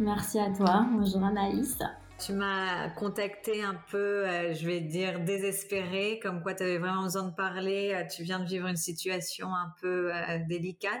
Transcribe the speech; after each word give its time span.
Merci 0.00 0.40
à 0.40 0.50
toi. 0.50 0.86
Bonjour 0.90 1.22
Anaïs. 1.22 1.78
Tu 2.18 2.32
m'as 2.32 2.90
contacté 2.90 3.62
un 3.62 3.76
peu, 3.90 4.26
euh, 4.26 4.52
je 4.52 4.66
vais 4.66 4.80
dire 4.80 5.20
désespérée, 5.20 6.18
comme 6.20 6.42
quoi 6.42 6.54
tu 6.54 6.64
avais 6.64 6.78
vraiment 6.78 7.04
besoin 7.04 7.28
de 7.28 7.34
parler. 7.34 7.92
Euh, 7.94 8.04
tu 8.08 8.24
viens 8.24 8.40
de 8.40 8.44
vivre 8.44 8.66
une 8.66 8.76
situation 8.76 9.54
un 9.54 9.72
peu 9.80 10.12
euh, 10.12 10.38
délicate. 10.48 10.98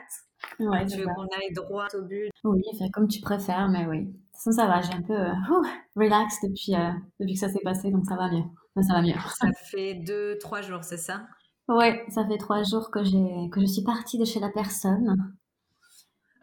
Ouais, 0.60 0.86
tu 0.86 0.98
veux 0.98 1.06
qu'on 1.06 1.22
aille 1.22 1.52
droit 1.52 1.88
au 1.94 2.02
but? 2.02 2.30
Oui, 2.44 2.62
enfin, 2.72 2.84
comme 2.92 3.08
tu 3.08 3.20
préfères, 3.20 3.68
mais 3.68 3.84
oui. 3.86 4.04
De 4.04 4.12
toute 4.12 4.32
façon, 4.32 4.52
ça 4.52 4.66
va. 4.66 4.80
J'ai 4.80 4.92
un 4.92 5.02
peu 5.02 5.16
relax 5.96 6.36
depuis, 6.44 6.74
depuis 7.18 7.34
que 7.34 7.40
ça 7.40 7.48
s'est 7.48 7.62
passé, 7.64 7.90
donc 7.90 8.04
ça 8.06 8.14
va 8.14 8.30
mieux. 8.30 8.44
ça 8.82 8.94
va 8.94 9.02
mieux. 9.02 9.14
Ça 9.40 9.48
fait 9.70 9.94
deux, 9.94 10.38
trois 10.38 10.60
jours, 10.60 10.84
c'est 10.84 10.98
ça? 10.98 11.26
Oui, 11.68 11.86
ça 12.10 12.24
fait 12.26 12.38
trois 12.38 12.62
jours 12.62 12.90
que, 12.92 13.00
que 13.48 13.60
je 13.60 13.66
suis 13.66 13.82
partie 13.82 14.18
de 14.18 14.24
chez 14.24 14.38
la 14.38 14.50
personne. 14.50 15.34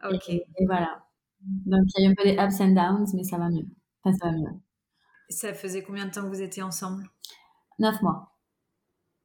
Ok. 0.04 0.30
et 0.30 0.66
voilà. 0.66 1.02
Donc, 1.42 1.82
il 1.98 2.04
y 2.04 2.06
a 2.06 2.10
eu 2.10 2.12
un 2.12 2.16
peu 2.16 2.24
des 2.24 2.34
ups 2.34 2.62
and 2.62 2.74
downs, 2.74 3.08
mais 3.14 3.24
ça 3.24 3.38
va 3.38 3.50
mieux. 3.50 3.68
Enfin, 4.04 4.18
ça 4.18 4.28
va 4.28 4.38
mieux. 4.38 4.60
Ça 5.30 5.54
faisait 5.54 5.84
combien 5.84 6.06
de 6.06 6.12
temps 6.12 6.24
que 6.24 6.28
vous 6.28 6.42
étiez 6.42 6.64
ensemble? 6.64 7.10
Neuf 7.80 8.02
mois. 8.02 8.32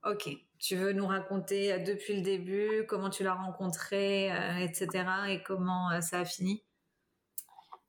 Ok. 0.04 0.30
Tu 0.58 0.76
veux 0.76 0.92
nous 0.92 1.06
raconter 1.06 1.72
euh, 1.72 1.78
depuis 1.84 2.16
le 2.16 2.22
début 2.22 2.86
comment 2.88 3.10
tu 3.10 3.22
l'as 3.22 3.34
rencontré, 3.34 4.32
euh, 4.32 4.56
etc. 4.58 5.04
et 5.28 5.42
comment 5.42 5.90
euh, 5.90 6.00
ça 6.00 6.20
a 6.20 6.24
fini? 6.24 6.62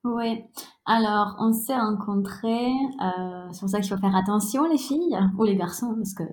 Oui. 0.04 0.44
Alors, 0.86 1.36
on 1.40 1.54
s'est 1.54 1.76
rencontrés. 1.76 2.72
c'est 3.52 3.60
pour 3.60 3.70
ça 3.70 3.80
qu'il 3.82 3.90
faut 3.90 4.00
faire 4.00 4.16
attention, 4.16 4.64
les 4.70 4.78
filles 4.78 5.18
ou 5.38 5.44
les 5.44 5.56
garçons, 5.56 5.96
parce 5.96 6.14
que 6.14 6.24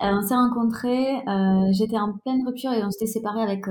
on 0.00 0.22
s'est 0.22 0.34
rencontrés. 0.34 1.22
J'étais 1.72 1.98
en 1.98 2.16
pleine 2.18 2.46
rupture 2.46 2.72
et 2.72 2.82
on 2.82 2.90
s'était 2.90 3.12
séparés 3.12 3.42
avec 3.42 3.66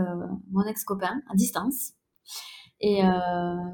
mon 0.52 0.64
ex-copain 0.66 1.22
à 1.32 1.36
distance. 1.36 1.94
Et 2.82 3.06
euh, 3.06 3.10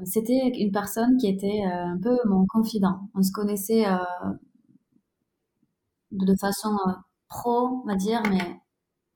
c'était 0.04 0.48
une 0.58 0.70
personne 0.70 1.16
qui 1.16 1.28
était 1.28 1.62
euh, 1.64 1.86
un 1.86 1.98
peu 1.98 2.16
mon 2.26 2.46
confident. 2.46 3.08
On 3.14 3.22
se 3.22 3.32
connaissait 3.32 3.86
euh, 3.86 3.96
de 6.10 6.34
façon 6.38 6.76
pro, 7.28 7.82
on 7.82 7.86
va 7.86 7.96
dire, 7.96 8.22
mais 8.30 8.60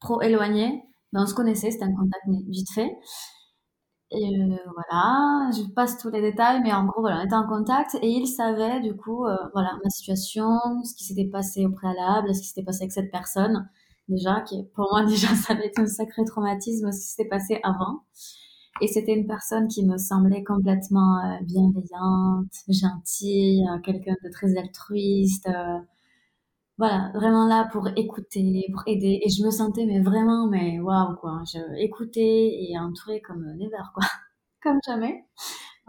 pro 0.00 0.22
éloignée. 0.22 0.82
Mais 1.12 1.20
on 1.20 1.26
se 1.26 1.34
connaissait, 1.34 1.70
c'était 1.70 1.84
un 1.84 1.94
contact 1.94 2.24
vite 2.48 2.70
fait. 2.72 2.90
Et 4.14 4.30
voilà, 4.74 5.50
je 5.52 5.62
passe 5.74 5.98
tous 5.98 6.10
les 6.10 6.20
détails, 6.20 6.60
mais 6.62 6.72
en 6.72 6.84
gros, 6.84 7.00
voilà, 7.00 7.20
on 7.20 7.24
était 7.24 7.34
en 7.34 7.46
contact 7.46 7.94
et 8.02 8.08
il 8.08 8.26
savait 8.26 8.80
du 8.80 8.94
coup, 8.94 9.24
voilà, 9.54 9.72
ma 9.82 9.90
situation, 9.90 10.58
ce 10.84 10.94
qui 10.94 11.04
s'était 11.04 11.28
passé 11.30 11.64
au 11.64 11.70
préalable, 11.72 12.34
ce 12.34 12.40
qui 12.40 12.48
s'était 12.48 12.62
passé 12.62 12.82
avec 12.82 12.92
cette 12.92 13.10
personne, 13.10 13.68
déjà, 14.08 14.42
qui 14.42 14.64
pour 14.74 14.88
moi 14.90 15.04
déjà, 15.06 15.28
ça 15.28 15.54
avait 15.54 15.68
été 15.68 15.80
un 15.80 15.86
sacré 15.86 16.24
traumatisme, 16.26 16.92
ce 16.92 16.98
qui 16.98 17.06
s'était 17.08 17.28
passé 17.28 17.60
avant. 17.62 18.02
Et 18.80 18.88
c'était 18.88 19.12
une 19.14 19.26
personne 19.26 19.68
qui 19.68 19.84
me 19.84 19.98
semblait 19.98 20.42
complètement 20.42 21.18
euh, 21.18 21.38
bienveillante, 21.42 22.52
gentille, 22.68 23.64
euh, 23.68 23.78
quelqu'un 23.80 24.16
de 24.24 24.30
très 24.30 24.56
altruiste. 24.56 25.46
Euh, 25.46 25.78
voilà, 26.78 27.12
vraiment 27.14 27.46
là 27.46 27.68
pour 27.70 27.88
écouter, 27.96 28.64
pour 28.72 28.82
aider. 28.86 29.20
Et 29.24 29.28
je 29.28 29.44
me 29.44 29.50
sentais 29.50 29.84
mais 29.84 30.00
vraiment, 30.00 30.48
mais 30.48 30.80
waouh 30.80 31.16
quoi. 31.16 31.42
Je 31.52 31.58
écoutais 31.82 32.20
et 32.70 32.78
entourée 32.78 33.20
comme 33.20 33.44
never 33.56 33.76
quoi, 33.94 34.04
comme 34.62 34.78
jamais. 34.86 35.24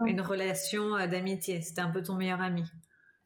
Une 0.06 0.20
relation 0.20 0.90
d'amitié. 1.08 1.62
C'était 1.62 1.80
un 1.80 1.90
peu 1.90 2.02
ton 2.02 2.16
meilleur 2.16 2.40
ami. 2.40 2.64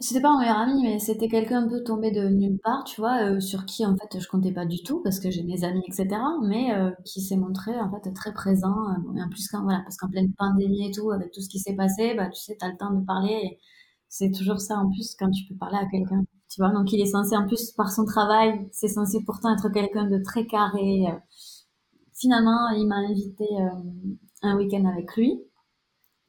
C'était 0.00 0.20
pas 0.20 0.30
mon 0.32 0.38
meilleur 0.38 0.58
ami, 0.58 0.80
mais 0.82 1.00
c'était 1.00 1.26
quelqu'un 1.28 1.64
un 1.64 1.68
peu 1.68 1.82
tombé 1.82 2.12
de 2.12 2.28
nulle 2.28 2.60
part, 2.62 2.84
tu 2.84 3.00
vois, 3.00 3.20
euh, 3.24 3.40
sur 3.40 3.66
qui 3.66 3.84
en 3.84 3.96
fait 3.96 4.20
je 4.20 4.28
comptais 4.28 4.52
pas 4.52 4.64
du 4.64 4.80
tout 4.84 5.00
parce 5.02 5.18
que 5.18 5.28
j'ai 5.28 5.42
mes 5.42 5.64
amis, 5.64 5.82
etc. 5.88 6.08
Mais 6.44 6.72
euh, 6.72 6.92
qui 7.04 7.20
s'est 7.20 7.36
montré 7.36 7.72
en 7.80 7.90
fait 7.90 8.12
très 8.12 8.32
présent. 8.32 8.76
Euh, 8.90 9.20
en 9.20 9.28
plus, 9.28 9.48
quand, 9.48 9.64
voilà, 9.64 9.80
parce 9.82 9.96
qu'en 9.96 10.08
pleine 10.08 10.32
pandémie 10.34 10.86
et 10.88 10.92
tout, 10.92 11.10
avec 11.10 11.32
tout 11.32 11.40
ce 11.40 11.48
qui 11.48 11.58
s'est 11.58 11.74
passé, 11.74 12.14
bah 12.14 12.28
tu 12.28 12.40
sais, 12.40 12.56
t'as 12.60 12.68
le 12.68 12.76
temps 12.76 12.92
de 12.92 13.04
parler. 13.04 13.40
Et 13.42 13.58
c'est 14.08 14.30
toujours 14.30 14.60
ça 14.60 14.76
en 14.78 14.88
plus 14.88 15.16
quand 15.18 15.30
tu 15.32 15.44
peux 15.48 15.56
parler 15.56 15.78
à 15.78 15.86
quelqu'un, 15.90 16.22
tu 16.48 16.62
vois. 16.62 16.70
Donc 16.70 16.92
il 16.92 17.00
est 17.00 17.06
censé 17.06 17.36
en 17.36 17.46
plus 17.48 17.72
par 17.72 17.90
son 17.90 18.04
travail, 18.04 18.68
c'est 18.72 18.88
censé 18.88 19.18
pourtant 19.26 19.52
être 19.52 19.68
quelqu'un 19.68 20.06
de 20.08 20.18
très 20.22 20.46
carré. 20.46 21.06
Finalement, 22.14 22.68
il 22.76 22.86
m'a 22.86 22.98
invité 22.98 23.46
un 24.42 24.56
week-end 24.56 24.84
avec 24.84 25.16
lui 25.16 25.42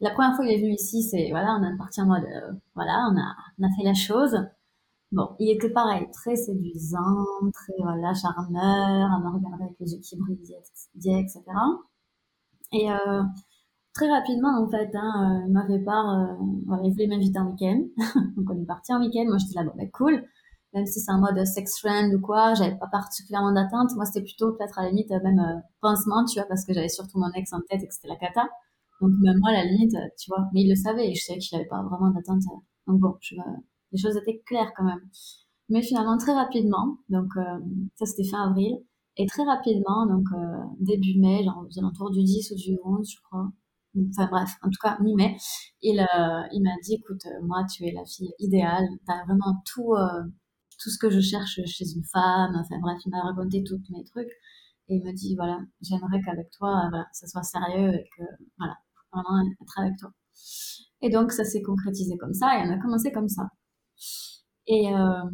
la 0.01 0.11
première 0.11 0.35
fois 0.35 0.45
qu'il 0.45 0.53
est 0.55 0.61
venu 0.61 0.73
ici, 0.73 1.03
c'est 1.03 1.29
voilà, 1.31 1.57
on 1.59 1.63
a 1.63 1.77
parti 1.77 2.01
en 2.01 2.05
mode 2.07 2.23
euh, 2.23 2.51
voilà, 2.75 3.09
on 3.11 3.17
a, 3.17 3.35
on 3.59 3.63
a 3.63 3.69
fait 3.77 3.83
la 3.83 3.93
chose. 3.93 4.37
Bon, 5.11 5.29
il 5.39 5.49
était 5.49 5.71
pareil, 5.71 6.07
très 6.13 6.35
séduisant, 6.35 7.25
très 7.53 7.73
voilà, 7.79 8.13
charmeur, 8.13 9.11
à 9.11 9.19
me 9.19 9.35
regarder 9.35 9.63
avec 9.63 9.75
les 9.79 9.93
yeux 9.93 9.99
qui 10.01 10.15
brillaient, 10.17 11.21
etc. 11.21 11.43
Et 12.71 12.91
euh, 12.91 13.23
très 13.93 14.09
rapidement, 14.09 14.61
en 14.61 14.69
fait, 14.69 14.89
hein, 14.93 15.41
euh, 15.43 15.47
il 15.47 15.53
m'avait 15.53 15.83
part, 15.83 16.09
euh, 16.09 16.35
voilà, 16.67 16.83
il 16.85 16.91
voulait 16.91 17.07
m'inviter 17.07 17.39
en 17.39 17.47
week-end. 17.47 17.81
Donc 18.37 18.49
on 18.49 18.61
est 18.61 18.65
parti 18.65 18.93
en 18.93 18.99
week-end. 19.01 19.25
Moi, 19.27 19.37
j'étais 19.37 19.55
là, 19.55 19.63
bon, 19.63 19.73
ben 19.75 19.89
cool. 19.91 20.23
Même 20.73 20.85
si 20.85 20.99
c'est 20.99 21.11
un 21.11 21.19
mode 21.19 21.43
sex 21.45 21.79
friend 21.79 22.13
ou 22.13 22.21
quoi, 22.21 22.53
j'avais 22.53 22.77
pas 22.77 22.87
particulièrement 22.87 23.51
d'attente. 23.51 23.91
Moi, 23.95 24.05
c'était 24.05 24.23
plutôt 24.23 24.53
peut-être 24.53 24.77
à 24.79 24.83
la 24.83 24.89
limite 24.89 25.09
même 25.09 25.39
euh, 25.39 25.59
pansement, 25.81 26.25
tu 26.25 26.39
vois, 26.39 26.47
parce 26.47 26.63
que 26.65 26.73
j'avais 26.73 26.89
surtout 26.89 27.19
mon 27.19 27.31
ex 27.33 27.51
en 27.53 27.59
tête 27.61 27.81
et 27.83 27.87
que 27.87 27.93
c'était 27.93 28.07
la 28.07 28.17
cata. 28.17 28.47
Donc 29.01 29.11
même 29.21 29.37
moi, 29.39 29.51
la 29.51 29.65
limite, 29.65 29.95
tu 30.17 30.29
vois, 30.29 30.47
mais 30.53 30.61
il 30.63 30.69
le 30.69 30.75
savait 30.75 31.09
et 31.09 31.15
je 31.15 31.23
savais 31.23 31.39
qu'il 31.39 31.57
n'avait 31.57 31.69
pas 31.69 31.81
vraiment 31.83 32.11
d'attente. 32.11 32.43
Donc 32.87 32.99
bon, 32.99 33.15
je, 33.21 33.35
les 33.91 33.99
choses 33.99 34.17
étaient 34.17 34.41
claires 34.45 34.71
quand 34.75 34.83
même. 34.83 35.01
Mais 35.69 35.81
finalement, 35.83 36.17
très 36.17 36.33
rapidement, 36.33 36.97
donc 37.09 37.29
euh, 37.37 37.59
ça 37.95 38.05
c'était 38.05 38.27
fin 38.27 38.49
avril, 38.49 38.77
et 39.17 39.25
très 39.27 39.43
rapidement, 39.43 40.07
donc 40.07 40.25
euh, 40.33 40.63
début 40.79 41.19
mai, 41.19 41.43
genre 41.43 41.63
aux 41.67 41.79
alentours 41.79 42.11
du 42.11 42.23
10 42.23 42.51
ou 42.51 42.55
du 42.55 42.77
11, 42.83 43.07
je 43.07 43.21
crois, 43.21 43.47
enfin 44.09 44.27
bref, 44.31 44.49
en 44.63 44.69
tout 44.69 44.79
cas 44.81 44.97
mi-mai, 44.99 45.37
il, 45.81 45.99
euh, 45.99 46.41
il 46.53 46.63
m'a 46.63 46.71
dit, 46.83 46.95
écoute, 46.95 47.21
moi 47.43 47.63
tu 47.71 47.85
es 47.85 47.91
la 47.91 48.03
fille 48.05 48.31
idéale, 48.39 48.87
tu 49.05 49.13
as 49.13 49.23
vraiment 49.25 49.61
tout, 49.65 49.93
tout 50.81 50.89
ce 50.89 50.97
que 50.97 51.09
je 51.11 51.19
cherche 51.19 51.59
chez 51.65 51.85
une 51.95 52.03
femme, 52.05 52.55
enfin 52.55 52.79
bref, 52.81 52.97
il 53.05 53.11
m'a 53.11 53.21
raconté 53.21 53.63
tous 53.63 53.79
mes 53.91 54.03
trucs, 54.05 54.31
et 54.87 54.95
il 54.95 55.03
me 55.03 55.13
dit, 55.13 55.35
voilà, 55.35 55.59
j'aimerais 55.81 56.21
qu'avec 56.25 56.49
toi, 56.51 56.87
voilà, 56.89 57.05
ça 57.11 57.27
soit 57.27 57.43
sérieux 57.43 57.93
et 57.93 58.09
que, 58.17 58.23
voilà, 58.57 58.75
vraiment 59.11 59.41
être 59.61 59.79
avec 59.79 59.97
toi. 59.97 60.11
Et 61.01 61.09
donc, 61.09 61.31
ça 61.31 61.43
s'est 61.45 61.61
concrétisé 61.61 62.17
comme 62.17 62.33
ça 62.33 62.57
et 62.57 62.67
on 62.67 62.71
a 62.71 62.77
commencé 62.79 63.11
comme 63.11 63.29
ça. 63.29 63.47
Et, 64.67 64.93
euh, 64.93 65.29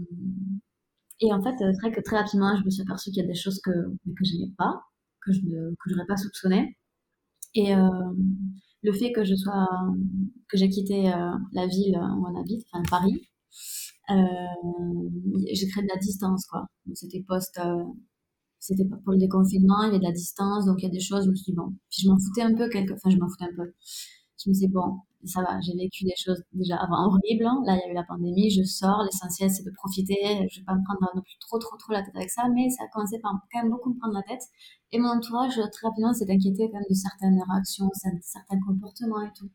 et 1.22 1.34
en 1.34 1.42
fait, 1.42 1.56
très, 1.80 1.92
que 1.92 2.02
très 2.02 2.18
rapidement, 2.18 2.56
je 2.56 2.64
me 2.64 2.70
suis 2.70 2.82
aperçue 2.84 3.12
qu'il 3.12 3.22
y 3.22 3.26
a 3.26 3.28
des 3.28 3.36
choses 3.36 3.60
que, 3.62 3.72
je 3.72 4.34
n'aimais 4.34 4.54
pas, 4.58 4.82
que 5.22 5.32
je 5.34 5.42
n'aurais 5.42 6.08
pas 6.08 6.18
soupçonné. 6.18 6.78
Et 7.56 7.76
euh, 7.76 7.90
le 8.84 8.94
fait 8.94 9.12
que 9.12 9.24
je 9.24 9.36
sois, 9.36 9.68
que 10.50 10.58
j'ai 10.58 10.70
quitté 10.70 11.12
euh, 11.14 11.32
la 11.54 11.68
ville 11.68 11.98
où 11.98 12.28
on 12.28 12.40
habite, 12.40 12.66
enfin 12.72 12.84
Paris, 12.90 13.30
j'ai 14.10 15.68
créé 15.68 15.84
de 15.84 15.90
la 15.90 16.00
distance, 16.00 16.46
quoi. 16.46 16.68
C'était 16.94 17.24
post, 17.28 17.60
c'était 18.66 18.86
pour 18.86 19.14
le 19.14 19.20
déconfinement, 19.20 19.84
il 19.84 19.88
y 19.88 19.90
avait 19.90 20.00
de 20.00 20.04
la 20.04 20.12
distance, 20.12 20.66
donc 20.66 20.78
il 20.80 20.86
y 20.86 20.88
a 20.88 20.92
des 20.92 21.00
choses, 21.00 21.26
je 21.26 21.30
me 21.30 21.36
suis 21.36 21.52
dit, 21.52 21.56
bon, 21.56 21.74
puis 21.90 22.02
je 22.04 22.10
m'en 22.10 22.18
foutais 22.18 22.42
un 22.42 22.56
peu, 22.56 22.68
quelque... 22.70 22.94
enfin 22.94 23.10
je 23.10 23.18
m'en 23.18 23.30
foutais 23.30 23.46
un 23.46 23.56
peu. 23.56 23.74
Je 24.44 24.50
me 24.50 24.54
disais, 24.54 24.68
bon, 24.68 25.00
ça 25.26 25.42
va, 25.42 25.60
j'ai 25.62 25.76
vécu 25.76 26.04
des 26.04 26.16
choses 26.18 26.42
déjà 26.54 26.78
avant 26.78 27.08
horribles, 27.08 27.46
hein. 27.46 27.62
là 27.66 27.76
il 27.76 27.82
y 27.86 27.90
a 27.90 27.92
eu 27.92 27.94
la 27.94 28.04
pandémie, 28.04 28.50
je 28.50 28.64
sors, 28.64 29.04
l'essentiel 29.04 29.50
c'est 29.52 29.64
de 29.64 29.72
profiter, 29.72 30.48
je 30.50 30.60
vais 30.60 30.66
pas 30.66 30.76
me 30.76 30.84
prendre 30.84 31.00
non 31.16 31.22
plus 31.22 31.38
trop 31.40 31.60
trop 31.60 31.78
trop 31.78 31.94
la 31.94 32.02
tête 32.02 32.16
avec 32.16 32.30
ça, 32.30 32.44
mais 32.54 32.70
ça 32.70 32.84
a 32.86 32.88
commencé 32.94 33.20
par 33.20 33.34
quand 33.52 33.62
même 33.62 33.72
beaucoup 33.72 33.94
me 33.94 34.00
prendre 34.00 34.16
la 34.16 34.24
tête. 34.24 34.42
Et 34.92 35.00
mon 35.00 35.10
entourage, 35.10 35.56
très 35.56 35.88
rapidement, 35.88 36.14
s'est 36.14 36.30
inquiété 36.30 36.70
quand 36.72 36.78
même 36.80 36.90
de 36.90 36.96
certaines 36.96 37.40
réactions, 37.50 37.90
certains 38.22 38.60
comportements 38.66 39.22
et 39.22 39.32
tout. 39.38 39.50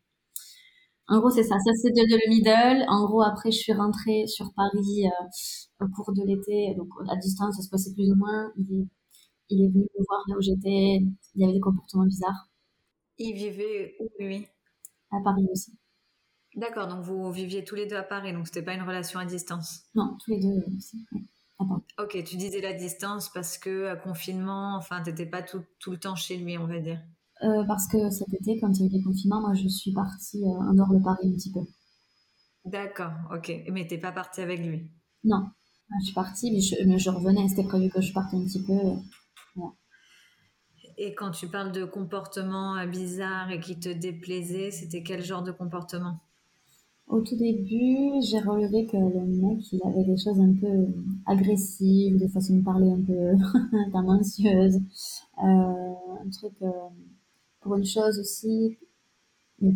En 1.11 1.19
gros, 1.19 1.31
c'est 1.31 1.43
ça. 1.43 1.59
Ça, 1.59 1.73
c'est 1.75 1.91
de, 1.91 2.03
le 2.03 2.31
middle. 2.31 2.85
En 2.89 3.05
gros, 3.05 3.23
après, 3.23 3.51
je 3.51 3.59
suis 3.59 3.73
rentrée 3.73 4.27
sur 4.29 4.53
Paris 4.55 5.07
euh, 5.07 5.85
au 5.85 5.89
cours 5.89 6.13
de 6.13 6.23
l'été. 6.25 6.75
Donc, 6.77 6.89
à 7.09 7.17
distance, 7.17 7.57
ça 7.57 7.63
se 7.63 7.69
passait 7.69 7.93
plus 7.95 8.13
ou 8.13 8.15
moins. 8.15 8.53
Il 9.51 9.65
est 9.65 9.69
venu 9.69 9.83
me 9.83 10.05
voir 10.07 10.23
là 10.29 10.37
où 10.37 10.41
j'étais. 10.41 11.01
Il 11.35 11.41
y 11.41 11.45
avait 11.45 11.55
des 11.55 11.61
comportements 11.61 12.05
bizarres. 12.05 12.49
Il 13.19 13.35
vivait 13.35 13.97
où, 14.01 14.09
lui? 14.19 14.47
À 15.11 15.19
Paris 15.23 15.47
aussi. 15.53 15.73
D'accord, 16.57 16.89
donc 16.89 17.03
vous 17.03 17.31
viviez 17.31 17.65
tous 17.65 17.75
les 17.75 17.87
deux 17.87 17.97
à 17.97 18.03
Paris, 18.03 18.33
donc 18.33 18.47
c'était 18.47 18.63
pas 18.63 18.75
une 18.75 18.83
relation 18.83 19.21
à 19.21 19.25
distance? 19.25 19.83
Non, 19.95 20.17
tous 20.25 20.33
les 20.33 20.41
deux 20.41 20.65
aussi. 20.77 21.05
Ok, 21.99 22.23
tu 22.25 22.37
disais 22.37 22.61
la 22.61 22.73
distance 22.73 23.29
parce 23.29 23.59
que 23.59 23.87
à 23.87 23.97
confinement, 23.97 24.77
enfin, 24.77 25.03
t'étais 25.03 25.27
pas 25.27 25.43
tout, 25.43 25.63
tout, 25.79 25.91
le 25.91 25.99
temps 25.99 26.17
chez 26.17 26.37
lui, 26.39 26.57
on 26.57 26.67
va 26.67 26.81
dire. 26.81 27.01
parce 27.69 27.87
que 27.87 28.11
cet 28.11 28.33
été, 28.33 28.59
quand 28.59 28.73
il 28.73 28.81
y 28.81 28.85
a 28.85 28.87
eu 28.87 28.99
les 28.99 29.03
confinements, 29.03 29.41
moi 29.41 29.55
je 29.55 29.69
suis 29.69 29.93
partie 29.93 30.43
en 30.45 30.73
dehors 30.73 30.93
de 30.93 31.03
Paris 31.05 31.29
un 31.29 31.37
petit 31.37 31.53
peu. 31.53 31.61
D'accord, 32.65 33.13
ok. 33.33 33.53
Mais 33.71 33.87
t'es 33.87 33.99
pas 33.99 34.13
partie 34.13 34.41
avec 34.41 34.61
lui? 34.61 34.91
Non, 35.25 35.51
je 36.01 36.07
suis 36.07 36.15
partie, 36.15 36.51
mais 36.51 36.61
je, 36.61 36.77
mais 36.87 36.99
je 36.99 37.11
revenais. 37.11 37.47
C'était 37.49 37.65
prévu 37.65 37.91
que 37.91 38.01
je 38.01 38.13
parte 38.13 38.33
un 38.35 38.45
petit 38.45 38.63
peu. 38.65 38.73
Et 41.03 41.15
quand 41.15 41.31
tu 41.31 41.49
parles 41.49 41.73
de 41.73 41.87
comportement 41.87 42.87
bizarre 42.87 43.51
et 43.51 43.59
qui 43.59 43.81
te 43.81 43.89
déplaisait, 43.89 44.71
c'était 44.71 45.03
quel 45.03 45.25
genre 45.25 45.43
de 45.43 45.51
comportement? 45.51 46.19
Au 47.07 47.23
tout 47.23 47.37
début, 47.37 48.21
j'ai 48.21 48.39
relevé 48.39 48.85
que 48.85 48.99
le 48.99 49.25
mec, 49.25 49.73
il 49.73 49.81
avait 49.83 50.05
des 50.05 50.19
choses 50.19 50.39
un 50.39 50.53
peu 50.53 50.89
agressives, 51.25 52.19
des 52.19 52.29
façons 52.29 52.57
de 52.57 52.63
parler 52.63 52.91
un 52.91 53.01
peu 53.01 53.33
tendancieuses. 53.93 54.77
Euh, 55.43 55.95
un 56.23 56.31
truc, 56.31 56.53
euh, 56.61 56.71
pour 57.63 57.77
une 57.77 57.87
chose 57.87 58.19
aussi, 58.19 58.77
euh, 59.63 59.69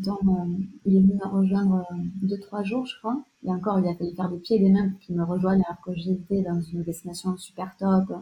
il 0.85 0.97
est 0.97 1.01
venu 1.01 1.15
me 1.15 1.27
rejoindre 1.27 1.87
deux, 2.23 2.39
trois 2.39 2.63
jours, 2.65 2.85
je 2.85 2.99
crois. 2.99 3.25
Et 3.45 3.51
encore, 3.51 3.79
il 3.79 3.89
a 3.89 3.95
fallu 3.95 4.15
faire 4.15 4.29
des 4.29 4.39
pieds 4.41 4.57
et 4.59 4.61
des 4.61 4.71
mains 4.71 4.91
pour 4.91 5.01
qu'il 5.01 5.17
me 5.17 5.25
rejoigne 5.25 5.63
alors 5.67 5.81
que 5.81 5.95
j'étais 5.95 6.43
dans 6.43 6.61
une 6.61 6.83
destination 6.83 7.35
super 7.39 7.75
top. 7.79 8.13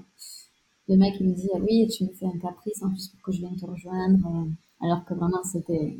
Le 0.92 0.96
mec, 0.96 1.16
il 1.18 1.28
me 1.28 1.34
dit, 1.34 1.48
ah 1.54 1.58
oui, 1.60 1.88
tu 1.88 2.04
me 2.04 2.10
fais 2.12 2.26
un 2.26 2.38
caprice 2.38 2.82
en 2.84 2.90
plus 2.90 3.08
pour 3.08 3.20
que 3.22 3.32
je 3.32 3.38
vienne 3.38 3.56
te 3.56 3.66
rejoindre. 3.66 4.26
Euh, 4.28 4.50
alors 4.86 5.04
que 5.04 5.14
vraiment, 5.14 5.42
c'était... 5.44 5.98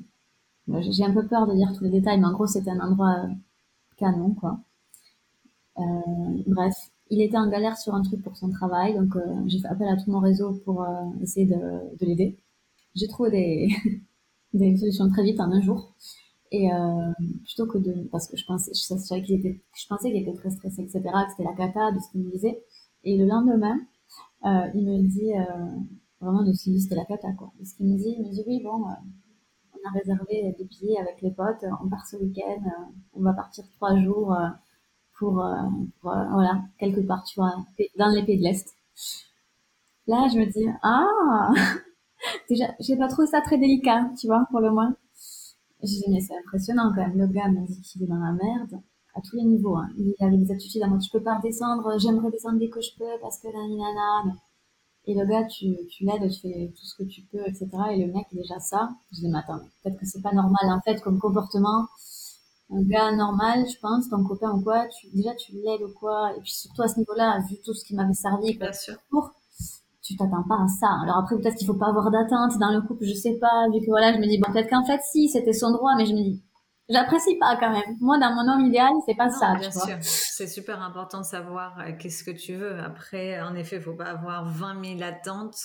J'ai 0.68 1.04
un 1.04 1.14
peu 1.14 1.26
peur 1.28 1.46
de 1.46 1.54
dire 1.54 1.72
tous 1.76 1.84
les 1.84 1.90
détails, 1.90 2.20
mais 2.20 2.26
en 2.26 2.32
gros, 2.34 2.46
c'était 2.48 2.70
un 2.70 2.80
endroit 2.80 3.28
canon, 3.96 4.34
quoi. 4.34 4.60
Euh, 5.78 5.82
bref, 6.46 6.74
il 7.10 7.20
était 7.22 7.36
en 7.38 7.48
galère 7.48 7.76
sur 7.78 7.94
un 7.94 8.02
truc 8.02 8.22
pour 8.22 8.36
son 8.36 8.50
travail, 8.50 8.94
donc 8.94 9.14
j'ai 9.46 9.58
fait 9.60 9.68
appel 9.68 9.88
à 9.88 9.96
tout 9.96 10.10
mon 10.10 10.20
réseau 10.20 10.54
pour 10.64 10.86
essayer 11.22 11.46
de, 11.46 11.54
de 11.54 12.06
l'aider. 12.06 12.38
J'ai 12.96 13.08
trouvé 13.08 13.30
des, 13.30 13.68
des 14.54 14.76
solutions 14.76 15.08
très 15.10 15.24
vite 15.24 15.40
en 15.40 15.52
un 15.52 15.60
jour. 15.62 15.94
Et 16.52 16.72
euh, 16.72 17.12
plutôt 17.44 17.66
que 17.66 17.78
de, 17.78 18.08
parce 18.12 18.28
que 18.28 18.36
je 18.36 18.46
pensais, 18.46 18.72
je 18.74 19.24
qu'il 19.24 19.36
était, 19.40 19.60
je 19.76 19.86
pensais 19.88 20.10
qu'il 20.12 20.22
était 20.22 20.34
très 20.34 20.50
stressé, 20.50 20.82
etc., 20.82 21.02
que 21.26 21.30
c'était 21.32 21.44
la 21.44 21.54
cata 21.54 21.92
de 21.92 22.00
ce 22.00 22.10
qu'il 22.12 22.22
me 22.22 22.30
disait. 22.32 22.62
Et 23.04 23.18
le 23.18 23.26
lendemain, 23.26 23.80
euh, 24.44 24.70
il 24.74 24.84
me 24.84 25.08
dit, 25.08 25.32
euh, 25.34 25.78
vraiment 26.20 26.42
de 26.44 26.52
ce 26.52 26.64
qu'il 26.64 26.80
c'était 26.80 26.94
la 26.94 27.04
cata, 27.04 27.32
quoi. 27.32 27.52
Et 27.60 27.64
ce 27.64 27.74
qu'il 27.74 27.86
me 27.86 27.96
dit, 27.96 28.14
il 28.18 28.24
me 28.24 28.30
dit, 28.30 28.42
oui, 28.46 28.60
bon, 28.62 28.88
euh, 28.88 28.94
on 29.74 29.88
a 29.88 29.92
réservé 29.92 30.54
des 30.58 30.64
billets 30.64 30.98
avec 30.98 31.20
les 31.22 31.32
potes, 31.32 31.64
on 31.82 31.88
part 31.88 32.06
ce 32.06 32.16
week-end, 32.16 32.62
euh, 32.64 32.92
on 33.14 33.22
va 33.22 33.32
partir 33.32 33.64
trois 33.76 33.96
jours 34.00 34.32
euh, 34.32 34.48
pour, 35.18 35.44
pour 36.00 36.10
voilà, 36.10 36.62
quelque 36.78 37.00
part, 37.00 37.24
tu 37.24 37.38
vois, 37.38 37.54
dans 37.98 38.08
les 38.08 38.24
pays 38.24 38.38
de 38.38 38.42
l'Est. 38.42 38.68
Là, 40.06 40.26
je 40.32 40.38
me 40.38 40.46
dis, 40.46 40.66
ah, 40.82 41.52
déjà, 42.48 42.74
j'ai 42.80 42.96
pas 42.96 43.08
trouvé 43.08 43.28
ça 43.28 43.40
très 43.40 43.58
délicat, 43.58 44.10
tu 44.18 44.26
vois, 44.26 44.46
pour 44.50 44.60
le 44.60 44.70
moins. 44.70 44.96
J'ai 45.82 45.98
dit, 45.98 46.04
mais 46.10 46.20
c'est 46.20 46.36
impressionnant 46.36 46.92
quand 46.94 47.02
même. 47.06 47.18
Le 47.18 47.26
gars 47.26 47.48
m'a 47.48 47.60
dit 47.62 47.80
qu'il 47.82 48.02
est 48.04 48.06
dans 48.06 48.16
la 48.16 48.32
merde 48.32 48.80
à 49.14 49.20
tous 49.20 49.36
les 49.36 49.44
niveaux. 49.44 49.76
Hein. 49.76 49.88
Il 49.96 50.14
avait 50.20 50.36
des 50.36 50.52
attitudes 50.52 50.82
à 50.82 50.86
moi, 50.86 50.98
je 50.98 51.10
peux 51.10 51.22
pas 51.22 51.36
redescendre, 51.36 51.98
j'aimerais 51.98 52.30
descendre 52.30 52.58
dès 52.58 52.68
que 52.68 52.80
je 52.80 52.90
peux 52.98 53.20
parce 53.20 53.38
que 53.38 53.48
nana. 53.48 54.34
Et 55.04 55.14
le 55.14 55.26
gars, 55.26 55.44
tu, 55.44 55.76
tu 55.90 56.04
l'aides, 56.04 56.30
tu 56.30 56.40
fais 56.40 56.72
tout 56.76 56.84
ce 56.84 56.94
que 56.94 57.02
tu 57.02 57.22
peux, 57.22 57.40
etc. 57.40 57.68
Et 57.90 58.06
le 58.06 58.12
mec, 58.12 58.26
déjà 58.32 58.60
ça. 58.60 58.90
Je 59.10 59.20
dis, 59.20 59.28
mais 59.28 59.38
attends, 59.38 59.58
peut-être 59.82 59.98
que 59.98 60.06
c'est 60.06 60.22
pas 60.22 60.32
normal 60.32 60.70
en 60.70 60.80
fait 60.80 61.00
comme 61.00 61.18
comportement. 61.18 61.86
Un 62.70 62.82
gars 62.84 63.12
normal, 63.12 63.66
je 63.68 63.78
pense, 63.80 64.08
ton 64.08 64.24
copain 64.24 64.52
ou 64.52 64.62
quoi, 64.62 64.86
tu, 64.88 65.08
déjà 65.12 65.34
tu 65.34 65.52
l'aides 65.52 65.82
ou 65.82 65.92
quoi? 65.98 66.34
Et 66.36 66.40
puis 66.40 66.52
surtout 66.52 66.82
à 66.82 66.88
ce 66.88 66.98
niveau-là, 66.98 67.40
vu 67.50 67.56
tout 67.64 67.74
ce 67.74 67.84
qui 67.84 67.94
m'avait 67.94 68.14
servi, 68.14 68.56
Bien 68.56 68.72
sûr. 68.72 68.94
pour 69.10 69.32
tu 70.02 70.16
t'attends 70.16 70.42
pas 70.42 70.56
à 70.56 70.66
ça. 70.68 70.88
Alors 71.02 71.18
après, 71.18 71.36
peut-être 71.36 71.56
qu'il 71.56 71.66
faut 71.66 71.74
pas 71.74 71.88
avoir 71.88 72.10
d'attente 72.10 72.58
dans 72.58 72.72
le 72.72 72.82
couple, 72.82 73.04
je 73.04 73.14
sais 73.14 73.34
pas, 73.34 73.68
vu 73.72 73.80
que 73.80 73.86
voilà, 73.86 74.12
je 74.12 74.18
me 74.18 74.26
dis, 74.26 74.38
bon, 74.38 74.52
peut-être 74.52 74.68
qu'en 74.68 74.84
fait, 74.84 75.00
si, 75.10 75.28
c'était 75.28 75.52
son 75.52 75.70
droit, 75.70 75.92
mais 75.96 76.06
je 76.06 76.12
me 76.12 76.22
dis, 76.22 76.42
j'apprécie 76.88 77.36
pas 77.38 77.56
quand 77.56 77.70
même. 77.70 77.96
Moi, 78.00 78.18
dans 78.18 78.32
mon 78.34 78.52
homme 78.52 78.66
idéal, 78.66 78.92
c'est 79.06 79.16
pas 79.16 79.30
ça, 79.30 79.54
bien 79.58 79.70
sûr. 79.70 79.96
C'est 80.00 80.46
super 80.46 80.82
important 80.82 81.20
de 81.20 81.26
savoir 81.26 81.78
euh, 81.80 81.92
qu'est-ce 81.98 82.24
que 82.24 82.30
tu 82.30 82.54
veux. 82.54 82.78
Après, 82.80 83.40
en 83.40 83.54
effet, 83.54 83.80
faut 83.80 83.94
pas 83.94 84.10
avoir 84.10 84.48
20 84.48 84.98
000 84.98 85.02
attentes, 85.02 85.56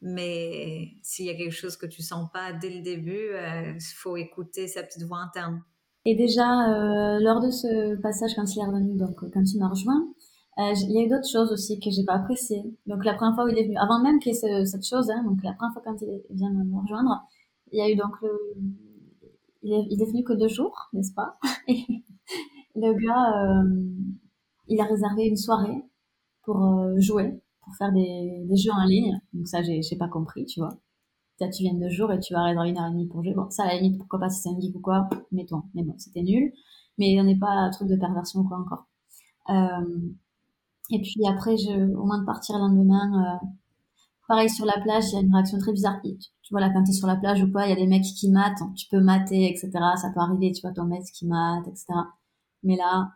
mais 0.00 0.88
s'il 1.02 1.26
y 1.26 1.30
a 1.30 1.34
quelque 1.34 1.54
chose 1.54 1.76
que 1.76 1.86
tu 1.86 2.02
sens 2.02 2.28
pas 2.32 2.52
dès 2.52 2.70
le 2.70 2.82
début, 2.82 3.30
il 3.30 3.74
euh, 3.74 3.78
faut 3.96 4.16
écouter 4.16 4.68
sa 4.68 4.82
petite 4.82 5.02
voix 5.04 5.18
interne. 5.18 5.62
Et 6.06 6.14
déjà, 6.14 6.70
euh, 6.70 7.18
lors 7.20 7.40
de 7.40 7.50
ce 7.50 8.00
passage, 8.00 8.34
quand 8.34 8.44
il 8.54 8.60
est 8.60 8.66
revenu, 8.66 8.96
donc 8.96 9.16
quand 9.32 9.42
il 9.44 9.58
m'a 9.58 9.68
rejoint, 9.68 10.08
il 10.56 10.90
y 10.90 10.98
a 10.98 11.04
eu 11.04 11.08
d'autres 11.08 11.28
choses 11.30 11.52
aussi 11.52 11.80
que 11.80 11.90
j'ai 11.90 12.04
pas 12.04 12.14
appréciées. 12.14 12.62
Donc 12.86 13.04
la 13.04 13.14
première 13.14 13.34
fois 13.34 13.44
où 13.44 13.48
il 13.48 13.58
est 13.58 13.64
venu, 13.64 13.76
avant 13.78 14.02
même 14.02 14.18
qu'il 14.18 14.34
y 14.34 14.36
ait 14.36 14.66
cette 14.66 14.84
chose, 14.84 15.10
hein, 15.10 15.22
donc 15.24 15.38
la 15.42 15.52
première 15.54 15.72
fois 15.72 15.82
quand 15.84 15.96
il 16.02 16.36
vient 16.36 16.50
me 16.50 16.80
rejoindre, 16.80 17.22
il 17.72 17.78
y 17.78 17.82
a 17.82 17.88
eu 17.88 17.96
donc 17.96 18.12
le, 18.20 18.38
il 19.62 19.72
est, 19.72 19.86
il 19.90 19.98
venu 20.04 20.24
que 20.24 20.32
deux 20.32 20.48
jours, 20.48 20.88
n'est-ce 20.92 21.12
pas? 21.12 21.38
Et 21.68 21.86
le 22.74 22.92
gars, 22.94 23.62
euh, 23.62 23.90
il 24.68 24.80
a 24.80 24.84
réservé 24.84 25.26
une 25.26 25.36
soirée 25.36 25.84
pour 26.42 26.64
euh, 26.64 26.94
jouer, 26.98 27.42
pour 27.62 27.74
faire 27.76 27.92
des, 27.92 28.46
jeux 28.56 28.72
en 28.72 28.84
ligne. 28.84 29.20
Donc 29.32 29.48
ça, 29.48 29.62
j'ai, 29.62 29.82
pas 29.98 30.08
compris, 30.08 30.46
tu 30.46 30.60
vois. 30.60 30.70
Là, 31.40 31.48
tu 31.48 31.62
viens 31.62 31.74
deux 31.74 31.88
jours 31.88 32.12
et 32.12 32.20
tu 32.20 32.34
vas 32.34 32.44
réserver 32.44 32.70
une 32.70 32.78
heure 32.78 32.88
et 32.88 32.92
demie 32.92 33.06
pour 33.06 33.22
jouer. 33.22 33.34
Bon, 33.34 33.48
ça, 33.50 33.64
à 33.64 33.66
la 33.68 33.80
limite, 33.80 33.98
pourquoi 33.98 34.20
pas 34.20 34.28
si 34.28 34.42
c'est 34.42 34.50
un 34.50 34.60
geek 34.60 34.74
ou 34.76 34.80
quoi, 34.80 35.08
mettons. 35.32 35.62
Mais 35.74 35.82
bon, 35.82 35.94
c'était 35.98 36.22
nul. 36.22 36.52
Mais 36.98 37.18
en 37.20 37.26
a 37.26 37.34
pas 37.38 37.50
un 37.50 37.70
truc 37.70 37.88
de 37.88 37.96
perversion 37.96 38.40
ou 38.40 38.48
quoi 38.48 38.58
encore. 38.58 38.86
Euh, 39.48 40.12
et 40.90 41.00
puis 41.00 41.26
après, 41.26 41.56
je, 41.56 41.94
au 41.94 42.04
moins 42.04 42.20
de 42.20 42.26
partir 42.26 42.56
le 42.56 42.62
lendemain, 42.62 43.38
euh, 43.42 43.46
pareil 44.28 44.50
sur 44.50 44.66
la 44.66 44.78
plage, 44.82 45.04
il 45.08 45.14
y 45.14 45.16
a 45.16 45.20
une 45.20 45.32
réaction 45.32 45.58
très 45.58 45.72
bizarre. 45.72 46.00
Tu, 46.50 46.54
vois 46.54 46.60
là, 46.60 46.70
quand 46.70 46.82
t'es 46.82 46.90
sur 46.90 47.06
la 47.06 47.14
plage 47.14 47.40
ou 47.44 47.52
quoi, 47.52 47.64
il 47.66 47.70
y 47.70 47.72
a 47.72 47.76
des 47.76 47.86
mecs 47.86 48.02
qui 48.02 48.28
matent, 48.28 48.60
tu 48.74 48.88
peux 48.90 48.98
mater, 48.98 49.48
etc. 49.48 49.70
Ça 49.94 50.10
peut 50.12 50.18
arriver, 50.18 50.50
tu 50.50 50.62
vois 50.62 50.72
ton 50.72 50.82
mec 50.82 51.04
qui 51.14 51.24
mate, 51.24 51.68
etc. 51.68 51.86
Mais 52.64 52.74
là, 52.74 53.12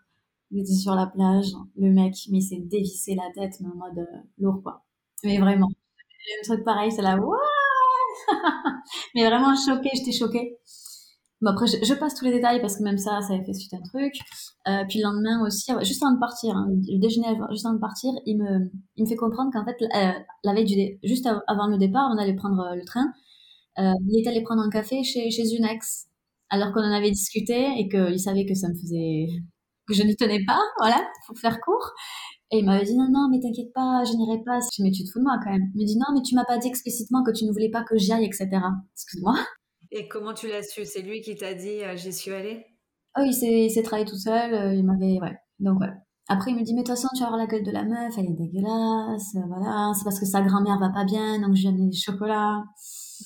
j'étais 0.52 0.74
sur 0.74 0.94
la 0.94 1.08
plage, 1.08 1.48
le 1.76 1.90
mec, 1.90 2.14
mais 2.30 2.40
s'est 2.40 2.60
dévissé 2.60 3.16
la 3.16 3.32
tête, 3.34 3.58
mais 3.60 3.66
en 3.68 3.74
mode 3.74 3.98
euh, 3.98 4.18
lourd, 4.38 4.62
quoi. 4.62 4.84
Mais 5.24 5.38
vraiment. 5.38 5.66
Un 5.68 6.44
truc 6.44 6.64
pareil, 6.64 6.92
c'est 6.92 7.02
là, 7.02 7.18
mais 9.16 9.26
vraiment 9.26 9.56
choqué, 9.56 9.90
j'étais 9.94 10.12
choquée. 10.12 10.58
Bon, 11.44 11.50
après, 11.50 11.66
je, 11.66 11.94
passe 11.94 12.14
tous 12.14 12.24
les 12.24 12.32
détails 12.32 12.62
parce 12.62 12.78
que 12.78 12.82
même 12.82 12.96
ça, 12.96 13.20
ça 13.20 13.34
avait 13.34 13.44
fait 13.44 13.52
suite 13.52 13.74
un 13.74 13.82
truc. 13.82 14.14
Euh, 14.66 14.82
puis 14.88 14.98
le 14.98 15.04
lendemain 15.04 15.44
aussi, 15.44 15.70
juste 15.82 16.02
avant 16.02 16.14
de 16.14 16.18
partir, 16.18 16.56
hein, 16.56 16.68
le 16.70 16.98
déjeuner 16.98 17.26
juste 17.50 17.66
avant 17.66 17.74
de 17.74 17.80
partir, 17.80 18.12
il 18.24 18.38
me, 18.38 18.70
il 18.96 19.04
me 19.04 19.08
fait 19.08 19.16
comprendre 19.16 19.50
qu'en 19.52 19.62
fait, 19.66 19.76
euh, 19.82 20.12
la 20.42 20.54
veille 20.54 20.64
du 20.64 21.06
juste 21.06 21.26
avant 21.26 21.66
le 21.66 21.76
départ, 21.76 22.08
on 22.14 22.16
allait 22.16 22.34
prendre 22.34 22.58
euh, 22.62 22.74
le 22.74 22.84
train. 22.86 23.04
Euh, 23.78 23.92
il 24.08 24.18
est 24.18 24.26
allé 24.26 24.42
prendre 24.42 24.62
un 24.62 24.70
café 24.70 25.02
chez, 25.04 25.30
chez 25.30 25.54
une 25.54 25.66
ex, 25.66 26.06
alors 26.48 26.72
qu'on 26.72 26.80
en 26.80 26.92
avait 26.92 27.10
discuté 27.10 27.78
et 27.78 27.90
qu'il 27.90 28.20
savait 28.20 28.46
que 28.46 28.54
ça 28.54 28.68
me 28.68 28.74
faisait, 28.74 29.26
que 29.86 29.92
je 29.92 30.02
ne 30.02 30.14
tenais 30.14 30.42
pas, 30.46 30.60
voilà, 30.78 31.06
pour 31.26 31.38
faire 31.38 31.60
court. 31.60 31.92
Et 32.52 32.60
il 32.60 32.64
m'avait 32.64 32.86
dit 32.86 32.96
non, 32.96 33.08
non, 33.10 33.28
mais 33.30 33.40
t'inquiète 33.40 33.72
pas, 33.74 34.02
je 34.04 34.16
n'irai 34.16 34.42
pas. 34.46 34.60
Je 34.60 34.82
me 34.82 34.86
mais 34.88 34.92
tu 34.92 35.04
te 35.04 35.10
fous 35.10 35.18
de 35.18 35.24
moi 35.24 35.38
quand 35.44 35.50
même. 35.50 35.70
Il 35.74 35.82
me 35.82 35.86
dit 35.86 35.98
non, 35.98 36.14
mais 36.14 36.22
tu 36.22 36.34
m'as 36.34 36.46
pas 36.46 36.56
dit 36.56 36.68
explicitement 36.68 37.22
que 37.22 37.32
tu 37.32 37.44
ne 37.44 37.52
voulais 37.52 37.70
pas 37.70 37.84
que 37.84 37.98
j'y 37.98 38.12
aille, 38.12 38.24
etc. 38.24 38.48
Excuse-moi. 38.94 39.34
Et 39.96 40.08
comment 40.08 40.34
tu 40.34 40.48
l'as 40.48 40.64
su? 40.64 40.84
C'est 40.84 41.02
lui 41.02 41.20
qui 41.20 41.36
t'a 41.36 41.54
dit 41.54 41.84
euh, 41.84 41.96
j'y 41.96 42.12
suis 42.12 42.32
allée? 42.32 42.66
Oh, 43.16 43.22
il 43.24 43.32
s'est, 43.32 43.66
il 43.66 43.70
s'est 43.70 43.84
travaillé 43.84 44.04
tout 44.04 44.18
seul, 44.18 44.52
euh, 44.52 44.74
il 44.74 44.84
m'avait. 44.84 45.20
Ouais. 45.20 45.36
Donc, 45.60 45.78
ouais. 45.80 45.92
Après, 46.28 46.50
il 46.50 46.56
me 46.56 46.62
dit, 46.64 46.74
mais 46.74 46.82
de 46.82 46.86
toute 46.86 46.96
façon, 46.96 47.06
tu 47.14 47.20
vas 47.20 47.26
avoir 47.26 47.38
la 47.38 47.46
gueule 47.46 47.62
de 47.62 47.70
la 47.70 47.84
meuf, 47.84 48.12
elle 48.18 48.24
est 48.24 48.32
dégueulasse, 48.32 49.36
euh, 49.36 49.46
voilà, 49.46 49.92
c'est 49.94 50.02
parce 50.02 50.18
que 50.18 50.26
sa 50.26 50.40
grand-mère 50.42 50.80
va 50.80 50.88
pas 50.88 51.04
bien, 51.04 51.38
donc 51.38 51.54
je 51.54 51.60
lui 51.60 51.66
ai 51.66 51.68
amené 51.68 51.86
des 51.90 51.96
chocolats. 51.96 52.64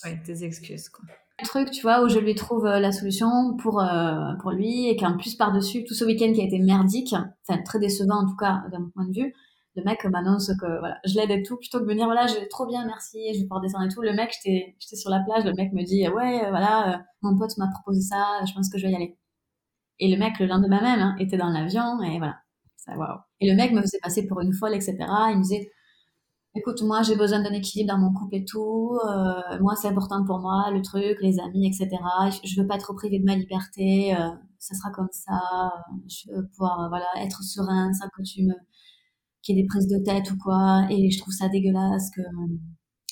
Ouais, 0.04 0.20
tes 0.22 0.44
excuses, 0.44 0.90
quoi. 0.90 1.06
Un 1.40 1.44
truc, 1.44 1.70
tu 1.70 1.80
vois, 1.80 2.02
où 2.02 2.08
je 2.08 2.18
lui 2.18 2.34
trouve 2.34 2.64
la 2.64 2.92
solution 2.92 3.56
pour, 3.62 3.80
euh, 3.80 4.34
pour 4.42 4.50
lui, 4.50 4.88
et 4.88 4.96
qu'en 4.96 5.16
plus, 5.16 5.36
par-dessus, 5.36 5.84
tout 5.84 5.94
ce 5.94 6.04
week-end 6.04 6.32
qui 6.34 6.42
a 6.42 6.44
été 6.44 6.58
merdique, 6.58 7.14
enfin, 7.48 7.62
très 7.62 7.78
décevant, 7.78 8.24
en 8.24 8.26
tout 8.26 8.36
cas, 8.36 8.64
d'un 8.72 8.90
point 8.92 9.06
de 9.06 9.14
vue, 9.14 9.32
le 9.76 9.84
mec 9.84 10.04
m'annonce 10.04 10.48
que 10.60 10.78
voilà, 10.78 10.98
je 11.04 11.14
l'aide 11.14 11.30
et 11.30 11.42
tout, 11.42 11.56
plutôt 11.56 11.78
que 11.78 11.84
de 11.84 11.88
me 11.88 11.94
dire 11.94 12.06
voilà, 12.06 12.26
je 12.26 12.34
vais 12.34 12.48
trop 12.48 12.66
bien, 12.66 12.84
merci, 12.84 13.18
je 13.32 13.38
vais 13.40 13.44
pouvoir 13.44 13.60
descendre 13.60 13.84
et 13.86 13.88
tout. 13.88 14.02
Le 14.02 14.12
mec, 14.12 14.32
j'étais, 14.34 14.76
sur 14.96 15.10
la 15.10 15.20
plage, 15.20 15.44
le 15.44 15.52
mec 15.54 15.72
me 15.72 15.84
dit 15.84 16.08
ouais, 16.08 16.44
euh, 16.44 16.50
voilà, 16.50 16.94
euh, 16.94 16.98
mon 17.22 17.36
pote 17.38 17.56
m'a 17.58 17.68
proposé 17.68 18.00
ça, 18.00 18.40
je 18.46 18.52
pense 18.54 18.68
que 18.70 18.78
je 18.78 18.86
vais 18.86 18.92
y 18.92 18.96
aller. 18.96 19.16
Et 20.00 20.08
le 20.08 20.18
mec, 20.18 20.38
le 20.38 20.46
lendemain 20.46 20.80
même, 20.80 21.00
hein, 21.00 21.16
était 21.18 21.36
dans 21.36 21.50
l'avion 21.50 22.02
et 22.02 22.18
voilà. 22.18 22.36
Waouh. 22.96 23.18
Et 23.40 23.50
le 23.50 23.54
mec 23.54 23.72
me 23.72 23.82
faisait 23.82 23.98
passer 24.02 24.26
pour 24.26 24.40
une 24.40 24.54
folle, 24.54 24.74
etc. 24.74 24.96
Il 25.30 25.38
me 25.38 25.42
disait 25.42 25.70
écoute, 26.54 26.82
moi 26.82 27.02
j'ai 27.02 27.16
besoin 27.16 27.42
d'un 27.42 27.52
équilibre 27.52 27.92
dans 27.92 27.98
mon 27.98 28.12
couple 28.12 28.36
et 28.36 28.44
tout. 28.44 28.98
Euh, 29.06 29.58
moi 29.60 29.74
c'est 29.76 29.88
important 29.88 30.24
pour 30.24 30.38
moi, 30.40 30.70
le 30.72 30.82
truc, 30.82 31.18
les 31.20 31.38
amis, 31.40 31.66
etc. 31.66 31.88
Je 32.44 32.60
veux 32.60 32.66
pas 32.66 32.76
être 32.76 32.92
privé 32.94 33.18
de 33.18 33.24
ma 33.24 33.36
liberté. 33.36 34.16
Euh, 34.16 34.30
ça 34.58 34.74
sera 34.74 34.90
comme 34.90 35.08
ça. 35.12 35.70
Je 36.08 36.32
veux 36.32 36.48
pouvoir 36.48 36.88
voilà 36.88 37.06
être 37.18 37.42
serein 37.42 37.92
sans 37.92 38.08
que 38.08 38.22
tu 38.22 38.44
me 38.44 38.54
qu'il 39.48 39.56
y 39.56 39.60
ait 39.60 39.62
des 39.62 39.66
prises 39.66 39.88
de 39.88 39.98
tête 40.04 40.30
ou 40.30 40.36
quoi. 40.38 40.86
Et 40.90 41.10
je 41.10 41.18
trouve 41.18 41.32
ça 41.32 41.48
dégueulasse 41.48 42.10
que, 42.14 42.22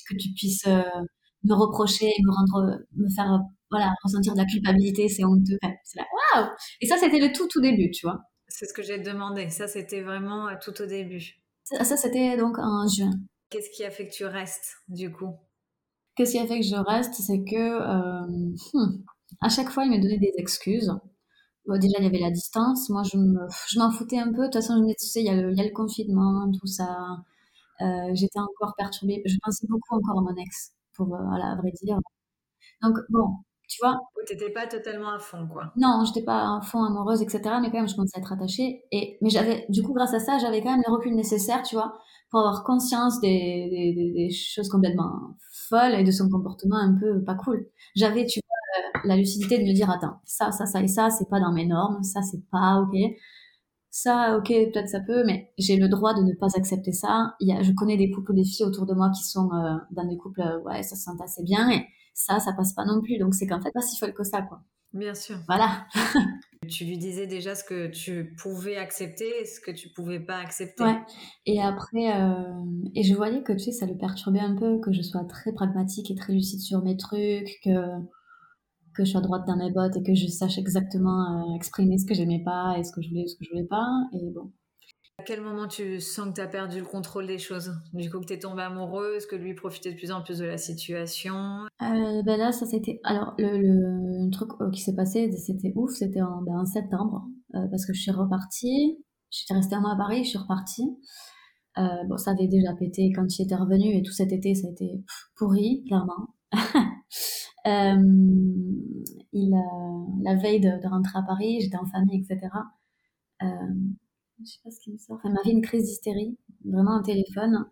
que 0.09 0.17
tu 0.17 0.29
puisses 0.35 0.67
euh, 0.67 0.83
me 1.45 1.55
reprocher, 1.55 2.13
me 2.25 2.33
rendre, 2.33 2.79
me 2.95 3.09
faire, 3.09 3.41
voilà, 3.71 3.95
ressentir 4.05 4.35
de 4.35 4.39
la 4.39 4.45
culpabilité, 4.45 5.09
c'est 5.09 5.25
honteux. 5.25 5.59
c'est 5.85 5.99
là, 5.99 6.07
waouh! 6.35 6.49
Et 6.81 6.87
ça, 6.87 6.97
c'était 6.99 7.19
le 7.19 7.33
tout, 7.33 7.49
tout 7.49 7.61
début, 7.61 7.91
tu 7.91 8.07
vois. 8.07 8.21
C'est 8.49 8.67
ce 8.67 8.75
que 8.75 8.83
j'ai 8.83 8.99
demandé. 8.99 9.49
Ça, 9.51 9.67
c'était 9.67 10.03
vraiment 10.03 10.49
euh, 10.49 10.55
tout 10.63 10.81
au 10.81 10.87
début. 10.87 11.25
Ça, 11.65 11.85
ça 11.85 11.97
c'était 11.97 12.37
donc 12.37 12.59
en 12.59 12.87
juin. 12.87 13.11
Qu'est-ce 13.51 13.71
qui 13.71 13.85
a 13.85 13.91
fait 13.91 14.09
que 14.09 14.13
tu 14.13 14.25
restes, 14.25 14.77
du 14.89 15.11
coup? 15.11 15.35
Qu'est-ce 16.17 16.33
qui 16.33 16.39
a 16.39 16.47
fait 16.47 16.61
que 16.61 16.67
je 16.67 16.77
reste? 16.77 17.15
C'est 17.15 17.45
que 17.45 17.57
euh, 17.57 18.55
hmm, 18.75 19.03
à 19.41 19.49
chaque 19.49 19.71
fois, 19.71 19.85
il 19.85 19.91
me 19.91 20.01
donnait 20.01 20.19
des 20.19 20.33
excuses. 20.37 20.93
Déjà, 21.69 21.99
il 21.99 22.05
y 22.05 22.07
avait 22.07 22.19
la 22.19 22.31
distance. 22.31 22.89
Moi, 22.91 23.03
je 23.05 23.79
m'en 23.79 23.91
foutais 23.91 24.19
un 24.19 24.33
peu. 24.33 24.43
De 24.43 24.45
toute 24.45 24.55
façon, 24.55 24.77
je 24.77 24.95
tu 24.95 25.07
sais, 25.07 25.21
il 25.21 25.27
y, 25.27 25.31
a 25.31 25.35
le, 25.35 25.53
il 25.53 25.59
y 25.59 25.61
a 25.61 25.65
le 25.65 25.73
confinement, 25.73 26.51
tout 26.61 26.67
ça. 26.67 27.19
Euh, 27.83 28.11
j'étais 28.15 28.39
encore 28.39 28.75
perturbée. 28.77 29.23
Je 29.27 29.37
pensais 29.43 29.67
beaucoup 29.69 29.95
encore 29.97 30.19
à 30.19 30.23
mon 30.23 30.37
ex, 30.37 30.73
pour, 30.95 31.15
euh, 31.15 31.19
voilà, 31.29 31.53
à 31.53 31.57
vrai 31.57 31.71
dire. 31.83 31.99
Donc, 32.83 32.99
bon, 33.11 33.37
tu 33.69 33.79
vois. 33.83 33.99
T'étais 34.27 34.51
pas 34.51 34.67
totalement 34.67 35.11
à 35.11 35.19
fond, 35.19 35.47
quoi. 35.47 35.73
Non, 35.77 36.05
j'étais 36.05 36.25
pas 36.25 36.57
à 36.57 36.61
fond 36.63 36.83
amoureuse, 36.85 37.23
etc. 37.23 37.41
Mais 37.61 37.71
quand 37.71 37.79
même, 37.79 37.89
je 37.89 37.95
commençais 37.95 38.17
à 38.17 38.21
être 38.21 38.33
attachée. 38.33 38.85
Et, 38.93 39.19
mais 39.23 39.31
j'avais, 39.31 39.67
du 39.69 39.83
coup, 39.83 39.93
grâce 39.93 40.15
à 40.15 40.21
ça, 40.21 40.39
j'avais 40.39 40.63
quand 40.63 40.71
même 40.71 40.83
le 40.87 40.93
recul 40.93 41.15
nécessaire, 41.15 41.63
tu 41.63 41.77
vois, 41.77 41.95
pour 42.31 42.41
avoir 42.41 42.65
conscience 42.65 43.21
des, 43.21 43.69
des, 43.71 44.13
des, 44.13 44.31
choses 44.31 44.69
complètement 44.69 45.37
folles 45.69 45.95
et 45.95 46.05
de 46.05 46.11
son 46.11 46.29
comportement 46.29 46.77
un 46.77 46.99
peu 46.99 47.23
pas 47.25 47.35
cool. 47.35 47.67
J'avais, 47.95 48.27
tu 48.27 48.41
la 49.05 49.17
lucidité 49.17 49.59
de 49.59 49.65
me 49.65 49.75
dire, 49.75 49.91
attends, 49.91 50.21
ça, 50.25 50.51
ça, 50.53 50.67
ça 50.67 50.83
et 50.83 50.89
ça, 50.89 51.11
c'est 51.11 51.29
pas 51.29 51.41
dans 51.41 51.53
mes 51.53 51.67
normes, 51.67 52.03
ça, 52.03 52.23
c'est 52.23 52.43
pas 52.51 52.81
ok. 52.81 52.97
Ça, 53.91 54.37
ok, 54.37 54.49
peut-être 54.49 54.89
ça 54.89 55.01
peut, 55.01 55.25
mais 55.25 55.53
j'ai 55.59 55.77
le 55.77 55.89
droit 55.89 56.13
de 56.13 56.23
ne 56.23 56.35
pas 56.35 56.49
accepter 56.57 56.93
ça. 56.93 57.35
Il 57.41 57.49
y 57.49 57.53
a, 57.53 57.63
je 57.63 57.73
connais 57.73 57.97
des 57.97 58.11
couples, 58.11 58.35
des 58.35 58.45
filles 58.45 58.67
autour 58.67 58.85
de 58.85 58.95
moi 58.95 59.11
qui 59.11 59.25
sont 59.25 59.49
euh, 59.53 59.77
dans 59.91 60.07
des 60.07 60.19
couples, 60.19 60.43
euh, 60.43 60.61
ouais, 60.63 60.83
ça 60.83 60.97
se 60.97 61.05
sent 61.05 61.23
assez 61.23 61.43
bien. 61.43 61.71
Et, 61.71 61.87
ça, 62.17 62.41
ça 62.41 62.53
passe 62.55 62.73
pas 62.73 62.85
non 62.85 63.01
plus. 63.03 63.19
Donc 63.19 63.35
c'est 63.35 63.47
qu'en 63.47 63.61
fait 63.61 63.71
pas 63.71 63.83
si 63.83 63.97
folle 63.99 64.15
que 64.15 64.25
ça, 64.25 64.43
quoi. 64.43 64.61
Bien 64.93 65.15
sûr. 65.15 65.37
Voilà. 65.47 65.87
tu 66.69 66.85
lui 66.85 66.97
disais 66.97 67.27
déjà 67.27 67.55
ce 67.55 67.63
que 67.63 67.89
tu 67.89 68.35
pouvais 68.41 68.77
accepter 68.77 69.29
et 69.41 69.45
ce 69.45 69.61
que 69.61 69.71
tu 69.71 69.91
pouvais 69.91 70.21
pas 70.21 70.39
accepter. 70.39 70.85
Ouais. 70.85 70.99
Et 71.45 71.61
après, 71.61 72.17
euh, 72.19 72.55
et 72.95 73.03
je 73.03 73.15
voyais 73.15 73.43
que 73.43 73.53
tu 73.53 73.59
sais, 73.59 73.73
ça 73.73 73.87
le 73.87 73.97
perturbait 73.99 74.41
un 74.41 74.57
peu, 74.57 74.81
que 74.81 74.93
je 74.93 75.03
sois 75.03 75.25
très 75.25 75.53
pragmatique 75.53 76.11
et 76.11 76.15
très 76.15 76.33
lucide 76.33 76.61
sur 76.61 76.83
mes 76.83 76.97
trucs, 76.97 77.61
que 77.63 77.71
que 78.97 79.05
je 79.05 79.13
sois 79.13 79.21
droite 79.21 79.47
dans 79.47 79.57
mes 79.57 79.71
bottes 79.71 79.97
et 79.97 80.03
que 80.03 80.15
je 80.15 80.27
sache 80.27 80.59
exactement 80.59 81.51
euh, 81.51 81.57
exprimer 81.57 81.99
ce 81.99 82.07
que 82.07 82.15
j'aimais 82.15 82.43
pas 82.45 82.77
et 82.79 82.85
ce 82.85 82.93
que 82.93 83.03
je 83.03 83.09
voulais 83.09 83.25
ou 83.25 83.29
ce 83.29 83.37
que 83.37 83.45
je 83.45 83.51
voulais 83.51 83.67
pas. 83.67 83.89
Et 84.13 84.31
bon, 84.31 84.53
à 85.19 85.23
quel 85.23 85.41
moment 85.41 85.67
tu 85.67 85.99
sens 85.99 86.29
que 86.29 86.35
tu 86.35 86.41
as 86.43 86.47
perdu 86.47 86.79
le 86.79 86.85
contrôle 86.85 87.27
des 87.27 87.39
choses? 87.39 87.73
Du 87.95 88.11
coup, 88.11 88.21
que 88.21 88.27
tu 88.27 88.35
es 88.35 88.39
tombée 88.39 88.63
amoureuse, 88.63 89.25
que 89.25 89.35
lui 89.35 89.55
profitait 89.55 89.93
de 89.93 89.97
plus 89.97 90.11
en 90.11 90.23
plus 90.23 90.39
de 90.39 90.45
la 90.45 90.59
situation? 90.59 91.63
Euh, 91.81 92.23
ben 92.23 92.37
Là, 92.37 92.53
ça 92.53 92.67
c'était. 92.67 93.01
Alors, 93.03 93.33
le, 93.39 94.31
truc 94.31 94.51
euh, 94.61 94.71
qui 94.71 94.83
s'est 94.83 94.95
passé, 94.95 95.33
c'était 95.33 95.73
ouf, 95.75 95.91
c'était 95.93 96.21
en, 96.21 96.43
ben, 96.43 96.67
septembre, 96.67 97.25
euh, 97.55 97.67
parce 97.71 97.87
que 97.87 97.95
je 97.95 98.03
suis 98.03 98.11
repartie. 98.11 99.03
J'étais 99.31 99.55
restée 99.55 99.75
un 99.77 99.81
mois 99.81 99.95
à 99.95 99.97
Paris, 99.97 100.23
je 100.23 100.29
suis 100.29 100.39
repartie. 100.39 100.85
bon, 101.77 102.19
ça 102.19 102.33
avait 102.33 102.47
déjà 102.47 102.75
pété 102.75 103.11
quand 103.15 103.27
il 103.39 103.43
était 103.43 103.57
revenu, 103.57 103.97
et 103.97 104.03
tout 104.03 104.13
cet 104.13 104.33
été, 104.33 104.55
ça 104.55 104.69
a 104.69 104.71
été 104.71 105.03
pourri, 105.35 105.83
clairement. 105.87 106.35
il, 107.67 109.55
la 110.23 110.35
veille 110.37 110.61
de, 110.61 110.89
rentrer 110.89 111.19
à 111.19 111.23
Paris, 111.23 111.61
j'étais 111.61 111.77
en 111.77 111.87
famille, 111.87 112.21
etc 112.21 112.49
je 114.45 114.51
sais 114.51 114.59
pas 114.63 114.71
ce 114.71 114.81
qui 114.81 114.93
me 114.93 114.99
sort. 114.99 115.17
Enfin, 115.17 115.29
il 115.29 115.35
m'a 115.35 115.43
fait 115.43 115.51
une 115.51 115.63
crise 115.63 115.85
d'hystérie, 115.85 116.37
vraiment 116.65 116.99
au 116.99 117.03
téléphone. 117.03 117.67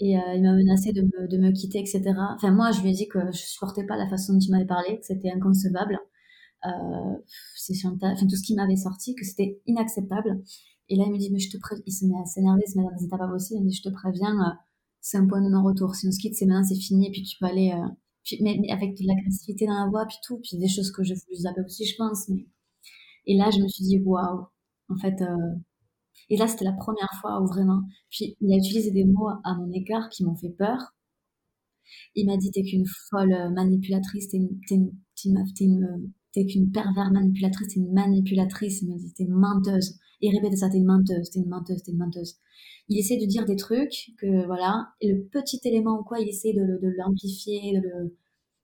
Et 0.00 0.16
euh, 0.16 0.34
il 0.34 0.42
m'a 0.42 0.52
menacé 0.52 0.92
de 0.92 1.02
me, 1.02 1.50
quitter, 1.52 1.80
etc. 1.80 2.02
Enfin, 2.36 2.52
moi, 2.52 2.70
je 2.70 2.82
lui 2.82 2.90
ai 2.90 2.92
dit 2.92 3.08
que 3.08 3.18
je 3.32 3.38
supportais 3.38 3.84
pas 3.84 3.96
la 3.96 4.08
façon 4.08 4.34
dont 4.34 4.38
il 4.38 4.50
m'avait 4.52 4.66
parlé, 4.66 4.98
que 4.98 5.04
c'était 5.04 5.30
inconcevable. 5.30 5.98
Euh, 6.66 7.16
c'est 7.56 7.74
enfin, 7.84 8.14
tout 8.14 8.36
ce 8.36 8.42
qui 8.42 8.54
m'avait 8.54 8.76
sorti, 8.76 9.14
que 9.14 9.24
c'était 9.24 9.60
inacceptable. 9.66 10.42
Et 10.88 10.96
là, 10.96 11.04
il 11.06 11.12
me 11.12 11.18
dit, 11.18 11.30
mais 11.32 11.40
je 11.40 11.50
te 11.50 11.58
préviens, 11.58 11.82
il 11.86 11.92
se 11.92 12.06
met 12.06 12.14
à 12.20 12.24
s'énerver, 12.26 12.62
il 12.66 12.70
se 12.70 12.78
met 12.78 12.84
dans 12.84 12.96
des 12.96 13.04
étapes 13.04 13.18
pas 13.18 13.28
possibles. 13.28 13.60
Il 13.60 13.64
me 13.64 13.70
dit, 13.70 13.76
je 13.76 13.88
te 13.88 13.92
préviens, 13.92 14.40
euh, 14.40 14.54
c'est 15.00 15.18
un 15.18 15.26
point 15.26 15.42
de 15.42 15.50
non-retour. 15.50 15.94
Si 15.96 16.06
on 16.06 16.12
se 16.12 16.18
quitte, 16.18 16.34
c'est 16.36 16.46
maintenant, 16.46 16.64
c'est 16.64 16.80
fini, 16.80 17.08
et 17.08 17.10
puis 17.10 17.22
tu 17.22 17.36
peux 17.38 17.46
aller, 17.46 17.72
euh, 17.74 17.88
mais, 18.40 18.58
avec 18.70 18.96
de 18.96 19.06
l'agressivité 19.06 19.66
dans 19.66 19.84
la 19.84 19.90
voix, 19.90 20.06
puis 20.06 20.18
tout, 20.26 20.38
puis 20.42 20.58
des 20.58 20.68
choses 20.68 20.90
que 20.92 21.02
je 21.02 21.14
voulais 21.14 21.40
zapper 21.40 21.62
aussi, 21.62 21.86
je 21.86 21.96
pense. 21.96 22.28
Mais... 22.28 22.46
Et 23.26 23.36
là, 23.36 23.50
je 23.50 23.60
me 23.62 23.68
suis 23.68 23.84
dit, 23.84 24.00
waouh, 24.04 24.46
en 24.88 24.96
fait, 24.96 25.20
euh, 25.22 25.56
et 26.30 26.36
là, 26.36 26.46
c'était 26.46 26.64
la 26.64 26.72
première 26.72 27.10
fois 27.20 27.40
où 27.42 27.46
vraiment, 27.46 27.82
puis 28.10 28.36
il 28.40 28.52
a 28.52 28.56
utilisé 28.56 28.90
des 28.90 29.04
mots 29.04 29.28
à 29.44 29.54
mon 29.56 29.70
égard 29.72 30.08
qui 30.10 30.24
m'ont 30.24 30.36
fait 30.36 30.50
peur. 30.50 30.78
Il 32.14 32.26
m'a 32.26 32.36
dit, 32.36 32.50
t'es 32.50 32.62
qu'une 32.62 32.86
folle 33.10 33.52
manipulatrice, 33.54 34.28
t'es 34.28 34.36
une, 34.38 34.60
t'es 34.68 34.74
une, 34.74 34.92
t'es 35.16 35.28
une, 35.30 35.44
t'es 35.54 35.64
qu'une 36.34 36.70
pervers 36.70 37.10
manipulatrice, 37.10 37.68
t'es 37.68 37.80
une 37.80 37.92
manipulatrice. 37.92 38.84
T'es 39.16 39.24
une 39.24 39.34
menteuse. 39.34 39.98
Il 40.20 40.34
répétait 40.34 40.56
ça, 40.56 40.68
t'es 40.68 40.78
une 40.78 40.86
menteuse, 40.86 41.30
t'es 41.30 41.40
une 41.40 41.48
menteuse, 41.48 41.82
t'es 41.82 41.92
une 41.92 41.98
menteuse. 41.98 42.36
Il 42.88 42.98
essaie 42.98 43.18
de 43.18 43.26
dire 43.26 43.44
des 43.44 43.56
trucs 43.56 44.12
que, 44.18 44.46
voilà, 44.46 44.88
et 45.00 45.12
le 45.12 45.24
petit 45.24 45.60
élément 45.64 46.00
en 46.00 46.02
quoi 46.02 46.20
il 46.20 46.28
essaie 46.28 46.52
de, 46.52 46.80
de 46.82 46.88
l'amplifier, 46.96 47.72
de 47.74 47.82
le 47.82 48.16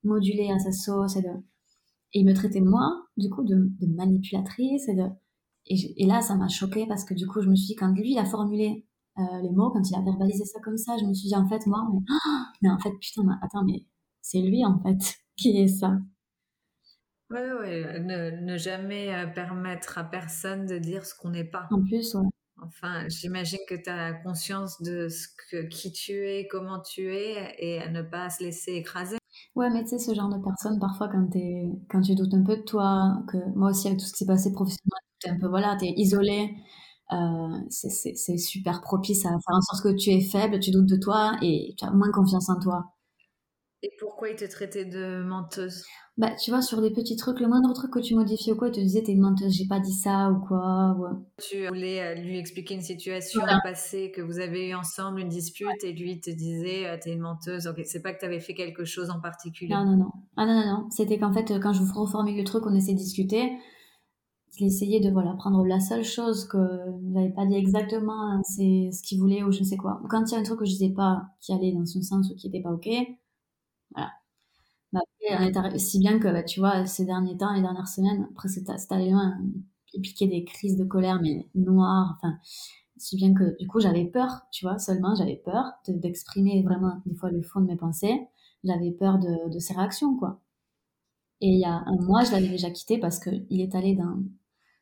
moduler 0.02 0.50
à 0.50 0.58
sa 0.58 0.72
sauce 0.72 1.16
et 1.16 1.22
il 2.20 2.24
me 2.24 2.32
traitait 2.32 2.60
moi, 2.60 3.06
du 3.16 3.28
coup, 3.28 3.42
de, 3.42 3.72
manipulatrice 3.86 4.88
et 5.66 6.06
là, 6.06 6.20
ça 6.20 6.36
m'a 6.36 6.48
choqué 6.48 6.86
parce 6.86 7.04
que 7.04 7.14
du 7.14 7.26
coup, 7.26 7.40
je 7.40 7.48
me 7.48 7.56
suis 7.56 7.68
dit, 7.68 7.74
quand 7.74 7.90
lui, 7.92 8.12
il 8.12 8.18
a 8.18 8.24
formulé 8.24 8.86
euh, 9.18 9.40
les 9.42 9.50
mots, 9.50 9.70
quand 9.70 9.82
il 9.88 9.96
a 9.96 10.02
verbalisé 10.02 10.44
ça 10.44 10.60
comme 10.60 10.76
ça, 10.76 10.96
je 10.98 11.06
me 11.06 11.14
suis 11.14 11.28
dit, 11.28 11.36
en 11.36 11.48
fait, 11.48 11.66
moi, 11.66 11.88
mais 12.62 12.70
en 12.70 12.78
fait, 12.78 12.92
putain, 13.00 13.22
attends, 13.42 13.64
mais 13.64 13.86
c'est 14.20 14.40
lui, 14.40 14.64
en 14.64 14.78
fait, 14.80 15.16
qui 15.36 15.56
est 15.56 15.68
ça. 15.68 15.98
Ouais, 17.30 17.52
ouais, 17.52 18.00
ne, 18.00 18.30
ne 18.42 18.56
jamais 18.58 19.14
euh, 19.14 19.26
permettre 19.26 19.98
à 19.98 20.04
personne 20.04 20.66
de 20.66 20.78
dire 20.78 21.04
ce 21.06 21.14
qu'on 21.14 21.30
n'est 21.30 21.44
pas. 21.44 21.66
En 21.70 21.82
plus, 21.82 22.14
ouais. 22.14 22.28
Enfin, 22.62 23.08
j'imagine 23.08 23.58
que 23.68 23.74
tu 23.74 23.90
as 23.90 24.12
conscience 24.12 24.80
de 24.82 25.08
ce 25.08 25.26
que, 25.50 25.62
qui 25.66 25.92
tu 25.92 26.12
es, 26.28 26.46
comment 26.48 26.80
tu 26.80 27.14
es, 27.14 27.54
et 27.58 27.80
à 27.82 27.88
ne 27.90 28.02
pas 28.02 28.30
se 28.30 28.44
laisser 28.44 28.72
écraser. 28.72 29.18
Ouais, 29.56 29.70
mais 29.70 29.82
tu 29.82 29.90
sais, 29.90 29.98
ce 29.98 30.14
genre 30.14 30.28
de 30.28 30.38
personne, 30.42 30.78
parfois, 30.78 31.08
quand, 31.08 31.28
es, 31.36 31.70
quand 31.90 32.00
tu 32.00 32.14
doutes 32.14 32.34
un 32.34 32.42
peu 32.44 32.56
de 32.56 32.62
toi, 32.62 33.22
que 33.28 33.36
moi 33.56 33.70
aussi, 33.70 33.88
avec 33.88 33.98
tout 34.00 34.06
ce 34.06 34.12
qui 34.12 34.18
s'est 34.18 34.26
passé 34.26 34.52
professionnellement, 34.52 34.98
t'es 35.20 35.30
un 35.30 35.38
peu, 35.38 35.48
voilà, 35.48 35.76
t'es 35.78 35.92
isolé, 35.96 36.54
euh, 37.12 37.58
c'est 37.70 38.38
super 38.38 38.80
propice 38.82 39.26
à 39.26 39.30
faire 39.30 39.56
en 39.56 39.60
sorte 39.60 39.82
que 39.84 39.96
tu 39.96 40.10
es 40.10 40.20
faible, 40.20 40.60
tu 40.60 40.70
doutes 40.70 40.86
de 40.88 40.96
toi 40.96 41.36
et 41.42 41.74
tu 41.78 41.84
as 41.84 41.90
moins 41.90 42.10
confiance 42.12 42.48
en 42.48 42.58
toi. 42.60 42.93
Et 43.84 43.90
pourquoi 44.00 44.30
il 44.30 44.36
te 44.36 44.46
traitait 44.46 44.86
de 44.86 45.22
menteuse? 45.22 45.84
Bah, 46.16 46.30
tu 46.42 46.50
vois, 46.50 46.62
sur 46.62 46.80
des 46.80 46.90
petits 46.90 47.16
trucs, 47.16 47.38
le 47.38 47.48
moindre 47.48 47.70
truc 47.74 47.90
que 47.90 47.98
tu 47.98 48.14
modifies 48.14 48.52
ou 48.52 48.56
quoi, 48.56 48.68
il 48.68 48.70
te 48.70 48.80
disait 48.80 49.02
t'es 49.02 49.12
une 49.12 49.20
menteuse, 49.20 49.52
j'ai 49.52 49.66
pas 49.66 49.78
dit 49.78 49.92
ça 49.92 50.30
ou 50.30 50.40
quoi. 50.40 50.96
Tu 51.42 51.66
voulais 51.68 52.00
euh, 52.00 52.14
lui 52.14 52.38
expliquer 52.38 52.76
une 52.76 52.80
situation 52.80 53.42
passée 53.62 54.10
que 54.10 54.22
vous 54.22 54.38
avez 54.38 54.70
eu 54.70 54.74
ensemble, 54.74 55.20
une 55.20 55.28
dispute, 55.28 55.84
et 55.84 55.92
lui 55.92 56.18
te 56.18 56.30
disait 56.30 56.86
euh, 56.86 56.96
t'es 56.98 57.12
une 57.12 57.20
menteuse. 57.20 57.66
Ok, 57.66 57.82
c'est 57.84 58.00
pas 58.00 58.14
que 58.14 58.20
t'avais 58.20 58.40
fait 58.40 58.54
quelque 58.54 58.86
chose 58.86 59.10
en 59.10 59.20
particulier. 59.20 59.74
Non, 59.74 59.84
non, 59.84 59.96
non. 59.98 60.10
Ah 60.38 60.46
non, 60.46 60.54
non, 60.54 60.66
non. 60.66 60.90
C'était 60.90 61.18
qu'en 61.18 61.34
fait, 61.34 61.52
quand 61.60 61.74
je 61.74 61.82
vous 61.82 62.00
reformule 62.00 62.38
le 62.38 62.44
truc, 62.44 62.64
on 62.64 62.74
essaie 62.74 62.94
de 62.94 62.98
discuter 62.98 63.52
il 64.60 64.66
essayait 64.66 65.00
de 65.00 65.10
voilà 65.10 65.34
prendre 65.34 65.66
la 65.66 65.80
seule 65.80 66.04
chose 66.04 66.46
que 66.46 66.58
n'avais 67.02 67.32
pas 67.32 67.44
dit 67.44 67.56
exactement 67.56 68.30
hein, 68.30 68.40
c'est 68.44 68.90
ce 68.92 69.02
qu'il 69.02 69.18
voulait 69.18 69.42
ou 69.42 69.50
je 69.50 69.58
ne 69.60 69.64
sais 69.64 69.76
quoi 69.76 70.00
quand 70.08 70.30
il 70.30 70.32
y 70.32 70.36
a 70.36 70.38
un 70.38 70.44
truc 70.44 70.60
que 70.60 70.64
je 70.64 70.70
disais 70.70 70.92
pas 70.94 71.22
qui 71.40 71.52
allait 71.52 71.72
dans 71.72 71.84
son 71.84 72.02
sens 72.02 72.30
ou 72.30 72.36
qui 72.36 72.46
était 72.46 72.62
pas 72.62 72.70
ok 72.70 72.88
voilà 73.94 74.12
bah, 74.92 75.78
si 75.78 75.98
bien 75.98 76.18
que 76.18 76.28
bah, 76.28 76.42
tu 76.42 76.60
vois 76.60 76.86
ces 76.86 77.04
derniers 77.04 77.36
temps 77.36 77.52
les 77.52 77.62
dernières 77.62 77.88
semaines 77.88 78.28
après 78.30 78.48
c'est 78.48 78.68
allé 78.92 79.10
loin 79.10 79.36
il 79.92 80.00
piquait 80.00 80.26
des 80.26 80.44
crises 80.44 80.76
de 80.76 80.84
colère 80.84 81.20
mais 81.20 81.48
noires 81.54 82.16
enfin 82.16 82.36
si 82.96 83.16
bien 83.16 83.34
que 83.34 83.56
du 83.58 83.66
coup 83.66 83.80
j'avais 83.80 84.04
peur 84.04 84.42
tu 84.52 84.64
vois 84.64 84.78
seulement 84.78 85.14
j'avais 85.14 85.40
peur 85.44 85.72
d'exprimer 85.88 86.62
vraiment 86.62 87.02
des 87.06 87.14
fois 87.14 87.30
le 87.30 87.42
fond 87.42 87.60
de 87.60 87.66
mes 87.66 87.76
pensées 87.76 88.28
j'avais 88.62 88.92
peur 88.92 89.18
de, 89.18 89.58
ses 89.58 89.74
réactions 89.74 90.16
quoi 90.16 90.40
et 91.40 91.48
il 91.48 91.58
y 91.58 91.64
a 91.64 91.82
un 91.86 91.96
mois 92.02 92.24
je 92.24 92.32
l'avais 92.32 92.48
déjà 92.48 92.70
quitté 92.70 92.98
parce 92.98 93.18
que 93.18 93.30
il 93.50 93.60
est 93.60 93.74
allé 93.74 93.94
dans 93.94 94.22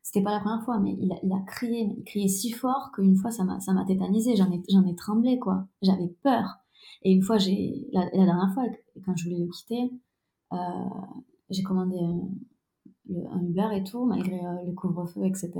c'était 0.02 0.25
pas 0.25 0.33
la 0.33 0.40
première 0.40 0.64
fois, 0.64 0.78
mais 0.81 0.97
il 1.00 1.12
a, 1.12 1.16
il 1.23 1.33
a 1.33 1.40
crié, 1.47 1.95
il 1.97 2.04
criait 2.04 2.28
si 2.28 2.50
fort 2.50 2.90
qu'une 2.92 3.16
fois 3.16 3.31
ça 3.31 3.45
m'a, 3.45 3.85
tétanisé, 3.87 4.37
j'en 4.37 4.50
ai, 4.50 4.61
j'en 4.69 4.85
ai 4.85 4.97
tremblé, 4.97 5.38
quoi. 5.38 5.66
J'avais 5.81 6.09
peur. 6.23 6.59
Et 7.02 7.12
une 7.12 7.22
fois, 7.22 7.38
j'ai, 7.38 7.88
la, 7.92 8.08
dernière 8.10 8.52
fois, 8.54 8.64
quand 9.04 9.16
je 9.16 9.24
voulais 9.24 9.44
le 9.44 9.48
quitter, 9.48 9.90
euh, 10.52 10.56
j'ai 11.50 11.62
commandé 11.62 11.98
un, 11.98 12.28
Uber 13.42 13.68
et 13.74 13.82
tout, 13.82 14.04
malgré 14.04 14.34
euh, 14.34 14.62
le 14.64 14.72
couvre-feu, 14.72 15.24
etc. 15.24 15.50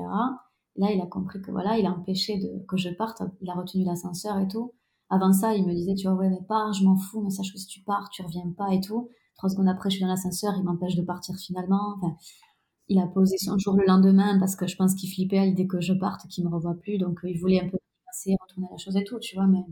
Là, 0.77 0.91
il 0.93 1.01
a 1.01 1.07
compris 1.07 1.43
que 1.43 1.51
voilà, 1.51 1.79
il 1.79 1.87
a 1.87 1.93
empêché 1.93 2.39
de, 2.39 2.65
que 2.67 2.77
je 2.77 2.91
parte, 2.91 3.23
il 3.41 3.51
a 3.51 3.55
retenu 3.55 3.85
l'ascenseur 3.85 4.39
et 4.39 4.49
tout. 4.49 4.73
Avant 5.11 5.33
ça, 5.33 5.55
il 5.55 5.67
me 5.67 5.75
disait, 5.75 5.95
tu 5.95 6.09
vois, 6.09 6.17
ouais, 6.17 6.31
mais 6.31 6.41
pars, 6.49 6.73
je 6.73 6.85
m'en 6.85 6.97
fous, 6.97 7.21
mais 7.21 7.31
sache 7.31 7.53
que 7.53 7.59
si 7.59 7.67
tu 7.67 7.83
pars, 7.83 8.09
tu 8.11 8.23
reviens 8.23 8.51
pas 8.57 8.73
et 8.73 8.81
tout. 8.81 9.11
Trois 9.37 9.51
secondes 9.51 9.69
après, 9.69 9.91
je 9.91 9.97
suis 9.97 10.03
dans 10.03 10.09
l'ascenseur, 10.09 10.55
il 10.57 10.65
m'empêche 10.65 10.95
de 10.95 11.03
partir 11.03 11.35
finalement. 11.37 11.99
Il 12.89 12.99
a 12.99 13.07
posé 13.07 13.37
son 13.37 13.59
jour 13.59 13.75
le 13.75 13.85
lendemain 13.87 14.39
parce 14.39 14.57
que 14.57 14.67
je 14.67 14.77
pense 14.77 14.95
qu'il 14.95 15.11
flippait 15.11 15.39
à 15.39 15.45
l'idée 15.45 15.67
que 15.67 15.81
je 15.81 15.93
parte, 15.93 16.27
qu'il 16.29 16.45
me 16.45 16.51
revoit 16.51 16.75
plus. 16.75 16.99
Donc, 16.99 17.25
euh, 17.25 17.31
il 17.31 17.39
voulait 17.39 17.61
un 17.61 17.69
peu 17.69 17.79
passer, 18.07 18.37
retourner 18.41 18.69
la 18.71 18.77
chose 18.79 18.97
et 18.97 19.05
tout, 19.05 19.19
tu 19.19 19.37
vois. 19.37 19.47
Mais... 19.47 19.65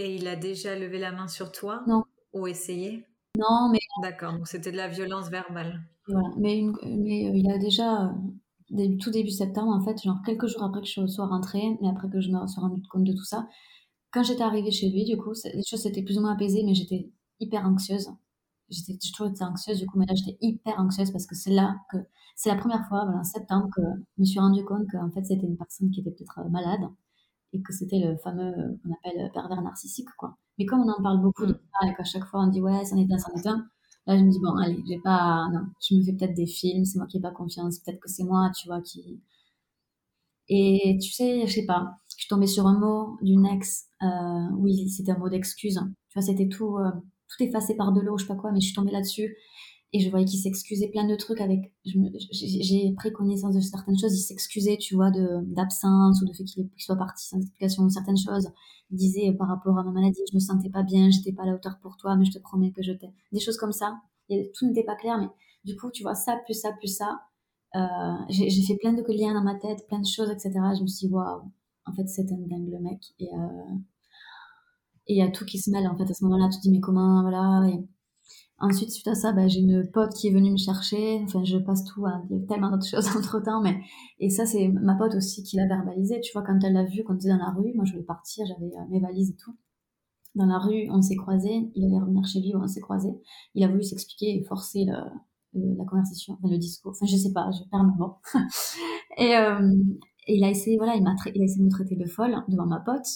Et 0.00 0.14
il 0.14 0.28
a 0.28 0.36
déjà 0.36 0.78
levé 0.78 0.96
la 1.00 1.10
main 1.10 1.26
sur 1.26 1.50
toi 1.50 1.82
Non. 1.88 2.04
Ou 2.32 2.46
essayé? 2.46 3.04
Non, 3.36 3.68
mais. 3.72 3.80
D'accord, 4.00 4.32
donc 4.32 4.46
c'était 4.46 4.70
de 4.70 4.76
la 4.76 4.86
violence 4.86 5.28
verbale. 5.28 5.82
Voilà, 6.06 6.28
mais, 6.38 6.62
mais 6.84 7.28
euh, 7.28 7.32
il 7.34 7.50
a 7.50 7.58
déjà, 7.58 8.04
euh, 8.04 8.12
début, 8.70 8.96
tout 8.98 9.10
début 9.10 9.30
septembre, 9.30 9.72
en 9.72 9.84
fait, 9.84 10.00
genre 10.00 10.22
quelques 10.24 10.46
jours 10.46 10.62
après 10.62 10.82
que 10.82 10.86
je 10.86 11.04
sois 11.08 11.26
rentrée, 11.26 11.76
mais 11.82 11.88
après 11.88 12.08
que 12.08 12.20
je 12.20 12.30
me 12.30 12.46
sois 12.46 12.62
rendu 12.62 12.80
compte 12.88 13.02
de 13.02 13.12
tout 13.12 13.24
ça, 13.24 13.48
quand 14.12 14.22
j'étais 14.22 14.44
arrivée 14.44 14.70
chez 14.70 14.88
lui, 14.88 15.04
du 15.04 15.16
coup, 15.16 15.32
les 15.52 15.64
choses 15.68 15.82
s'étaient 15.82 16.04
plus 16.04 16.16
ou 16.16 16.20
moins 16.20 16.34
apaisées, 16.34 16.62
mais 16.64 16.74
j'étais 16.74 17.10
hyper 17.40 17.66
anxieuse. 17.66 18.08
J'étais 18.68 18.96
toujours 18.98 19.32
anxieuse, 19.40 19.80
du 19.80 19.86
coup, 19.86 19.98
mais 19.98 20.06
là, 20.06 20.14
j'étais 20.14 20.38
hyper 20.40 20.78
anxieuse 20.78 21.10
parce 21.10 21.26
que 21.26 21.34
c'est 21.34 21.50
là 21.50 21.74
que, 21.90 21.96
c'est 22.36 22.50
la 22.50 22.56
première 22.56 22.86
fois, 22.86 23.04
voilà, 23.04 23.18
en 23.18 23.24
septembre, 23.24 23.68
que 23.74 23.82
je 23.82 24.20
me 24.20 24.24
suis 24.24 24.38
rendu 24.38 24.64
compte 24.64 24.86
qu'en 24.92 25.10
fait, 25.10 25.24
c'était 25.24 25.46
une 25.46 25.56
personne 25.56 25.90
qui 25.90 26.00
était 26.00 26.12
peut-être 26.12 26.38
euh, 26.38 26.48
malade 26.50 26.88
et 27.52 27.62
que 27.62 27.72
c'était 27.72 27.98
le 27.98 28.16
fameux, 28.18 28.52
euh, 28.58 28.76
qu'on 28.82 28.92
appelle 28.92 29.30
pervers 29.32 29.62
narcissique, 29.62 30.08
quoi. 30.16 30.36
Mais 30.58 30.66
comme 30.66 30.80
on 30.80 30.90
en 30.90 31.02
parle 31.02 31.22
beaucoup 31.22 31.46
de 31.46 31.52
mm. 31.52 31.60
ça 31.80 31.88
et 31.88 31.94
qu'à 31.94 32.04
chaque 32.04 32.24
fois 32.24 32.40
on 32.42 32.48
dit 32.48 32.60
ouais, 32.60 32.84
c'en 32.84 32.96
est 32.96 33.12
un, 33.12 33.18
c'en 33.18 33.32
est 33.34 33.46
un, 33.46 33.66
là, 34.06 34.18
je 34.18 34.24
me 34.24 34.30
dis 34.30 34.40
bon, 34.40 34.56
allez, 34.56 34.82
j'ai 34.86 35.00
pas, 35.00 35.48
non, 35.52 35.66
je 35.88 35.96
me 35.96 36.02
fais 36.02 36.12
peut-être 36.12 36.34
des 36.34 36.46
films, 36.46 36.84
c'est 36.84 36.98
moi 36.98 37.06
qui 37.06 37.18
n'ai 37.18 37.22
pas 37.22 37.30
confiance, 37.30 37.78
peut-être 37.80 38.00
que 38.00 38.10
c'est 38.10 38.24
moi, 38.24 38.50
tu 38.56 38.68
vois, 38.68 38.80
qui, 38.82 39.20
et 40.48 40.98
tu 41.00 41.12
sais, 41.12 41.46
je 41.46 41.52
sais 41.52 41.66
pas, 41.66 41.96
je 42.08 42.16
suis 42.22 42.28
tombée 42.28 42.46
sur 42.46 42.66
un 42.66 42.78
mot 42.78 43.18
d'une 43.22 43.44
ex, 43.46 43.86
euh, 44.02 44.06
oui, 44.56 44.88
c'était 44.88 45.12
un 45.12 45.18
mot 45.18 45.28
d'excuse. 45.28 45.80
Tu 46.08 46.18
vois, 46.18 46.22
c'était 46.22 46.48
tout, 46.48 46.78
euh, 46.78 46.90
tout 47.28 47.42
effacé 47.42 47.76
par 47.76 47.92
de 47.92 48.00
l'eau, 48.00 48.16
je 48.16 48.24
sais 48.24 48.28
pas 48.28 48.40
quoi, 48.40 48.50
mais 48.52 48.60
je 48.60 48.66
suis 48.66 48.74
tombée 48.74 48.92
là-dessus. 48.92 49.36
Et 49.94 50.00
je 50.00 50.10
voyais 50.10 50.26
qu'il 50.26 50.38
s'excusait 50.38 50.88
plein 50.88 51.06
de 51.06 51.16
trucs 51.16 51.40
avec. 51.40 51.72
J'ai 51.84 52.92
pris 52.94 53.10
connaissance 53.10 53.54
de 53.54 53.60
certaines 53.60 53.98
choses. 53.98 54.14
Il 54.14 54.22
s'excusait, 54.22 54.76
tu 54.76 54.94
vois, 54.94 55.10
d'absence 55.10 56.20
ou 56.20 56.26
de 56.26 56.32
fait 56.34 56.44
qu'il 56.44 56.68
soit 56.76 56.96
parti 56.96 57.26
sans 57.26 57.38
explication 57.38 57.84
de 57.84 57.90
certaines 57.90 58.18
choses. 58.18 58.50
Il 58.90 58.98
disait 58.98 59.32
par 59.32 59.48
rapport 59.48 59.78
à 59.78 59.84
ma 59.84 59.90
maladie, 59.90 60.20
je 60.30 60.34
me 60.34 60.40
sentais 60.40 60.68
pas 60.68 60.82
bien, 60.82 61.10
j'étais 61.10 61.32
pas 61.32 61.44
à 61.44 61.46
la 61.46 61.54
hauteur 61.54 61.78
pour 61.80 61.96
toi, 61.96 62.16
mais 62.16 62.26
je 62.26 62.32
te 62.32 62.38
promets 62.38 62.70
que 62.70 62.82
je 62.82 62.92
t'aime. 62.92 63.12
Des 63.32 63.40
choses 63.40 63.56
comme 63.56 63.72
ça. 63.72 63.98
Et 64.28 64.52
tout 64.54 64.66
n'était 64.66 64.84
pas 64.84 64.94
clair, 64.94 65.18
mais 65.18 65.28
du 65.64 65.76
coup, 65.76 65.90
tu 65.90 66.02
vois, 66.02 66.14
ça, 66.14 66.36
plus 66.44 66.54
ça, 66.54 66.72
plus 66.72 66.94
ça. 66.94 67.20
Euh, 67.76 68.24
j'ai 68.28 68.62
fait 68.62 68.76
plein 68.76 68.92
de 68.92 69.02
liens 69.12 69.34
dans 69.34 69.42
ma 69.42 69.54
tête, 69.54 69.86
plein 69.88 70.00
de 70.00 70.06
choses, 70.06 70.30
etc. 70.30 70.52
Je 70.76 70.82
me 70.82 70.86
suis 70.86 71.08
dit, 71.08 71.12
waouh, 71.12 71.42
en 71.86 71.92
fait, 71.92 72.06
c'est 72.08 72.30
un 72.32 72.36
dingue 72.36 72.70
le 72.70 72.80
mec. 72.80 73.00
Et 73.18 73.28
euh, 73.34 73.74
il 75.06 75.16
y 75.16 75.22
a 75.22 75.30
tout 75.30 75.44
qui 75.44 75.58
se 75.58 75.70
mêle, 75.70 75.86
en 75.86 75.96
fait, 75.96 76.10
à 76.10 76.14
ce 76.14 76.24
moment-là. 76.24 76.48
Tu 76.50 76.58
te 76.58 76.62
dis, 76.62 76.70
mais 76.70 76.80
comment, 76.80 77.22
voilà. 77.22 77.68
Et 77.68 77.84
ensuite, 78.58 78.90
suite 78.90 79.08
à 79.08 79.14
ça, 79.14 79.32
bah, 79.32 79.48
j'ai 79.48 79.60
une 79.60 79.88
pote 79.90 80.12
qui 80.14 80.28
est 80.28 80.32
venue 80.32 80.50
me 80.52 80.56
chercher. 80.56 81.20
Enfin, 81.24 81.44
je 81.44 81.58
passe 81.58 81.84
tout, 81.84 82.04
à... 82.06 82.22
il 82.30 82.38
y 82.38 82.42
a 82.42 82.46
tellement 82.46 82.70
d'autres 82.70 82.86
choses 82.90 83.08
entre 83.16 83.40
temps, 83.40 83.60
mais, 83.62 83.80
et 84.18 84.30
ça, 84.30 84.46
c'est 84.46 84.68
ma 84.68 84.94
pote 84.94 85.14
aussi 85.14 85.42
qui 85.42 85.56
l'a 85.56 85.66
verbalisé. 85.66 86.20
Tu 86.20 86.32
vois, 86.32 86.42
quand 86.42 86.58
elle 86.62 86.74
l'a 86.74 86.84
vu, 86.84 87.02
quand 87.04 87.14
on 87.14 87.16
était 87.16 87.28
dans 87.28 87.38
la 87.38 87.50
rue, 87.50 87.72
moi, 87.74 87.84
je 87.84 87.92
voulais 87.92 88.04
partir, 88.04 88.46
j'avais 88.46 88.66
euh, 88.76 88.84
mes 88.90 89.00
valises 89.00 89.30
et 89.30 89.36
tout. 89.36 89.56
Dans 90.34 90.46
la 90.46 90.58
rue, 90.58 90.88
on 90.90 91.02
s'est 91.02 91.16
croisés, 91.16 91.70
il 91.74 91.84
allait 91.84 91.98
revenir 91.98 92.24
chez 92.24 92.40
lui, 92.40 92.52
on 92.54 92.66
s'est 92.66 92.80
croisés. 92.80 93.14
Il 93.54 93.64
a 93.64 93.68
voulu 93.68 93.82
s'expliquer 93.82 94.38
et 94.38 94.44
forcer 94.44 94.84
le, 94.84 95.76
la 95.76 95.84
conversation, 95.84 96.38
le 96.44 96.58
discours. 96.58 96.92
Enfin, 96.92 97.06
je 97.06 97.16
sais 97.16 97.32
pas, 97.32 97.50
je 97.50 97.68
perds 97.70 97.84
mon 97.84 97.96
mot. 97.96 98.16
et, 99.16 99.36
euh, 99.36 99.74
il 100.28 100.44
a 100.44 100.50
essayé, 100.50 100.76
voilà, 100.76 100.94
il, 100.94 101.02
m'a 101.02 101.14
il 101.34 101.40
a 101.40 101.44
essayé 101.44 101.60
de 101.60 101.64
me 101.64 101.70
traiter 101.70 101.96
de 101.96 102.06
folle 102.06 102.36
devant 102.48 102.66
ma 102.66 102.80
pote. 102.80 103.06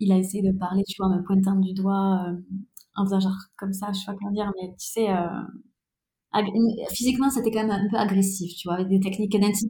Il 0.00 0.10
a 0.12 0.18
essayé 0.18 0.42
de 0.42 0.56
parler, 0.56 0.82
tu 0.88 0.96
vois, 0.98 1.08
en 1.08 1.16
me 1.16 1.22
pointant 1.22 1.56
du 1.56 1.74
doigt, 1.74 2.26
euh, 2.28 2.36
en 2.96 3.04
faisant 3.04 3.20
genre 3.20 3.38
comme 3.56 3.72
ça, 3.72 3.92
je 3.92 3.98
sais 3.98 4.06
pas 4.06 4.14
comment 4.14 4.32
dire, 4.32 4.50
mais 4.60 4.68
tu 4.78 4.86
sais, 4.86 5.10
euh, 5.10 5.42
physiquement, 6.90 7.30
c'était 7.30 7.50
quand 7.50 7.66
même 7.66 7.70
un 7.70 7.88
peu 7.90 7.96
agressif, 7.96 8.54
tu 8.56 8.68
vois, 8.68 8.74
avec 8.74 8.88
des 8.88 9.00
techniques 9.00 9.32
d'intimidation. 9.32 9.68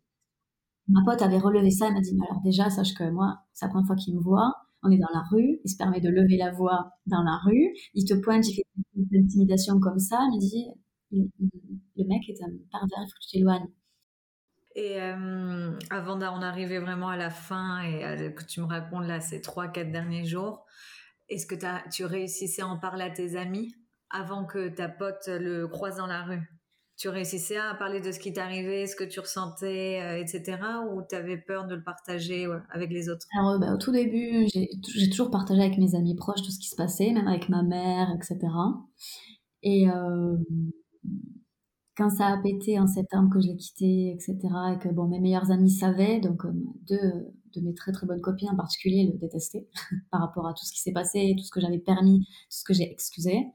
Ma 0.88 1.00
pote 1.04 1.22
avait 1.22 1.38
relevé 1.38 1.70
ça, 1.70 1.86
elle 1.88 1.94
m'a 1.94 2.00
dit, 2.00 2.14
mais 2.14 2.26
alors 2.28 2.42
déjà, 2.42 2.68
sache 2.70 2.94
que 2.94 3.10
moi, 3.10 3.38
c'est 3.54 3.66
la 3.66 3.70
première 3.70 3.86
fois 3.86 3.96
qu'il 3.96 4.14
me 4.16 4.20
voit, 4.20 4.52
on 4.82 4.90
est 4.90 4.98
dans 4.98 5.08
la 5.14 5.22
rue, 5.30 5.60
il 5.64 5.70
se 5.70 5.76
permet 5.76 6.00
de 6.00 6.10
lever 6.10 6.36
la 6.36 6.52
voix 6.52 6.90
dans 7.06 7.22
la 7.22 7.38
rue, 7.44 7.74
il 7.94 8.04
te 8.04 8.14
pointe, 8.14 8.46
il 8.48 8.56
fait 8.56 8.66
une 8.94 9.24
intimidation 9.24 9.80
comme 9.80 9.98
ça, 9.98 10.18
il 10.32 10.36
me 10.36 10.40
dit, 10.40 10.66
le 11.96 12.04
mec 12.06 12.28
est 12.28 12.42
un 12.42 12.50
pervers, 12.70 12.98
il 12.98 13.06
faut 13.06 13.18
que 13.18 13.24
tu 13.26 13.38
t'éloignes. 13.38 13.68
Et 14.76 15.00
euh, 15.00 15.78
avant 15.90 16.16
d'en 16.16 16.42
arriver 16.42 16.80
vraiment 16.80 17.08
à 17.08 17.16
la 17.16 17.30
fin 17.30 17.80
et 17.82 18.34
que 18.34 18.44
tu 18.44 18.60
me 18.60 18.66
racontes 18.66 19.06
là 19.06 19.20
ces 19.20 19.40
trois, 19.40 19.68
quatre 19.68 19.92
derniers 19.92 20.24
jours, 20.24 20.66
est-ce 21.28 21.46
que 21.46 21.54
tu 21.90 22.04
réussissais 22.04 22.62
à 22.62 22.68
en 22.68 22.78
parler 22.78 23.04
à 23.04 23.10
tes 23.10 23.36
amis 23.36 23.74
avant 24.10 24.44
que 24.44 24.68
ta 24.68 24.88
pote 24.88 25.26
le 25.26 25.66
croise 25.66 25.96
dans 25.96 26.06
la 26.06 26.22
rue? 26.22 26.42
Tu 26.96 27.08
réussissais 27.08 27.56
à 27.56 27.74
parler 27.74 28.00
de 28.00 28.12
ce 28.12 28.20
qui 28.20 28.32
t'arrivait, 28.32 28.86
ce 28.86 28.94
que 28.94 29.02
tu 29.02 29.18
ressentais, 29.18 30.00
euh, 30.00 30.20
etc. 30.20 30.58
Ou 30.92 31.02
tu 31.08 31.16
avais 31.16 31.38
peur 31.38 31.66
de 31.66 31.74
le 31.74 31.82
partager 31.82 32.46
avec 32.70 32.92
les 32.92 33.08
autres? 33.08 33.26
Alors, 33.36 33.58
bah, 33.58 33.74
au 33.74 33.78
tout 33.78 33.90
début, 33.90 34.46
j'ai 34.46 35.10
toujours 35.10 35.30
partagé 35.30 35.60
avec 35.60 35.76
mes 35.76 35.96
amis 35.96 36.14
proches 36.14 36.42
tout 36.42 36.52
ce 36.52 36.60
qui 36.60 36.68
se 36.68 36.76
passait, 36.76 37.10
même 37.12 37.26
avec 37.26 37.48
ma 37.48 37.64
mère, 37.64 38.14
etc. 38.14 38.38
Et 39.64 39.88
euh, 39.90 40.36
quand 41.96 42.10
ça 42.10 42.26
a 42.26 42.38
pété 42.38 42.78
en 42.78 42.86
septembre 42.86 43.30
que 43.32 43.40
je 43.40 43.48
l'ai 43.48 43.56
quitté, 43.56 44.12
etc., 44.12 44.36
et 44.74 44.78
que 44.78 44.88
bon, 44.88 45.08
mes 45.08 45.20
meilleurs 45.20 45.50
amis 45.50 45.70
savaient, 45.70 46.20
donc 46.20 46.44
euh, 46.44 46.52
deux 46.88 47.32
de 47.54 47.64
mes 47.64 47.74
très 47.74 47.92
très 47.92 48.06
bonnes 48.06 48.20
copines 48.20 48.50
en 48.50 48.56
particulier 48.56 49.10
le 49.10 49.18
détestaient 49.18 49.68
par 50.10 50.20
rapport 50.20 50.46
à 50.46 50.54
tout 50.54 50.64
ce 50.64 50.72
qui 50.72 50.80
s'est 50.80 50.92
passé, 50.92 51.34
tout 51.38 51.44
ce 51.44 51.50
que 51.50 51.60
j'avais 51.60 51.78
permis, 51.78 52.20
tout 52.20 52.58
ce 52.58 52.64
que 52.64 52.74
j'ai 52.74 52.90
excusé. 52.90 53.46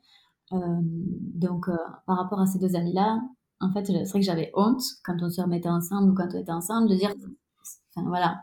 Euh, 0.54 0.58
donc 0.82 1.68
euh, 1.70 1.78
par 2.08 2.18
rapport 2.18 2.40
à 2.40 2.46
ces 2.46 2.60
deux 2.60 2.76
amis-là, 2.76 3.22
en 3.62 3.72
fait, 3.72 3.86
c'est 3.86 3.94
vrai 3.94 4.20
que 4.20 4.26
j'avais 4.26 4.52
honte 4.56 4.82
quand 5.04 5.18
on 5.22 5.30
se 5.30 5.42
remettait 5.42 5.70
ensemble 5.70 6.12
ou 6.12 6.16
quand 6.16 6.28
on 6.34 6.40
était 6.40 6.52
ensemble 6.52 6.90
de 6.90 6.96
dire, 6.96 7.14
enfin 7.96 8.08
voilà. 8.08 8.42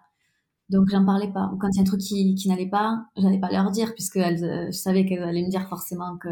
Donc 0.68 0.88
j'en 0.90 1.04
parlais 1.04 1.32
pas. 1.32 1.50
Ou 1.54 1.58
quand 1.58 1.68
il 1.72 1.76
y 1.76 1.78
a 1.78 1.82
un 1.82 1.84
truc 1.84 2.00
qui, 2.00 2.34
qui 2.34 2.48
n'allait 2.48 2.68
pas, 2.68 3.06
j'allais 3.16 3.40
pas 3.40 3.50
leur 3.50 3.70
dire 3.70 3.94
puisque 3.94 4.16
elles, 4.16 4.68
je 4.72 4.76
savais 4.76 5.06
qu'elles 5.06 5.22
allaient 5.22 5.44
me 5.44 5.50
dire 5.50 5.68
forcément 5.68 6.16
que. 6.18 6.28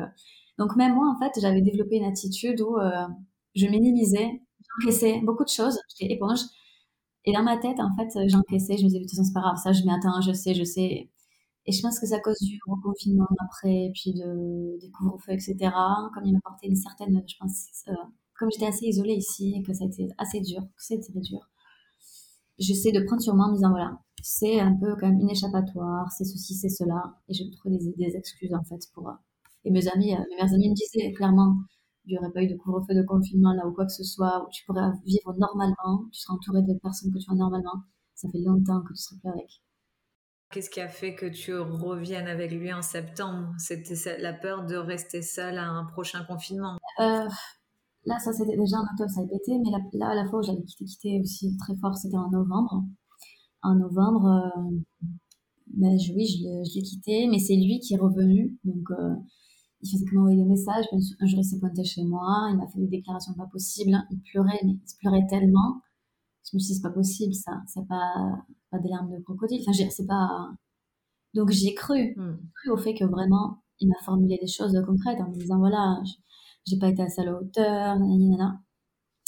Donc 0.58 0.76
même 0.76 0.94
moi, 0.94 1.12
en 1.14 1.18
fait, 1.18 1.40
j'avais 1.40 1.62
développé 1.62 1.96
une 1.96 2.04
attitude 2.04 2.60
où 2.60 2.76
je 3.54 3.66
minimisais, 3.66 4.42
j'encaissais 4.80 5.20
beaucoup 5.22 5.44
de 5.44 5.48
choses, 5.48 5.78
j'étais 5.88 6.12
éponge. 6.12 6.40
Et 7.26 7.32
dans 7.32 7.42
ma 7.42 7.56
tête, 7.56 7.78
en 7.80 7.90
fait, 7.96 8.28
j'encaissais, 8.28 8.76
je 8.76 8.84
me 8.84 8.88
disais, 8.88 8.98
de 8.98 9.04
toute 9.04 9.10
façon, 9.10 9.24
c'est 9.24 9.32
pas 9.32 9.40
grave, 9.40 9.56
ça, 9.62 9.72
je 9.72 9.82
m'y 9.82 9.90
attends, 9.90 10.20
je 10.20 10.32
sais, 10.32 10.54
je 10.54 10.64
sais. 10.64 11.10
Et 11.66 11.72
je 11.72 11.80
pense 11.80 11.98
que 11.98 12.06
c'est 12.06 12.14
à 12.14 12.20
cause 12.20 12.38
du 12.40 12.58
reconfinement 12.66 13.26
après, 13.40 13.90
puis 13.94 14.12
de, 14.12 14.78
des 14.80 14.90
couvre-feux, 14.90 15.32
etc. 15.32 15.56
Comme 16.12 16.24
il 16.26 16.34
m'apportait 16.34 16.66
une 16.68 16.76
certaine, 16.76 17.22
je 17.26 17.34
pense, 17.40 17.68
euh, 17.88 17.92
comme 18.38 18.50
j'étais 18.52 18.66
assez 18.66 18.86
isolée 18.86 19.14
ici 19.14 19.54
et 19.56 19.62
que 19.62 19.72
ça 19.72 19.84
a 19.84 19.86
été 19.86 20.08
assez 20.18 20.40
dur, 20.40 20.60
que 20.62 20.82
c'était 20.82 21.20
dur, 21.20 21.40
j'essaie 22.58 22.92
de 22.92 23.00
prendre 23.00 23.22
sur 23.22 23.34
moi 23.34 23.46
en 23.46 23.50
me 23.50 23.54
disant, 23.54 23.70
voilà, 23.70 23.98
c'est 24.22 24.60
un 24.60 24.74
peu 24.76 24.94
quand 24.96 25.08
même 25.08 25.20
une 25.20 25.30
échappatoire, 25.30 26.10
c'est 26.12 26.24
ceci, 26.24 26.54
c'est 26.54 26.68
cela. 26.68 27.14
Et 27.28 27.34
je 27.34 27.44
me 27.44 27.50
trouvais 27.50 27.78
des, 27.78 28.16
excuses, 28.16 28.52
en 28.54 28.64
fait, 28.64 28.80
pour. 28.94 29.10
Et 29.64 29.70
mes 29.70 29.88
amis, 29.88 30.12
euh, 30.14 30.18
mes 30.18 30.36
meilleurs 30.36 30.54
amis 30.54 30.68
me 30.68 30.74
disaient 30.74 31.12
clairement, 31.12 31.56
il 32.06 32.12
n'y 32.12 32.18
aurait 32.18 32.32
pas 32.32 32.42
eu 32.42 32.48
de 32.48 32.56
couvre-feu 32.56 32.94
de 32.94 33.02
confinement 33.02 33.52
là 33.54 33.66
ou 33.66 33.72
quoi 33.72 33.86
que 33.86 33.92
ce 33.92 34.04
soit, 34.04 34.44
où 34.44 34.50
tu 34.50 34.64
pourrais 34.64 34.90
vivre 35.04 35.34
normalement, 35.38 36.04
tu 36.12 36.20
serais 36.20 36.34
entouré 36.34 36.62
de 36.62 36.74
personnes 36.78 37.12
que 37.12 37.18
tu 37.18 37.26
vois 37.26 37.36
normalement. 37.36 37.82
Ça 38.14 38.28
fait 38.30 38.40
longtemps 38.40 38.82
que 38.82 38.92
tu 38.92 39.02
serais 39.02 39.18
plus 39.20 39.30
avec. 39.30 39.50
Qu'est-ce 40.50 40.70
qui 40.70 40.80
a 40.80 40.88
fait 40.88 41.14
que 41.14 41.26
tu 41.26 41.56
reviennes 41.56 42.28
avec 42.28 42.52
lui 42.52 42.72
en 42.72 42.82
septembre? 42.82 43.52
C'était 43.58 44.18
la 44.18 44.32
peur 44.32 44.64
de 44.66 44.76
rester 44.76 45.20
seule 45.22 45.58
à 45.58 45.68
un 45.68 45.84
prochain 45.84 46.22
confinement? 46.24 46.78
Euh, 47.00 47.28
Là, 48.06 48.18
ça 48.18 48.32
c'était 48.32 48.56
déjà 48.56 48.76
en 48.76 48.82
octobre, 48.82 49.10
ça 49.10 49.20
a 49.22 49.26
pété, 49.26 49.58
mais 49.58 49.70
là, 49.98 50.08
à 50.10 50.14
la 50.14 50.28
fois 50.28 50.40
où 50.40 50.42
j'avais 50.42 50.62
quitté, 50.62 50.84
quitté 50.84 51.20
aussi 51.20 51.56
très 51.56 51.74
fort, 51.76 51.96
c'était 51.96 52.18
en 52.18 52.30
novembre. 52.30 52.84
En 53.62 53.74
novembre, 53.76 54.26
euh, 54.26 54.70
ben, 55.68 55.96
oui, 56.14 56.26
je 56.26 56.74
l'ai 56.78 56.82
quitté, 56.82 57.26
mais 57.28 57.38
c'est 57.38 57.56
lui 57.56 57.80
qui 57.80 57.94
est 57.94 57.98
revenu. 57.98 58.56
Donc, 58.64 58.90
euh, 58.90 59.14
il 59.84 59.90
faisait 59.90 60.04
que 60.06 60.14
m'envoyer 60.14 60.42
des 60.42 60.48
messages. 60.48 60.86
Un 60.92 61.26
jour, 61.26 61.40
il 61.40 61.44
s'est 61.44 61.58
pointé 61.58 61.84
chez 61.84 62.04
moi, 62.04 62.48
il 62.50 62.56
m'a 62.56 62.66
fait 62.66 62.78
des 62.78 62.88
déclarations 62.88 63.34
pas 63.34 63.46
possibles. 63.46 63.96
Il 64.10 64.20
pleurait, 64.22 64.60
mais 64.64 64.72
il 64.72 64.96
pleurait 64.98 65.26
tellement. 65.28 65.82
Je 66.50 66.56
me 66.56 66.60
suis 66.60 66.72
dit, 66.72 66.74
c'est 66.76 66.82
pas 66.82 66.94
possible, 66.94 67.34
ça. 67.34 67.62
C'est 67.66 67.86
pas, 67.86 68.38
pas 68.70 68.78
des 68.78 68.88
larmes 68.88 69.10
de 69.10 69.22
crocodile. 69.22 69.62
Enfin, 69.66 69.72
c'est 69.90 70.06
pas. 70.06 70.50
Donc, 71.34 71.50
j'ai 71.50 71.74
cru, 71.74 72.14
hmm. 72.16 72.38
cru 72.54 72.70
au 72.70 72.76
fait 72.78 72.94
que 72.94 73.04
vraiment, 73.04 73.62
il 73.80 73.88
m'a 73.88 73.98
formulé 74.04 74.38
des 74.40 74.46
choses 74.46 74.80
concrètes 74.86 75.20
en 75.20 75.28
me 75.28 75.34
disant, 75.34 75.58
voilà, 75.58 76.00
j'ai 76.66 76.78
pas 76.78 76.88
été 76.88 77.02
à 77.02 77.08
sa 77.08 77.22
hauteur, 77.22 77.98
nanana. 77.98 78.60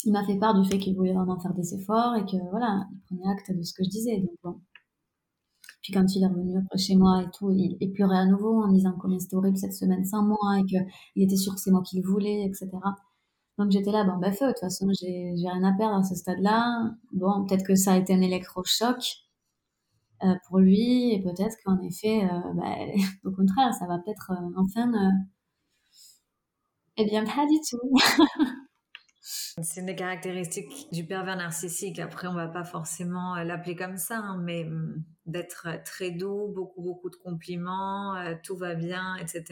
Il 0.05 0.13
m'a 0.13 0.25
fait 0.25 0.37
part 0.37 0.59
du 0.59 0.67
fait 0.67 0.79
qu'il 0.79 0.95
voulait 0.95 1.13
vraiment 1.13 1.39
faire 1.39 1.53
des 1.53 1.75
efforts 1.75 2.15
et 2.15 2.25
que, 2.25 2.37
voilà, 2.49 2.87
il 2.91 2.99
prenait 3.01 3.31
acte 3.31 3.51
de 3.55 3.61
ce 3.61 3.73
que 3.73 3.83
je 3.83 3.89
disais. 3.89 4.17
Donc, 4.19 4.31
bon. 4.43 4.61
Puis 5.87 5.93
quand 5.93 6.15
il 6.17 6.21
est 6.21 6.27
revenu 6.27 6.57
après 6.57 6.77
chez 6.77 6.97
moi 6.97 7.23
et 7.23 7.31
tout, 7.31 7.49
il, 7.49 7.93
pleurait 7.93 8.17
à 8.17 8.25
nouveau 8.25 8.61
en 8.61 8.67
disant 8.73 8.93
combien 8.99 9.17
c'était 9.19 9.37
horrible 9.37 9.55
cette 9.57 9.71
semaine 9.71 10.03
sans 10.03 10.21
moi 10.21 10.59
et 10.59 10.65
qu'il 10.65 11.23
était 11.23 11.37
sûr 11.37 11.55
que 11.55 11.61
c'est 11.61 11.71
moi 11.71 11.81
qui 11.81 12.01
le 12.01 12.05
voulais, 12.05 12.43
etc. 12.43 12.67
Donc 13.57 13.71
j'étais 13.71 13.91
là, 13.93 14.03
bon, 14.03 14.17
ben 14.17 14.33
feu, 14.33 14.47
de 14.47 14.51
toute 14.51 14.59
façon, 14.59 14.89
j'ai 14.99 15.31
rien 15.33 15.63
à 15.63 15.71
perdre 15.77 15.95
à 15.95 16.03
ce 16.03 16.13
stade-là. 16.13 16.91
Bon, 17.13 17.45
peut-être 17.45 17.65
que 17.65 17.75
ça 17.75 17.93
a 17.93 17.97
été 17.97 18.13
un 18.13 18.19
électrochoc 18.19 18.97
euh, 20.23 20.33
pour 20.49 20.59
lui 20.59 21.13
et 21.13 21.23
peut-être 21.23 21.55
qu'en 21.63 21.79
effet, 21.79 22.25
euh, 22.25 22.53
ben, 22.53 22.91
au 23.23 23.31
contraire, 23.31 23.73
ça 23.73 23.87
va 23.87 23.97
peut-être 23.99 24.31
euh, 24.31 24.51
enfin. 24.57 24.91
Eh 26.97 27.05
bien, 27.05 27.23
pas 27.23 27.45
du 27.45 27.59
tout. 27.69 27.79
C'est 29.29 29.81
une 29.81 29.87
des 29.87 29.95
caractéristiques 29.95 30.87
du 30.93 31.05
pervers 31.05 31.35
narcissique. 31.35 31.99
Après, 31.99 32.27
on 32.27 32.33
va 32.33 32.47
pas 32.47 32.63
forcément 32.63 33.35
euh, 33.35 33.43
l'appeler 33.43 33.75
comme 33.75 33.97
ça, 33.97 34.19
hein, 34.19 34.37
mais 34.41 34.63
hum, 34.63 35.03
d'être 35.25 35.67
euh, 35.67 35.77
très 35.83 36.11
doux, 36.11 36.47
beaucoup, 36.55 36.81
beaucoup 36.81 37.09
de 37.09 37.17
compliments, 37.17 38.15
euh, 38.15 38.35
tout 38.41 38.55
va 38.55 38.73
bien, 38.73 39.17
etc. 39.17 39.43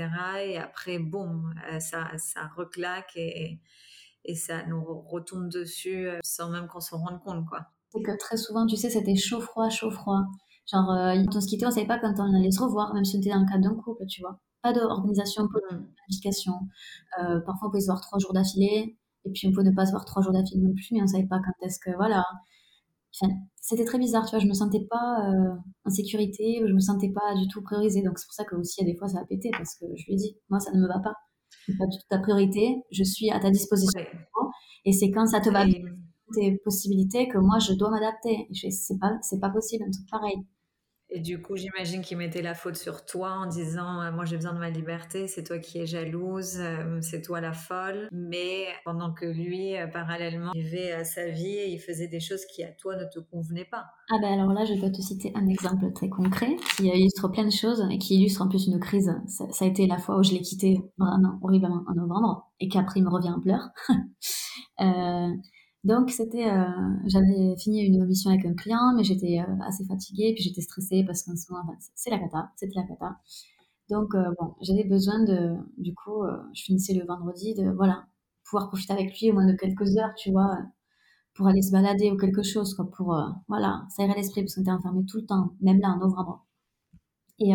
Et 0.45 0.57
après, 0.57 0.97
boum, 0.97 1.53
ça, 1.79 2.09
ça 2.17 2.47
reclaque 2.55 3.11
et, 3.17 3.59
et 4.23 4.35
ça 4.35 4.65
nous 4.65 4.81
retombe 4.81 5.49
dessus 5.49 6.07
sans 6.23 6.49
même 6.49 6.67
qu'on 6.67 6.79
se 6.79 6.95
rende 6.95 7.21
compte, 7.21 7.45
quoi. 7.45 7.67
C'est 7.89 8.01
que 8.01 8.17
très 8.17 8.37
souvent, 8.37 8.65
tu 8.65 8.77
sais, 8.77 8.89
c'était 8.89 9.15
chaud-froid, 9.17 9.69
chaud-froid. 9.69 10.21
Genre, 10.71 10.85
quand 10.87 11.35
on 11.35 11.41
se 11.41 11.47
quittait, 11.47 11.65
on 11.65 11.71
savait 11.71 11.85
pas 11.85 11.99
quand 11.99 12.13
on 12.17 12.33
allait 12.33 12.51
se 12.51 12.61
revoir, 12.61 12.93
même 12.93 13.03
si 13.03 13.17
on 13.17 13.19
était 13.19 13.29
dans 13.29 13.41
le 13.41 13.45
cadre 13.45 13.63
d'un 13.63 13.75
couple, 13.75 14.05
tu 14.07 14.21
vois. 14.21 14.39
pas 14.61 14.73
d'organisation, 14.73 15.47
pas 15.47 15.59
planification. 15.69 16.53
Euh, 17.19 17.39
parfois, 17.41 17.67
on 17.67 17.71
pouvait 17.71 17.81
se 17.81 17.87
voir 17.87 18.01
trois 18.01 18.19
jours 18.19 18.33
d'affilée, 18.33 18.97
et 19.25 19.31
puis 19.31 19.47
on 19.47 19.51
pouvait 19.51 19.69
ne 19.69 19.75
pas 19.75 19.85
se 19.85 19.91
voir 19.91 20.05
trois 20.05 20.21
jours 20.23 20.33
d'affilée 20.33 20.61
non 20.61 20.73
plus, 20.73 20.87
mais 20.91 21.01
on 21.03 21.07
savait 21.07 21.27
pas 21.27 21.39
quand 21.39 21.65
est-ce 21.65 21.79
que, 21.79 21.95
voilà. 21.95 22.23
Enfin, 23.21 23.33
c'était 23.61 23.85
très 23.85 23.97
bizarre, 23.97 24.25
tu 24.25 24.31
vois, 24.31 24.39
je 24.39 24.47
me 24.47 24.53
sentais 24.53 24.85
pas 24.89 25.29
euh, 25.29 25.55
en 25.85 25.89
sécurité, 25.89 26.61
je 26.67 26.73
me 26.73 26.79
sentais 26.79 27.09
pas 27.09 27.33
du 27.35 27.47
tout 27.47 27.61
priorisée. 27.61 28.01
Donc 28.03 28.19
c'est 28.19 28.25
pour 28.27 28.33
ça 28.33 28.43
que 28.45 28.55
aussi, 28.55 28.81
il 28.81 28.87
y 28.87 28.89
a 28.89 28.93
des 28.93 28.97
fois, 28.97 29.07
ça 29.07 29.19
a 29.19 29.25
pété, 29.25 29.49
parce 29.51 29.75
que 29.75 29.85
je 29.95 30.05
lui 30.05 30.13
ai 30.13 30.15
dit, 30.17 30.37
moi, 30.49 30.59
ça 30.59 30.71
ne 30.73 30.81
me 30.81 30.87
va 30.87 30.99
pas. 30.99 31.15
C'est 31.65 31.77
pas 31.77 31.87
du 31.87 31.97
tout 31.97 32.03
ta 32.09 32.19
priorité, 32.19 32.83
je 32.91 33.03
suis 33.03 33.31
à 33.31 33.39
ta 33.39 33.49
disposition. 33.51 34.01
Et 34.85 34.91
c'est 34.91 35.11
quand 35.11 35.25
ça 35.25 35.39
te 35.41 35.49
va 35.49 35.65
bien, 35.65 35.79
tes 36.33 36.57
possibilités, 36.63 37.27
que 37.27 37.37
moi, 37.37 37.59
je 37.59 37.73
dois 37.73 37.89
m'adapter. 37.89 38.47
C'est 38.69 38.99
pas, 38.99 39.17
c'est 39.21 39.39
pas 39.39 39.49
possible, 39.49 39.83
un 39.87 39.91
truc 39.91 40.09
pareil. 40.09 40.35
Et 41.09 41.19
du 41.19 41.41
coup, 41.41 41.55
j'imagine 41.55 42.01
qu'il 42.01 42.17
mettait 42.17 42.41
la 42.41 42.55
faute 42.55 42.75
sur 42.75 43.05
toi 43.05 43.31
en 43.31 43.45
disant 43.45 44.01
euh, 44.01 44.11
Moi, 44.11 44.25
j'ai 44.25 44.37
besoin 44.37 44.53
de 44.53 44.59
ma 44.59 44.71
liberté, 44.71 45.27
c'est 45.27 45.43
toi 45.43 45.59
qui 45.59 45.77
es 45.79 45.85
jalouse, 45.85 46.57
euh, 46.57 46.99
c'est 47.01 47.21
toi 47.21 47.41
la 47.41 47.53
folle. 47.53 48.07
Mais 48.11 48.65
pendant 48.83 49.13
que 49.13 49.25
lui, 49.25 49.77
euh, 49.77 49.87
parallèlement, 49.87 50.51
vivait 50.53 51.03
sa 51.03 51.29
vie 51.29 51.57
il 51.67 51.79
faisait 51.79 52.07
des 52.07 52.19
choses 52.19 52.45
qui 52.45 52.63
à 52.63 52.71
toi 52.71 52.95
ne 52.95 53.05
te 53.05 53.19
convenaient 53.19 53.67
pas. 53.69 53.85
Ah, 54.11 54.17
ben 54.21 54.33
alors 54.33 54.51
là, 54.51 54.65
je 54.65 54.73
peux 54.73 54.91
te 54.91 55.01
citer 55.01 55.31
un 55.35 55.47
exemple 55.47 55.91
très 55.93 56.09
concret 56.09 56.55
qui 56.75 56.87
illustre 56.87 57.27
plein 57.29 57.45
de 57.45 57.51
choses 57.51 57.85
et 57.91 57.97
qui 57.97 58.15
illustre 58.15 58.41
en 58.41 58.47
plus 58.47 58.65
une 58.67 58.79
crise. 58.79 59.11
Ça, 59.27 59.45
a 59.61 59.67
été 59.67 59.85
la 59.87 59.99
fois 59.99 60.17
où 60.17 60.23
je 60.23 60.31
l'ai 60.31 60.41
quitté 60.41 60.81
vraiment 60.97 61.39
horriblement 61.43 61.83
en 61.87 61.93
novembre 61.93 62.51
et 62.59 62.67
qu'après, 62.67 62.99
il 62.99 63.03
me 63.03 63.09
revient 63.09 63.29
en 63.29 63.41
pleurs. 63.41 63.69
Donc 65.85 66.09
c'était, 66.09 66.49
euh, 66.49 66.65
j'avais 67.05 67.55
fini 67.57 67.83
une 67.85 68.05
mission 68.05 68.31
avec 68.31 68.43
un 68.45 68.55
client, 68.55 68.93
mais 68.97 69.03
j'étais 69.03 69.39
euh, 69.39 69.63
assez 69.67 69.85
fatiguée, 69.85 70.33
puis 70.33 70.43
j'étais 70.43 70.61
stressée 70.61 71.03
parce 71.05 71.23
qu'en 71.23 71.35
ce 71.35 71.51
moment, 71.53 71.63
c'est 71.95 72.09
la 72.09 72.17
cata, 72.19 72.51
c'était 72.55 72.73
la 72.75 72.83
cata. 72.87 73.19
Donc 73.89 74.15
euh, 74.15 74.33
bon, 74.39 74.55
j'avais 74.61 74.83
besoin 74.85 75.23
de, 75.23 75.55
du 75.77 75.93
coup, 75.95 76.23
je 76.55 76.63
finissais 76.63 76.93
le 76.95 77.05
vendredi, 77.05 77.53
de 77.55 77.69
voilà, 77.71 78.07
pouvoir 78.45 78.69
profiter 78.69 78.93
avec 78.93 79.19
lui 79.19 79.31
au 79.31 79.35
moins 79.35 79.47
de 79.47 79.55
quelques 79.57 79.95
heures, 79.97 80.13
tu 80.17 80.31
vois, 80.31 80.57
pour 81.35 81.47
aller 81.47 81.61
se 81.61 81.71
balader 81.71 82.11
ou 82.11 82.17
quelque 82.17 82.43
chose, 82.43 82.73
quoi, 82.75 82.89
pour 82.91 83.15
voilà, 83.47 83.85
s'aérer 83.95 84.15
l'esprit 84.15 84.41
parce 84.43 84.55
qu'on 84.55 84.61
était 84.61 84.71
enfermé 84.71 85.05
tout 85.05 85.17
le 85.17 85.25
temps, 85.27 85.51
même 85.61 85.79
là 85.81 85.89
en 85.89 85.99
novembre. 85.99 86.45
Et 87.39 87.53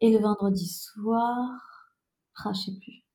et 0.00 0.10
le 0.10 0.20
vendredi 0.20 0.66
soir, 0.66 1.50
ah, 2.44 2.52
je 2.54 2.60
sais 2.60 2.72
plus 2.78 3.05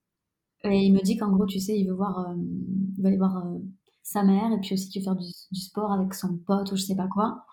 et 0.64 0.86
il 0.86 0.94
me 0.94 1.02
dit 1.02 1.18
qu'en 1.18 1.32
gros, 1.32 1.46
tu 1.46 1.60
sais, 1.60 1.78
il 1.78 1.88
veut 1.88 1.96
voir, 1.96 2.20
euh, 2.20 2.36
il 2.36 3.02
va 3.02 3.10
aller 3.10 3.18
voir 3.18 3.38
euh, 3.38 3.58
sa 4.04 4.24
mère 4.24 4.52
et 4.52 4.60
puis 4.60 4.74
aussi 4.74 4.90
qu'il 4.90 5.02
veut 5.02 5.06
faire 5.06 5.16
du, 5.16 5.28
sport 5.60 5.92
avec 5.92 6.14
son 6.14 6.38
pote 6.38 6.72
ou 6.72 6.76
je 6.76 6.84
sais 6.84 6.96
pas 6.96 7.08
quoi. 7.08 7.46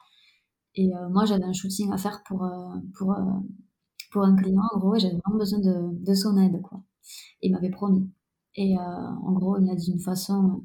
Et 0.75 0.95
euh, 0.95 1.09
moi, 1.11 1.25
j'avais 1.25 1.45
un 1.45 1.53
shooting 1.53 1.93
à 1.93 1.99
faire 1.99 2.23
pour, 2.27 2.47
pour, 2.97 3.17
pour 4.13 4.23
un 4.23 4.37
client, 4.37 4.63
en 4.75 4.79
gros, 4.79 4.95
et 4.95 5.01
j'avais 5.01 5.19
vraiment 5.25 5.39
besoin 5.39 5.61
de, 5.61 6.05
de 6.05 6.15
son 6.15 6.37
aide, 6.39 6.61
quoi. 6.63 6.83
il 7.43 7.53
m'avait 7.53 7.71
promis. 7.71 8.11
Et 8.55 8.77
en 8.79 9.33
gros, 9.33 9.57
il 9.59 9.67
m'a 9.67 9.75
dit 9.75 9.91
d'une 9.91 10.01
façon, 10.01 10.65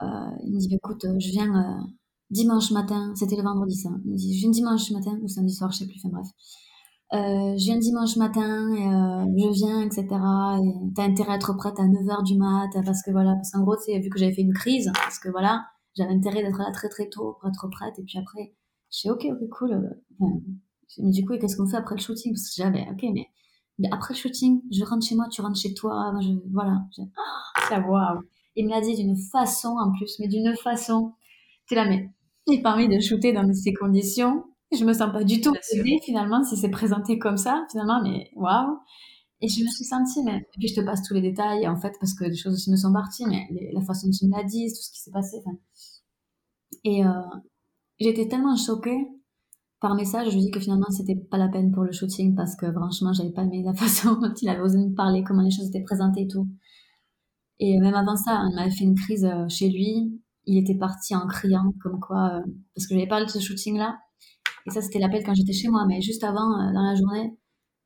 il 0.00 0.52
me 0.52 0.58
dit, 0.58 0.68
bah, 0.68 0.76
écoute, 0.76 1.06
je 1.18 1.30
viens 1.30 1.86
dimanche 2.30 2.70
matin, 2.72 3.14
c'était 3.14 3.36
le 3.36 3.42
vendredi 3.42 3.76
ça, 3.76 3.90
il 4.04 4.12
me 4.12 4.16
dit, 4.16 4.34
je 4.34 4.40
viens 4.40 4.50
dimanche 4.50 4.90
matin 4.90 5.18
ou 5.22 5.28
samedi 5.28 5.54
soir, 5.54 5.70
je 5.72 5.78
sais 5.78 5.86
plus, 5.86 6.00
enfin 6.04 6.10
bref. 6.10 6.28
Euh, 7.12 7.56
je 7.56 7.64
viens 7.64 7.78
dimanche 7.78 8.16
matin, 8.16 8.42
euh, 8.42 9.26
je 9.38 9.52
viens, 9.54 9.82
etc. 9.82 10.06
Et 10.06 10.92
t'as 10.94 11.04
intérêt 11.04 11.32
à 11.32 11.36
être 11.36 11.54
prête 11.56 11.78
à 11.78 11.84
9h 11.84 12.24
du 12.24 12.36
mat, 12.36 12.68
parce 12.84 13.02
que 13.02 13.12
voilà, 13.12 13.34
parce 13.34 13.52
qu'en 13.52 13.62
gros, 13.62 13.76
c'est 13.78 13.98
vu 14.00 14.10
que 14.10 14.18
j'avais 14.18 14.32
fait 14.32 14.42
une 14.42 14.52
crise, 14.52 14.90
parce 14.92 15.20
que 15.20 15.28
voilà, 15.28 15.66
j'avais 15.96 16.12
intérêt 16.12 16.42
d'être 16.42 16.58
là 16.58 16.70
très 16.72 16.88
très 16.88 17.08
tôt 17.08 17.36
pour 17.40 17.48
être 17.48 17.68
prête, 17.68 17.96
et 17.98 18.02
puis 18.02 18.18
après, 18.18 18.54
je 18.90 18.98
suis 18.98 19.10
ok, 19.10 19.24
ok, 19.30 19.48
cool. 19.50 19.72
Euh, 19.72 20.26
mais 20.98 21.10
du 21.10 21.24
coup, 21.24 21.34
qu'est-ce 21.38 21.56
qu'on 21.56 21.68
fait 21.68 21.76
après 21.76 21.94
le 21.94 22.00
shooting? 22.00 22.32
Parce 22.32 22.48
que 22.48 22.62
j'avais, 22.62 22.86
ok, 22.90 23.04
mais, 23.78 23.88
après 23.92 24.14
le 24.14 24.18
shooting, 24.18 24.62
je 24.72 24.84
rentre 24.84 25.06
chez 25.06 25.14
moi, 25.14 25.28
tu 25.30 25.40
rentres 25.42 25.60
chez 25.60 25.74
toi, 25.74 26.12
je, 26.20 26.30
voilà. 26.52 26.82
Ah, 27.70 27.80
waouh 27.88 28.20
Il 28.56 28.66
me 28.66 28.70
l'a 28.70 28.80
dit 28.80 28.96
d'une 28.96 29.16
façon 29.16 29.76
en 29.78 29.92
plus, 29.92 30.16
mais 30.18 30.26
d'une 30.26 30.56
façon, 30.56 31.12
tu 31.68 31.76
là, 31.76 31.86
mais 31.88 32.10
il 32.48 32.62
permis 32.62 32.88
de 32.88 32.98
shooter 33.00 33.32
dans 33.32 33.52
ces 33.52 33.74
conditions 33.74 34.44
je 34.72 34.84
me 34.84 34.92
sens 34.92 35.12
pas 35.12 35.24
du 35.24 35.40
tout 35.40 35.52
aidée 35.72 35.98
finalement 36.04 36.42
si 36.42 36.56
c'est 36.56 36.70
présenté 36.70 37.18
comme 37.18 37.36
ça 37.36 37.64
finalement 37.70 38.02
mais 38.02 38.30
waouh. 38.34 38.78
Et 39.42 39.48
je 39.48 39.62
me 39.62 39.68
suis 39.68 39.84
sentie 39.84 40.22
mais 40.24 40.38
et 40.38 40.58
puis 40.58 40.68
je 40.68 40.80
te 40.80 40.84
passe 40.84 41.02
tous 41.02 41.14
les 41.14 41.20
détails 41.20 41.68
en 41.68 41.76
fait 41.76 41.92
parce 42.00 42.14
que 42.14 42.24
des 42.24 42.36
choses 42.36 42.54
aussi 42.54 42.70
me 42.70 42.76
sont 42.76 42.92
parties 42.92 43.26
mais 43.26 43.46
la 43.72 43.82
façon 43.82 44.06
dont 44.06 44.12
tu 44.18 44.26
me 44.26 44.36
l'as 44.36 44.44
dit 44.44 44.66
tout 44.68 44.82
ce 44.82 44.90
qui 44.90 45.00
s'est 45.00 45.10
passé 45.10 45.36
et 46.84 47.04
euh, 47.04 47.10
j'étais 48.00 48.28
tellement 48.28 48.56
choquée 48.56 49.06
par 49.80 49.94
message 49.94 50.30
je 50.30 50.34
lui 50.34 50.40
dis 50.40 50.50
que 50.50 50.58
finalement 50.58 50.90
c'était 50.90 51.16
pas 51.16 51.36
la 51.36 51.48
peine 51.48 51.70
pour 51.70 51.84
le 51.84 51.92
shooting 51.92 52.34
parce 52.34 52.56
que 52.56 52.72
franchement 52.72 53.12
j'avais 53.12 53.32
pas 53.32 53.42
aimé 53.42 53.62
la 53.62 53.74
façon 53.74 54.18
dont 54.18 54.32
il 54.40 54.48
avait 54.48 54.62
osé 54.62 54.78
me 54.78 54.94
parler 54.94 55.22
comment 55.22 55.42
les 55.42 55.50
choses 55.50 55.68
étaient 55.68 55.84
présentées 55.84 56.22
et 56.22 56.28
tout. 56.28 56.48
Et 57.58 57.78
même 57.78 57.94
avant 57.94 58.16
ça 58.16 58.42
il 58.50 58.54
m'avait 58.56 58.70
fait 58.70 58.84
une 58.84 58.94
crise 58.96 59.24
euh, 59.24 59.48
chez 59.48 59.68
lui. 59.68 60.20
Il 60.46 60.58
était 60.58 60.78
parti 60.78 61.14
en 61.14 61.26
criant 61.26 61.74
comme 61.82 62.00
quoi 62.00 62.36
euh, 62.36 62.42
parce 62.74 62.86
que 62.86 62.94
j'avais 62.94 63.08
parlé 63.08 63.26
de 63.26 63.30
ce 63.30 63.38
shooting 63.38 63.76
là 63.76 63.98
et 64.66 64.70
ça, 64.70 64.82
c'était 64.82 64.98
l'appel 64.98 65.22
quand 65.24 65.34
j'étais 65.34 65.52
chez 65.52 65.68
moi. 65.68 65.84
Mais 65.88 66.00
juste 66.00 66.24
avant, 66.24 66.60
euh, 66.60 66.72
dans 66.72 66.82
la 66.82 66.94
journée, 66.94 67.32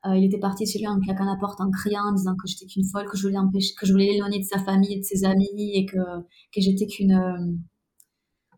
euh, 0.07 0.16
il 0.16 0.25
était 0.25 0.38
parti 0.38 0.66
chez 0.66 0.79
lui 0.79 0.88
en 0.88 0.99
claquant 0.99 1.25
la 1.25 1.37
porte, 1.38 1.61
en 1.61 1.71
criant, 1.71 2.05
en 2.09 2.12
disant 2.12 2.35
que 2.35 2.49
j'étais 2.49 2.66
qu'une 2.66 2.85
folle, 2.85 3.07
que 3.07 3.16
je 3.16 3.27
voulais 3.27 3.38
empêcher, 3.38 3.75
que 3.79 3.87
je 3.87 3.93
voulais 3.93 4.07
l'éloigner 4.07 4.38
de 4.38 4.45
sa 4.45 4.59
famille 4.59 4.95
et 4.95 4.99
de 5.01 5.05
ses 5.05 5.25
amis, 5.25 5.73
et 5.75 5.87
que, 5.87 5.97
que 5.97 6.61
j'étais 6.61 6.87
qu'une, 6.87 7.12
euh, 7.12 7.53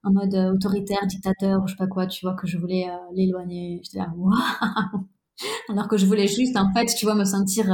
en 0.05 0.13
mode 0.13 0.35
autoritaire, 0.55 1.07
dictateur, 1.09 1.63
ou 1.63 1.67
je 1.67 1.73
sais 1.73 1.79
pas 1.79 1.87
quoi, 1.87 2.07
tu 2.07 2.25
vois, 2.25 2.35
que 2.35 2.47
je 2.47 2.59
voulais 2.59 2.87
l'éloigner. 3.15 3.81
J'étais 3.85 3.99
là, 3.99 4.13
waouh! 4.17 4.33
Alors 5.69 5.89
que 5.89 5.97
je 5.97 6.07
voulais 6.07 6.27
juste, 6.29 6.57
en 6.57 6.73
fait, 6.73 6.87
tu 6.87 7.07
vois, 7.07 7.15
me 7.15 7.25
sentir, 7.25 7.67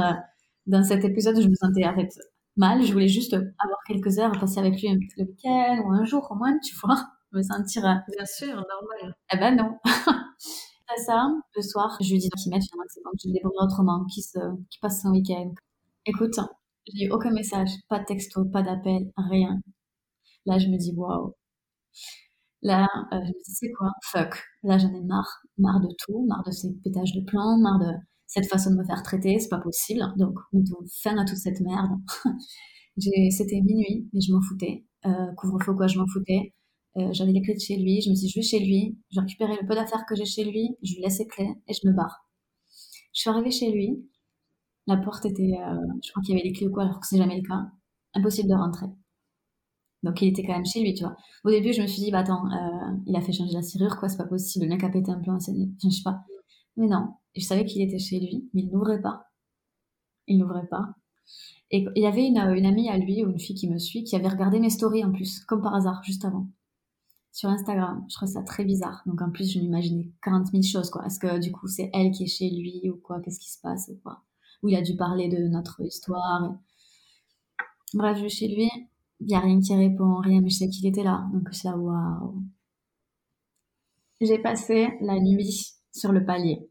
dans 0.67 0.83
cet 0.83 1.03
épisode 1.05 1.37
où 1.37 1.41
je 1.41 1.47
me 1.47 1.55
sentais, 1.55 1.85
en 1.85 1.95
fait, 1.95 2.09
mal, 2.55 2.83
je 2.83 2.93
voulais 2.93 3.07
juste 3.07 3.33
avoir 3.33 3.79
quelques 3.87 4.19
heures, 4.19 4.31
passer 4.39 4.59
avec 4.59 4.81
lui 4.81 4.89
le 5.17 5.23
week-end, 5.25 5.83
ou 5.85 5.91
un 5.91 6.05
jour 6.05 6.27
au 6.31 6.35
moins, 6.35 6.57
tu 6.59 6.75
vois 6.83 7.07
me 7.31 7.41
sentir. 7.41 7.81
Bien 7.83 8.25
sûr, 8.25 8.55
normal. 8.55 9.15
Eh 9.33 9.37
ben 9.37 9.55
non. 9.55 9.77
Après 9.83 11.01
ça, 11.05 11.27
le 11.55 11.61
soir, 11.61 11.97
je 12.01 12.11
lui 12.13 12.19
dis 12.19 12.29
qu'il 12.29 12.51
met 12.51 12.59
finalement 12.61 12.85
c'est 12.89 13.01
bon, 13.03 13.11
je 13.21 13.27
le 13.29 13.33
débrouille 13.33 13.57
autrement, 13.59 14.05
qu'il 14.05 14.23
qui 14.69 14.79
passe 14.79 15.01
son 15.03 15.11
week-end. 15.11 15.53
Écoute, 16.05 16.39
j'ai 16.93 17.05
eu 17.05 17.11
aucun 17.11 17.31
message, 17.31 17.69
pas 17.89 17.99
de 17.99 18.05
texto, 18.05 18.45
pas 18.45 18.63
d'appel, 18.63 19.11
rien. 19.17 19.61
Là, 20.45 20.57
je 20.59 20.67
me 20.67 20.77
dis 20.77 20.93
waouh. 20.95 21.35
Là, 22.61 22.87
euh, 23.13 23.19
je 23.21 23.27
me 23.29 23.43
dis 23.43 23.53
c'est 23.53 23.71
quoi? 23.71 23.91
Fuck. 24.11 24.43
Là, 24.63 24.77
j'en 24.77 24.93
ai 24.93 25.01
marre, 25.01 25.41
marre 25.57 25.79
de 25.79 25.87
tout, 25.99 26.25
marre 26.27 26.43
de 26.45 26.51
ces 26.51 26.69
pétages 26.83 27.13
de 27.13 27.23
plomb, 27.25 27.57
marre 27.59 27.79
de 27.79 27.93
cette 28.27 28.47
façon 28.47 28.71
de 28.71 28.75
me 28.77 28.85
faire 28.85 29.01
traiter, 29.03 29.39
c'est 29.39 29.49
pas 29.49 29.59
possible. 29.59 30.01
Donc, 30.17 30.37
mettons 30.53 30.77
fin 31.01 31.17
à 31.17 31.25
toute 31.25 31.37
cette 31.37 31.61
merde. 31.61 31.91
C'était 33.31 33.61
minuit, 33.61 34.09
mais 34.13 34.21
je 34.21 34.33
m'en 34.33 34.41
foutais. 34.41 34.85
Euh, 35.05 35.33
couvre-feu 35.37 35.73
quoi, 35.73 35.87
je 35.87 35.97
m'en 35.99 36.05
foutais. 36.11 36.53
Euh, 36.97 37.13
j'avais 37.13 37.31
les 37.31 37.41
clés 37.41 37.53
de 37.53 37.59
chez 37.59 37.77
lui. 37.77 38.01
Je 38.01 38.09
me 38.09 38.15
suis 38.15 38.27
dit, 38.27 38.31
je 38.31 38.39
vais 38.39 38.45
chez 38.45 38.59
lui. 38.59 38.97
Je 39.11 39.19
récupéré 39.19 39.55
le 39.59 39.67
peu 39.67 39.75
d'affaires 39.75 40.05
que 40.07 40.15
j'ai 40.15 40.25
chez 40.25 40.43
lui. 40.43 40.77
Je 40.81 40.95
lui 40.95 41.01
laisse 41.01 41.19
les 41.19 41.27
clés 41.27 41.53
et 41.67 41.73
je 41.73 41.87
me 41.87 41.93
barre. 41.93 42.27
Je 43.13 43.21
suis 43.21 43.29
arrivée 43.29 43.51
chez 43.51 43.71
lui. 43.71 44.05
La 44.87 44.97
porte 44.97 45.25
était, 45.25 45.53
euh, 45.61 45.75
je 46.03 46.11
crois 46.11 46.23
qu'il 46.23 46.35
y 46.35 46.39
avait 46.39 46.47
les 46.47 46.53
clés 46.53 46.67
ou 46.67 46.71
quoi, 46.71 46.83
alors 46.83 46.99
que 46.99 47.07
c'est 47.07 47.17
jamais 47.17 47.37
le 47.37 47.47
cas. 47.47 47.67
Impossible 48.15 48.49
de 48.49 48.55
rentrer. 48.55 48.87
Donc 50.01 50.21
il 50.21 50.29
était 50.29 50.43
quand 50.43 50.53
même 50.53 50.65
chez 50.65 50.81
lui, 50.81 50.93
tu 50.93 51.03
vois. 51.03 51.15
Au 51.43 51.49
début, 51.49 51.73
je 51.73 51.81
me 51.81 51.87
suis 51.87 52.01
dit, 52.01 52.11
bah 52.11 52.19
attends, 52.19 52.45
euh, 52.45 52.97
il 53.05 53.15
a 53.15 53.21
fait 53.21 53.33
changer 53.33 53.53
la 53.53 53.61
serrure, 53.61 53.97
quoi, 53.97 54.09
c'est 54.09 54.17
pas 54.17 54.25
possible. 54.25 54.65
Le 54.65 54.69
mec 54.69 54.83
a 54.83 54.89
pété 54.89 55.11
un 55.11 55.19
plan, 55.19 55.37
je 55.39 55.89
sais 55.89 56.03
pas. 56.03 56.21
Mais 56.77 56.87
non, 56.87 57.09
je 57.35 57.41
savais 57.41 57.65
qu'il 57.65 57.81
était 57.81 57.99
chez 57.99 58.19
lui, 58.19 58.49
mais 58.53 58.61
il 58.63 58.71
n'ouvrait 58.71 59.01
pas. 59.01 59.25
Il 60.27 60.39
n'ouvrait 60.39 60.67
pas. 60.67 60.85
Et 61.71 61.85
il 61.95 62.01
y 62.01 62.07
avait 62.07 62.25
une 62.25 62.37
amie 62.37 62.89
à 62.89 62.97
lui, 62.97 63.23
ou 63.23 63.29
une 63.29 63.39
fille 63.39 63.55
qui 63.55 63.69
me 63.69 63.77
suit, 63.77 64.03
qui 64.03 64.15
avait 64.15 64.29
regardé 64.29 64.59
mes 64.59 64.69
stories 64.69 65.03
en 65.03 65.11
plus, 65.11 65.41
comme 65.45 65.61
par 65.61 65.75
hasard, 65.75 66.01
juste 66.03 66.25
avant 66.25 66.47
sur 67.31 67.49
Instagram. 67.49 68.05
Je 68.09 68.15
trouve 68.15 68.29
ça 68.29 68.43
très 68.43 68.65
bizarre. 68.65 69.01
Donc 69.05 69.21
en 69.21 69.31
plus, 69.31 69.51
je 69.51 69.59
m'imaginais 69.59 70.11
40 70.23 70.47
000 70.47 70.63
choses, 70.63 70.89
quoi. 70.89 71.05
Est-ce 71.05 71.19
que 71.19 71.39
du 71.39 71.51
coup, 71.51 71.67
c'est 71.67 71.89
elle 71.93 72.11
qui 72.11 72.23
est 72.23 72.27
chez 72.27 72.49
lui 72.49 72.89
ou 72.89 72.97
quoi? 72.97 73.19
Qu'est-ce 73.21 73.39
qui 73.39 73.51
se 73.51 73.59
passe 73.61 73.89
ou 73.93 73.99
quoi? 74.03 74.23
Ou 74.63 74.69
il 74.69 74.75
a 74.75 74.81
dû 74.81 74.95
parler 74.95 75.29
de 75.29 75.47
notre 75.47 75.81
histoire. 75.81 76.55
Bref, 77.93 78.17
je 78.17 78.23
vais 78.23 78.29
chez 78.29 78.47
lui. 78.47 78.69
Il 79.21 79.27
n'y 79.27 79.35
a 79.35 79.39
rien 79.39 79.59
qui 79.59 79.75
répond, 79.75 80.17
rien, 80.17 80.41
mais 80.41 80.49
je 80.49 80.57
sais 80.57 80.69
qu'il 80.69 80.85
était 80.85 81.03
là. 81.03 81.27
Donc 81.33 81.47
je 81.51 81.57
suis 81.57 81.67
là, 81.67 81.77
waouh. 81.77 82.43
J'ai 84.21 84.39
passé 84.39 84.89
la 85.01 85.19
nuit 85.19 85.73
sur 85.93 86.11
le 86.11 86.25
palier. 86.25 86.69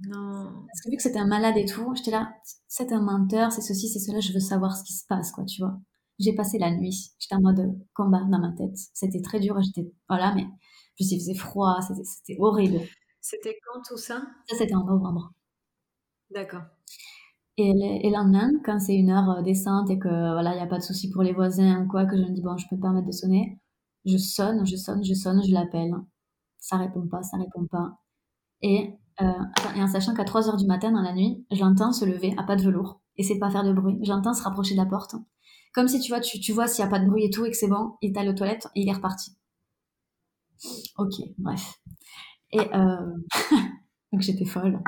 Non. 0.00 0.64
Parce 0.66 0.80
que 0.82 0.90
vu 0.90 0.96
que 0.96 1.02
c'était 1.02 1.18
un 1.18 1.26
malade 1.26 1.56
et 1.56 1.64
tout, 1.64 1.92
j'étais 1.94 2.12
là, 2.12 2.32
c'est 2.68 2.92
un 2.92 3.00
menteur, 3.00 3.50
c'est 3.50 3.62
ceci, 3.62 3.88
c'est 3.88 3.98
cela, 3.98 4.20
je 4.20 4.32
veux 4.32 4.40
savoir 4.40 4.76
ce 4.76 4.84
qui 4.84 4.92
se 4.92 5.04
passe, 5.06 5.32
quoi, 5.32 5.44
tu 5.44 5.60
vois 5.60 5.80
j'ai 6.18 6.34
passé 6.34 6.58
la 6.58 6.70
nuit. 6.70 7.12
J'étais 7.18 7.34
en 7.34 7.40
mode 7.40 7.78
combat 7.94 8.24
dans 8.30 8.38
ma 8.38 8.52
tête. 8.52 8.76
C'était 8.94 9.20
très 9.22 9.40
dur. 9.40 9.60
J'étais, 9.62 9.90
voilà, 10.08 10.34
mais 10.34 10.46
je 10.98 11.04
il 11.04 11.18
faisait 11.18 11.34
froid. 11.34 11.78
C'était 11.80 12.36
horrible. 12.40 12.80
C'était 13.20 13.58
quand 13.64 13.80
tout 13.86 13.96
ça? 13.96 14.22
Ça, 14.48 14.56
c'était 14.56 14.74
en 14.74 14.84
novembre. 14.84 15.32
D'accord. 16.30 16.62
Et 17.56 17.72
le, 17.72 18.12
lendemain, 18.12 18.50
quand 18.64 18.78
c'est 18.78 18.94
une 18.94 19.10
heure 19.10 19.30
euh, 19.30 19.42
décente 19.42 19.90
et 19.90 19.98
que 19.98 20.08
voilà, 20.08 20.52
il 20.52 20.56
n'y 20.56 20.62
a 20.62 20.66
pas 20.66 20.78
de 20.78 20.82
souci 20.82 21.10
pour 21.10 21.22
les 21.22 21.32
voisins 21.32 21.82
ou 21.82 21.88
quoi, 21.88 22.06
que 22.06 22.16
je 22.16 22.22
me 22.22 22.30
dis 22.30 22.40
bon, 22.40 22.56
je 22.56 22.66
peux 22.68 22.76
me 22.76 22.80
permettre 22.80 23.08
de 23.08 23.12
sonner, 23.12 23.58
je 24.04 24.16
sonne, 24.16 24.64
je 24.64 24.76
sonne, 24.76 25.02
je 25.04 25.14
sonne, 25.14 25.42
je 25.44 25.52
l'appelle. 25.52 25.92
Ça 26.58 26.76
répond 26.76 27.06
pas, 27.08 27.22
ça 27.22 27.36
répond 27.36 27.66
pas. 27.66 27.98
Et 28.62 28.94
et 29.20 29.82
en 29.82 29.88
sachant 29.88 30.14
qu'à 30.14 30.24
3 30.24 30.48
heures 30.48 30.56
du 30.56 30.66
matin 30.66 30.92
dans 30.92 31.02
la 31.02 31.12
nuit, 31.12 31.44
j'entends 31.50 31.92
se 31.92 32.04
lever 32.04 32.34
à 32.38 32.44
pas 32.44 32.56
de 32.56 32.62
velours. 32.62 33.00
Essaie 33.16 33.34
de 33.34 33.40
pas 33.40 33.50
faire 33.50 33.64
de 33.64 33.72
bruit. 33.72 33.98
J'entends 34.02 34.32
se 34.32 34.42
rapprocher 34.42 34.74
de 34.74 34.80
la 34.80 34.86
porte. 34.86 35.16
Comme 35.74 35.88
si 35.88 36.00
tu 36.00 36.10
vois, 36.10 36.20
tu, 36.20 36.40
tu 36.40 36.52
vois 36.52 36.66
s'il 36.66 36.84
n'y 36.84 36.88
a 36.88 36.90
pas 36.90 36.98
de 36.98 37.06
bruit 37.08 37.24
et 37.24 37.30
tout 37.30 37.44
et 37.44 37.50
que 37.50 37.56
c'est 37.56 37.68
bon, 37.68 37.96
il 38.02 38.12
est 38.12 38.18
allé 38.18 38.30
aux 38.30 38.34
toilettes 38.34 38.66
et 38.74 38.82
il 38.82 38.88
est 38.88 38.92
reparti. 38.92 39.32
Ok, 40.96 41.14
bref. 41.38 41.80
Et 42.52 42.60
euh... 42.74 43.14
donc 44.12 44.22
j'étais 44.22 44.44
folle. 44.44 44.82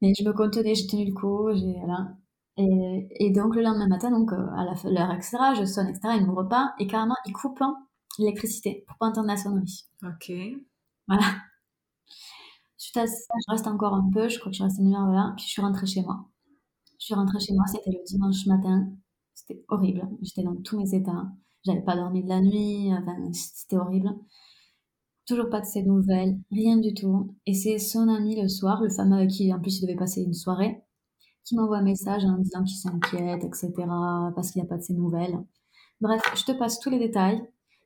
Mais 0.00 0.12
je 0.14 0.24
me 0.24 0.32
contenais, 0.32 0.74
j'ai 0.74 0.86
tenu 0.86 1.06
le 1.06 1.14
coup, 1.14 1.48
j'ai 1.54 1.74
voilà. 1.78 2.16
Et, 2.56 3.08
et, 3.18 3.30
donc 3.30 3.56
le 3.56 3.62
lendemain 3.62 3.88
matin, 3.88 4.10
donc 4.10 4.32
euh, 4.32 4.46
à 4.56 4.64
l'heure, 4.64 5.10
etc., 5.12 5.38
je 5.58 5.64
sonne, 5.64 5.88
etc., 5.88 6.14
il 6.16 6.26
m'ouvre 6.26 6.44
pas, 6.44 6.72
et 6.78 6.86
carrément, 6.86 7.16
il 7.26 7.32
coupe 7.32 7.60
l'électricité 8.18 8.84
pour 8.86 8.96
pas 8.98 9.06
entendre 9.06 9.26
la 9.26 9.36
sonnerie. 9.36 9.86
Ok. 10.04 10.32
Voilà. 11.08 11.24
Suite 12.76 12.96
à 12.98 13.06
ça, 13.06 13.34
je 13.46 13.52
reste 13.52 13.66
encore 13.66 13.94
un 13.94 14.08
peu, 14.12 14.28
je 14.28 14.38
crois 14.38 14.52
que 14.52 14.58
je 14.58 14.62
reste 14.62 14.78
une 14.78 14.94
heure, 14.94 15.06
voilà, 15.06 15.32
puis 15.36 15.46
je 15.46 15.50
suis 15.50 15.62
rentrée 15.62 15.86
chez 15.86 16.02
moi. 16.02 16.28
Je 17.00 17.06
suis 17.06 17.14
rentrée 17.14 17.40
chez 17.40 17.54
moi, 17.54 17.64
c'était 17.66 17.90
le 17.90 18.04
dimanche 18.06 18.46
matin, 18.46 18.88
c'était 19.34 19.64
horrible, 19.68 20.08
j'étais 20.22 20.42
dans 20.42 20.56
tous 20.56 20.78
mes 20.78 20.94
états, 20.94 21.26
j'avais 21.64 21.82
pas 21.82 21.96
dormi 21.96 22.22
de 22.22 22.28
la 22.28 22.40
nuit, 22.40 22.92
enfin, 22.92 23.16
c'était 23.32 23.76
horrible. 23.76 24.10
Toujours 25.26 25.48
pas 25.48 25.60
de 25.60 25.66
ses 25.66 25.82
nouvelles, 25.82 26.38
rien 26.50 26.76
du 26.76 26.92
tout. 26.92 27.34
Et 27.46 27.54
c'est 27.54 27.78
son 27.78 28.08
ami 28.08 28.40
le 28.40 28.48
soir, 28.48 28.82
le 28.82 28.90
fameux 28.90 29.16
avec 29.16 29.30
qui 29.30 29.52
en 29.52 29.60
plus 29.60 29.78
il 29.78 29.82
devait 29.82 29.96
passer 29.96 30.22
une 30.22 30.34
soirée, 30.34 30.82
qui 31.44 31.56
m'envoie 31.56 31.78
un 31.78 31.82
message 31.82 32.24
en 32.24 32.38
disant 32.38 32.62
qu'il 32.64 32.76
s'inquiète, 32.76 33.44
etc., 33.44 33.72
parce 34.34 34.50
qu'il 34.50 34.60
n'y 34.60 34.66
a 34.66 34.68
pas 34.68 34.76
de 34.76 34.82
ses 34.82 34.94
nouvelles. 34.94 35.38
Bref, 36.00 36.22
je 36.36 36.44
te 36.44 36.52
passe 36.52 36.78
tous 36.80 36.90
les 36.90 36.98
détails. 36.98 37.42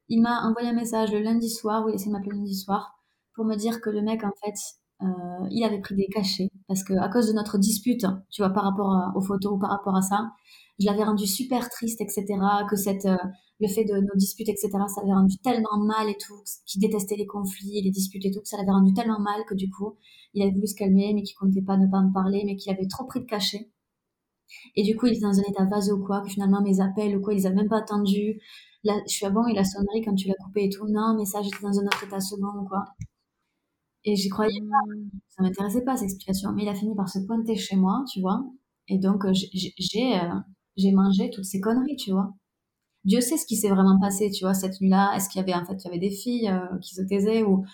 Il 0.08 0.22
m'a 0.22 0.48
envoyé 0.48 0.68
un 0.68 0.74
message 0.74 1.12
le 1.12 1.20
lundi 1.20 1.48
soir, 1.50 1.84
ou 1.84 1.90
il 1.90 1.94
essaie 1.94 2.06
de 2.06 2.12
m'appeler 2.12 2.32
le 2.32 2.38
lundi 2.38 2.56
soir, 2.56 2.98
pour 3.34 3.44
me 3.44 3.54
dire 3.54 3.80
que 3.80 3.90
le 3.90 4.02
mec, 4.02 4.24
en 4.24 4.32
fait, 4.44 4.58
euh, 5.02 5.48
il 5.50 5.62
avait 5.64 5.80
pris 5.80 5.94
des 5.94 6.08
cachets, 6.08 6.50
parce 6.68 6.84
que 6.84 6.94
à 6.94 7.08
cause 7.08 7.28
de 7.28 7.32
notre 7.32 7.58
dispute, 7.58 8.06
tu 8.30 8.42
vois, 8.42 8.50
par 8.50 8.64
rapport 8.64 9.12
aux 9.16 9.22
photos 9.22 9.52
ou 9.54 9.58
par 9.58 9.70
rapport 9.70 9.96
à 9.96 10.02
ça, 10.02 10.30
je 10.78 10.86
l'avais 10.86 11.02
rendu 11.04 11.26
super 11.26 11.68
triste, 11.70 12.00
etc., 12.00 12.26
que 12.70 12.76
cette, 12.76 13.06
euh, 13.06 13.16
le 13.60 13.68
fait 13.68 13.84
de 13.84 13.94
nos 13.94 14.14
disputes, 14.14 14.48
etc., 14.48 14.70
ça 14.86 15.00
l'avait 15.00 15.14
rendu 15.14 15.36
tellement 15.38 15.78
mal 15.78 16.08
et 16.08 16.16
tout, 16.16 16.40
qu'il 16.66 16.80
détestait 16.80 17.16
les 17.16 17.26
conflits, 17.26 17.82
les 17.82 17.90
disputes 17.90 18.24
et 18.26 18.30
tout, 18.30 18.40
que 18.40 18.48
ça 18.48 18.56
l'avait 18.58 18.70
rendu 18.70 18.92
tellement 18.94 19.18
mal 19.18 19.44
que 19.48 19.54
du 19.54 19.68
coup, 19.70 19.96
il 20.34 20.42
avait 20.42 20.52
voulu 20.52 20.66
se 20.68 20.76
calmer, 20.76 21.12
mais 21.14 21.22
qu'il 21.22 21.36
comptait 21.36 21.62
pas 21.62 21.76
ne 21.76 21.86
pas 21.88 22.00
me 22.02 22.12
parler, 22.12 22.42
mais 22.46 22.56
qu'il 22.56 22.72
avait 22.72 22.86
trop 22.86 23.04
pris 23.06 23.20
de 23.20 23.24
cachet. 23.26 23.70
Et 24.76 24.82
du 24.82 24.96
coup, 24.96 25.06
il 25.06 25.12
était 25.12 25.22
dans 25.22 25.38
un 25.38 25.42
état 25.42 25.64
vaseux 25.64 25.94
ou 25.94 26.04
quoi, 26.04 26.20
que 26.22 26.28
finalement 26.28 26.62
mes 26.62 26.80
appels 26.80 27.16
ou 27.16 27.20
quoi, 27.20 27.34
ils 27.34 27.46
avaient 27.46 27.56
même 27.56 27.68
pas 27.68 27.78
attendu. 27.78 28.40
Là, 28.84 28.94
je 29.06 29.12
suis 29.12 29.26
à 29.26 29.30
bon, 29.30 29.46
et 29.46 29.54
la 29.54 29.64
sonnerie 29.64 30.02
quand 30.04 30.14
tu 30.14 30.28
l'as 30.28 30.34
coupé 30.34 30.64
et 30.64 30.70
tout, 30.70 30.86
non, 30.88 31.14
mais 31.16 31.24
ça, 31.24 31.42
j'étais 31.42 31.62
dans 31.62 31.78
un 31.80 31.86
autre 31.86 32.04
état 32.04 32.20
second 32.20 32.60
ou 32.62 32.68
quoi. 32.68 32.84
Et 34.08 34.16
j'y 34.16 34.30
croyais 34.30 34.60
pas. 34.60 34.94
Mmh. 34.94 35.10
Ça 35.28 35.42
m'intéressait 35.42 35.84
pas, 35.84 35.96
cette 35.96 36.04
explication. 36.04 36.52
Mais 36.52 36.62
il 36.62 36.68
a 36.68 36.74
fini 36.74 36.94
par 36.94 37.10
se 37.10 37.18
pointer 37.18 37.56
chez 37.56 37.76
moi, 37.76 38.04
tu 38.10 38.22
vois. 38.22 38.42
Et 38.88 38.98
donc, 38.98 39.26
euh, 39.26 39.32
j'ai, 39.34 40.18
euh, 40.18 40.92
mangé 40.94 41.28
toutes 41.28 41.44
ces 41.44 41.60
conneries, 41.60 41.96
tu 41.96 42.12
vois. 42.12 42.32
Dieu 43.04 43.20
sait 43.20 43.36
ce 43.36 43.44
qui 43.44 43.56
s'est 43.56 43.68
vraiment 43.68 44.00
passé, 44.00 44.30
tu 44.30 44.44
vois, 44.44 44.54
cette 44.54 44.80
nuit-là. 44.80 45.12
Est-ce 45.14 45.28
qu'il 45.28 45.40
y 45.40 45.42
avait, 45.42 45.52
en 45.52 45.66
fait, 45.66 45.74
il 45.74 45.84
y 45.84 45.88
avait 45.88 45.98
des 45.98 46.10
filles 46.10 46.48
euh, 46.48 46.78
qui 46.78 46.94
se 46.94 47.02
taisaient 47.02 47.42
ou 47.42 47.66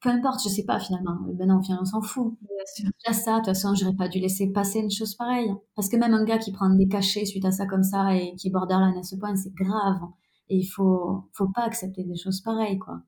peu 0.00 0.10
importe, 0.10 0.40
je 0.44 0.48
sais 0.48 0.64
pas 0.64 0.78
finalement. 0.78 1.16
Maintenant, 1.36 1.60
on 1.80 1.84
s'en 1.84 2.02
fout. 2.02 2.34
Déjà 2.78 3.12
ça, 3.12 3.32
de 3.32 3.36
toute 3.38 3.46
façon, 3.46 3.74
j'aurais 3.74 3.96
pas 3.96 4.08
dû 4.08 4.20
laisser 4.20 4.46
passer 4.52 4.78
une 4.78 4.90
chose 4.92 5.16
pareille. 5.16 5.52
Parce 5.74 5.88
que 5.88 5.96
même 5.96 6.14
un 6.14 6.24
gars 6.24 6.38
qui 6.38 6.52
prend 6.52 6.70
des 6.70 6.86
cachets 6.86 7.24
suite 7.24 7.44
à 7.44 7.50
ça 7.50 7.66
comme 7.66 7.82
ça 7.82 8.14
et 8.14 8.36
qui 8.36 8.48
est 8.48 8.50
borderline 8.52 8.96
à 8.96 9.02
ce 9.02 9.16
point, 9.16 9.34
c'est 9.34 9.54
grave. 9.54 10.02
Et 10.50 10.58
il 10.58 10.66
faut, 10.66 11.24
faut 11.32 11.48
pas 11.48 11.62
accepter 11.62 12.04
des 12.04 12.16
choses 12.16 12.40
pareilles, 12.42 12.78
quoi. 12.78 13.02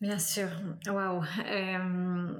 Bien 0.00 0.18
sûr. 0.18 0.48
Waouh. 0.86 1.22
Euh, 1.46 2.38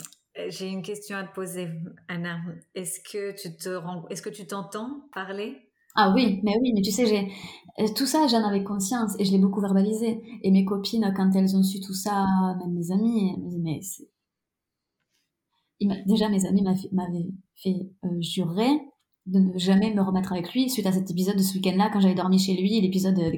j'ai 0.49 0.69
une 0.69 0.83
question 0.83 1.17
à 1.17 1.25
te 1.25 1.35
poser, 1.35 1.69
Anna. 2.07 2.39
Est-ce 2.75 3.01
que 3.01 3.35
tu 3.41 3.57
te 3.57 3.71
rends, 3.71 4.07
est-ce 4.09 4.23
que 4.23 4.31
tu 4.31 4.47
t'entends 4.47 5.09
parler? 5.13 5.57
Ah 5.97 6.13
oui, 6.15 6.41
mais 6.45 6.55
oui, 6.61 6.73
mais 6.75 6.83
tu 6.83 6.93
sais, 6.93 7.05
euh, 7.81 7.87
tout 7.97 8.07
ça, 8.07 8.29
j'en 8.29 8.47
avais 8.47 8.63
conscience 8.63 9.19
et 9.19 9.25
je 9.25 9.33
l'ai 9.33 9.39
beaucoup 9.39 9.61
verbalisé. 9.61 10.23
Et 10.43 10.53
mes 10.53 10.65
copines, 10.65 11.13
quand 11.17 11.33
elles 11.35 11.57
ont 11.57 11.65
su 11.65 11.81
tout 11.81 11.95
ça, 11.95 12.25
même 12.61 12.73
mes 12.73 12.93
amis, 12.93 13.35
elles 13.37 13.61
mais. 13.61 13.81
Déjà, 16.07 16.29
mes 16.29 16.45
amis 16.47 16.63
m'avaient 16.63 17.31
fait 17.57 17.91
euh, 18.05 18.21
jurer 18.21 18.71
de 19.27 19.39
ne 19.41 19.59
jamais 19.59 19.93
me 19.93 20.03
remettre 20.03 20.33
avec 20.33 20.53
lui 20.53 20.71
suite 20.71 20.87
à 20.87 20.93
cet 20.93 21.11
épisode 21.11 21.37
de 21.37 21.43
ce 21.43 21.55
week-end-là 21.55 21.91
quand 21.93 22.01
j'avais 22.01 22.15
dormi 22.15 22.39
chez 22.39 22.55
lui, 22.55 22.81
l'épisode. 22.81 23.19
Et 23.19 23.37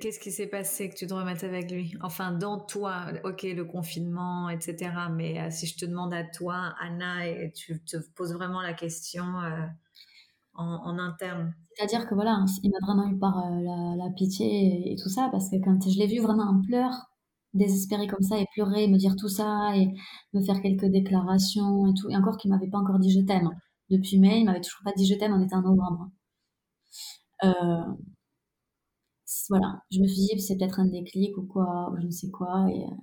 qu'est-ce 0.00 0.18
qui 0.18 0.30
s'est 0.30 0.46
passé 0.46 0.88
que 0.88 0.94
tu 0.96 1.06
te 1.06 1.14
remettes 1.14 1.44
avec 1.44 1.70
lui? 1.70 1.94
Enfin, 2.02 2.32
dans 2.32 2.58
toi, 2.58 3.06
ok, 3.24 3.42
le 3.42 3.64
confinement, 3.64 4.48
etc. 4.50 4.90
Mais 5.12 5.40
euh, 5.40 5.50
si 5.50 5.66
je 5.66 5.76
te 5.76 5.84
demande 5.84 6.14
à 6.14 6.24
toi, 6.24 6.74
Anna, 6.80 7.26
et 7.26 7.52
tu 7.52 7.82
te 7.84 7.96
poses 8.14 8.32
vraiment 8.32 8.60
la 8.62 8.72
question 8.72 9.24
en, 10.56 10.98
interne. 10.98 11.54
C'est-à-dire 11.74 12.08
que 12.08 12.14
voilà, 12.14 12.44
il 12.62 12.70
m'a 12.70 12.78
vraiment 12.86 13.08
eu 13.08 13.18
par 13.18 13.38
euh, 13.38 13.96
la, 13.96 14.10
pitié 14.16 14.92
et, 14.92 14.96
tout 14.96 15.08
ça, 15.08 15.28
parce 15.30 15.50
que 15.50 15.56
quand 15.56 15.78
je 15.88 15.98
l'ai 15.98 16.06
vu 16.06 16.20
vraiment 16.20 16.44
en 16.44 16.62
pleurs, 16.62 17.10
désespéré 17.54 18.06
comme 18.06 18.22
ça, 18.22 18.38
et 18.38 18.46
pleurer, 18.54 18.88
me 18.88 18.98
dire 18.98 19.16
tout 19.16 19.28
ça, 19.28 19.76
et 19.76 19.88
me 20.32 20.42
faire 20.42 20.60
quelques 20.62 20.86
déclarations 20.86 21.86
et 21.88 21.94
tout, 21.94 22.10
et 22.10 22.16
encore 22.16 22.36
qu'il 22.38 22.50
m'avait 22.50 22.68
pas 22.68 22.78
encore 22.78 22.98
dit 22.98 23.10
je 23.12 23.24
t'aime. 23.24 23.50
Depuis 23.90 24.18
mai, 24.18 24.40
il 24.40 24.44
m'avait 24.46 24.60
toujours 24.60 24.82
pas 24.84 24.92
dit 24.96 25.06
je 25.06 25.14
t'aime, 25.14 25.34
on 25.34 25.44
était 25.44 25.54
en 25.54 25.62
novembre. 25.62 26.10
Euh, 27.44 27.84
voilà, 29.48 29.82
je 29.90 30.00
me 30.00 30.06
suis 30.06 30.26
dit 30.26 30.40
c'est 30.40 30.56
peut-être 30.56 30.80
un 30.80 30.86
déclic 30.86 31.36
ou 31.36 31.46
quoi, 31.46 31.90
ou 31.92 32.00
je 32.00 32.06
ne 32.06 32.10
sais 32.10 32.30
quoi, 32.30 32.66
et 32.70 32.84
euh, 32.84 32.96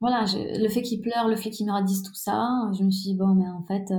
voilà, 0.00 0.24
le 0.34 0.68
fait 0.68 0.82
qu'il 0.82 1.00
pleure, 1.00 1.28
le 1.28 1.36
fait 1.36 1.50
qu'il 1.50 1.66
me 1.66 1.72
radisse 1.72 2.02
tout 2.02 2.14
ça, 2.14 2.70
je 2.78 2.84
me 2.84 2.90
suis 2.90 3.12
dit 3.12 3.16
bon, 3.16 3.34
mais 3.34 3.48
en 3.48 3.64
fait, 3.64 3.90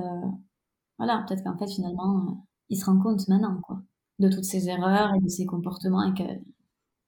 voilà, 0.97 1.23
peut-être 1.27 1.43
qu'en 1.43 1.57
fait, 1.57 1.71
finalement, 1.71 2.27
euh, 2.27 2.33
il 2.69 2.77
se 2.77 2.85
rend 2.85 2.99
compte 2.99 3.27
maintenant, 3.27 3.59
quoi, 3.61 3.81
de 4.19 4.29
toutes 4.29 4.43
ses 4.43 4.67
erreurs 4.69 5.13
et 5.15 5.19
de 5.19 5.27
ses 5.27 5.45
comportements 5.45 6.03
et 6.03 6.13
que 6.13 6.23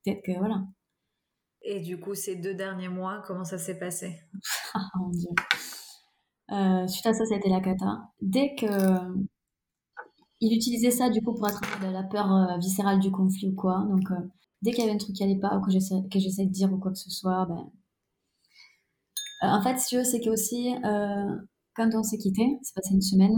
peut-être 0.04 0.24
que, 0.24 0.38
voilà. 0.38 0.64
Et 1.62 1.82
du 1.82 2.00
coup, 2.00 2.16
ces 2.16 2.36
deux 2.36 2.54
derniers 2.54 2.90
mois, 2.90 3.22
comment 3.26 3.44
ça 3.44 3.58
s'est 3.58 3.78
passé? 3.78 4.20
Ah, 4.74 4.80
mon 5.00 5.10
Dieu. 5.10 5.30
Euh, 6.52 6.88
suite 6.88 7.06
à 7.06 7.14
ça, 7.14 7.26
ça 7.26 7.36
a 7.36 7.38
été 7.38 7.50
la 7.50 7.62
cata. 7.62 8.10
Dès 8.22 8.56
que 8.56 8.66
il 10.42 10.54
utilisait 10.56 10.92
ça 10.92 11.10
du 11.10 11.22
coup 11.22 11.34
pour 11.34 11.48
attraper 11.48 11.92
la 11.92 12.04
peur 12.04 12.32
euh, 12.34 12.58
viscérale 12.58 13.00
du 13.00 13.12
conflit 13.12 13.50
ou 13.50 13.56
quoi. 13.56 13.86
Donc 13.90 14.10
dès 14.62 14.72
qu'il 14.72 14.82
y 14.82 14.84
avait 14.84 14.96
un 14.96 14.98
truc 14.98 15.16
qui 15.16 15.24
allait 15.24 15.40
pas 15.40 15.58
ou 15.58 15.62
que 15.62 15.72
j'essaie 15.72 16.02
que 16.12 16.20
j'essaie 16.20 16.46
de 16.46 16.52
dire 16.52 16.72
ou 16.74 16.78
quoi 16.78 16.92
que 16.92 16.98
ce 16.98 17.10
soit, 17.10 17.46
ben 17.46 17.72
en 19.42 19.62
fait, 19.62 19.78
tu 19.88 19.96
veux, 19.96 20.04
c'est 20.04 20.20
que 20.20 20.30
aussi 20.30 20.74
quand 21.80 21.90
on 21.96 22.04
s'est 22.04 22.18
quitté, 22.18 22.60
c'est 22.62 22.76
passé 22.76 22.94
une 22.94 23.02
semaine, 23.02 23.36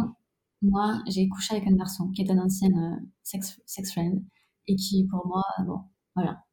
moi, 0.61 1.01
j'ai 1.07 1.27
couché 1.29 1.55
avec 1.55 1.67
un 1.67 1.75
garçon 1.75 2.09
qui 2.09 2.21
est 2.21 2.31
un 2.31 2.39
ancien 2.39 2.69
euh, 2.69 2.95
sex, 3.23 3.59
sex, 3.65 3.91
friend 3.91 4.23
et 4.67 4.75
qui, 4.75 5.07
pour 5.07 5.25
moi, 5.27 5.43
bon, 5.65 5.79
voilà, 6.15 6.43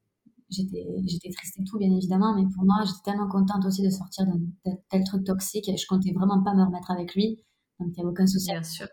j'étais, 0.50 0.86
j'étais 1.06 1.30
triste 1.30 1.58
et 1.60 1.64
tout, 1.64 1.78
bien 1.78 1.90
évidemment, 1.94 2.34
mais 2.34 2.44
pour 2.54 2.64
moi, 2.64 2.84
j'étais 2.86 3.10
tellement 3.10 3.28
contente 3.28 3.64
aussi 3.66 3.82
de 3.82 3.90
sortir 3.90 4.26
d'un 4.26 4.40
tel, 4.90 5.04
truc 5.04 5.24
toxique 5.24 5.68
et 5.68 5.76
je 5.76 5.86
comptais 5.86 6.12
vraiment 6.12 6.42
pas 6.42 6.54
me 6.54 6.64
remettre 6.64 6.90
avec 6.90 7.14
lui, 7.14 7.44
donc 7.80 7.90
il 7.96 8.00
n'y 8.00 8.06
a 8.06 8.10
aucun 8.10 8.26
souci. 8.26 8.50
Bien 8.50 8.62
sûr. 8.62 8.88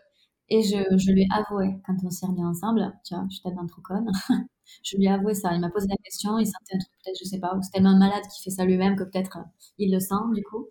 Et 0.48 0.62
je, 0.62 0.76
je, 0.96 1.10
lui 1.10 1.22
ai 1.22 1.28
avoué 1.32 1.80
quand 1.84 1.96
on 2.04 2.10
s'est 2.10 2.26
remis 2.26 2.44
ensemble, 2.44 2.92
tu 3.04 3.14
vois, 3.14 3.24
je 3.28 3.34
suis 3.34 3.42
tellement 3.42 3.66
trop 3.66 3.82
conne, 3.82 4.06
je 4.84 4.96
lui 4.96 5.06
ai 5.06 5.08
avoué 5.08 5.34
ça. 5.34 5.52
Il 5.54 5.60
m'a 5.60 5.70
posé 5.70 5.88
la 5.88 5.96
question, 5.96 6.38
il 6.38 6.46
sentait 6.46 6.76
un 6.76 6.78
truc, 6.78 6.92
peut-être, 7.02 7.18
je 7.20 7.28
sais 7.28 7.40
pas, 7.40 7.54
ou 7.56 7.62
c'est 7.62 7.70
tellement 7.72 7.96
malade 7.96 8.22
qui 8.32 8.42
fait 8.42 8.50
ça 8.50 8.64
lui-même 8.64 8.96
que 8.96 9.04
peut-être 9.04 9.38
euh, 9.38 9.44
il 9.78 9.92
le 9.92 10.00
sent, 10.00 10.14
du 10.34 10.42
coup. 10.44 10.68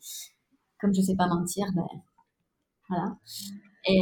Comme 0.79 0.93
je 0.93 1.01
sais 1.01 1.15
pas 1.15 1.27
mentir, 1.27 1.67
ben 1.73 1.87
voilà. 2.89 3.17
Et 3.87 4.01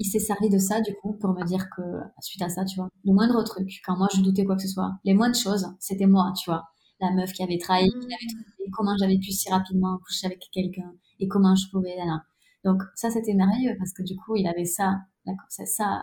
il 0.00 0.04
s'est 0.06 0.18
servi 0.18 0.48
de 0.48 0.58
ça, 0.58 0.80
du 0.80 0.94
coup, 0.94 1.12
pour 1.14 1.30
me 1.34 1.44
dire 1.44 1.68
que, 1.76 1.82
suite 2.20 2.42
à 2.42 2.48
ça, 2.48 2.64
tu 2.64 2.76
vois, 2.76 2.88
le 3.04 3.12
moindre 3.12 3.42
truc, 3.42 3.68
quand 3.84 3.96
moi 3.96 4.08
je 4.14 4.22
doutais 4.22 4.44
quoi 4.44 4.56
que 4.56 4.62
ce 4.62 4.68
soit, 4.68 4.92
les 5.04 5.14
moindres 5.14 5.36
choses, 5.36 5.66
c'était 5.78 6.06
moi, 6.06 6.32
tu 6.36 6.50
vois. 6.50 6.64
La 7.00 7.10
meuf 7.12 7.32
qui 7.32 7.42
avait 7.42 7.58
trahi, 7.58 7.88
qui 7.88 7.96
avait 7.96 8.26
trouvé, 8.26 8.70
comment 8.72 8.96
j'avais 8.98 9.18
pu 9.18 9.30
si 9.30 9.50
rapidement 9.50 9.98
coucher 9.98 10.26
avec 10.26 10.48
quelqu'un, 10.52 10.92
et 11.20 11.28
comment 11.28 11.54
je 11.54 11.68
pouvais, 11.70 11.96
là, 11.96 12.22
Donc, 12.64 12.82
ça, 12.94 13.10
c'était 13.10 13.34
merveilleux, 13.34 13.76
parce 13.78 13.92
que 13.92 14.02
du 14.02 14.16
coup, 14.16 14.36
il 14.36 14.46
avait 14.46 14.64
ça, 14.64 15.00
c'est 15.48 15.66
ça, 15.66 16.02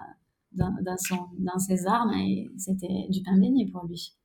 dans, 0.52 0.74
dans, 0.82 0.98
son, 0.98 1.28
dans 1.40 1.60
ses 1.60 1.86
armes, 1.86 2.14
et 2.14 2.50
c'était 2.58 3.08
du 3.10 3.22
pain 3.24 3.38
béni 3.38 3.70
pour 3.72 3.86
lui. 3.86 4.16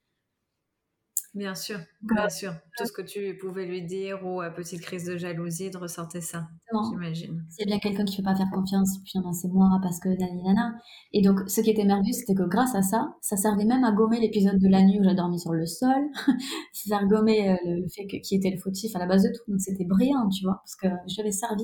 Bien 1.32 1.54
sûr, 1.54 1.78
bien 2.02 2.28
sûr. 2.28 2.52
Tout 2.76 2.86
ce 2.86 2.92
que 2.92 3.02
tu 3.02 3.38
pouvais 3.38 3.64
lui 3.64 3.82
dire 3.82 4.26
ou 4.26 4.40
à 4.40 4.50
petite 4.50 4.80
crise 4.80 5.04
de 5.04 5.16
jalousie, 5.16 5.70
de 5.70 5.78
ressortir 5.78 6.20
ça, 6.24 6.48
j'imagine. 6.90 7.44
C'est 7.48 7.66
bien 7.66 7.78
quelqu'un 7.78 8.04
qui 8.04 8.20
ne 8.20 8.24
peut 8.24 8.32
pas 8.32 8.36
faire 8.36 8.50
confiance, 8.52 8.98
puis 9.04 9.12
c'est 9.32 9.48
moi 9.48 9.78
parce 9.80 10.00
que 10.00 10.08
nana. 10.08 10.74
Et 11.12 11.22
donc, 11.22 11.38
ce 11.48 11.60
qui 11.60 11.70
était 11.70 11.84
merveilleux, 11.84 12.14
c'était 12.14 12.34
que 12.34 12.48
grâce 12.48 12.74
à 12.74 12.82
ça, 12.82 13.14
ça 13.20 13.36
servait 13.36 13.64
même 13.64 13.84
à 13.84 13.92
gommer 13.92 14.18
l'épisode 14.18 14.58
de 14.58 14.68
la 14.68 14.82
nuit 14.82 14.98
où 14.98 15.04
j'ai 15.04 15.14
dormi 15.14 15.38
sur 15.38 15.52
le 15.52 15.66
sol. 15.66 16.02
ça 16.72 16.98
a 16.98 17.04
gommé 17.04 17.50
euh, 17.50 17.56
le, 17.64 17.88
fait 17.88 18.08
que, 18.08 18.16
qui 18.16 18.34
était 18.34 18.50
le 18.50 18.58
fautif 18.58 18.96
à 18.96 18.98
la 18.98 19.06
base 19.06 19.22
de 19.22 19.28
tout. 19.28 19.48
Donc, 19.48 19.60
c'était 19.60 19.84
brillant, 19.84 20.28
tu 20.30 20.44
vois, 20.44 20.60
parce 20.64 20.74
que 20.74 20.88
je 21.06 21.16
l'avais 21.18 21.30
servi. 21.30 21.62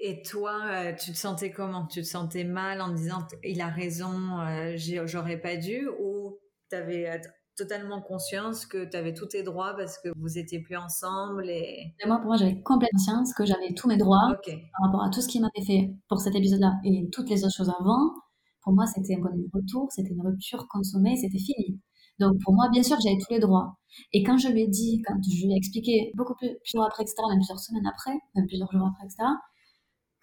Et 0.00 0.22
toi, 0.22 0.60
euh, 0.66 0.92
tu 0.94 1.12
te 1.12 1.16
sentais 1.16 1.50
comment? 1.50 1.86
Tu 1.86 2.02
te 2.02 2.06
sentais 2.06 2.44
mal 2.44 2.80
en 2.80 2.92
disant 2.92 3.26
il 3.42 3.60
a 3.60 3.68
raison, 3.68 4.40
euh, 4.40 4.76
j'aurais 5.06 5.40
pas 5.40 5.56
dû? 5.56 5.88
Ou 6.00 6.38
tu 6.70 6.76
avais 6.76 7.20
totalement 7.56 8.00
conscience 8.00 8.64
que 8.64 8.88
tu 8.88 8.96
avais 8.96 9.12
tous 9.12 9.26
tes 9.26 9.42
droits 9.42 9.74
parce 9.76 9.98
que 9.98 10.10
vous 10.16 10.38
étiez 10.38 10.60
plus 10.60 10.76
ensemble 10.76 11.50
et... 11.50 11.92
moi, 12.06 12.18
pour 12.18 12.26
moi, 12.26 12.36
j'avais 12.36 12.62
complètement 12.62 12.98
conscience 12.98 13.34
que 13.34 13.44
j'avais 13.44 13.74
tous 13.74 13.88
mes 13.88 13.96
droits 13.96 14.38
par 14.46 14.86
rapport 14.86 15.02
à 15.02 15.10
tout 15.10 15.20
ce 15.20 15.26
qui 15.26 15.40
m'avait 15.40 15.66
fait 15.66 15.90
pour 16.08 16.20
cet 16.20 16.36
épisode-là 16.36 16.74
et 16.84 17.08
toutes 17.10 17.28
les 17.28 17.44
autres 17.44 17.56
choses 17.56 17.72
avant. 17.80 18.14
Pour 18.62 18.72
moi, 18.72 18.86
c'était 18.86 19.14
un 19.14 19.36
de 19.36 19.48
retour, 19.52 19.88
c'était 19.90 20.10
une 20.10 20.24
rupture 20.24 20.68
consommée, 20.68 21.16
c'était 21.16 21.38
fini. 21.38 21.80
Donc 22.20 22.34
pour 22.44 22.54
moi, 22.54 22.68
bien 22.70 22.82
sûr, 22.82 22.96
j'avais 23.02 23.18
tous 23.18 23.32
les 23.32 23.40
droits. 23.40 23.76
Et 24.12 24.22
quand 24.22 24.36
je 24.36 24.48
lui 24.48 24.62
ai 24.62 24.68
dit, 24.68 25.02
quand 25.06 25.14
je 25.22 25.46
lui 25.46 25.52
ai 25.52 25.56
expliqué 25.56 26.12
beaucoup 26.14 26.34
plus, 26.34 26.56
plusieurs 26.62 26.84
après, 26.86 27.02
etc., 27.02 27.16
même 27.28 27.38
plusieurs 27.38 27.58
semaines 27.58 27.86
après, 27.86 28.16
même 28.34 28.46
plusieurs 28.46 28.70
jours 28.72 28.86
après, 28.86 29.06
etc., 29.06 29.24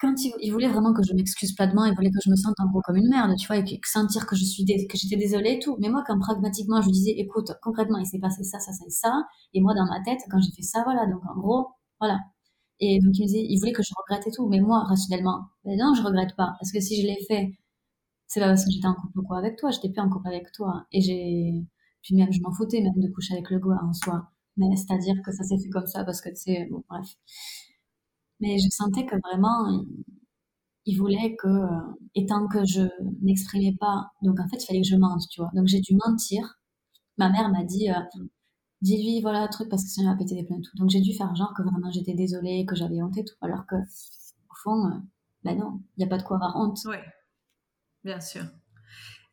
quand 0.00 0.14
il, 0.24 0.50
voulait 0.52 0.68
vraiment 0.68 0.92
que 0.92 1.02
je 1.02 1.14
m'excuse 1.14 1.54
platement, 1.54 1.84
il 1.84 1.94
voulait 1.94 2.10
que 2.10 2.20
je 2.24 2.30
me 2.30 2.36
sente 2.36 2.54
en 2.58 2.68
gros 2.68 2.80
comme 2.84 2.96
une 2.96 3.08
merde, 3.08 3.34
tu 3.38 3.46
vois, 3.46 3.56
et 3.56 3.64
que, 3.64 3.88
sentir 3.88 4.26
que 4.26 4.36
je 4.36 4.44
suis 4.44 4.64
que 4.64 4.96
j'étais 4.96 5.16
désolée 5.16 5.54
et 5.54 5.58
tout. 5.58 5.76
Mais 5.80 5.88
moi, 5.88 6.04
quand 6.06 6.18
pragmatiquement, 6.18 6.80
je 6.80 6.86
lui 6.86 6.92
disais, 6.92 7.12
écoute, 7.16 7.50
concrètement, 7.62 7.98
il 7.98 8.06
s'est 8.06 8.18
passé 8.18 8.42
ça, 8.44 8.58
ça, 8.58 8.72
ça 8.72 8.84
et 8.86 8.90
ça, 8.90 9.12
et 9.54 9.60
moi, 9.60 9.74
dans 9.74 9.86
ma 9.86 10.02
tête, 10.04 10.20
quand 10.30 10.40
j'ai 10.40 10.52
fait 10.52 10.62
ça, 10.62 10.82
voilà, 10.84 11.06
donc 11.06 11.22
en 11.26 11.38
gros, 11.38 11.68
voilà. 12.00 12.18
Et 12.80 13.00
donc 13.00 13.16
il 13.18 13.22
me 13.22 13.26
disait, 13.26 13.46
il 13.48 13.58
voulait 13.58 13.72
que 13.72 13.82
je 13.82 13.92
regrette 13.96 14.26
et 14.26 14.30
tout, 14.32 14.46
mais 14.48 14.60
moi, 14.60 14.84
rationnellement, 14.84 15.46
ben 15.64 15.76
non, 15.78 15.94
je 15.94 16.02
regrette 16.02 16.36
pas, 16.36 16.54
parce 16.60 16.72
que 16.72 16.80
si 16.80 17.00
je 17.00 17.06
l'ai 17.06 17.18
fait, 17.26 17.52
c'est 18.26 18.40
pas 18.40 18.48
parce 18.48 18.64
que 18.64 18.70
j'étais 18.72 18.86
en 18.88 18.94
couple 18.94 19.22
quoi 19.26 19.38
avec 19.38 19.56
toi, 19.56 19.70
j'étais 19.70 19.90
plus 19.90 20.00
en 20.02 20.10
couple 20.10 20.28
avec 20.28 20.52
toi, 20.52 20.86
et 20.92 21.00
j'ai, 21.00 21.66
puis 22.02 22.14
même, 22.16 22.32
je 22.32 22.40
m'en 22.42 22.52
foutais 22.52 22.80
même 22.82 22.94
de 22.96 23.08
coucher 23.12 23.34
avec 23.34 23.50
le 23.50 23.58
gars 23.58 23.80
en 23.82 23.92
soi. 23.92 24.30
Mais 24.56 24.74
c'est-à-dire 24.76 25.16
que 25.24 25.32
ça 25.32 25.44
s'est 25.44 25.58
fait 25.58 25.68
comme 25.70 25.86
ça 25.86 26.04
parce 26.04 26.20
que, 26.20 26.30
tu 26.30 26.36
sais, 26.36 26.68
bon, 26.70 26.82
bref. 26.88 27.08
Mais 28.40 28.58
je 28.58 28.68
sentais 28.70 29.06
que 29.06 29.16
vraiment, 29.16 29.84
il, 30.84 30.96
voulait 30.98 31.36
que, 31.36 31.48
et 32.14 32.26
tant 32.26 32.46
que 32.48 32.64
je 32.64 32.82
n'exprimais 33.22 33.76
pas, 33.80 34.10
donc 34.22 34.38
en 34.40 34.48
fait, 34.48 34.58
il 34.62 34.66
fallait 34.66 34.82
que 34.82 34.88
je 34.88 34.96
mente, 34.96 35.22
tu 35.30 35.40
vois. 35.40 35.50
Donc 35.54 35.66
j'ai 35.66 35.80
dû 35.80 35.96
mentir. 35.96 36.58
Ma 37.18 37.30
mère 37.30 37.48
m'a 37.50 37.64
dit, 37.64 37.90
euh, 37.90 37.94
dis-lui, 38.82 39.20
voilà, 39.22 39.40
un 39.40 39.48
truc, 39.48 39.68
parce 39.70 39.84
que 39.84 39.90
sinon 39.90 40.10
il 40.10 40.12
va 40.12 40.18
péter 40.18 40.34
des 40.34 40.44
plombs 40.44 40.60
tout. 40.60 40.76
Donc 40.76 40.90
j'ai 40.90 41.00
dû 41.00 41.14
faire 41.14 41.34
genre 41.34 41.54
que 41.56 41.62
vraiment 41.62 41.90
j'étais 41.90 42.14
désolée, 42.14 42.66
que 42.66 42.76
j'avais 42.76 43.02
honte 43.02 43.16
et 43.18 43.24
tout. 43.24 43.36
Alors 43.40 43.66
que, 43.66 43.76
au 43.76 44.54
fond, 44.62 44.86
euh, 44.86 44.98
ben 45.44 45.58
non, 45.58 45.80
il 45.96 46.00
n'y 46.00 46.04
a 46.04 46.08
pas 46.08 46.18
de 46.18 46.22
quoi 46.24 46.36
avoir 46.36 46.56
honte. 46.56 46.78
Oui, 46.86 46.96
bien 48.04 48.20
sûr. 48.20 48.44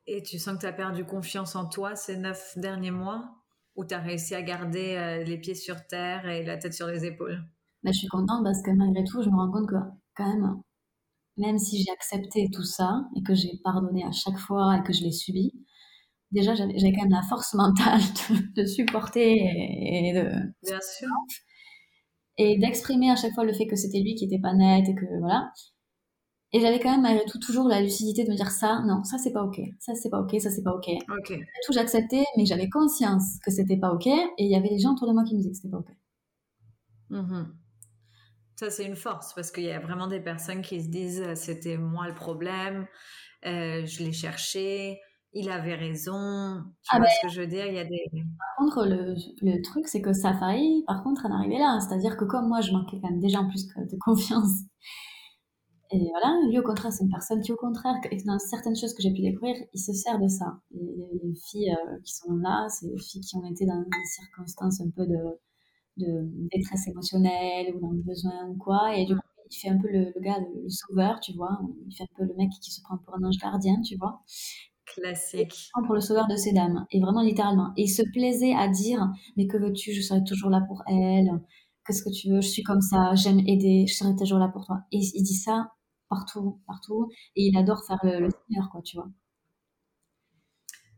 Et 0.07 0.21
tu 0.23 0.39
sens 0.39 0.55
que 0.55 0.61
tu 0.61 0.65
as 0.65 0.73
perdu 0.73 1.05
confiance 1.05 1.55
en 1.55 1.65
toi 1.67 1.95
ces 1.95 2.17
neuf 2.17 2.57
derniers 2.57 2.91
mois 2.91 3.35
Ou 3.75 3.85
tu 3.85 3.93
as 3.93 3.99
réussi 3.99 4.35
à 4.35 4.41
garder 4.41 4.95
euh, 4.95 5.23
les 5.23 5.37
pieds 5.37 5.55
sur 5.55 5.87
terre 5.87 6.27
et 6.27 6.43
la 6.43 6.57
tête 6.57 6.73
sur 6.73 6.87
les 6.87 7.05
épaules? 7.05 7.41
Bah, 7.83 7.91
Je 7.91 7.99
suis 7.99 8.07
contente 8.07 8.43
parce 8.43 8.61
que 8.61 8.71
malgré 8.71 9.03
tout, 9.03 9.21
je 9.21 9.29
me 9.29 9.35
rends 9.35 9.51
compte 9.51 9.69
que 9.69 9.75
quand 10.15 10.27
même, 10.27 10.61
même 11.37 11.57
si 11.57 11.81
j'ai 11.81 11.91
accepté 11.91 12.49
tout 12.51 12.63
ça 12.63 13.03
et 13.15 13.23
que 13.23 13.33
j'ai 13.33 13.59
pardonné 13.63 14.03
à 14.03 14.11
chaque 14.11 14.37
fois 14.37 14.77
et 14.77 14.83
que 14.83 14.93
je 14.93 15.03
l'ai 15.03 15.11
subi, 15.11 15.51
déjà 16.31 16.55
j'avais 16.55 16.93
quand 16.93 17.03
même 17.03 17.11
la 17.11 17.23
force 17.23 17.53
mentale 17.55 18.01
de, 18.55 18.65
supporter 18.65 19.35
et, 19.35 20.13
de... 20.13 20.29
Bien 20.63 20.79
sûr. 20.81 21.09
Et 22.37 22.57
d'exprimer 22.57 23.11
à 23.11 23.15
chaque 23.15 23.33
fois 23.33 23.45
le 23.45 23.53
fait 23.53 23.67
que 23.67 23.75
c'était 23.75 23.99
lui 23.99 24.15
qui 24.15 24.25
était 24.25 24.39
pas 24.39 24.53
net 24.53 24.87
et 24.89 24.95
que 24.95 25.19
voilà. 25.19 25.51
Et 26.55 26.59
j'avais 26.59 26.79
quand 26.79 26.91
même 26.91 27.01
malgré 27.01 27.25
tout 27.25 27.39
toujours 27.39 27.67
la 27.67 27.81
lucidité 27.81 28.23
de 28.23 28.29
me 28.29 28.35
dire 28.35 28.51
ça, 28.51 28.83
non, 28.85 29.03
ça 29.03 29.17
c'est 29.17 29.33
pas 29.33 29.43
ok, 29.43 29.59
ça 29.79 29.95
c'est 29.95 30.09
pas 30.09 30.21
ok, 30.21 30.39
ça 30.39 30.51
c'est 30.51 30.61
pas 30.61 30.73
ok. 30.73 30.87
Tout 31.65 31.73
j'acceptais, 31.73 32.23
mais 32.37 32.45
j'avais 32.45 32.69
conscience 32.69 33.39
que 33.43 33.49
c'était 33.49 33.77
pas 33.77 33.91
ok, 33.91 34.05
et 34.05 34.31
il 34.37 34.51
y 34.51 34.55
avait 34.55 34.69
des 34.69 34.77
gens 34.77 34.93
autour 34.93 35.07
de 35.07 35.13
moi 35.13 35.23
qui 35.23 35.33
me 35.33 35.39
disaient 35.39 35.49
que 35.49 35.55
c'était 35.55 35.71
pas 35.71 35.79
ok. 35.79 35.89
Mm-hmm. 37.09 37.45
Ça 38.55 38.69
c'est 38.69 38.85
une 38.85 38.95
force 38.95 39.33
parce 39.33 39.51
qu'il 39.51 39.63
y 39.63 39.71
a 39.71 39.79
vraiment 39.79 40.07
des 40.07 40.19
personnes 40.19 40.61
qui 40.61 40.81
se 40.81 40.89
disent 40.89 41.21
euh, 41.21 41.35
c'était 41.35 41.77
moi 41.77 42.07
le 42.07 42.13
problème, 42.13 42.87
euh, 43.45 43.85
je 43.85 44.03
l'ai 44.03 44.11
cherché, 44.11 44.99
il 45.33 45.49
avait 45.49 45.75
raison. 45.75 46.61
Tu 46.83 46.89
ah 46.91 46.97
vois 46.97 47.07
ben, 47.07 47.11
ce 47.21 47.27
que 47.27 47.33
je 47.33 47.41
veux 47.41 47.47
dire? 47.47 47.65
Il 47.65 47.73
y 47.73 47.79
a 47.79 47.85
des. 47.85 48.03
Par 48.11 48.55
contre, 48.57 48.85
le, 48.85 49.15
le 49.41 49.61
truc 49.63 49.87
c'est 49.87 50.01
que 50.01 50.13
failli, 50.13 50.83
par 50.85 51.03
contre, 51.03 51.25
en 51.25 51.31
arriver 51.31 51.57
là, 51.57 51.79
c'est-à-dire 51.79 52.15
que 52.15 52.25
comme 52.25 52.47
moi 52.47 52.61
je 52.61 52.71
manquais 52.71 52.99
quand 53.01 53.09
même 53.09 53.19
déjà 53.19 53.39
en 53.39 53.49
plus 53.49 53.67
de 53.67 53.97
confiance 53.99 54.51
et 55.93 56.09
voilà, 56.09 56.35
lui 56.49 56.57
au 56.57 56.63
contraire, 56.63 56.91
c'est 56.91 57.03
une 57.03 57.11
personne 57.11 57.39
qui 57.41 57.51
au 57.51 57.55
contraire, 57.55 57.93
dans 58.25 58.39
certaines 58.39 58.75
choses 58.75 58.95
que 58.95 59.03
j'ai 59.03 59.13
pu 59.13 59.21
découvrir, 59.21 59.55
il 59.73 59.79
se 59.79 59.93
sert 59.93 60.19
de 60.19 60.27
ça. 60.27 60.57
les 60.71 61.35
filles 61.35 61.69
euh, 61.69 61.99
qui 62.03 62.15
sont 62.15 62.33
là, 62.37 62.67
c'est 62.67 62.87
des 62.87 62.97
filles 62.97 63.21
qui 63.21 63.35
ont 63.35 63.45
été 63.45 63.67
dans 63.67 63.79
des 63.79 64.05
circonstances 64.05 64.81
un 64.81 64.89
peu 64.89 65.05
de, 65.05 65.19
de 65.97 66.29
détresse 66.51 66.87
émotionnelle 66.87 67.75
ou 67.75 67.79
dans 67.79 67.91
le 67.91 68.01
besoin 68.01 68.47
ou 68.49 68.57
quoi. 68.57 68.95
Et 68.97 69.05
du 69.05 69.15
coup, 69.15 69.21
il 69.51 69.55
fait 69.55 69.69
un 69.69 69.77
peu 69.77 69.87
le, 69.89 70.13
gars, 70.21 70.39
le, 70.39 70.69
sauveur, 70.69 71.19
tu 71.19 71.33
vois. 71.33 71.59
Il 71.87 71.95
fait 71.95 72.03
un 72.03 72.15
peu 72.17 72.23
le 72.25 72.33
mec 72.35 72.49
qui 72.61 72.71
se 72.71 72.81
prend 72.81 72.97
pour 72.97 73.15
un 73.15 73.23
ange 73.23 73.37
gardien, 73.37 73.79
tu 73.81 73.95
vois. 73.97 74.21
Classique. 74.85 75.53
Il 75.53 75.69
prend 75.71 75.83
pour 75.83 75.95
le 75.95 76.01
sauveur 76.01 76.27
de 76.27 76.35
ces 76.35 76.53
dames. 76.53 76.85
Et 76.91 76.99
vraiment 76.99 77.21
littéralement. 77.21 77.71
Et 77.77 77.83
il 77.83 77.89
se 77.89 78.03
plaisait 78.13 78.53
à 78.53 78.67
dire, 78.67 79.07
mais 79.37 79.47
que 79.47 79.57
veux-tu, 79.57 79.93
je 79.93 80.01
serai 80.01 80.23
toujours 80.23 80.49
là 80.49 80.61
pour 80.67 80.83
elle. 80.87 81.29
Qu'est-ce 81.85 82.03
que 82.03 82.09
tu 82.09 82.29
veux, 82.29 82.41
je 82.41 82.47
suis 82.47 82.63
comme 82.63 82.81
ça, 82.81 83.13
j'aime 83.13 83.39
aider, 83.39 83.85
je 83.87 83.93
serai 83.93 84.15
toujours 84.15 84.39
là 84.39 84.47
pour 84.47 84.65
toi. 84.65 84.83
Et 84.91 84.99
il 84.99 85.23
dit 85.23 85.35
ça 85.35 85.73
partout, 86.09 86.61
partout. 86.67 87.09
Et 87.35 87.47
il 87.47 87.57
adore 87.57 87.83
faire 87.85 87.99
le, 88.03 88.29
Seigneur, 88.47 88.69
quoi, 88.71 88.81
tu 88.81 88.97
vois. 88.97 89.09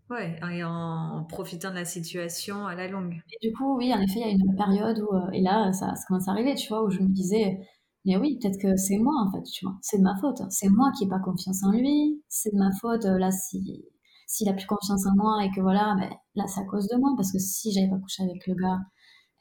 Ouais, 0.10 0.39
et 0.54 0.63
en 0.63 1.26
profitant 1.28 1.72
de 1.72 1.76
la 1.76 1.86
situation 1.86 2.68
à 2.68 2.76
la 2.76 2.88
longue. 2.88 3.15
Et 3.41 3.48
du 3.48 3.56
coup, 3.56 3.76
oui, 3.76 3.91
en 3.91 4.00
effet, 4.00 4.20
il 4.20 4.22
y 4.22 4.24
a 4.24 4.30
une 4.30 4.56
période 4.56 5.00
où, 5.00 5.15
euh, 5.15 5.32
et 5.34 5.41
là, 5.41 5.74
ça, 5.74 5.94
commence 6.08 6.28
à 6.28 6.32
arriver, 6.32 6.54
tu 6.54 6.68
vois, 6.70 6.84
où 6.84 6.91
je 6.91 7.00
me 7.00 7.08
disais, 7.08 7.58
mais 8.06 8.15
oui, 8.18 8.38
peut-être 8.39 8.60
que 8.62 8.76
c'est 8.76 9.00
moi, 9.00 9.15
en 9.26 9.32
fait, 9.32 9.41
tu 9.44 9.65
vois, 9.65 9.76
c'est 9.82 9.98
de 9.98 10.04
ma 10.04 10.15
faute. 10.22 10.41
C'est 10.52 10.70
moi 10.70 10.91
qui 10.96 11.06
n'ai 11.06 11.10
pas 11.10 11.20
confiance 11.20 11.63
en 11.63 11.72
lui, 11.72 12.24
c'est 12.30 12.52
de 12.54 12.58
ma 12.58 12.72
faute, 12.80 13.06
euh, 13.06 13.18
là, 13.18 13.32
si 13.32 13.84
s'il 14.28 14.50
a 14.50 14.54
plus 14.54 14.65
confiance 14.65 15.06
en 15.06 15.15
moi 15.15 15.44
et 15.46 15.52
que 15.56 15.62
voilà, 15.62 15.96
ben, 16.00 16.10
là, 16.36 16.46
c'est 16.48 16.60
à 16.62 16.65
cause 16.65 16.88
de 16.88 16.98
moi, 16.98 17.12
parce 17.18 17.32
que 17.32 17.39
si 17.39 17.72
j'avais 17.72 17.89
pas 17.89 17.98
couché 18.00 18.24
avec 18.24 18.46
le 18.48 18.56
gars, 18.56 18.80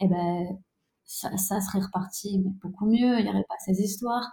eh 0.00 0.08
ben, 0.08 0.46
ça, 1.04 1.36
ça, 1.36 1.60
serait 1.60 1.80
reparti 1.80 2.38
mais 2.40 2.50
beaucoup 2.62 2.86
mieux, 2.86 3.18
il 3.18 3.24
n'y 3.24 3.30
aurait 3.30 3.44
pas 3.48 3.56
ces 3.64 3.80
histoires. 3.82 4.26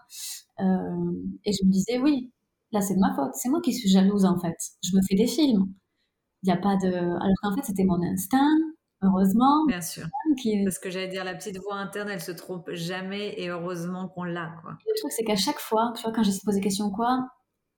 Euh, 0.60 1.12
et 1.46 1.52
je 1.54 1.66
me 1.66 1.72
disais, 1.72 2.00
oui, 2.00 2.32
là 2.72 2.82
c'est 2.82 2.96
de 2.96 3.00
ma 3.00 3.14
faute, 3.16 3.32
c'est 3.36 3.50
moi 3.50 3.62
qui 3.62 3.74
suis 3.74 3.90
jalouse 3.90 4.26
en 4.26 4.40
fait. 4.40 4.56
Je 4.84 4.96
me 4.96 5.02
fais 5.08 5.16
des 5.16 5.28
films. 5.28 5.74
Il 6.44 6.48
n'y 6.48 6.54
a 6.54 6.58
pas 6.58 6.76
de. 6.76 6.94
Alors 6.94 7.36
qu'en 7.42 7.56
fait, 7.56 7.64
c'était 7.64 7.84
mon 7.84 8.02
instinct, 8.02 8.50
heureusement. 9.02 9.66
Bien 9.68 9.82
sûr. 9.82 10.06
Parce 10.64 10.80
que 10.80 10.90
j'allais 10.90 11.08
dire, 11.10 11.24
la 11.24 11.36
petite 11.36 11.58
voix 11.60 11.76
interne, 11.76 12.10
elle 12.10 12.22
se 12.22 12.32
trompe 12.32 12.70
jamais 12.72 13.40
et 13.40 13.50
heureusement 13.50 14.08
qu'on 14.10 14.24
l'a. 14.24 14.52
Quoi. 14.62 14.72
Le 14.72 15.00
truc, 15.00 15.12
c'est 15.12 15.24
qu'à 15.24 15.36
chaque 15.36 15.60
fois, 15.60 15.94
tu 15.96 16.04
vois, 16.04 16.12
quand 16.12 16.24
j'ai 16.24 16.32
posé 16.44 16.62
question 16.62 16.90
quoi, 16.90 17.28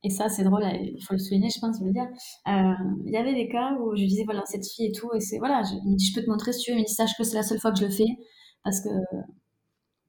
et 0.06 0.10
ça, 0.10 0.28
c'est 0.28 0.44
drôle, 0.44 0.64
il 0.66 1.02
faut 1.02 1.14
le 1.14 1.20
souligner, 1.20 1.50
je 1.50 1.60
pense, 1.60 1.80
je 1.80 1.86
veux 1.86 1.92
dire. 1.92 2.08
Euh, 2.48 2.74
il 3.06 3.14
y 3.14 3.18
avait 3.18 3.34
des 3.34 3.48
cas 3.48 3.72
où 3.80 3.96
je 3.96 4.04
disais, 4.04 4.26
voilà, 4.26 4.42
cette 4.46 4.68
fille 4.68 4.88
et 4.88 4.92
tout, 4.92 5.10
et 5.14 5.22
c'est, 5.22 5.38
voilà, 5.38 5.64
je, 5.64 5.76
me 5.76 5.96
dit, 5.96 6.06
je 6.06 6.14
peux 6.14 6.26
te 6.26 6.30
montrer 6.30 6.52
si 6.52 6.60
tu 6.60 6.72
veux, 6.72 6.78
me 6.78 6.84
dit, 6.84 6.94
sache 6.94 7.16
que 7.18 7.24
c'est 7.24 7.36
la 7.36 7.44
seule 7.44 7.60
fois 7.60 7.72
que 7.72 7.80
je 7.80 7.86
le 7.86 7.92
fais 7.92 8.18
parce 8.66 8.82
que 8.82 8.90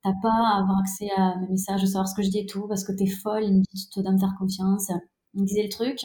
t'as 0.02 0.12
pas 0.20 0.28
à 0.28 0.60
avoir 0.60 0.78
accès 0.80 1.08
à 1.16 1.36
mes 1.38 1.48
messages, 1.48 1.80
de 1.80 1.86
savoir 1.86 2.08
ce 2.08 2.14
que 2.14 2.22
je 2.22 2.28
dis 2.28 2.40
et 2.40 2.46
tout, 2.46 2.66
parce 2.68 2.84
que 2.84 2.92
t'es 2.92 3.06
folle, 3.06 3.44
il 3.44 3.54
me 3.54 3.62
dit, 3.62 3.88
tu 3.92 4.02
dois 4.02 4.12
me 4.12 4.18
faire 4.18 4.34
confiance. 4.38 4.90
Il 5.34 5.42
me 5.42 5.46
disait 5.46 5.62
le 5.62 5.68
truc, 5.68 5.98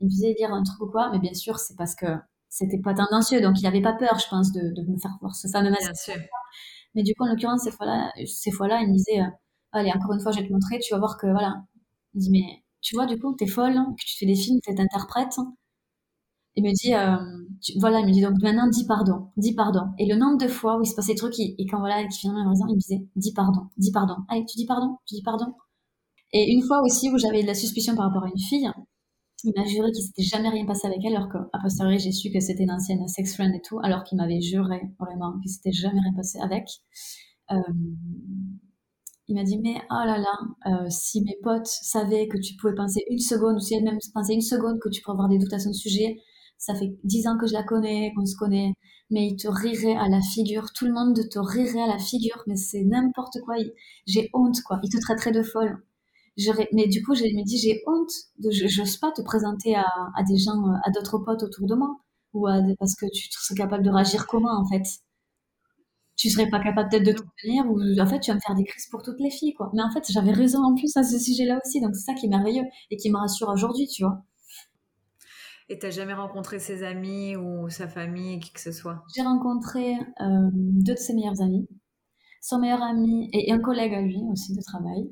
il 0.00 0.04
me 0.04 0.10
disait 0.10 0.34
dire 0.34 0.52
un 0.52 0.62
truc 0.62 0.80
ou 0.80 0.90
quoi, 0.90 1.10
mais 1.12 1.18
bien 1.18 1.34
sûr, 1.34 1.58
c'est 1.58 1.76
parce 1.76 1.94
que 1.94 2.06
c'était 2.48 2.80
pas 2.80 2.94
tendancieux, 2.94 3.40
donc 3.40 3.60
il 3.60 3.66
avait 3.66 3.82
pas 3.82 3.92
peur, 3.92 4.18
je 4.18 4.28
pense, 4.28 4.52
de, 4.52 4.60
de 4.60 4.90
me 4.90 4.98
faire 4.98 5.16
voir 5.20 5.34
ce 5.34 5.48
fameux 5.48 5.70
message. 5.70 6.18
Mais 6.94 7.02
du 7.02 7.14
coup, 7.14 7.24
en 7.24 7.28
l'occurrence, 7.28 7.62
ces 7.62 7.70
fois-là, 7.70 8.12
ces 8.26 8.50
fois-là, 8.50 8.80
il 8.82 8.88
me 8.88 8.94
disait, 8.94 9.20
euh, 9.20 9.26
allez, 9.72 9.92
encore 9.92 10.14
une 10.14 10.20
fois, 10.20 10.32
je 10.32 10.40
vais 10.40 10.46
te 10.46 10.52
montrer, 10.52 10.78
tu 10.78 10.94
vas 10.94 10.98
voir 10.98 11.18
que, 11.18 11.26
voilà. 11.26 11.62
Il 12.14 12.20
dit, 12.20 12.30
mais 12.30 12.64
tu 12.80 12.94
vois, 12.96 13.06
du 13.06 13.18
coup, 13.18 13.34
t'es 13.36 13.46
folle, 13.46 13.74
que 13.74 14.04
tu 14.06 14.18
fais 14.18 14.26
des 14.26 14.34
films, 14.36 14.60
t'es 14.64 14.80
interprète, 14.80 15.36
il 16.58 16.64
me 16.64 16.72
dit, 16.72 16.92
euh, 16.92 17.16
voilà, 17.78 18.00
il 18.00 18.06
me 18.06 18.12
dit 18.12 18.20
donc 18.20 18.34
maintenant 18.42 18.66
dis 18.68 18.84
pardon, 18.84 19.28
dis 19.36 19.54
pardon. 19.54 19.82
Et 19.98 20.06
le 20.06 20.16
nombre 20.16 20.38
de 20.38 20.48
fois 20.48 20.76
où 20.76 20.82
il 20.82 20.86
se 20.86 20.94
passait 20.96 21.12
des 21.12 21.18
trucs, 21.18 21.38
et, 21.38 21.54
quand 21.70 21.78
voilà, 21.78 22.04
qui 22.08 22.18
finalement 22.18 22.50
raison, 22.50 22.64
il 22.68 22.74
me 22.74 22.80
disait, 22.80 23.06
dis 23.14 23.32
pardon, 23.32 23.68
dis 23.76 23.92
pardon. 23.92 24.16
Allez, 24.28 24.44
tu 24.44 24.56
dis 24.56 24.66
pardon, 24.66 24.96
tu 25.06 25.14
dis 25.14 25.22
pardon. 25.22 25.54
Et 26.32 26.52
une 26.52 26.62
fois 26.66 26.82
aussi 26.82 27.10
où 27.10 27.18
j'avais 27.18 27.42
de 27.42 27.46
la 27.46 27.54
suspicion 27.54 27.94
par 27.94 28.06
rapport 28.06 28.24
à 28.24 28.28
une 28.28 28.40
fille, 28.40 28.68
il 29.44 29.52
m'a 29.56 29.64
juré 29.64 29.90
qu'il 29.92 30.02
s'était 30.04 30.22
jamais 30.22 30.48
rien 30.48 30.66
passé 30.66 30.86
avec 30.86 31.04
elle, 31.04 31.16
alors 31.16 31.28
qu'à 31.30 31.58
posteriori 31.62 31.98
j'ai 31.98 32.12
su 32.12 32.30
que 32.30 32.40
c'était 32.40 32.64
une 32.64 32.72
ancienne 32.72 33.06
sex 33.08 33.34
friend 33.34 33.54
et 33.54 33.60
tout, 33.62 33.78
alors 33.82 34.04
qu'il 34.04 34.18
m'avait 34.18 34.40
juré 34.40 34.80
vraiment 34.98 35.38
qu'il 35.40 35.50
s'était 35.50 35.72
jamais 35.72 36.00
rien 36.00 36.12
passé 36.14 36.38
avec. 36.40 36.68
Euh, 37.52 37.56
il 39.28 39.34
m'a 39.34 39.44
dit 39.44 39.58
mais 39.58 39.76
oh 39.90 40.04
là 40.06 40.18
là, 40.18 40.38
euh, 40.66 40.86
si 40.90 41.22
mes 41.22 41.36
potes 41.42 41.66
savaient 41.66 42.28
que 42.28 42.38
tu 42.38 42.56
pouvais 42.56 42.74
penser 42.74 43.04
une 43.10 43.18
seconde, 43.18 43.56
ou 43.56 43.60
si 43.60 43.74
elles 43.74 43.84
même 43.84 43.98
pensaient 44.14 44.34
une 44.34 44.40
seconde 44.40 44.78
que 44.80 44.88
tu 44.88 45.02
pourrais 45.02 45.14
avoir 45.14 45.28
des 45.28 45.38
doutes 45.38 45.52
à 45.52 45.58
son 45.58 45.72
sujet, 45.72 46.16
ça 46.58 46.74
fait 46.74 46.96
dix 47.04 47.26
ans 47.26 47.38
que 47.38 47.46
je 47.46 47.52
la 47.52 47.62
connais, 47.62 48.12
qu'on 48.16 48.26
se 48.26 48.36
connaît, 48.36 48.72
mais 49.10 49.28
il 49.28 49.36
te 49.36 49.48
rirait 49.48 49.96
à 49.96 50.08
la 50.08 50.20
figure, 50.20 50.72
tout 50.72 50.86
le 50.86 50.92
monde 50.92 51.18
te 51.30 51.38
rirait 51.38 51.82
à 51.82 51.86
la 51.86 51.98
figure, 51.98 52.42
mais 52.46 52.56
c'est 52.56 52.82
n'importe 52.84 53.38
quoi, 53.44 53.56
j'ai 54.06 54.28
honte, 54.32 54.60
quoi, 54.66 54.80
il 54.82 54.90
te 54.90 54.98
traiterait 55.00 55.32
de 55.32 55.42
folle. 55.42 55.82
Mais 56.72 56.86
du 56.88 57.02
coup, 57.04 57.14
je 57.14 57.24
me 57.24 57.44
dis, 57.44 57.58
j'ai 57.58 57.82
honte, 57.86 58.10
de, 58.38 58.50
je 58.50 58.80
n'ose 58.80 58.96
pas 58.98 59.12
te 59.12 59.22
présenter 59.22 59.74
à, 59.74 59.86
à, 60.16 60.22
des 60.28 60.36
gens, 60.38 60.72
à 60.84 60.90
d'autres 60.90 61.18
potes 61.18 61.42
autour 61.42 61.66
de 61.66 61.74
moi, 61.74 61.96
ou 62.34 62.46
parce 62.78 62.94
que 62.94 63.06
tu 63.12 63.28
serais 63.30 63.56
capable 63.56 63.84
de 63.84 63.90
réagir 63.90 64.26
comment, 64.26 64.58
en 64.60 64.66
fait? 64.66 64.84
Tu 66.16 66.28
serais 66.28 66.50
pas 66.50 66.60
capable 66.60 66.90
peut-être 66.90 67.06
de 67.06 67.12
te 67.12 67.22
tenir 67.40 67.64
ou 67.70 67.80
en 67.80 68.06
fait 68.06 68.20
tu 68.20 68.30
vas 68.30 68.34
me 68.34 68.40
faire 68.40 68.54
des 68.56 68.64
crises 68.64 68.88
pour 68.90 69.02
toutes 69.02 69.20
les 69.20 69.30
filles 69.30 69.54
quoi. 69.54 69.70
Mais 69.72 69.82
en 69.82 69.90
fait 69.90 70.04
j'avais 70.10 70.32
raison 70.32 70.62
en 70.62 70.74
plus 70.74 70.94
à 70.96 71.02
ce 71.02 71.18
sujet 71.18 71.44
là 71.46 71.58
aussi 71.64 71.80
donc 71.80 71.94
c'est 71.94 72.12
ça 72.12 72.14
qui 72.14 72.26
est 72.26 72.28
merveilleux 72.28 72.64
et 72.90 72.96
qui 72.96 73.10
me 73.10 73.16
rassure 73.16 73.48
aujourd'hui 73.48 73.86
tu 73.88 74.02
vois. 74.02 74.24
Et 75.68 75.78
t'as 75.78 75.90
jamais 75.90 76.14
rencontré 76.14 76.58
ses 76.58 76.82
amis 76.82 77.36
ou 77.36 77.68
sa 77.68 77.88
famille, 77.88 78.40
qui 78.40 78.52
que 78.52 78.60
ce 78.60 78.72
soit? 78.72 79.04
J'ai 79.14 79.22
rencontré 79.22 79.94
euh, 80.20 80.50
deux 80.52 80.94
de 80.94 80.98
ses 80.98 81.14
meilleurs 81.14 81.40
amis, 81.42 81.68
son 82.42 82.58
meilleur 82.58 82.82
ami 82.82 83.28
et 83.32 83.52
un 83.52 83.60
collègue 83.60 83.94
à 83.94 84.00
lui 84.02 84.18
aussi 84.32 84.54
de 84.54 84.62
travail. 84.62 85.08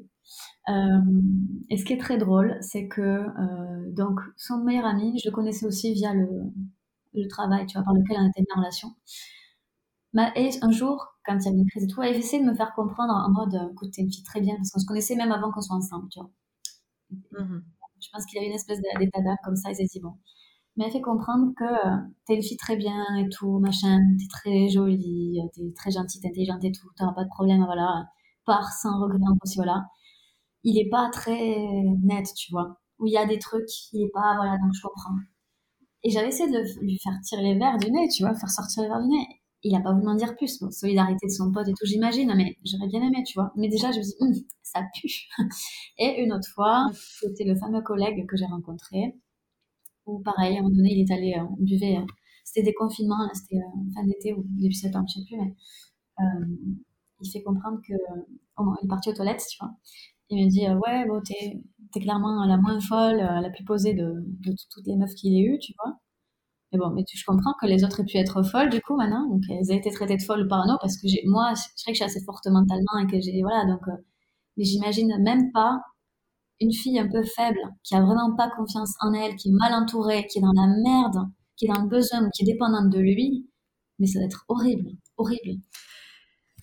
Euh, 0.69 1.01
et 1.71 1.77
ce 1.77 1.85
qui 1.85 1.93
est 1.93 1.99
très 2.01 2.19
drôle, 2.19 2.57
c'est 2.61 2.89
que 2.89 3.01
euh, 3.01 3.93
donc 3.93 4.21
son 4.37 4.59
meilleur 4.59 4.85
ami, 4.87 5.19
je 5.23 5.29
le 5.29 5.35
connaissais 5.35 5.67
aussi 5.67 5.93
via 5.95 6.13
le, 6.13 6.29
le 7.15 7.29
travail, 7.29 7.67
tu 7.67 7.75
vois, 7.75 7.85
par 7.85 7.95
lequel 7.95 8.17
on 8.21 8.29
était 8.29 8.41
mis 8.41 8.47
en 8.55 8.61
relation. 8.61 8.89
Et 10.35 10.51
un 10.63 10.71
jour, 10.71 11.15
quand 11.27 11.39
il 11.39 11.45
y 11.45 11.49
avait 11.49 11.59
une 11.59 11.67
crise 11.69 11.85
et 11.85 11.87
tout, 11.87 12.03
il 12.03 12.09
essayé 12.17 12.43
de 12.43 12.49
me 12.49 12.55
faire 12.55 12.73
comprendre 12.75 13.13
en 13.13 13.31
mode, 13.31 13.55
écoute, 13.73 13.91
t'es 13.93 14.03
une 14.03 14.11
fille 14.11 14.23
très 14.25 14.41
bien, 14.41 14.57
parce 14.57 14.71
qu'on 14.71 14.81
se 14.81 14.87
connaissait 14.87 15.15
même 15.17 15.31
avant 15.33 15.53
qu'on 15.53 15.61
soit 15.61 15.77
ensemble, 15.77 16.09
tu 16.11 16.21
vois. 16.21 16.31
Mmh 17.33 17.61
je 17.99 18.09
pense 18.13 18.27
qu'il 18.27 18.37
y 18.37 18.41
avait 18.41 18.49
une 18.51 18.55
espèce 18.55 18.79
d'état 18.81 19.23
d'âme 19.23 19.37
comme 19.43 19.57
ça, 19.57 19.71
il 19.71 19.77
s'est 19.77 19.87
dit, 19.87 20.01
bon. 20.01 20.13
Mais 20.77 20.87
elle 20.87 20.93
fait 20.93 21.01
comprendre 21.03 21.53
que 21.57 21.65
euh, 21.65 21.99
t'es 22.27 22.37
une 22.37 22.43
fille 22.43 22.57
très 22.59 22.77
bien 22.77 23.05
et 23.17 23.29
tout, 23.31 23.59
machin, 23.59 23.99
t'es 24.19 24.27
très 24.29 24.69
jolie, 24.69 25.41
t'es 25.55 25.73
très 25.77 25.91
gentille, 25.93 26.21
t'es 26.21 26.29
intelligente 26.29 26.65
et 26.65 26.73
tout, 26.73 26.89
t'auras 26.99 27.15
pas 27.15 27.25
de 27.25 27.31
problème, 27.31 27.65
voilà, 27.65 28.07
pars 28.47 28.71
sans 28.73 29.01
regret, 29.03 29.19
aussi, 29.43 29.57
voilà. 29.57 29.87
Il 30.67 30.79
est 30.79 30.91
pas 30.91 31.09
très 31.11 31.57
net, 32.03 32.27
tu 32.37 32.53
vois. 32.53 32.79
Où 32.99 33.07
il 33.07 33.13
y 33.13 33.17
a 33.17 33.27
des 33.27 33.39
trucs, 33.39 33.69
il 33.93 34.03
est 34.03 34.11
pas, 34.13 34.37
voilà, 34.37 34.59
donc 34.59 34.73
je 34.75 34.83
comprends. 34.83 35.17
Et 36.03 36.11
j'avais 36.11 36.29
essayé 36.29 36.51
de 36.51 36.61
lui 36.83 36.99
faire 36.99 37.19
tirer 37.25 37.43
les 37.43 37.59
verres 37.59 37.79
du 37.79 37.91
nez, 37.91 38.09
tu 38.09 38.23
vois, 38.23 38.35
faire 38.35 38.51
sortir 38.51 38.83
les 38.83 38.89
verres 38.89 39.03
du 39.03 39.09
nez 39.09 39.27
il 39.67 39.75
a 39.75 39.81
pas 39.81 39.93
voulu 39.93 40.05
m'en 40.05 40.15
dire 40.15 40.37
plus. 40.37 40.59
Bon, 40.61 40.71
solidarité 40.71 41.27
de 41.27 41.33
son 41.33 41.53
pote 41.53 41.69
et 41.69 41.73
tout, 41.73 41.85
j'imagine, 41.87 42.33
mais 42.37 42.57
j'aurais 42.65 42.89
bien 42.89 43.03
aimé, 43.03 43.23
tu 43.27 43.35
vois. 43.35 43.53
Mais 43.57 43.69
déjà, 43.69 43.91
je 43.93 43.99
me 43.99 44.03
dis, 44.03 44.15
hum, 44.21 44.33
ça 44.63 44.83
pue. 44.95 45.29
Et 45.99 46.23
une 46.23 46.33
autre 46.33 46.49
fois, 46.55 46.87
c'était 46.95 47.45
le 47.45 47.57
fameux 47.57 47.83
collègue 47.83 48.27
que 48.27 48.37
j'ai 48.37 48.47
rencontré, 48.47 49.17
où 50.07 50.21
pareil, 50.21 50.57
à 50.57 50.61
un 50.61 50.63
moment 50.63 50.77
donné, 50.77 50.91
il 50.93 51.01
est 51.03 51.13
allé, 51.13 51.35
euh, 51.39 51.45
on 51.59 51.63
buvait, 51.65 51.97
euh, 51.99 52.07
c'était 52.45 52.63
des 52.63 52.75
confinements, 52.75 53.29
c'était 53.35 53.57
euh, 53.57 53.93
fin 53.95 54.05
d'été 54.05 54.35
ou 54.35 54.45
début 54.49 54.75
septembre, 54.75 55.07
je 55.09 55.21
sais 55.21 55.27
plus, 55.27 55.37
mais 55.37 55.55
il 57.21 57.31
fait 57.31 57.43
comprendre 57.43 57.81
que, 57.87 57.95
oh, 58.59 58.75
il 58.83 58.87
est 58.87 58.89
parti 58.89 59.09
aux 59.11 59.15
toilettes, 59.15 59.45
tu 59.51 59.59
vois. 59.61 59.73
Il 60.31 60.45
me 60.45 60.51
dit, 60.51 60.67
ouais, 60.69 61.07
bon, 61.07 61.21
t'es, 61.23 61.63
clairement 62.01 62.45
la 62.47 62.57
moins 62.59 62.81
folle, 62.81 63.17
la 63.19 63.51
plus 63.51 63.65
posée 63.65 63.95
de, 63.95 64.13
toutes 64.71 64.87
les 64.87 64.97
meufs 64.97 65.15
qu'il 65.15 65.35
ait 65.35 65.47
eues, 65.47 65.59
tu 65.59 65.73
vois. 65.79 65.95
Mais 66.73 66.79
bon, 66.79 66.91
mais 66.91 67.05
je 67.13 67.25
comprends 67.25 67.55
que 67.61 67.67
les 67.67 67.85
autres 67.85 68.01
aient 68.01 68.05
pu 68.05 68.19
être 68.19 68.43
folles 68.43 68.71
du 68.71 68.81
coup 68.81 68.97
maintenant, 68.97 69.29
donc 69.29 69.43
elles 69.49 69.71
aient 69.71 69.79
été 69.79 69.91
traitées 69.91 70.17
de 70.17 70.23
folles 70.23 70.47
ou 70.47 70.49
parano 70.49 70.75
parce 70.81 70.97
que 70.97 71.07
moi, 71.29 71.53
je 71.55 71.63
sais 71.77 71.93
que 71.93 71.93
je 71.93 71.97
suis 71.97 72.05
assez 72.05 72.25
forte 72.25 72.47
mentalement 72.49 72.99
et 73.03 73.07
que 73.07 73.21
j'ai, 73.21 73.41
voilà, 73.43 73.65
donc, 73.67 73.87
euh, 73.89 73.93
mais 74.57 74.65
j'imagine 74.65 75.17
même 75.23 75.53
pas 75.53 75.81
une 76.61 76.73
fille 76.73 76.99
un 76.99 77.09
peu 77.09 77.23
faible 77.23 77.61
qui 77.85 77.95
a 77.95 78.01
vraiment 78.03 78.35
pas 78.37 78.51
confiance 78.51 78.95
en 79.01 79.13
elle, 79.13 79.37
qui 79.37 79.51
est 79.51 79.53
mal 79.53 79.75
entourée, 79.75 80.27
qui 80.27 80.39
est 80.39 80.43
dans 80.43 80.53
la 80.53 80.67
merde, 80.67 81.29
qui 81.57 81.67
est 81.67 81.69
dans 81.69 81.83
le 81.83 81.89
besoin, 81.89 82.29
qui 82.35 82.43
est 82.43 82.47
dépendante 82.47 82.91
de 82.91 82.99
lui, 82.99 83.49
mais 83.99 84.07
ça 84.07 84.21
va 84.21 84.27
être 84.27 84.45
horrible, 84.49 84.91
horrible. 85.17 85.61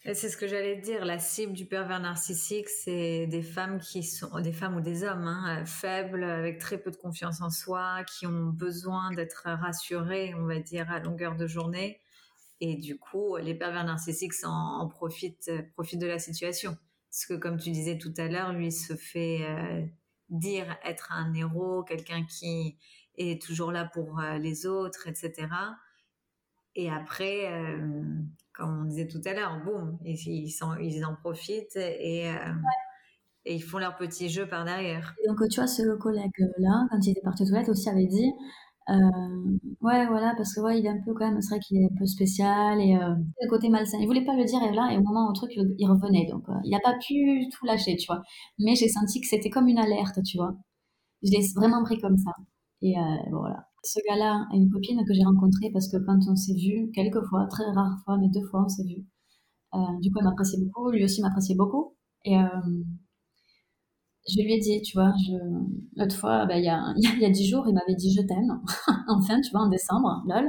C'est 0.06 0.28
ce 0.28 0.36
que 0.36 0.50
j'allais 0.50 0.76
dire. 0.76 1.06
La 1.06 1.18
cible 1.18 1.54
du 1.54 1.66
pervers 1.66 2.02
narcissique, 2.02 2.68
c'est 2.68 3.26
des 3.28 3.42
femmes 3.42 3.80
qui 3.80 4.04
sont, 4.04 4.38
des 4.42 4.52
femmes 4.52 4.76
ou 4.76 4.82
des 4.82 5.06
hommes 5.06 5.28
hein, 5.28 5.64
faibles, 5.66 6.26
avec 6.26 6.60
très 6.60 6.78
peu 6.78 6.92
de 6.92 6.98
confiance 6.98 7.40
en 7.40 7.50
soi, 7.50 8.04
qui 8.04 8.28
ont 8.28 8.48
besoin 8.48 9.12
d'être 9.14 9.44
rassurés, 9.46 10.34
on 10.36 10.46
va 10.46 10.60
dire, 10.60 10.92
à 10.92 11.00
longueur 11.00 11.38
de 11.38 11.48
journée. 11.48 12.02
Et 12.60 12.76
du 12.76 12.98
coup, 12.98 13.38
les 13.38 13.56
pervers 13.56 13.86
narcissiques 13.86 14.34
en, 14.44 14.90
profitent, 14.90 15.52
profitent 15.74 16.02
de 16.02 16.08
la 16.08 16.20
situation. 16.20 16.78
Parce 17.10 17.26
que, 17.26 17.36
comme 17.36 17.58
tu 17.58 17.72
disais 17.72 17.98
tout 17.98 18.14
à 18.18 18.28
l'heure, 18.28 18.52
lui 18.52 18.74
se 18.74 18.96
fait 18.96 19.46
euh, 19.48 19.86
dire 20.30 20.78
être 20.84 21.14
un 21.14 21.34
héros, 21.34 21.84
quelqu'un 21.84 22.26
qui 22.26 22.78
est 23.18 23.42
toujours 23.42 23.72
là 23.72 23.86
pour 23.86 24.20
euh, 24.20 24.38
les 24.38 24.66
autres, 24.66 25.08
etc. 25.08 25.48
Et 26.76 26.90
après, 26.90 27.54
euh, 27.54 28.04
comme 28.64 28.82
on 28.82 28.86
disait 28.86 29.08
tout 29.08 29.22
à 29.26 29.34
l'heure, 29.34 29.62
boum, 29.66 29.98
ils, 30.06 30.16
ils, 30.26 31.06
en 31.06 31.16
profitent 31.16 31.76
et, 31.76 32.30
euh, 32.30 32.54
et, 33.46 33.56
ils 33.56 33.62
font 33.62 33.78
leur 33.78 33.98
petit 33.98 34.30
jeu 34.30 34.48
par 34.48 34.64
derrière. 34.64 35.14
donc, 35.28 35.38
tu 35.50 35.60
vois, 35.60 35.68
ce 35.68 35.98
collègue-là, 35.98 36.88
quand 36.90 37.00
il 37.06 37.12
était 37.12 37.22
parti 37.22 37.44
aux 37.44 37.48
toilettes, 37.48 37.70
aussi 37.70 37.90
avait 37.90 38.06
dit 38.06 38.32
euh, 38.90 38.94
Ouais, 39.82 40.06
voilà, 40.08 40.34
parce 40.38 40.56
que 40.56 40.62
ouais, 40.62 40.80
il 40.80 40.86
est 40.86 40.90
un 40.90 41.02
peu 41.06 41.14
quand 41.14 41.30
même, 41.30 41.42
c'est 41.42 41.56
vrai 41.56 41.60
qu'il 41.60 41.82
est 41.82 41.86
un 41.86 41.98
peu 41.98 42.06
spécial 42.06 42.80
et 42.80 42.96
euh, 42.96 43.16
le 43.42 43.50
côté 43.50 43.68
malsain. 43.68 43.98
Il 44.00 44.08
voulait 44.08 44.26
pas 44.26 44.36
le 44.36 44.46
dire 44.46 44.64
et 44.64 44.74
là, 44.74 44.90
et 44.94 44.98
au 44.98 45.02
moment 45.02 45.26
où 45.26 45.30
le 45.30 45.36
truc, 45.36 45.52
il 45.54 45.88
revenait. 45.90 46.28
Donc, 46.32 46.46
il 46.64 46.72
n'a 46.72 46.80
pas 46.80 46.96
pu 47.06 47.50
tout 47.52 47.66
lâcher, 47.66 47.98
tu 47.98 48.06
vois. 48.08 48.22
Mais 48.60 48.76
j'ai 48.76 48.88
senti 48.88 49.20
que 49.20 49.28
c'était 49.28 49.50
comme 49.50 49.68
une 49.68 49.80
alerte, 49.80 50.24
tu 50.24 50.38
vois. 50.38 50.56
Je 51.24 51.32
l'ai 51.32 51.46
vraiment 51.56 51.84
pris 51.84 52.00
comme 52.00 52.18
ça. 52.18 52.32
Et 52.84 52.94
voilà. 53.32 53.68
Ce 53.84 54.00
gars-là 54.08 54.46
a 54.52 54.56
une 54.56 54.70
copine 54.70 55.04
que 55.06 55.14
j'ai 55.14 55.24
rencontrée 55.24 55.72
parce 55.72 55.90
que 55.90 55.98
quand 55.98 56.20
on 56.30 56.36
s'est 56.36 56.54
vu, 56.54 56.92
quelques 56.94 57.24
fois, 57.26 57.48
très 57.50 57.66
rares 57.72 57.98
fois, 58.06 58.18
mais 58.18 58.30
deux 58.30 58.46
fois 58.50 58.64
on 58.66 58.70
s'est 58.70 58.84
vu. 58.84 59.06
Euh, 59.76 60.00
du 60.02 60.12
coup, 60.12 60.20
elle 60.20 60.26
m'appréciait 60.26 60.60
beaucoup, 60.64 60.92
lui 60.92 61.04
aussi 61.04 61.22
m'appréciait 61.22 61.56
beaucoup. 61.56 61.96
Et 62.26 62.38
euh, 62.38 62.48
je 64.30 64.42
lui 64.42 64.54
ai 64.54 64.60
dit, 64.60 64.82
tu 64.82 64.98
vois, 64.98 65.14
l'autre 65.96 66.16
fois, 66.16 66.46
bah, 66.46 66.58
il 66.58 66.66
y, 66.66 66.70
a, 66.70 66.94
y 67.20 67.26
a 67.26 67.30
dix 67.30 67.48
jours, 67.50 67.66
il 67.68 67.74
m'avait 67.74 67.96
dit 67.96 68.14
je 68.14 68.22
t'aime. 68.22 68.62
enfin, 69.08 69.42
tu 69.42 69.52
vois, 69.52 69.62
en 69.62 69.70
décembre, 69.70 70.24
lol. 70.28 70.46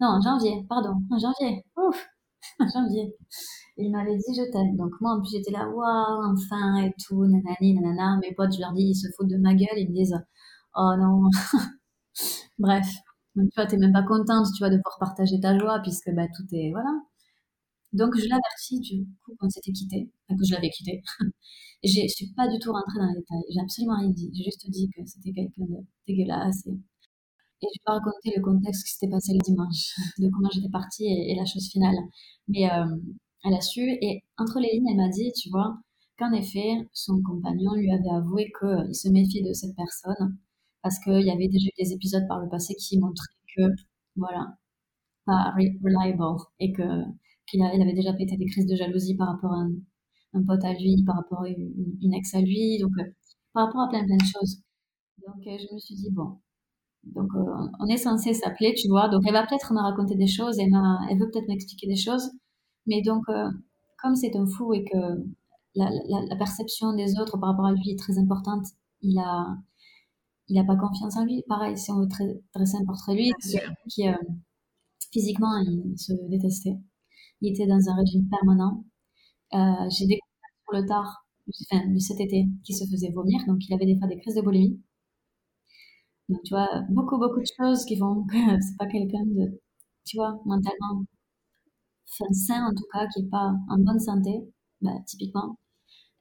Non, 0.00 0.08
en 0.08 0.20
janvier, 0.20 0.66
pardon, 0.68 0.94
en 1.10 1.18
janvier. 1.18 1.64
Ouf, 1.76 2.06
en 2.60 2.68
janvier. 2.68 3.14
Il 3.76 3.90
m'avait 3.92 4.16
dit 4.16 4.34
je 4.36 4.50
t'aime. 4.52 4.76
Donc 4.76 4.92
moi, 5.00 5.12
en 5.12 5.20
plus, 5.20 5.30
j'étais 5.32 5.52
là, 5.52 5.68
waouh, 5.68 6.34
enfin, 6.34 6.82
et 6.84 6.92
tout, 7.06 7.24
nanani, 7.24 7.74
nanana. 7.74 8.18
Mes 8.20 8.34
potes, 8.34 8.52
je 8.54 8.60
leur 8.60 8.72
dis, 8.72 8.90
ils 8.90 8.94
se 8.94 9.06
foutent 9.16 9.30
de 9.30 9.38
ma 9.38 9.54
gueule, 9.54 9.78
ils 9.78 9.88
me 9.88 9.94
disent, 9.94 10.18
oh 10.76 10.94
non, 10.98 11.30
Bref, 12.58 12.86
tu 13.34 13.40
vois, 13.56 13.66
t'es 13.66 13.76
même 13.78 13.92
pas 13.92 14.02
contente, 14.02 14.46
tu 14.54 14.60
vois, 14.60 14.70
de 14.70 14.76
pouvoir 14.76 14.98
partager 15.00 15.40
ta 15.40 15.58
joie 15.58 15.80
puisque 15.82 16.10
bah, 16.14 16.26
tout 16.36 16.44
est 16.52 16.70
voilà. 16.70 16.90
Donc 17.92 18.16
je 18.16 18.26
l'avertis 18.28 18.80
du 18.80 19.04
coup 19.24 19.34
quand 19.38 19.50
c'était 19.50 19.72
quitté, 19.72 20.10
enfin, 20.28 20.38
que 20.38 20.44
je 20.46 20.52
l'avais 20.54 20.70
quitté. 20.70 21.02
je 21.84 22.08
suis 22.08 22.32
pas 22.34 22.48
du 22.48 22.58
tout 22.58 22.72
rentrée 22.72 22.98
dans 22.98 23.08
les 23.08 23.20
détails, 23.20 23.42
j'ai 23.50 23.60
absolument 23.60 23.98
rien 23.98 24.10
dit. 24.10 24.30
J'ai 24.34 24.44
juste 24.44 24.68
dit 24.70 24.88
que 24.96 25.04
c'était 25.06 25.32
quelqu'un 25.32 25.64
de 25.66 25.76
dégueulasse 26.06 26.66
et, 26.66 26.70
et 26.70 27.66
je 27.74 27.78
vais 27.78 27.84
pas 27.84 27.92
raconter 27.94 28.32
le 28.36 28.42
contexte 28.42 28.84
qui 28.86 28.92
s'était 28.94 29.10
passé 29.10 29.32
le 29.34 29.40
dimanche, 29.44 29.94
de 30.18 30.28
comment 30.30 30.48
j'étais 30.52 30.70
partie 30.70 31.04
et, 31.06 31.34
la 31.36 31.44
chose 31.44 31.68
finale. 31.70 31.96
Mais 32.48 32.70
euh, 32.70 32.96
elle 33.44 33.54
a 33.54 33.60
su 33.60 33.80
et 33.80 34.22
entre 34.38 34.60
les 34.60 34.70
lignes, 34.72 34.88
elle 34.90 34.96
m'a 34.96 35.08
dit, 35.10 35.32
tu 35.32 35.50
vois, 35.50 35.76
qu'en 36.18 36.32
effet, 36.32 36.88
son 36.92 37.22
compagnon 37.22 37.74
lui 37.74 37.90
avait 37.92 38.16
avoué 38.16 38.52
qu'il 38.58 38.94
se 38.94 39.08
méfiait 39.08 39.42
de 39.42 39.52
cette 39.52 39.76
personne 39.76 40.38
parce 40.82 40.98
qu'il 40.98 41.22
y 41.22 41.30
avait 41.30 41.48
déjà 41.48 41.66
eu 41.66 41.82
des 41.82 41.92
épisodes 41.92 42.26
par 42.28 42.40
le 42.40 42.48
passé 42.48 42.74
qui 42.74 42.98
montraient 42.98 43.26
que, 43.56 43.62
voilà, 44.16 44.56
pas 45.24 45.52
reliable 45.54 46.24
et 46.58 46.72
que 46.72 46.82
qu'il 47.48 47.62
avait 47.62 47.92
déjà 47.92 48.12
pété 48.12 48.36
des 48.36 48.46
crises 48.46 48.66
de 48.66 48.76
jalousie 48.76 49.16
par 49.16 49.28
rapport 49.28 49.52
à 49.52 49.66
un, 50.34 50.44
pote 50.44 50.64
à 50.64 50.72
lui, 50.72 51.02
par 51.04 51.16
rapport 51.16 51.42
à 51.42 51.48
une, 51.48 52.14
ex 52.14 52.34
à 52.34 52.40
lui, 52.40 52.78
donc 52.80 52.92
euh, 52.98 53.04
par 53.52 53.66
rapport 53.66 53.82
à 53.82 53.88
plein 53.88 54.04
plein 54.04 54.16
de 54.16 54.24
choses. 54.24 54.62
Donc 55.26 55.46
euh, 55.46 55.58
je 55.58 55.74
me 55.74 55.78
suis 55.78 55.94
dit 55.94 56.10
bon, 56.10 56.38
donc 57.04 57.28
euh, 57.34 57.68
on 57.80 57.86
est 57.86 57.96
censé 57.98 58.32
s'appeler, 58.32 58.74
tu 58.74 58.88
vois, 58.88 59.08
donc 59.08 59.22
elle 59.26 59.34
va 59.34 59.46
peut-être 59.46 59.72
me 59.72 59.80
raconter 59.80 60.14
des 60.16 60.26
choses, 60.26 60.58
elle, 60.58 60.72
elle 61.10 61.18
veut 61.18 61.30
peut-être 61.30 61.48
m'expliquer 61.48 61.86
des 61.86 61.96
choses, 61.96 62.30
mais 62.86 63.02
donc 63.02 63.24
comme 64.02 64.14
c'est 64.14 64.34
un 64.36 64.46
fou 64.46 64.72
et 64.72 64.84
que 64.84 64.96
la, 65.74 65.90
la, 66.28 66.36
perception 66.36 66.94
des 66.94 67.18
autres 67.18 67.38
par 67.38 67.50
rapport 67.50 67.66
à 67.66 67.72
lui 67.72 67.90
est 67.90 67.98
très 67.98 68.18
importante, 68.18 68.66
il 69.00 69.18
a 69.18 69.56
il 70.52 70.56
n'a 70.56 70.64
pas 70.64 70.76
confiance 70.76 71.16
en 71.16 71.24
lui. 71.24 71.42
Pareil, 71.48 71.78
si 71.78 71.90
on 71.90 72.00
veut 72.00 72.08
dresser 72.54 72.76
un 72.76 72.84
portrait 72.84 73.14
de 73.14 73.18
lui, 73.18 73.32
qui 73.88 74.06
euh, 74.06 74.12
physiquement, 75.10 75.56
il 75.66 75.98
se 75.98 76.12
détestait. 76.28 76.76
Il 77.40 77.52
était 77.52 77.66
dans 77.66 77.88
un 77.88 77.96
régime 77.96 78.28
permanent. 78.28 78.84
Euh, 79.54 79.88
j'ai 79.90 80.06
découvert 80.06 80.50
sur 80.64 80.80
le 80.80 80.86
tard, 80.86 81.26
enfin, 81.72 81.82
cet 81.98 82.20
été, 82.20 82.46
qu'il 82.64 82.76
se 82.76 82.84
faisait 82.90 83.10
vomir, 83.12 83.40
donc 83.46 83.58
il 83.66 83.74
avait 83.74 83.86
des 83.86 83.98
fois 83.98 84.08
des 84.08 84.18
crises 84.18 84.34
de 84.36 84.42
boulimie. 84.42 84.80
Donc, 86.28 86.40
tu 86.44 86.54
vois, 86.54 86.68
beaucoup, 86.90 87.18
beaucoup 87.18 87.40
de 87.40 87.46
choses 87.58 87.84
qui 87.84 87.96
font 87.98 88.24
que 88.26 88.36
c'est 88.60 88.76
pas 88.78 88.86
quelqu'un 88.86 89.24
de, 89.26 89.60
tu 90.04 90.16
vois, 90.18 90.38
mentalement 90.44 91.04
sain 92.32 92.66
en 92.66 92.74
tout 92.74 92.84
cas, 92.92 93.06
qui 93.08 93.20
est 93.20 93.30
pas 93.30 93.52
en 93.70 93.78
bonne 93.78 94.00
santé, 94.00 94.32
bah, 94.82 94.92
typiquement. 95.06 95.56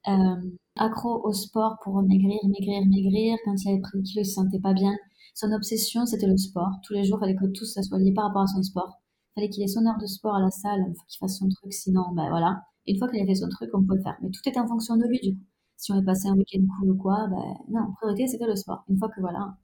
Euh, 0.07 0.35
accro 0.77 1.21
au 1.25 1.33
sport 1.33 1.77
pour 1.83 2.01
maigrir, 2.01 2.39
maigrir, 2.45 2.85
maigrir. 2.87 3.37
Quand 3.45 3.55
il 3.63 3.69
avait 3.69 3.81
pris 3.81 4.01
kilo, 4.03 4.21
il 4.21 4.25
se 4.25 4.33
sentait 4.33 4.59
pas 4.59 4.73
bien. 4.73 4.95
Son 5.35 5.51
obsession, 5.51 6.05
c'était 6.05 6.27
le 6.27 6.37
sport. 6.37 6.71
Tous 6.83 6.93
les 6.93 7.03
jours, 7.03 7.17
il 7.19 7.21
fallait 7.21 7.35
que 7.35 7.45
tout 7.57 7.65
ça 7.65 7.81
soit 7.83 7.99
lié 7.99 8.13
par 8.13 8.25
rapport 8.27 8.43
à 8.43 8.47
son 8.47 8.63
sport. 8.63 8.99
Il 9.35 9.41
fallait 9.41 9.49
qu'il 9.49 9.63
ait 9.63 9.67
son 9.67 9.85
heure 9.85 9.97
de 9.99 10.05
sport 10.07 10.35
à 10.35 10.41
la 10.41 10.49
salle, 10.51 10.83
qu'il 11.07 11.19
fasse 11.19 11.37
son 11.39 11.47
truc, 11.49 11.71
sinon, 11.73 12.03
ben 12.15 12.29
voilà. 12.29 12.63
une 12.87 12.97
fois 12.97 13.07
qu'il 13.09 13.19
avait 13.19 13.27
fait 13.29 13.35
son 13.39 13.49
truc, 13.49 13.69
on 13.73 13.81
pouvait 13.81 13.97
le 13.97 14.03
faire. 14.03 14.17
Mais 14.21 14.29
tout 14.31 14.41
était 14.45 14.59
en 14.59 14.67
fonction 14.67 14.95
de 14.97 15.05
lui, 15.07 15.19
du 15.21 15.35
coup. 15.35 15.43
Si 15.77 15.91
on 15.91 15.99
est 15.99 16.05
passé 16.05 16.27
un 16.27 16.35
week-end 16.35 16.61
cool 16.79 16.91
ou 16.91 16.97
quoi, 16.97 17.27
ben 17.29 17.55
non, 17.69 17.93
priorité, 17.97 18.27
c'était 18.27 18.45
le 18.45 18.55
sport. 18.55 18.83
Une 18.89 18.97
fois 18.99 19.09
que 19.09 19.19
voilà. 19.21 19.57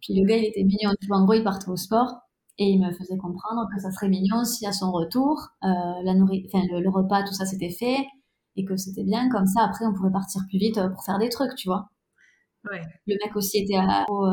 Puis 0.00 0.14
le 0.14 0.26
gars, 0.26 0.36
il 0.36 0.44
était 0.44 0.64
mignon. 0.64 0.90
En 1.10 1.24
gros, 1.24 1.34
il 1.34 1.44
partait 1.44 1.68
au 1.70 1.76
sport 1.76 2.14
et 2.58 2.64
il 2.64 2.80
me 2.80 2.92
faisait 2.92 3.16
comprendre 3.16 3.68
que 3.74 3.80
ça 3.80 3.90
serait 3.90 4.08
mignon 4.08 4.44
si 4.44 4.66
à 4.66 4.72
son 4.72 4.90
retour, 4.92 5.48
euh, 5.64 5.68
la 6.04 6.14
nourriture, 6.14 6.50
enfin, 6.54 6.66
le, 6.70 6.80
le 6.80 6.90
repas, 6.90 7.22
tout 7.24 7.32
ça, 7.32 7.46
c'était 7.46 7.70
fait 7.70 7.96
et 8.56 8.64
que 8.64 8.76
c'était 8.76 9.04
bien 9.04 9.28
comme 9.30 9.46
ça 9.46 9.64
après 9.64 9.84
on 9.86 9.94
pourrait 9.94 10.12
partir 10.12 10.42
plus 10.48 10.58
vite 10.58 10.78
euh, 10.78 10.88
pour 10.88 11.04
faire 11.04 11.18
des 11.18 11.28
trucs 11.28 11.54
tu 11.56 11.68
vois 11.68 11.90
Le 12.64 13.14
mec 13.24 13.34
aussi 13.34 13.58
était 13.58 13.78
au, 14.08 14.26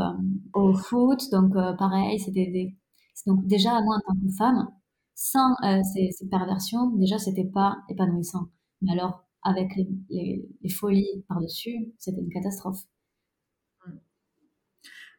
au, 0.54 0.74
foot, 0.74 1.20
donc 1.32 1.54
pareil, 1.78 2.20
c'était 2.20 2.46
des... 2.46 2.78
Donc 3.26 3.46
déjà, 3.48 3.82
moi, 3.82 3.96
en 3.96 4.14
tant 4.14 4.20
que 4.20 4.36
femme, 4.38 4.68
sans 5.16 5.56
ces, 5.94 6.12
ces, 6.12 6.30
perversions, 6.30 6.92
déjà, 6.92 7.18
c'était 7.18 7.50
pas 7.52 7.78
épanouissant. 7.90 8.50
Mais 8.82 8.92
alors, 8.92 9.26
avec 9.44 9.76
les, 9.76 10.48
les, 10.62 10.70
folies 10.70 11.26
par-dessus, 11.28 11.94
c'était 11.98 12.22
une 12.22 12.32
catastrophe. 12.32 12.84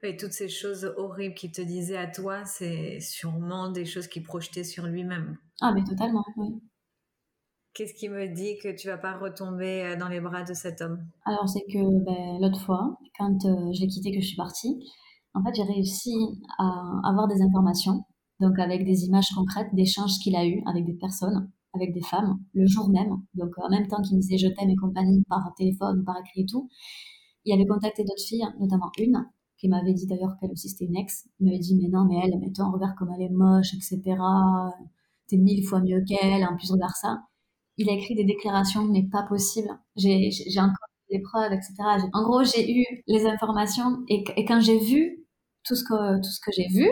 Et 0.02 0.16
toutes 0.16 0.32
ces 0.32 0.48
choses 0.48 0.94
horribles 0.96 1.34
qu'il 1.34 1.52
te 1.52 1.60
disait 1.60 1.98
à 1.98 2.06
toi, 2.06 2.44
c'est 2.46 3.00
sûrement 3.00 3.70
des 3.70 3.84
choses 3.84 4.08
qu'il 4.08 4.22
projetait 4.22 4.64
sur 4.64 4.86
lui-même. 4.86 5.36
Ah, 5.60 5.72
mais 5.74 5.84
totalement, 5.84 6.24
oui. 6.36 6.54
Qu'est-ce 7.74 7.94
qui 7.94 8.08
me 8.08 8.26
dit 8.34 8.58
que 8.62 8.74
tu 8.74 8.88
vas 8.88 8.98
pas 8.98 9.16
retomber 9.16 9.82
euh, 9.82 9.96
dans 9.96 10.08
les 10.08 10.20
bras 10.20 10.42
de 10.42 10.54
cet 10.54 10.80
homme? 10.80 10.98
Alors, 11.24 11.48
c'est 11.48 11.62
que 11.72 12.04
ben, 12.04 12.40
l'autre 12.40 12.60
fois, 12.60 12.98
quand 13.18 13.44
euh, 13.44 13.72
je 13.72 13.86
quitté, 13.86 14.10
que 14.10 14.20
je 14.20 14.26
suis 14.26 14.36
partie, 14.36 14.76
en 15.34 15.42
fait, 15.44 15.54
j'ai 15.54 15.62
réussi 15.62 16.12
à 16.58 17.08
avoir 17.08 17.28
des 17.28 17.40
informations, 17.42 18.04
donc 18.40 18.58
avec 18.58 18.84
des 18.84 19.04
images 19.04 19.28
concrètes 19.34 19.72
d'échanges 19.74 20.18
qu'il 20.18 20.34
a 20.34 20.44
eu 20.44 20.62
avec 20.66 20.84
des 20.84 20.94
personnes, 20.94 21.50
avec 21.72 21.94
des 21.94 22.02
femmes, 22.02 22.40
le 22.54 22.66
jour 22.66 22.90
même. 22.90 23.16
Donc, 23.34 23.50
en 23.58 23.70
même 23.70 23.86
temps 23.86 24.02
qu'il 24.02 24.16
me 24.16 24.20
disait 24.20 24.38
je 24.38 24.48
t'aime 24.48 24.70
et 24.70 24.76
compagnie 24.76 25.22
par 25.28 25.52
téléphone 25.56 26.04
par 26.04 26.16
écrit 26.18 26.42
et 26.42 26.46
tout, 26.46 26.68
il 27.44 27.54
avait 27.54 27.66
contacté 27.66 28.02
d'autres 28.02 28.22
filles, 28.26 28.46
notamment 28.58 28.90
une, 28.98 29.24
qui 29.58 29.68
m'avait 29.68 29.94
dit 29.94 30.06
d'ailleurs 30.06 30.36
qu'elle 30.40 30.50
aussi 30.50 30.68
c'était 30.68 30.86
une 30.86 30.96
ex. 30.96 31.28
Il 31.38 31.46
m'avait 31.46 31.58
dit, 31.58 31.76
mais 31.76 31.88
non, 31.88 32.04
mais 32.04 32.16
elle, 32.24 32.38
mais 32.40 32.50
toi, 32.50 32.70
regarde 32.72 32.96
comme 32.96 33.12
elle 33.14 33.22
est 33.22 33.30
moche, 33.30 33.74
etc. 33.74 34.00
T'es 35.28 35.36
mille 35.36 35.64
fois 35.64 35.80
mieux 35.80 36.02
qu'elle, 36.04 36.44
en 36.44 36.56
plus, 36.56 36.72
regarde 36.72 36.94
ça. 37.00 37.18
Il 37.80 37.88
a 37.88 37.94
écrit 37.94 38.14
des 38.14 38.24
déclarations, 38.24 38.84
mais 38.84 39.04
pas 39.10 39.22
possible. 39.22 39.70
J'ai 39.96 40.30
encore 40.58 40.90
des 41.10 41.20
preuves, 41.20 41.50
etc. 41.52 41.72
En 42.12 42.22
gros, 42.24 42.44
j'ai 42.44 42.70
eu 42.70 42.84
les 43.06 43.24
informations 43.24 44.04
et, 44.08 44.22
quand 44.44 44.60
j'ai 44.60 44.78
vu 44.78 45.26
tout 45.64 45.74
ce 45.74 45.82
que, 45.84 46.18
que 46.18 46.52
j'ai 46.54 46.68
vu, 46.68 46.90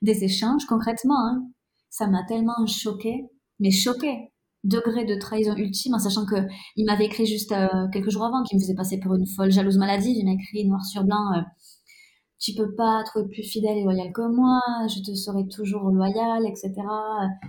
des 0.00 0.24
échanges 0.24 0.64
concrètement, 0.64 1.18
hein, 1.28 1.46
ça 1.90 2.06
m'a 2.06 2.24
tellement 2.24 2.66
choqué, 2.66 3.26
mais 3.60 3.70
choqué 3.70 4.32
degré 4.64 5.04
de 5.04 5.16
trahison 5.16 5.54
ultime, 5.56 5.94
en 5.94 5.98
sachant 5.98 6.24
que 6.24 6.36
il 6.76 6.86
m'avait 6.86 7.06
écrit 7.06 7.26
juste 7.26 7.52
euh, 7.52 7.88
quelques 7.92 8.10
jours 8.10 8.24
avant 8.24 8.42
qu'il 8.42 8.56
me 8.56 8.62
faisait 8.62 8.74
passer 8.74 8.98
pour 8.98 9.14
une 9.14 9.26
folle 9.26 9.50
jalouse 9.50 9.76
maladive. 9.76 10.16
Il 10.16 10.24
m'a 10.24 10.32
écrit 10.32 10.66
noir 10.66 10.82
sur 10.84 11.04
blanc. 11.04 11.32
Euh, 11.34 11.42
tu 12.42 12.54
peux 12.54 12.74
pas 12.74 13.04
trouver 13.04 13.28
plus 13.28 13.44
fidèle 13.44 13.78
et 13.78 13.84
loyal 13.84 14.12
que 14.12 14.22
moi, 14.22 14.60
je 14.88 15.00
te 15.00 15.14
serai 15.14 15.46
toujours 15.46 15.90
loyal, 15.90 16.44
etc. 16.44 16.74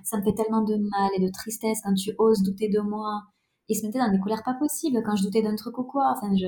Ça 0.04 0.18
me 0.20 0.24
fait 0.24 0.36
tellement 0.36 0.62
de 0.62 0.76
mal 0.76 1.10
et 1.18 1.20
de 1.20 1.32
tristesse 1.32 1.80
quand 1.84 1.96
tu 1.96 2.12
oses 2.20 2.44
douter 2.44 2.70
de 2.70 2.80
moi. 2.80 3.24
Il 3.70 3.76
se 3.76 3.86
mettait 3.86 3.98
dans 3.98 4.12
des 4.12 4.20
colères 4.20 4.44
pas 4.46 4.54
possibles 4.54 5.02
quand 5.04 5.16
je 5.16 5.24
doutais 5.24 5.41
d'un 5.41 5.56
truc 5.56 5.80
ou 5.80 5.84
quoi. 5.84 6.14
Enfin, 6.16 6.30
je... 6.36 6.46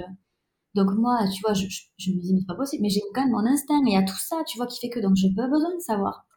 Donc 0.76 0.92
moi, 0.96 1.18
tu 1.34 1.42
vois, 1.42 1.54
je, 1.54 1.66
je, 1.98 2.12
me 2.12 2.22
dis, 2.22 2.34
mais 2.34 2.42
c'est 2.42 2.46
pas 2.46 2.56
possible. 2.56 2.84
Mais 2.84 2.90
j'ai 2.90 3.02
quand 3.16 3.24
même 3.24 3.32
mon 3.32 3.48
instinct. 3.48 3.82
Mais 3.84 3.92
il 3.92 3.94
y 3.96 3.98
a 3.98 4.04
tout 4.04 4.20
ça, 4.20 4.44
tu 4.48 4.58
vois, 4.58 4.68
qui 4.68 4.80
fait 4.80 4.90
que 4.90 5.00
donc 5.00 5.16
j'ai 5.16 5.34
pas 5.36 5.48
besoin 5.48 5.74
de 5.74 5.80
savoir. 5.80 6.28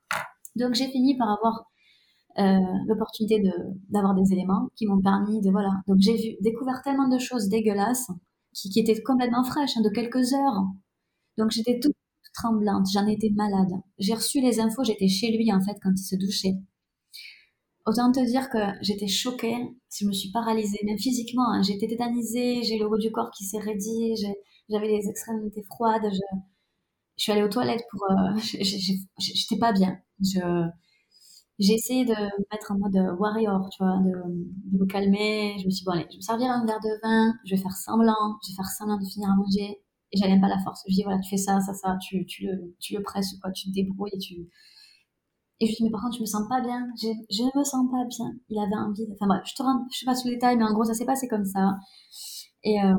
Donc 0.56 0.74
j'ai 0.74 0.88
fini 0.88 1.18
par 1.18 1.28
avoir 1.28 1.66
euh, 2.38 2.58
l'opportunité 2.86 3.42
d'avoir 3.90 4.14
des 4.14 4.32
éléments 4.32 4.68
qui 4.76 4.86
m'ont 4.86 5.02
permis 5.02 5.42
de, 5.42 5.50
voilà. 5.50 5.72
Donc 5.86 5.98
j'ai 6.00 6.38
découvert 6.40 6.80
tellement 6.82 7.08
de 7.08 7.18
choses 7.18 7.48
dégueulasses 7.48 8.10
qui, 8.54 8.70
qui 8.70 8.80
étaient 8.80 9.02
complètement 9.02 9.44
fraîches, 9.44 9.76
hein, 9.76 9.82
de 9.82 9.90
quelques 9.90 10.32
heures. 10.32 10.64
Donc 11.36 11.50
j'étais 11.50 11.78
toute 11.80 11.94
tremblante, 12.38 12.86
j'en 12.92 13.06
étais 13.06 13.30
malade. 13.30 13.80
J'ai 13.98 14.14
reçu 14.14 14.40
les 14.40 14.60
infos, 14.60 14.84
j'étais 14.84 15.08
chez 15.08 15.30
lui 15.36 15.52
en 15.52 15.60
fait 15.60 15.76
quand 15.82 15.90
il 15.90 16.02
se 16.02 16.16
douchait. 16.16 16.54
Autant 17.86 18.12
te 18.12 18.20
dire 18.24 18.50
que 18.50 18.58
j'étais 18.82 19.08
choquée, 19.08 19.56
je 19.96 20.06
me 20.06 20.12
suis 20.12 20.30
paralysée, 20.30 20.78
même 20.84 20.98
physiquement, 20.98 21.50
hein. 21.50 21.62
j'étais 21.62 21.86
tétanisée, 21.86 22.62
j'ai 22.62 22.78
le 22.78 22.86
haut 22.86 22.98
du 22.98 23.10
corps 23.10 23.30
qui 23.30 23.44
s'est 23.44 23.58
raidi, 23.58 24.14
j'avais 24.68 24.88
les 24.88 25.08
extrémités 25.08 25.62
froides, 25.62 26.08
je, 26.12 26.20
suis 27.16 27.32
allée 27.32 27.42
aux 27.42 27.48
toilettes 27.48 27.84
pour... 27.90 28.04
Euh, 28.10 28.38
j'étais 29.18 29.58
pas 29.58 29.72
bien. 29.72 29.98
j'ai 30.20 31.72
essayé 31.74 32.04
de 32.04 32.12
me 32.12 32.44
mettre 32.52 32.72
en 32.72 32.78
mode 32.78 33.18
warrior, 33.18 33.68
tu 33.70 33.82
vois, 33.82 33.98
de, 34.04 34.78
me 34.78 34.86
calmer. 34.86 35.56
Je 35.58 35.64
me 35.64 35.70
suis 35.70 35.80
dit, 35.80 35.84
bon 35.86 35.92
allez, 35.92 36.06
je 36.10 36.12
vais 36.12 36.16
me 36.18 36.22
servir 36.22 36.50
un 36.50 36.64
verre 36.66 36.80
de 36.80 37.00
vin, 37.02 37.34
je 37.44 37.56
vais 37.56 37.60
faire 37.62 37.76
semblant, 37.76 38.38
je 38.44 38.50
vais 38.50 38.56
faire 38.56 38.70
semblant 38.70 38.98
de 38.98 39.06
finir 39.06 39.30
à 39.30 39.34
manger 39.34 39.80
et 40.12 40.16
j'avais 40.18 40.40
pas 40.40 40.48
la 40.48 40.58
force. 40.62 40.82
Je 40.88 40.94
dis 40.94 41.02
voilà, 41.02 41.20
tu 41.20 41.30
fais 41.30 41.36
ça, 41.36 41.60
ça, 41.60 41.74
ça, 41.74 41.96
tu, 42.00 42.24
tu, 42.26 42.46
le, 42.46 42.74
tu 42.80 42.94
le 42.96 43.02
presses 43.02 43.34
quoi, 43.42 43.52
tu 43.52 43.68
te 43.68 43.74
débrouilles 43.74 44.10
et 44.14 44.18
tu. 44.18 44.48
Et 45.60 45.66
je 45.66 45.74
dis 45.76 45.84
mais 45.84 45.90
par 45.90 46.02
contre, 46.02 46.16
je 46.16 46.20
me 46.20 46.26
sens 46.26 46.48
pas 46.48 46.60
bien, 46.60 46.86
je, 47.00 47.08
je 47.30 47.42
me 47.42 47.64
sens 47.64 47.86
pas 47.90 48.04
bien. 48.08 48.32
Il 48.48 48.58
avait 48.58 48.76
envie. 48.76 49.06
Enfin 49.12 49.26
bref, 49.26 49.42
je 49.44 49.54
te 49.54 49.62
rends, 49.62 49.86
je 49.92 49.98
sais 49.98 50.06
pas 50.06 50.14
sous 50.14 50.28
les 50.28 50.34
détails, 50.34 50.56
mais 50.56 50.64
en 50.64 50.72
gros, 50.72 50.84
ça 50.84 50.94
s'est 50.94 51.06
passé 51.06 51.28
comme 51.28 51.44
ça. 51.44 51.76
Et 52.64 52.80
euh, 52.82 52.94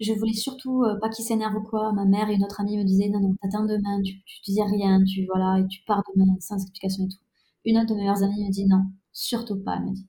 je 0.00 0.12
voulais 0.12 0.32
surtout 0.34 0.82
euh, 0.84 0.98
pas 1.00 1.08
qu'il 1.08 1.24
s'énerve 1.24 1.54
ou 1.56 1.62
quoi. 1.62 1.92
Ma 1.92 2.04
mère 2.04 2.28
et 2.28 2.34
une 2.34 2.44
autre 2.44 2.60
amie 2.60 2.76
me 2.76 2.84
disaient 2.84 3.08
non, 3.08 3.20
non, 3.20 3.34
t'attends 3.42 3.64
demain, 3.64 4.02
tu, 4.02 4.22
tu 4.24 4.40
disais 4.44 4.62
rien, 4.64 5.02
tu 5.04 5.26
voilà, 5.26 5.60
et 5.60 5.66
tu 5.68 5.82
pars 5.86 6.02
demain 6.14 6.34
sans 6.40 6.56
explication 6.62 7.04
et 7.06 7.08
tout. 7.08 7.18
Une 7.64 7.78
autre 7.78 7.88
de 7.88 7.94
mes 7.94 8.00
meilleures 8.00 8.22
amies 8.22 8.46
me 8.46 8.50
dit 8.52 8.66
non, 8.66 8.84
surtout 9.12 9.62
pas, 9.62 9.76
elle 9.76 9.86
me 9.86 9.94
dit. 9.94 10.06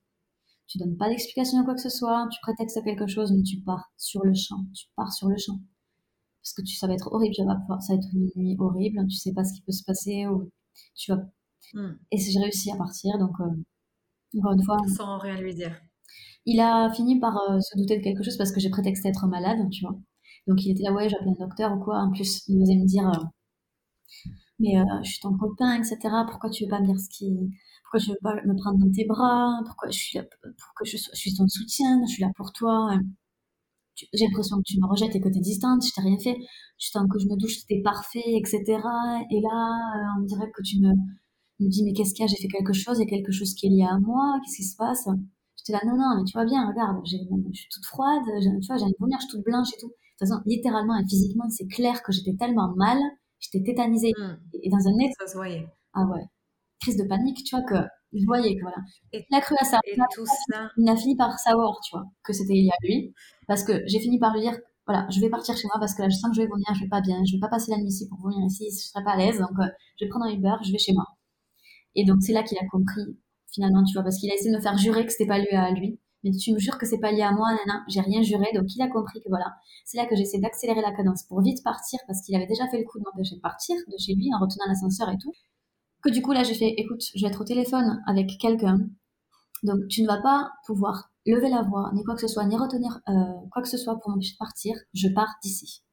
Tu 0.68 0.78
donnes 0.80 0.98
pas 0.98 1.10
d'explication 1.10 1.62
à 1.62 1.64
quoi 1.64 1.76
que 1.76 1.82
ce 1.82 1.90
soit, 1.90 2.28
tu 2.32 2.40
prétextes 2.42 2.84
quelque 2.84 3.08
chose, 3.08 3.32
mais 3.32 3.44
tu 3.44 3.62
pars 3.62 3.90
sur 3.98 4.24
le 4.26 4.34
champ, 4.34 4.66
tu 4.76 4.88
pars 4.96 5.14
sur 5.14 5.30
le 5.30 5.38
champ 5.38 5.60
parce 6.48 6.54
que 6.54 6.62
tu, 6.62 6.78
ça 6.78 6.88
va 6.88 6.94
être 6.94 7.12
horrible, 7.12 7.36
ça 7.36 7.44
va, 7.44 7.80
ça 7.82 7.94
va 7.94 8.00
être 8.00 8.08
une 8.14 8.30
nuit 8.36 8.56
horrible, 8.58 9.06
tu 9.08 9.18
sais 9.18 9.34
pas 9.34 9.44
ce 9.44 9.54
qui 9.54 9.62
peut 9.62 9.74
se 9.74 9.84
passer, 9.84 10.28
ou 10.28 10.50
tu 10.96 11.12
vas... 11.12 11.22
Hmm. 11.74 11.96
Et 12.12 12.18
j'ai 12.18 12.40
réussi 12.40 12.72
à 12.72 12.78
partir, 12.78 13.18
donc 13.18 13.38
euh, 13.42 14.40
encore 14.40 14.54
une 14.54 14.64
fois... 14.64 14.78
Sans 14.96 15.18
rien 15.18 15.42
lui 15.42 15.54
dire. 15.54 15.76
Il 16.46 16.62
a 16.62 16.90
fini 16.94 17.20
par 17.20 17.36
euh, 17.50 17.60
se 17.60 17.78
douter 17.78 17.98
de 17.98 18.04
quelque 18.04 18.24
chose 18.24 18.38
parce 18.38 18.54
que 18.54 18.62
j'ai 18.62 18.70
prétexté 18.70 19.10
être 19.10 19.28
malade, 19.28 19.58
tu 19.72 19.84
vois. 19.84 20.00
Donc 20.48 20.64
il 20.64 20.72
était 20.72 20.84
là, 20.84 20.94
ouais, 20.94 21.10
j'appelle 21.10 21.28
un 21.38 21.46
docteur 21.46 21.74
ou 21.74 21.84
quoi. 21.84 22.00
En 22.00 22.12
plus, 22.12 22.48
il 22.48 22.62
osait 22.62 22.76
me 22.76 22.86
dire, 22.86 23.10
euh, 23.10 23.26
mais 24.60 24.76
je 25.04 25.10
suis 25.10 25.20
ton 25.20 25.38
copain, 25.38 25.76
etc. 25.76 25.98
Pourquoi 26.30 26.50
tu 26.50 26.64
veux 26.64 26.70
pas 26.70 26.80
me 26.80 26.86
dire 26.86 27.00
ce 27.00 27.10
qui... 27.10 27.36
Pourquoi 27.84 28.00
tu 28.00 28.10
veux 28.12 28.18
pas 28.24 28.36
me 28.36 28.56
prendre 28.56 28.78
dans 28.80 28.92
tes 28.92 29.06
bras? 29.06 29.60
Pourquoi 29.66 29.90
je 29.90 29.98
suis 29.98 30.18
là, 30.18 30.24
pourquoi 30.42 30.86
je, 30.86 30.96
je 30.96 31.20
suis 31.20 31.34
ton 31.36 31.48
soutien 31.50 32.02
Je 32.08 32.14
suis 32.14 32.24
là 32.24 32.32
pour 32.38 32.54
toi 32.54 32.98
j'ai 34.14 34.26
l'impression 34.26 34.58
que 34.58 34.64
tu 34.66 34.80
me 34.80 34.88
rejettes 34.88 35.16
et 35.16 35.20
que 35.20 35.30
tu 35.30 35.38
es 35.38 35.42
distante, 35.42 35.86
je 35.86 35.92
t'ai 35.94 36.02
rien 36.02 36.18
fait, 36.18 36.38
je 36.78 36.88
sens 36.90 37.08
que 37.12 37.20
je 37.20 37.26
me 37.28 37.36
douche, 37.38 37.60
c'était 37.60 37.82
parfait, 37.82 38.24
etc. 38.26 38.64
Et 39.32 39.42
là, 39.42 39.58
euh, 39.96 40.22
on 40.22 40.26
dirait 40.26 40.52
que 40.56 40.62
tu 40.64 40.80
me, 40.80 40.90
me 40.90 41.70
dis, 41.70 41.84
mais 41.84 41.94
qu'est-ce 41.94 42.14
qu'il 42.14 42.24
y 42.24 42.26
a, 42.26 42.28
j'ai 42.28 42.42
fait 42.42 42.48
quelque 42.48 42.74
chose, 42.74 42.98
il 43.00 43.04
y 43.04 43.08
a 43.08 43.10
quelque 43.10 43.32
chose 43.32 43.54
qui 43.54 43.68
est 43.68 43.70
lié 43.70 43.88
à 43.90 44.00
moi, 44.00 44.40
qu'est-ce 44.44 44.58
qui 44.58 44.64
se 44.64 44.76
passe? 44.76 45.08
J'étais 45.58 45.74
là, 45.74 45.82
non, 45.86 45.98
non, 45.98 46.18
mais 46.18 46.24
tu 46.26 46.34
vois 46.34 46.46
bien, 46.46 46.68
regarde, 46.68 46.98
je 47.06 47.18
suis 47.18 47.70
toute 47.72 47.86
froide, 47.86 48.24
tu 48.26 48.68
vois, 48.68 48.78
j'ai 48.78 48.86
une 48.86 48.94
vomir, 49.00 49.18
je 49.20 49.28
suis 49.28 49.38
toute 49.38 49.46
blanche 49.46 49.70
et 49.74 49.80
tout. 49.80 49.88
De 49.88 50.26
toute 50.26 50.30
façon, 50.30 50.42
littéralement 50.46 50.98
et 50.98 51.04
physiquement, 51.08 51.50
c'est 51.50 51.68
clair 51.68 52.02
que 52.04 52.12
j'étais 52.12 52.36
tellement 52.36 52.74
mal, 52.76 52.98
j'étais 53.40 53.64
tétanisée. 53.64 54.12
Hmm. 54.18 54.38
Et 54.64 54.70
dans 54.70 54.78
un 54.78 54.94
Ça 55.20 55.28
se 55.28 55.36
voyait. 55.36 55.68
Ah 55.94 56.06
ouais. 56.06 56.26
Crise 56.82 56.98
de 56.98 57.08
panique, 57.08 57.44
tu 57.44 57.56
vois, 57.56 57.66
que 57.66 57.88
je 58.14 58.26
voyais 58.26 58.56
que 58.56 58.62
voilà. 58.62 58.78
Et, 59.14 59.26
il 59.30 59.36
a 59.36 59.42
cru 59.42 59.56
à 59.60 59.66
ça. 59.66 59.80
Et 59.86 59.96
tout 60.14 60.26
ça. 60.26 60.70
Il 60.78 60.90
a 60.90 60.96
fini 60.96 61.16
par 61.16 61.38
savoir, 61.40 61.80
tu 61.82 61.96
vois, 61.96 62.06
que 62.24 62.34
c'était 62.34 62.54
lié 62.54 62.70
à 62.72 62.86
lui. 62.86 63.14
Parce 63.48 63.64
que 63.64 63.84
j'ai 63.88 64.00
fini 64.00 64.20
par 64.20 64.34
lui 64.34 64.42
dire, 64.42 64.58
voilà, 64.88 65.06
je 65.10 65.20
vais 65.20 65.30
partir 65.30 65.56
chez 65.56 65.68
moi 65.68 65.78
parce 65.80 65.94
que 65.94 66.02
là, 66.02 66.10
je 66.10 66.16
sens 66.16 66.30
que 66.30 66.38
je 66.38 66.42
vais 66.42 66.48
vomir, 66.48 66.66
je 66.74 66.82
vais 66.82 66.90
pas 66.90 67.02
bien, 67.02 67.22
je 67.26 67.34
vais 67.34 67.40
pas 67.40 67.50
passer 67.50 67.72
la 67.72 67.78
nuit 67.78 67.90
ici 67.90 68.08
pour 68.08 68.20
vomir 68.20 68.40
ici, 68.46 68.70
je 68.72 68.88
serai 68.88 69.04
pas 69.04 69.12
à 69.12 69.18
l'aise, 69.18 69.38
donc 69.38 69.52
euh, 69.60 69.68
je 70.00 70.06
vais 70.06 70.10
prendre 70.10 70.26
un 70.26 70.32
Uber, 70.32 70.56
je 70.64 70.72
vais 70.72 70.78
chez 70.78 70.94
moi. 70.94 71.06
Et 71.96 72.06
donc, 72.06 72.22
c'est 72.22 72.32
là 72.32 72.44
qu'il 72.44 72.58
a 72.58 72.66
compris, 72.72 73.04
finalement, 73.52 73.84
tu 73.84 73.94
vois, 73.94 74.04
parce 74.04 74.18
qu'il 74.18 74.32
a 74.32 74.36
essayé 74.36 74.52
de 74.52 74.58
me 74.58 74.62
faire 74.62 74.78
jurer 74.78 75.06
que 75.06 75.12
c'était 75.12 75.28
pas 75.28 75.40
lié 75.40 75.52
à 75.52 75.72
lui. 75.72 76.00
Mais 76.24 76.32
tu 76.32 76.54
me 76.54 76.60
jures 76.60 76.78
que 76.78 76.86
c'est 76.86 77.00
pas 77.00 77.12
lié 77.12 77.22
à 77.22 77.32
moi, 77.32 77.50
nana, 77.52 77.84
j'ai 77.90 78.02
rien 78.02 78.22
juré, 78.22 78.46
donc 78.54 78.66
il 78.74 78.82
a 78.82 78.88
compris 78.88 79.20
que 79.20 79.30
voilà. 79.30 79.54
C'est 79.86 79.98
là 79.98 80.06
que 80.06 80.16
j'essaie 80.16 80.40
d'accélérer 80.40 80.82
la 80.82 80.94
cadence 80.96 81.24
pour 81.24 81.42
vite 81.42 81.64
partir, 81.64 82.00
parce 82.08 82.22
qu'il 82.22 82.36
avait 82.36 82.48
déjà 82.48 82.68
fait 82.70 82.80
le 82.80 82.86
coup 82.86 83.00
de 83.00 83.04
m'empêcher 83.04 83.36
de 83.36 83.42
partir 83.42 83.76
de 83.88 83.98
chez 84.00 84.16
lui 84.16 84.30
en 84.34 84.40
retenant 84.40 84.66
l'ascenseur 84.68 85.10
et 85.10 85.18
tout. 85.18 85.34
Du 86.12 86.22
coup, 86.22 86.32
là, 86.32 86.44
j'ai 86.44 86.54
fait, 86.54 86.74
écoute, 86.78 87.02
je 87.16 87.22
vais 87.22 87.28
être 87.28 87.42
au 87.42 87.44
téléphone 87.44 88.02
avec 88.08 88.38
quelqu'un, 88.40 88.80
donc 89.64 89.88
tu 89.90 90.04
ne 90.04 90.08
vas 90.08 90.22
pas 90.22 90.52
pouvoir 90.66 91.12
lever 91.26 91.50
la 91.50 91.64
voix, 91.64 91.92
ni 91.94 92.04
quoi 92.04 92.16
que 92.16 92.22
ce 92.22 92.28
soit, 92.28 92.46
ni 92.46 92.56
retenir 92.56 93.02
euh, 93.10 93.14
quoi 93.52 93.62
que 93.62 93.68
ce 93.68 93.78
soit 93.78 94.00
pour 94.00 94.12
m'empêcher 94.12 94.34
de 94.34 94.38
partir, 94.38 94.76
je 94.94 95.10
pars 95.10 95.36
d'ici. 95.44 95.84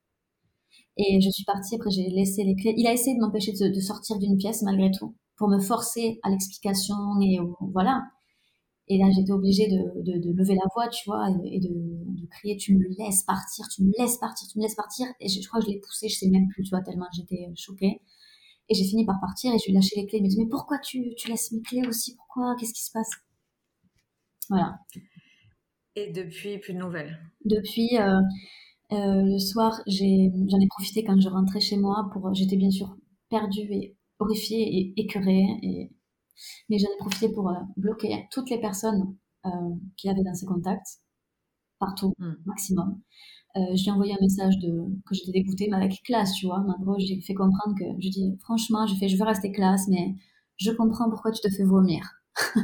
Et 0.96 1.20
je 1.20 1.28
suis 1.30 1.44
partie, 1.44 1.74
après 1.74 1.90
j'ai 1.90 2.08
laissé 2.10 2.44
les 2.44 2.54
clés. 2.54 2.74
Il 2.76 2.86
a 2.86 2.92
essayé 2.92 3.16
de 3.16 3.20
m'empêcher 3.20 3.52
de, 3.52 3.80
sortir 3.80 4.18
d'une 4.18 4.36
pièce 4.36 4.62
malgré 4.62 4.90
tout, 4.92 5.16
pour 5.36 5.48
me 5.48 5.58
forcer 5.58 6.20
à 6.22 6.30
l'explication 6.30 6.94
et 7.20 7.38
voilà. 7.72 8.02
Et 8.86 8.98
là 8.98 9.06
j'étais 9.10 9.32
obligée 9.32 9.66
de, 9.68 10.32
lever 10.32 10.54
la 10.54 10.68
voix, 10.74 10.88
tu 10.88 11.02
vois, 11.06 11.26
et, 11.44 11.58
de, 11.58 11.70
crier 12.30 12.56
tu 12.56 12.76
me 12.76 12.84
laisses 12.98 13.24
partir, 13.24 13.66
tu 13.68 13.82
me 13.82 13.90
laisses 13.98 14.18
partir, 14.18 14.48
tu 14.48 14.58
me 14.58 14.62
laisses 14.62 14.76
partir. 14.76 15.06
Et 15.20 15.28
je, 15.28 15.46
crois 15.48 15.60
que 15.60 15.66
je 15.66 15.72
l'ai 15.72 15.80
poussé, 15.80 16.08
je 16.08 16.16
sais 16.16 16.28
même 16.28 16.46
plus, 16.48 16.62
tu 16.62 16.70
vois, 16.70 16.82
tellement 16.82 17.06
j'étais 17.12 17.50
choquée. 17.56 18.00
Et 18.68 18.74
j'ai 18.74 18.84
fini 18.84 19.04
par 19.04 19.20
partir 19.20 19.52
et 19.52 19.58
je 19.58 19.64
lui 19.66 19.72
ai 19.72 19.74
lâché 19.74 19.96
les 19.96 20.06
clés. 20.06 20.18
Il 20.18 20.24
me 20.24 20.28
dit 20.28 20.38
mais 20.38 20.48
pourquoi 20.48 20.78
tu, 20.78 21.14
tu 21.16 21.28
laisses 21.28 21.52
mes 21.52 21.60
clés 21.60 21.86
aussi? 21.86 22.16
Pourquoi? 22.16 22.56
Qu'est-ce 22.58 22.72
qui 22.72 22.82
se 22.82 22.92
passe? 22.92 23.10
Voilà. 24.48 24.78
Et 25.96 26.10
depuis, 26.10 26.58
plus 26.58 26.74
de 26.74 26.78
nouvelles? 26.78 27.18
Depuis, 27.44 27.98
euh, 27.98 28.20
euh, 28.92 29.22
le 29.22 29.38
soir, 29.38 29.80
j'en 29.86 30.60
ai, 30.60 30.66
profité 30.68 31.04
quand 31.04 31.20
je 31.20 31.28
rentrais 31.28 31.60
chez 31.60 31.76
moi. 31.76 32.08
pour 32.12 32.34
J'étais 32.34 32.56
bien 32.56 32.70
sûr 32.70 32.96
perdue 33.28 33.68
et 33.72 33.96
horrifiée 34.18 34.62
et 34.62 35.00
écœurée. 35.00 35.44
Et, 35.62 35.92
mais 36.68 36.78
j'en 36.78 36.88
ai 36.88 36.96
profité 36.98 37.28
pour 37.32 37.48
euh, 37.50 37.60
bloquer 37.76 38.26
toutes 38.30 38.50
les 38.50 38.60
personnes 38.60 39.16
qu'il 39.98 40.08
avait 40.08 40.22
dans 40.22 40.32
ses 40.32 40.46
contacts, 40.46 41.02
partout, 41.78 42.14
hmm. 42.16 42.32
maximum. 42.46 42.98
Je 43.56 43.82
lui 43.82 43.88
ai 43.88 43.92
envoyé 43.92 44.12
un 44.14 44.20
message 44.20 44.58
de 44.58 44.70
que 45.06 45.14
j'étais 45.14 45.32
dégoûtée, 45.32 45.68
mais 45.70 45.76
avec 45.76 46.02
classe, 46.02 46.34
tu 46.34 46.46
vois. 46.46 46.58
En 46.58 46.82
gros, 46.82 46.98
j'ai 46.98 47.20
fait 47.20 47.34
comprendre 47.34 47.74
que 47.78 47.84
je 48.00 48.08
dis 48.08 48.36
franchement, 48.40 48.86
je 48.86 48.94
fais 48.96 49.08
je 49.08 49.16
veux 49.16 49.24
rester 49.24 49.52
classe, 49.52 49.88
mais 49.88 50.14
je 50.56 50.70
comprends 50.72 51.10
pourquoi 51.10 51.32
tu 51.32 51.40
te 51.40 51.48
fais 51.54 51.64
vomir. 51.64 52.02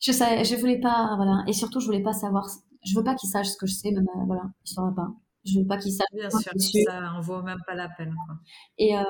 je 0.00 0.12
sais, 0.12 0.44
je 0.44 0.56
voulais 0.56 0.80
pas, 0.80 1.14
voilà, 1.16 1.44
et 1.46 1.52
surtout 1.52 1.80
je 1.80 1.86
voulais 1.86 2.02
pas 2.02 2.12
savoir, 2.12 2.46
je 2.84 2.96
veux 2.96 3.04
pas 3.04 3.14
qu'il 3.14 3.28
sache 3.28 3.48
ce 3.48 3.56
que 3.56 3.66
je 3.66 3.74
sais, 3.74 3.90
même 3.90 4.06
voilà, 4.26 4.42
il 4.64 4.70
saura 4.70 4.94
pas. 4.94 5.08
Je 5.44 5.58
veux 5.60 5.66
pas 5.66 5.76
qu'il 5.78 5.92
sache. 5.92 6.06
Bien 6.12 6.30
sûr, 6.30 6.52
ça 6.86 7.12
en 7.12 7.20
vaut 7.20 7.42
même 7.42 7.60
pas 7.66 7.74
la 7.74 7.88
peine. 7.88 8.14
Quoi. 8.26 8.36
Et 8.78 8.96
euh, 8.96 9.02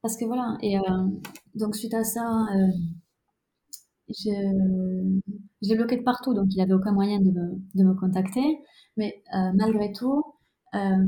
parce 0.00 0.16
que 0.16 0.24
voilà, 0.24 0.56
et 0.62 0.78
euh, 0.78 0.82
donc 1.54 1.76
suite 1.76 1.94
à 1.94 2.04
ça, 2.04 2.46
euh, 2.54 2.70
je, 4.08 4.30
je 5.62 5.68
l'ai 5.68 5.76
bloqué 5.76 5.96
de 5.96 6.02
partout, 6.02 6.34
donc 6.34 6.46
il 6.50 6.60
avait 6.60 6.72
aucun 6.74 6.92
moyen 6.92 7.18
de 7.20 7.30
me, 7.30 7.60
de 7.74 7.84
me 7.84 7.94
contacter. 7.94 8.58
Mais 8.96 9.22
euh, 9.34 9.52
malgré 9.54 9.92
tout, 9.92 10.22
euh, 10.74 11.06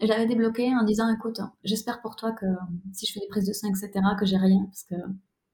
j'avais 0.00 0.26
débloqué 0.26 0.74
en 0.74 0.84
disant 0.84 1.12
écoute, 1.12 1.40
j'espère 1.64 2.00
pour 2.00 2.16
toi 2.16 2.32
que 2.32 2.46
si 2.92 3.06
je 3.06 3.12
fais 3.12 3.20
des 3.20 3.28
prises 3.28 3.46
de 3.46 3.52
sang, 3.52 3.68
etc., 3.68 3.90
que 4.18 4.26
j'ai 4.26 4.36
rien, 4.36 4.64
parce 4.66 4.84
que 4.84 4.94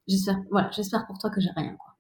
j'espère, 0.06 0.40
voilà, 0.50 0.70
j'espère 0.70 1.06
pour 1.06 1.18
toi 1.18 1.30
que 1.30 1.40
j'ai 1.40 1.50
rien, 1.56 1.76
quoi. 1.76 1.94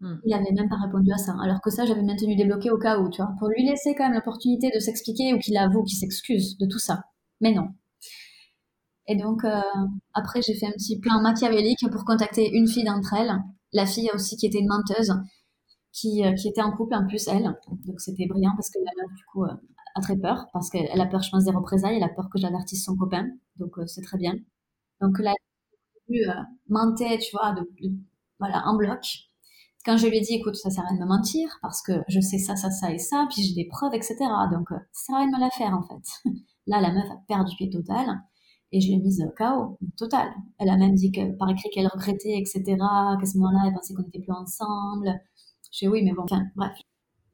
Hmm. 0.00 0.18
Il 0.24 0.34
avait 0.34 0.50
même 0.50 0.68
pas 0.68 0.78
répondu 0.82 1.12
à 1.12 1.16
ça. 1.16 1.36
Alors 1.42 1.60
que 1.60 1.70
ça, 1.70 1.86
j'avais 1.86 2.02
maintenu 2.02 2.34
débloqué 2.34 2.70
au 2.70 2.78
cas 2.78 2.98
où, 2.98 3.08
tu 3.08 3.22
vois, 3.22 3.32
pour 3.38 3.48
lui 3.48 3.64
laisser 3.64 3.94
quand 3.94 4.04
même 4.04 4.14
l'opportunité 4.14 4.70
de 4.74 4.80
s'expliquer 4.80 5.32
ou 5.32 5.38
qu'il 5.38 5.56
avoue, 5.56 5.84
qu'il 5.84 5.96
s'excuse 5.96 6.58
de 6.58 6.66
tout 6.66 6.80
ça. 6.80 7.04
Mais 7.40 7.54
non. 7.54 7.68
Et 9.06 9.16
donc, 9.16 9.44
euh, 9.44 9.60
après, 10.12 10.42
j'ai 10.42 10.54
fait 10.54 10.66
un 10.66 10.72
petit 10.72 10.98
plan 10.98 11.20
machiavélique 11.20 11.88
pour 11.90 12.04
contacter 12.04 12.50
une 12.52 12.66
fille 12.66 12.84
d'entre 12.84 13.14
elles. 13.14 13.32
La 13.72 13.86
fille 13.86 14.10
aussi 14.12 14.36
qui 14.36 14.46
était 14.46 14.58
une 14.58 14.68
menteuse, 14.68 15.14
qui, 15.92 16.24
euh, 16.24 16.32
qui 16.34 16.48
était 16.48 16.62
en 16.62 16.72
couple 16.76 16.94
en 16.94 17.06
plus, 17.06 17.28
elle. 17.28 17.54
Donc, 17.86 18.00
c'était 18.00 18.26
brillant 18.26 18.52
parce 18.56 18.70
que 18.70 18.78
la 18.78 18.90
meuf, 19.02 19.14
du 19.14 19.24
coup, 19.26 19.44
euh, 19.44 19.54
a 19.94 20.00
très 20.00 20.16
peur 20.16 20.46
parce 20.52 20.70
qu'elle 20.70 21.00
a 21.00 21.06
peur, 21.06 21.22
je 21.22 21.30
pense, 21.30 21.44
des 21.44 21.50
représailles. 21.52 21.96
Elle 21.96 22.02
a 22.02 22.08
peur 22.08 22.28
que 22.32 22.38
j'avertisse 22.38 22.84
son 22.84 22.96
copain. 22.96 23.28
Donc, 23.56 23.78
euh, 23.78 23.86
c'est 23.86 24.02
très 24.02 24.18
bien. 24.18 24.34
Donc, 25.00 25.18
là, 25.18 25.34
euh, 26.10 26.14
mentait, 26.68 27.18
tu 27.18 27.36
vois, 27.36 27.52
de, 27.52 27.62
voilà, 28.38 28.62
en 28.66 28.76
bloc 28.76 29.00
quand 29.84 29.96
je 29.96 30.06
lui 30.06 30.18
ai 30.18 30.20
dit, 30.20 30.34
écoute, 30.34 30.54
ça 30.54 30.70
sert 30.70 30.84
à 30.84 30.88
rien 30.88 30.96
de 30.96 31.02
me 31.02 31.08
mentir, 31.08 31.58
parce 31.60 31.82
que 31.82 31.92
je 32.08 32.20
sais 32.20 32.38
ça, 32.38 32.54
ça, 32.56 32.70
ça 32.70 32.92
et 32.92 32.98
ça, 32.98 33.26
puis 33.30 33.42
j'ai 33.42 33.54
des 33.54 33.66
preuves, 33.68 33.94
etc. 33.94 34.16
Donc, 34.52 34.68
ça 34.70 35.06
sert 35.06 35.16
à 35.16 35.18
rien 35.18 35.26
de 35.28 35.34
me 35.34 35.40
la 35.40 35.50
faire, 35.50 35.74
en 35.74 35.82
fait. 35.82 36.30
Là, 36.68 36.80
la 36.80 36.92
meuf 36.92 37.10
a 37.10 37.16
perdu 37.26 37.56
pied 37.56 37.68
total, 37.68 38.06
et 38.70 38.80
je 38.80 38.90
l'ai 38.90 38.98
mise 38.98 39.22
KO, 39.36 39.78
total. 39.96 40.28
Elle 40.58 40.70
a 40.70 40.76
même 40.76 40.94
dit 40.94 41.10
que, 41.10 41.36
par 41.36 41.48
écrit 41.50 41.68
qu'elle 41.70 41.88
regrettait, 41.88 42.38
etc., 42.38 42.62
qu'à 43.20 43.26
ce 43.26 43.38
moment-là, 43.38 43.64
elle 43.66 43.74
pensait 43.74 43.94
qu'on 43.94 44.02
n'était 44.02 44.20
plus 44.20 44.32
ensemble. 44.32 45.20
Je 45.72 45.80
dis 45.80 45.88
oui, 45.88 46.02
mais 46.04 46.12
bon, 46.12 46.22
enfin, 46.22 46.42
bref. 46.56 46.76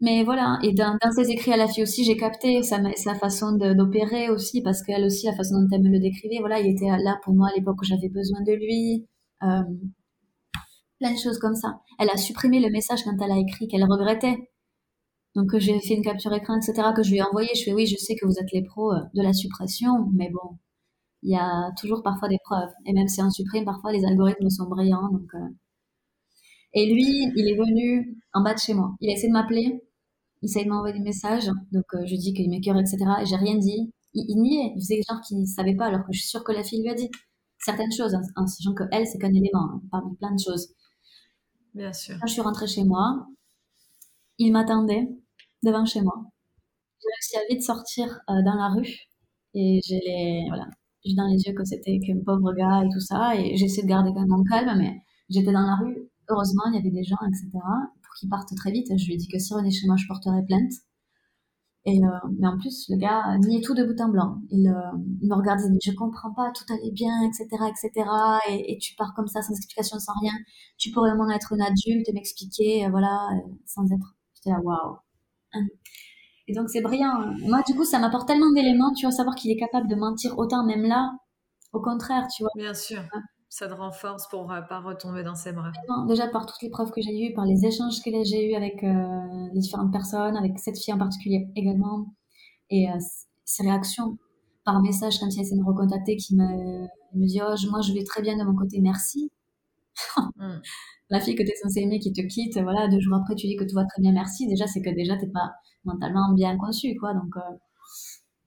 Mais 0.01 0.23
voilà, 0.23 0.59
et 0.63 0.73
dans, 0.73 0.97
ses 1.15 1.31
écrits 1.31 1.53
à 1.53 1.57
la 1.57 1.67
fille 1.67 1.83
aussi, 1.83 2.05
j'ai 2.05 2.17
capté 2.17 2.63
sa, 2.63 2.81
façon 3.17 3.53
d'opérer 3.53 4.31
aussi, 4.31 4.63
parce 4.63 4.83
qu'elle 4.83 5.05
aussi, 5.05 5.27
la 5.27 5.35
façon 5.35 5.61
dont 5.61 5.69
elle 5.73 5.83
me 5.83 5.91
le 5.91 5.99
décrivait, 5.99 6.39
voilà, 6.39 6.61
il 6.61 6.71
était 6.71 6.87
là 6.87 7.19
pour 7.25 7.35
moi 7.35 7.49
à 7.49 7.57
l'époque 7.57 7.81
où 7.83 7.85
j'avais 7.85 8.09
besoin 8.09 8.41
de 8.43 8.53
lui. 8.53 9.07
Euh, 9.43 9.63
plein 10.99 11.13
de 11.13 11.19
choses 11.19 11.39
comme 11.39 11.55
ça. 11.55 11.81
Elle 11.99 12.11
a 12.11 12.17
supprimé 12.17 12.61
le 12.61 12.71
message 12.71 13.05
quand 13.05 13.17
elle 13.21 13.33
a 13.33 13.39
écrit 13.39 13.69
qu'elle 13.69 13.85
regrettait. 13.85 14.37
Donc 15.35 15.57
j'ai 15.59 15.79
fait 15.81 15.95
une 15.95 16.03
capture 16.03 16.33
écran, 16.33 16.57
etc., 16.57 16.89
que 16.97 17.03
je 17.03 17.11
lui 17.11 17.19
ai 17.19 17.23
envoyé. 17.23 17.49
Je 17.55 17.65
fais 17.65 17.73
oui, 17.73 17.87
je 17.87 17.97
sais 17.97 18.15
que 18.17 18.27
vous 18.27 18.39
êtes 18.39 18.53
les 18.53 18.63
pros 18.63 18.93
euh, 18.93 19.01
de 19.15 19.23
la 19.23 19.33
suppression, 19.33 20.09
mais 20.15 20.31
bon, 20.31 20.59
il 21.23 21.33
y 21.33 21.37
a 21.37 21.71
toujours 21.79 22.03
parfois 22.03 22.29
des 22.29 22.39
preuves. 22.45 22.71
Et 22.87 22.93
même 22.93 23.09
si 23.09 23.23
on 23.23 23.31
supprime, 23.31 23.65
parfois 23.65 23.93
les 23.93 24.05
algorithmes 24.05 24.51
sont 24.51 24.69
brillants. 24.69 25.09
Donc, 25.13 25.29
euh... 25.35 25.49
Et 26.75 26.93
lui, 26.93 27.33
il 27.37 27.49
est 27.49 27.57
venu 27.57 28.17
en 28.35 28.43
bas 28.43 28.55
de 28.55 28.59
chez 28.59 28.75
moi. 28.75 28.95
Il 29.01 29.11
a 29.11 29.15
essayé 29.15 29.29
de 29.29 29.33
m'appeler, 29.33 29.83
il 30.43 30.47
essayé 30.47 30.65
de 30.65 30.71
m'envoyer 30.71 30.95
des 30.95 31.05
messages. 31.05 31.47
Donc 31.73 31.85
euh, 31.95 32.07
je 32.07 32.15
dis 32.15 32.35
qu'il 32.35 32.49
m'écœure, 32.51 32.79
etc. 32.79 32.99
Et 33.23 33.27
j'ai 33.27 33.37
rien 33.37 33.57
dit. 33.57 33.93
Il, 34.15 34.25
il 34.29 34.41
niait, 34.41 34.73
il 34.77 34.81
faisait 34.81 35.01
genre 35.09 35.21
qu'il 35.21 35.39
ne 35.41 35.45
savait 35.47 35.77
pas, 35.77 35.87
alors 35.87 36.01
que 36.01 36.13
je 36.13 36.21
suis 36.21 36.29
sûre 36.29 36.45
que 36.45 36.53
la 36.53 36.63
fille 36.63 36.83
lui 36.83 36.91
a 36.91 36.95
dit 36.95 37.11
certaines 37.59 37.93
choses, 37.93 38.15
en, 38.37 38.47
sachant 38.47 38.75
que 38.75 38.85
elle, 38.93 39.07
c'est 39.07 39.19
qu'un 39.19 39.33
élément 39.33 39.69
hein, 39.71 39.83
parmi 39.91 40.17
plein 40.17 40.33
de 40.33 40.41
choses. 40.41 40.69
Bien 41.75 41.93
sûr. 41.93 42.17
Quand 42.21 42.27
je 42.27 42.33
suis 42.33 42.43
rentrée 42.43 42.67
chez 42.67 42.85
moi, 42.85 43.27
il 44.39 44.53
m'attendait 44.53 45.09
devant 45.63 45.85
chez 45.85 46.01
moi. 46.01 46.15
J'ai 47.01 47.09
réussi 47.15 47.37
à 47.37 47.55
vite 47.55 47.63
sortir 47.63 48.21
euh, 48.31 48.43
dans 48.45 48.55
la 48.55 48.69
rue 48.69 49.09
et 49.55 49.81
j'ai 49.85 50.01
les 50.05 50.45
voilà, 50.49 50.67
j'ai 51.05 51.15
dans 51.15 51.27
les 51.27 51.41
yeux 51.43 51.55
que 51.55 51.65
c'était 51.65 51.99
qu'un 52.01 52.19
pauvre 52.25 52.53
gars 52.55 52.83
et 52.85 52.89
tout 52.93 53.01
ça 53.01 53.35
et 53.37 53.57
j'essaie 53.57 53.83
de 53.83 53.87
garder 53.87 54.11
quand 54.11 54.21
même 54.21 54.29
mon 54.29 54.45
calme 54.45 54.79
mais 54.79 54.97
j'étais 55.29 55.53
dans 55.53 55.63
la 55.63 55.77
rue. 55.77 56.09
Heureusement, 56.29 56.63
il 56.71 56.77
y 56.77 56.79
avait 56.79 56.91
des 56.91 57.05
gens, 57.05 57.17
etc. 57.27 57.51
pour 57.53 58.15
qu'ils 58.19 58.29
partent 58.29 58.55
très 58.55 58.71
vite. 58.71 58.89
Je 58.97 59.07
lui 59.07 59.15
ai 59.15 59.17
dit 59.17 59.29
que 59.29 59.39
si 59.39 59.53
on 59.55 59.65
est 59.65 59.71
chez 59.71 59.87
moi, 59.87 59.97
je 59.97 60.07
porterai 60.07 60.45
plainte. 60.45 60.73
Et, 61.85 62.05
euh, 62.05 62.29
mais 62.39 62.47
en 62.47 62.59
plus, 62.59 62.87
le 62.91 62.97
gars 62.97 63.39
niait 63.39 63.63
tout 63.63 63.75
de 63.75 63.83
bout 63.83 63.99
en 64.01 64.11
blanc. 64.11 64.43
Il, 64.51 64.69
euh, 64.69 64.99
il 65.23 65.29
me 65.29 65.35
regardait, 65.35 65.71
mais 65.71 65.79
je 65.83 65.93
comprends 65.93 66.35
pas, 66.35 66.53
tout 66.55 66.65
allait 66.71 66.91
bien, 66.91 67.23
etc., 67.23 67.47
etc. 67.67 68.11
Et, 68.51 68.73
et, 68.73 68.79
tu 68.79 68.95
pars 68.95 69.15
comme 69.15 69.27
ça, 69.27 69.41
sans 69.41 69.55
explication, 69.55 69.99
sans 69.99 70.13
rien. 70.21 70.35
Tu 70.77 70.91
pourrais 70.91 71.11
vraiment 71.11 71.31
être 71.31 71.53
une 71.53 71.63
adulte 71.63 72.07
et 72.09 72.13
m'expliquer, 72.13 72.85
euh, 72.85 72.91
voilà, 72.91 73.29
euh, 73.33 73.53
sans 73.65 73.87
être. 73.91 74.17
J'étais 74.35 74.51
là, 74.51 74.61
waouh. 74.63 74.99
Et 76.47 76.55
donc, 76.55 76.69
c'est 76.69 76.83
brillant. 76.83 77.33
Moi, 77.41 77.63
du 77.67 77.75
coup, 77.75 77.85
ça 77.85 77.99
m'apporte 77.99 78.29
tellement 78.29 78.53
d'éléments, 78.53 78.93
tu 78.93 79.07
vois, 79.07 79.13
savoir 79.13 79.35
qu'il 79.35 79.51
est 79.51 79.59
capable 79.59 79.89
de 79.89 79.95
mentir 79.95 80.37
autant, 80.39 80.65
même 80.65 80.83
là. 80.83 81.13
Au 81.73 81.81
contraire, 81.81 82.27
tu 82.29 82.43
vois. 82.43 82.51
Bien 82.55 82.75
sûr 82.75 83.03
ça 83.49 83.67
te 83.67 83.73
renforce 83.73 84.29
pour 84.29 84.53
euh, 84.53 84.61
pas 84.63 84.81
retomber 84.81 85.23
dans 85.23 85.35
ses 85.35 85.53
bras? 85.53 85.73
déjà 86.07 86.29
par 86.29 86.47
toutes 86.47 86.61
les 86.63 86.71
preuves 86.71 86.91
que 86.91 87.01
j'ai 87.01 87.27
eues, 87.27 87.33
par 87.35 87.47
les 87.47 87.65
échanges 87.65 88.03
que 88.03 88.11
j'ai 88.25 88.51
eus 88.51 88.55
avec 88.55 88.85
euh, 88.85 89.49
les 89.53 89.61
différentes 89.61 89.93
personnes, 89.93 90.37
avec 90.37 90.59
cette 90.59 90.79
fille 90.79 90.93
en 90.93 90.99
particulier 90.99 91.49
également, 91.57 92.07
et 92.71 92.91
euh, 92.91 92.99
ses 93.45 93.63
réactions 93.63 94.19
par 94.65 94.81
message 94.83 95.19
quand 95.19 95.29
il 95.31 95.41
essaie 95.41 95.57
de 95.57 95.61
me 95.61 95.67
recontacter, 95.67 96.17
qui 96.17 96.37
me, 96.37 96.83
me 97.15 97.27
dit 97.27 97.41
oh, 97.43 97.55
moi 97.71 97.81
je 97.81 97.93
vais 97.95 98.05
très 98.05 98.21
bien 98.21 98.37
de 98.37 98.45
mon 98.45 98.55
côté, 98.55 98.81
merci. 98.81 99.31
mm. 100.37 100.61
La 101.11 101.21
fille 101.21 101.35
que 101.35 101.43
tu 101.43 101.49
es 101.49 101.55
censée 101.55 101.81
aimer 101.81 102.01
qui 102.01 102.13
te 102.13 102.21
quitte, 102.21 102.59
voilà, 102.59 102.87
deux 102.87 103.01
jours 103.01 103.15
après 103.15 103.35
tu 103.35 103.47
dis 103.47 103.57
que 103.57 103.65
tout 103.65 103.75
va 103.75 103.87
très 103.87 104.03
bien, 104.03 104.13
merci. 104.13 104.47
Déjà, 104.47 104.67
c'est 104.67 104.83
que 104.83 104.91
déjà 104.91 105.17
t'es 105.17 105.29
pas 105.29 105.55
mentalement 105.85 106.35
bien 106.35 106.59
conçu, 106.59 106.95
quoi. 107.01 107.15
Donc, 107.15 107.35
euh... 107.35 107.57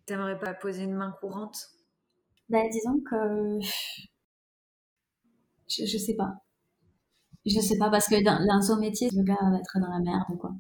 t'aimerais 0.06 0.38
pas 0.38 0.54
poser 0.54 0.84
une 0.84 0.94
main 0.94 1.12
courante? 1.20 1.58
Ben, 2.50 2.70
disons 2.70 3.00
que 3.10 3.58
je, 5.72 5.86
je 5.86 5.98
sais 5.98 6.16
pas. 6.16 6.36
Je 7.46 7.60
sais 7.60 7.78
pas, 7.78 7.90
parce 7.92 8.08
que 8.08 8.24
dans, 8.24 8.44
dans 8.48 8.62
son 8.62 8.78
métier, 8.80 9.10
le 9.14 9.24
gars 9.24 9.38
va 9.42 9.58
être 9.60 9.80
dans 9.80 9.92
la 9.92 10.00
merde, 10.00 10.38
quoi. 10.40 10.54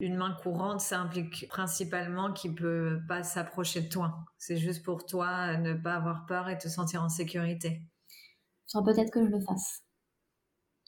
Une 0.00 0.16
main 0.16 0.34
courante, 0.42 0.80
ça 0.80 1.00
implique 1.00 1.46
principalement 1.48 2.32
qu'il 2.32 2.54
peut 2.56 3.00
pas 3.08 3.22
s'approcher 3.22 3.82
de 3.82 3.88
toi. 3.88 4.24
C'est 4.38 4.56
juste 4.56 4.82
pour 4.84 5.06
toi 5.06 5.56
ne 5.58 5.74
pas 5.74 5.94
avoir 5.94 6.26
peur 6.26 6.48
et 6.48 6.58
te 6.58 6.68
sentir 6.68 7.02
en 7.04 7.08
sécurité. 7.08 7.82
Enfin, 8.72 8.84
peut-être 8.84 9.12
que 9.12 9.22
je 9.24 9.30
le 9.30 9.40
fasse. 9.40 9.82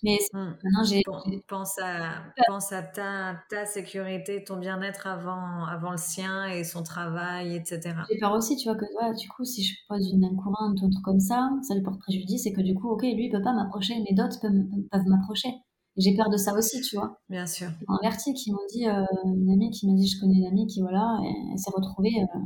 Mais 0.02 0.18
mmh. 0.32 0.38
maintenant, 0.38 0.84
j'ai. 0.84 1.02
Pense 1.46 1.78
à, 1.78 2.24
pense 2.48 2.72
à 2.72 2.82
ta, 2.82 3.36
ta 3.48 3.66
sécurité, 3.66 4.42
ton 4.42 4.56
bien-être 4.56 5.06
avant, 5.06 5.64
avant 5.64 5.92
le 5.92 5.96
sien 5.96 6.46
et 6.46 6.64
son 6.64 6.82
travail, 6.82 7.54
etc. 7.54 7.94
J'ai 8.10 8.18
peur 8.18 8.32
aussi, 8.32 8.56
tu 8.56 8.68
vois, 8.68 8.76
que 8.76 8.84
ouais, 8.84 9.14
du 9.14 9.28
coup, 9.28 9.44
si 9.44 9.62
je 9.62 9.76
pose 9.88 10.10
une 10.12 10.20
main 10.20 10.34
courante 10.34 10.80
ou 10.82 10.86
un 10.86 10.90
truc 10.90 11.04
comme 11.04 11.20
ça, 11.20 11.50
ça 11.62 11.74
lui 11.74 11.82
porte 11.82 12.00
préjudice 12.00 12.46
et 12.46 12.52
que 12.52 12.60
du 12.60 12.74
coup, 12.74 12.88
ok, 12.88 13.02
lui, 13.02 13.26
il 13.26 13.30
peut 13.30 13.42
pas 13.42 13.52
m'approcher, 13.52 13.94
mais 14.00 14.14
d'autres 14.14 14.40
peuvent, 14.40 15.06
m'approcher. 15.06 15.48
J'ai 15.96 16.16
peur 16.16 16.30
de 16.30 16.36
ça 16.36 16.54
aussi, 16.54 16.80
tu 16.80 16.96
vois. 16.96 17.20
Bien 17.28 17.46
sûr. 17.46 17.68
En 17.86 17.98
vertige, 18.02 18.34
qui 18.34 18.50
m'ont 18.50 18.66
dit, 18.72 18.88
euh, 18.88 19.04
une 19.24 19.50
amie 19.50 19.70
qui 19.70 19.86
m'a 19.86 19.94
dit, 19.94 20.08
je 20.08 20.18
connais 20.20 20.38
une 20.38 20.46
amie 20.46 20.66
qui, 20.66 20.80
voilà, 20.80 21.18
elle, 21.22 21.58
s'est 21.58 21.70
retrouvée 21.72 22.14
euh, 22.22 22.38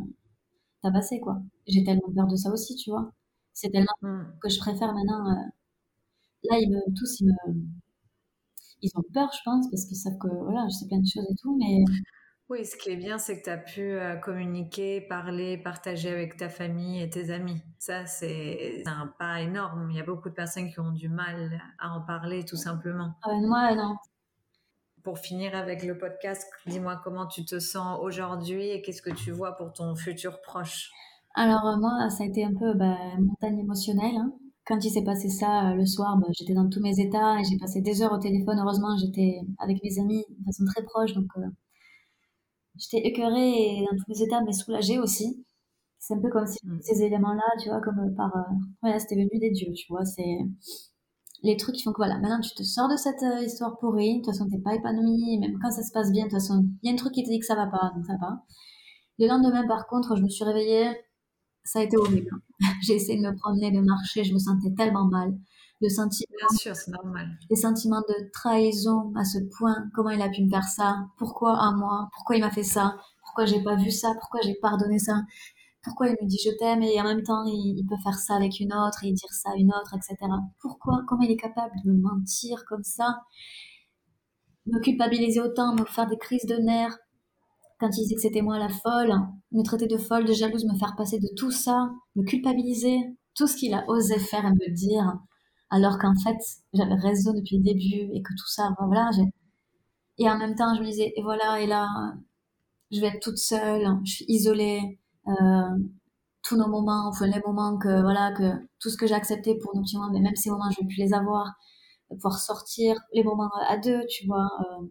tabassée, 0.82 1.20
quoi. 1.20 1.38
J'ai 1.66 1.84
tellement 1.84 2.12
peur 2.14 2.26
de 2.26 2.36
ça 2.36 2.50
aussi, 2.50 2.74
tu 2.74 2.90
vois. 2.90 3.12
C'est 3.54 3.70
tellement 3.70 3.96
mmh. 4.02 4.24
que 4.42 4.50
je 4.50 4.59
préfère 4.59 4.92
maintenant. 4.92 5.30
Euh, 5.30 5.34
là, 6.51 6.59
ils 6.59 6.70
me, 6.70 6.80
tous, 6.99 7.20
ils 7.20 7.26
me, 7.26 7.55
ils 8.82 8.90
ont 8.94 9.03
peur, 9.12 9.30
je 9.32 9.40
pense, 9.44 9.70
parce 9.70 9.84
qu'ils 9.86 9.97
savent 9.97 10.18
que, 10.18 10.28
voilà, 10.28 10.66
je 10.68 10.76
sais 10.76 10.86
plein 10.86 11.01
de 11.01 11.07
choses 11.07 11.26
et 11.30 11.36
tout, 11.40 11.57
mais. 11.59 11.84
Oui, 12.49 12.64
ce 12.64 12.76
qui 12.76 12.90
est 12.90 12.97
bien, 12.97 13.18
c'est 13.18 13.40
que 13.40 13.44
tu 13.44 13.51
as 13.51 13.59
pu 13.59 13.80
euh, 13.80 14.14
communiquer, 14.16 15.01
parler, 15.01 15.59
partager 15.59 16.11
avec 16.11 16.36
ta 16.36 16.49
famille 16.49 17.03
et 17.03 17.11
tes 17.11 17.30
amis. 17.30 17.61
Ça, 17.80 18.07
c'est 18.07 18.84
un 18.86 19.12
pas 19.18 19.40
énorme. 19.40 19.90
Il 19.90 19.97
y 19.97 20.01
a 20.01 20.05
beaucoup 20.05 20.28
de 20.28 20.34
personnes 20.34 20.70
qui 20.70 20.78
ont 20.78 20.92
du 20.92 21.09
mal 21.09 21.61
à 21.80 21.90
en 21.90 22.03
parler, 22.03 22.44
tout 22.44 22.57
simplement. 22.57 23.14
Ah 23.24 23.30
ben, 23.30 23.49
moi, 23.49 23.74
non. 23.74 23.97
Pour 25.03 25.18
finir 25.18 25.57
avec 25.57 25.82
le 25.82 25.99
podcast, 25.99 26.49
dis-moi 26.66 27.01
comment 27.03 27.26
tu 27.26 27.44
te 27.44 27.59
sens 27.59 27.99
aujourd'hui 28.01 28.68
et 28.70 28.80
qu'est-ce 28.80 29.03
que 29.03 29.11
tu 29.11 29.32
vois 29.32 29.57
pour 29.57 29.72
ton 29.72 29.97
futur 29.97 30.40
proche? 30.40 30.90
Alors, 31.34 31.66
euh, 31.66 31.76
moi, 31.78 32.11
ça 32.11 32.22
a 32.22 32.26
été 32.26 32.44
un 32.44 32.55
peu 32.55 32.74
bah, 32.74 32.97
montagne 33.18 33.59
émotionnelle. 33.59 34.14
Hein 34.14 34.32
quand 34.66 34.84
il 34.84 34.90
s'est 34.90 35.04
passé 35.04 35.28
ça 35.28 35.70
euh, 35.70 35.74
le 35.74 35.86
soir, 35.86 36.16
bah, 36.18 36.26
j'étais 36.32 36.54
dans 36.54 36.68
tous 36.68 36.80
mes 36.80 36.98
états 37.00 37.38
et 37.40 37.44
j'ai 37.44 37.56
passé 37.58 37.80
des 37.80 38.02
heures 38.02 38.12
au 38.12 38.18
téléphone. 38.18 38.58
Heureusement, 38.60 38.96
j'étais 38.96 39.40
avec 39.58 39.82
mes 39.82 39.98
amis 40.00 40.24
de 40.28 40.44
façon 40.44 40.64
très 40.64 40.84
proche, 40.84 41.14
donc 41.14 41.26
euh, 41.38 41.46
j'étais 42.76 43.06
écœurée 43.06 43.52
et 43.52 43.86
dans 43.90 43.96
tous 43.96 44.04
mes 44.08 44.22
états, 44.22 44.42
mais 44.42 44.52
soulagée 44.52 44.98
aussi. 44.98 45.44
C'est 45.98 46.14
un 46.14 46.20
peu 46.20 46.30
comme 46.30 46.46
si 46.46 46.58
mmh. 46.64 46.78
ces 46.82 47.02
éléments-là, 47.02 47.42
tu 47.62 47.68
vois, 47.68 47.80
comme 47.80 48.14
par, 48.16 48.34
euh, 48.36 48.54
voilà, 48.82 48.98
c'était 48.98 49.16
venu 49.16 49.38
des 49.40 49.50
dieux, 49.50 49.72
tu 49.72 49.86
vois. 49.88 50.04
C'est, 50.04 50.38
les 51.42 51.56
trucs 51.56 51.76
qui 51.76 51.82
font 51.82 51.92
que 51.92 51.98
voilà, 51.98 52.18
maintenant 52.18 52.40
tu 52.40 52.54
te 52.54 52.62
sors 52.62 52.88
de 52.88 52.96
cette 52.96 53.22
euh, 53.22 53.42
histoire 53.42 53.78
pourrie, 53.78 54.18
de 54.18 54.24
toute 54.24 54.34
façon 54.34 54.48
t'es 54.48 54.58
pas 54.58 54.74
épanoui, 54.74 55.38
même 55.38 55.58
quand 55.60 55.70
ça 55.70 55.82
se 55.82 55.92
passe 55.92 56.10
bien, 56.10 56.24
de 56.24 56.30
toute 56.30 56.40
façon 56.40 56.66
il 56.82 56.88
y 56.88 56.90
a 56.90 56.92
un 56.92 56.96
truc 56.96 57.12
qui 57.12 57.22
te 57.22 57.30
dit 57.30 57.38
que 57.38 57.46
ça 57.46 57.54
va 57.54 57.66
pas, 57.66 57.92
donc 57.94 58.06
ça 58.06 58.16
va. 58.20 58.42
Le 59.18 59.26
lendemain 59.28 59.66
par 59.66 59.86
contre, 59.86 60.16
je 60.16 60.22
me 60.22 60.28
suis 60.28 60.44
réveillée, 60.44 60.90
ça 61.64 61.80
a 61.80 61.82
été 61.82 61.96
horrible. 61.96 62.30
J'ai 62.82 62.94
essayé 62.94 63.20
de 63.20 63.26
me 63.26 63.36
promener, 63.36 63.70
de 63.70 63.80
marcher, 63.80 64.24
je 64.24 64.32
me 64.32 64.38
sentais 64.38 64.72
tellement 64.76 65.07
mal. 65.07 65.34
Le 65.80 65.90
sentiment, 65.90 66.26
Bien 66.38 66.59
sûr, 66.59 66.74
c'est 66.74 66.90
normal. 66.90 67.38
Les 67.50 67.57
sentiments 67.57 68.00
de 68.00 68.30
trahison 68.32 69.12
à 69.14 69.24
ce 69.24 69.38
point, 69.59 69.76
comment 69.94 70.09
il 70.11 70.22
a 70.22 70.30
pu 70.30 70.42
me 70.42 70.48
faire 70.48 70.64
ça, 70.64 71.07
pourquoi 71.18 71.59
à 71.59 71.72
moi, 71.72 72.09
pourquoi 72.14 72.36
il 72.36 72.40
m'a 72.40 72.50
fait 72.50 72.62
ça, 72.62 72.96
pourquoi 73.22 73.44
j'ai 73.44 73.62
pas 73.62 73.76
vu 73.76 73.90
ça, 73.90 74.14
pourquoi 74.18 74.40
j'ai 74.42 74.54
pardonné 74.54 74.98
ça? 74.98 75.22
Pourquoi 75.82 76.09
il 76.09 76.16
me 76.20 76.26
dit 76.26 76.38
je 76.44 76.50
t'aime 76.59 76.82
et 76.82 77.00
en 77.00 77.04
même 77.04 77.22
temps 77.22 77.44
il, 77.44 77.84
peut 77.88 77.96
faire 78.02 78.18
ça 78.18 78.34
avec 78.36 78.59
une 78.59 78.72
autre 78.72 79.04
et 79.04 79.12
dire 79.12 79.32
ça 79.32 79.50
à 79.50 79.57
une 79.57 79.68
autre, 79.68 79.94
etc. 79.94 80.16
Pourquoi? 80.61 81.02
Comment 81.07 81.22
il 81.22 81.30
est 81.30 81.36
capable 81.36 81.74
de 81.84 81.92
me 81.92 82.00
mentir 82.00 82.64
comme 82.66 82.82
ça? 82.82 83.20
Me 84.66 84.80
culpabiliser 84.80 85.40
autant, 85.40 85.74
me 85.74 85.84
faire 85.84 86.09
des 86.09 86.18
crises 86.18 86.46
de 86.46 86.57
nerfs? 86.57 86.98
Quand 87.78 87.88
il 87.96 88.02
disait 88.02 88.14
que 88.14 88.20
c'était 88.20 88.42
moi 88.42 88.58
la 88.58 88.68
folle, 88.68 89.12
me 89.52 89.62
traiter 89.62 89.86
de 89.86 89.98
folle, 89.98 90.24
de 90.24 90.32
jalouse, 90.32 90.64
me 90.64 90.78
faire 90.78 90.94
passer 90.96 91.18
de 91.18 91.28
tout 91.36 91.50
ça, 91.50 91.90
me 92.14 92.24
culpabiliser, 92.24 92.98
tout 93.34 93.46
ce 93.46 93.56
qu'il 93.56 93.74
a 93.74 93.84
osé 93.88 94.18
faire 94.18 94.46
et 94.46 94.50
me 94.50 94.74
dire, 94.74 95.18
alors 95.70 95.98
qu'en 95.98 96.14
fait 96.16 96.38
j'avais 96.72 96.94
raison 96.94 97.32
depuis 97.34 97.58
le 97.58 97.64
début 97.64 98.10
et 98.14 98.22
que 98.22 98.32
tout 98.32 98.48
ça, 98.48 98.70
voilà, 98.78 99.10
et 100.18 100.30
en 100.30 100.38
même 100.38 100.54
temps 100.54 100.74
je 100.74 100.80
me 100.80 100.86
disais 100.86 101.12
et 101.16 101.22
voilà 101.22 101.60
et 101.60 101.66
là 101.66 101.86
je 102.90 103.00
vais 103.00 103.08
être 103.08 103.20
toute 103.20 103.38
seule, 103.38 103.86
je 104.04 104.12
suis 104.12 104.24
isolée, 104.28 104.98
euh, 105.28 105.32
tous 106.42 106.56
nos 106.56 106.68
moments, 106.68 107.08
enfin 107.08 107.26
les 107.26 107.40
moments 107.44 107.76
que 107.78 108.00
voilà 108.02 108.32
que 108.32 108.52
tout 108.80 108.90
ce 108.90 108.96
que 108.96 109.06
j'ai 109.06 109.14
accepté 109.14 109.58
pour 109.58 109.74
nos 109.76 109.82
petits 109.82 109.96
moments, 109.96 110.12
mais 110.12 110.20
même 110.20 110.36
ces 110.36 110.50
moments 110.50 110.70
je 110.70 110.80
vais 110.80 110.86
plus 110.86 110.98
les 110.98 111.12
avoir, 111.12 111.52
pouvoir 112.08 112.38
sortir, 112.38 112.96
les 113.12 113.24
moments 113.24 113.50
à 113.68 113.76
deux, 113.78 114.02
tu 114.08 114.26
vois, 114.26 114.48
euh, 114.60 114.86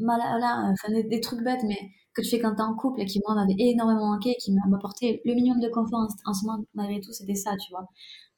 voilà, 0.00 0.72
enfin 0.72 0.92
des, 0.92 1.20
trucs 1.20 1.42
bêtes, 1.42 1.62
mais 1.66 1.78
que 2.14 2.22
tu 2.22 2.30
fais 2.30 2.40
quand 2.40 2.54
t'es 2.54 2.62
en 2.62 2.74
couple 2.74 3.00
et 3.02 3.06
qui 3.06 3.20
moi 3.26 3.34
m'avait 3.34 3.54
énormément 3.58 4.12
manqué, 4.12 4.34
qui 4.40 4.52
m'a 4.52 4.62
apporté 4.76 5.20
le 5.24 5.34
minimum 5.34 5.60
de 5.60 5.68
confort 5.68 6.08
en, 6.26 6.34
ce 6.34 6.46
moment 6.46 6.64
malgré 6.74 7.00
tout, 7.00 7.12
c'était 7.12 7.34
ça, 7.34 7.56
tu 7.56 7.70
vois, 7.72 7.86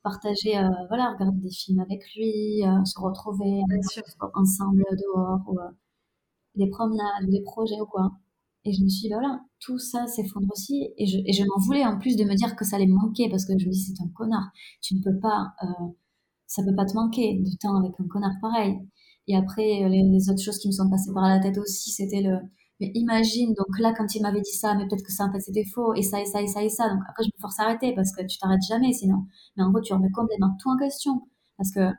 partager, 0.02 0.58
euh, 0.58 0.68
voilà, 0.88 1.12
regarder 1.12 1.40
des 1.40 1.50
films 1.50 1.80
avec 1.80 2.02
lui, 2.16 2.62
se 2.84 3.00
retrouver 3.00 3.62
ensemble 4.34 4.84
dehors 4.92 5.40
ou 5.48 5.58
des 6.56 6.68
promenades 6.68 7.24
ou 7.26 7.30
des 7.30 7.42
projets 7.42 7.80
ou 7.80 7.86
quoi. 7.86 8.12
Et 8.64 8.72
je 8.72 8.82
me 8.82 8.88
suis 8.88 9.02
dit, 9.02 9.08
bah 9.10 9.18
voilà, 9.20 9.40
tout 9.60 9.78
ça 9.78 10.06
s'effondre 10.06 10.46
aussi. 10.52 10.88
Et 10.96 11.06
je, 11.06 11.18
et 11.26 11.32
je 11.32 11.44
m'en 11.44 11.58
voulais 11.64 11.84
en 11.84 11.98
plus 11.98 12.16
de 12.16 12.24
me 12.24 12.34
dire 12.34 12.54
que 12.56 12.64
ça 12.64 12.76
allait 12.76 12.86
me 12.86 12.94
manquer 12.94 13.28
parce 13.28 13.44
que 13.44 13.58
je 13.58 13.66
me 13.66 13.72
dis, 13.72 13.80
c'est 13.80 14.02
un 14.02 14.08
connard. 14.14 14.50
Tu 14.80 14.94
ne 14.94 15.02
peux 15.02 15.18
pas, 15.18 15.52
euh, 15.64 15.86
ça 16.46 16.62
peut 16.62 16.74
pas 16.74 16.86
te 16.86 16.94
manquer 16.94 17.38
du 17.40 17.56
temps 17.58 17.76
avec 17.76 17.92
un 17.98 18.06
connard 18.08 18.34
pareil. 18.40 18.78
Et 19.28 19.36
après, 19.36 19.84
euh, 19.84 19.88
les, 19.88 20.30
autres 20.30 20.42
choses 20.42 20.58
qui 20.58 20.68
me 20.68 20.72
sont 20.72 20.90
passées 20.90 21.12
par 21.14 21.28
la 21.28 21.38
tête 21.40 21.58
aussi, 21.58 21.90
c'était 21.90 22.22
le, 22.22 22.38
mais 22.80 22.90
imagine, 22.94 23.54
donc 23.54 23.78
là, 23.78 23.94
quand 23.96 24.14
il 24.14 24.22
m'avait 24.22 24.40
dit 24.40 24.52
ça, 24.52 24.74
mais 24.74 24.86
peut-être 24.88 25.04
que 25.04 25.12
ça, 25.12 25.24
en 25.24 25.32
fait, 25.32 25.40
c'était 25.40 25.64
faux, 25.64 25.94
et 25.94 26.02
ça, 26.02 26.20
et 26.20 26.24
ça, 26.24 26.42
et 26.42 26.48
ça, 26.48 26.64
et 26.64 26.68
ça. 26.68 26.88
Donc 26.88 27.00
après, 27.08 27.22
je 27.22 27.28
me 27.28 27.40
force 27.40 27.60
à 27.60 27.64
arrêter 27.64 27.94
parce 27.94 28.12
que 28.14 28.26
tu 28.26 28.38
t'arrêtes 28.38 28.62
jamais 28.68 28.92
sinon. 28.92 29.26
Mais 29.56 29.62
en 29.62 29.70
gros, 29.70 29.80
tu 29.80 29.92
remets 29.92 30.10
complètement 30.10 30.56
tout 30.60 30.68
en 30.68 30.76
question. 30.76 31.22
Parce 31.56 31.70
que 31.72 31.90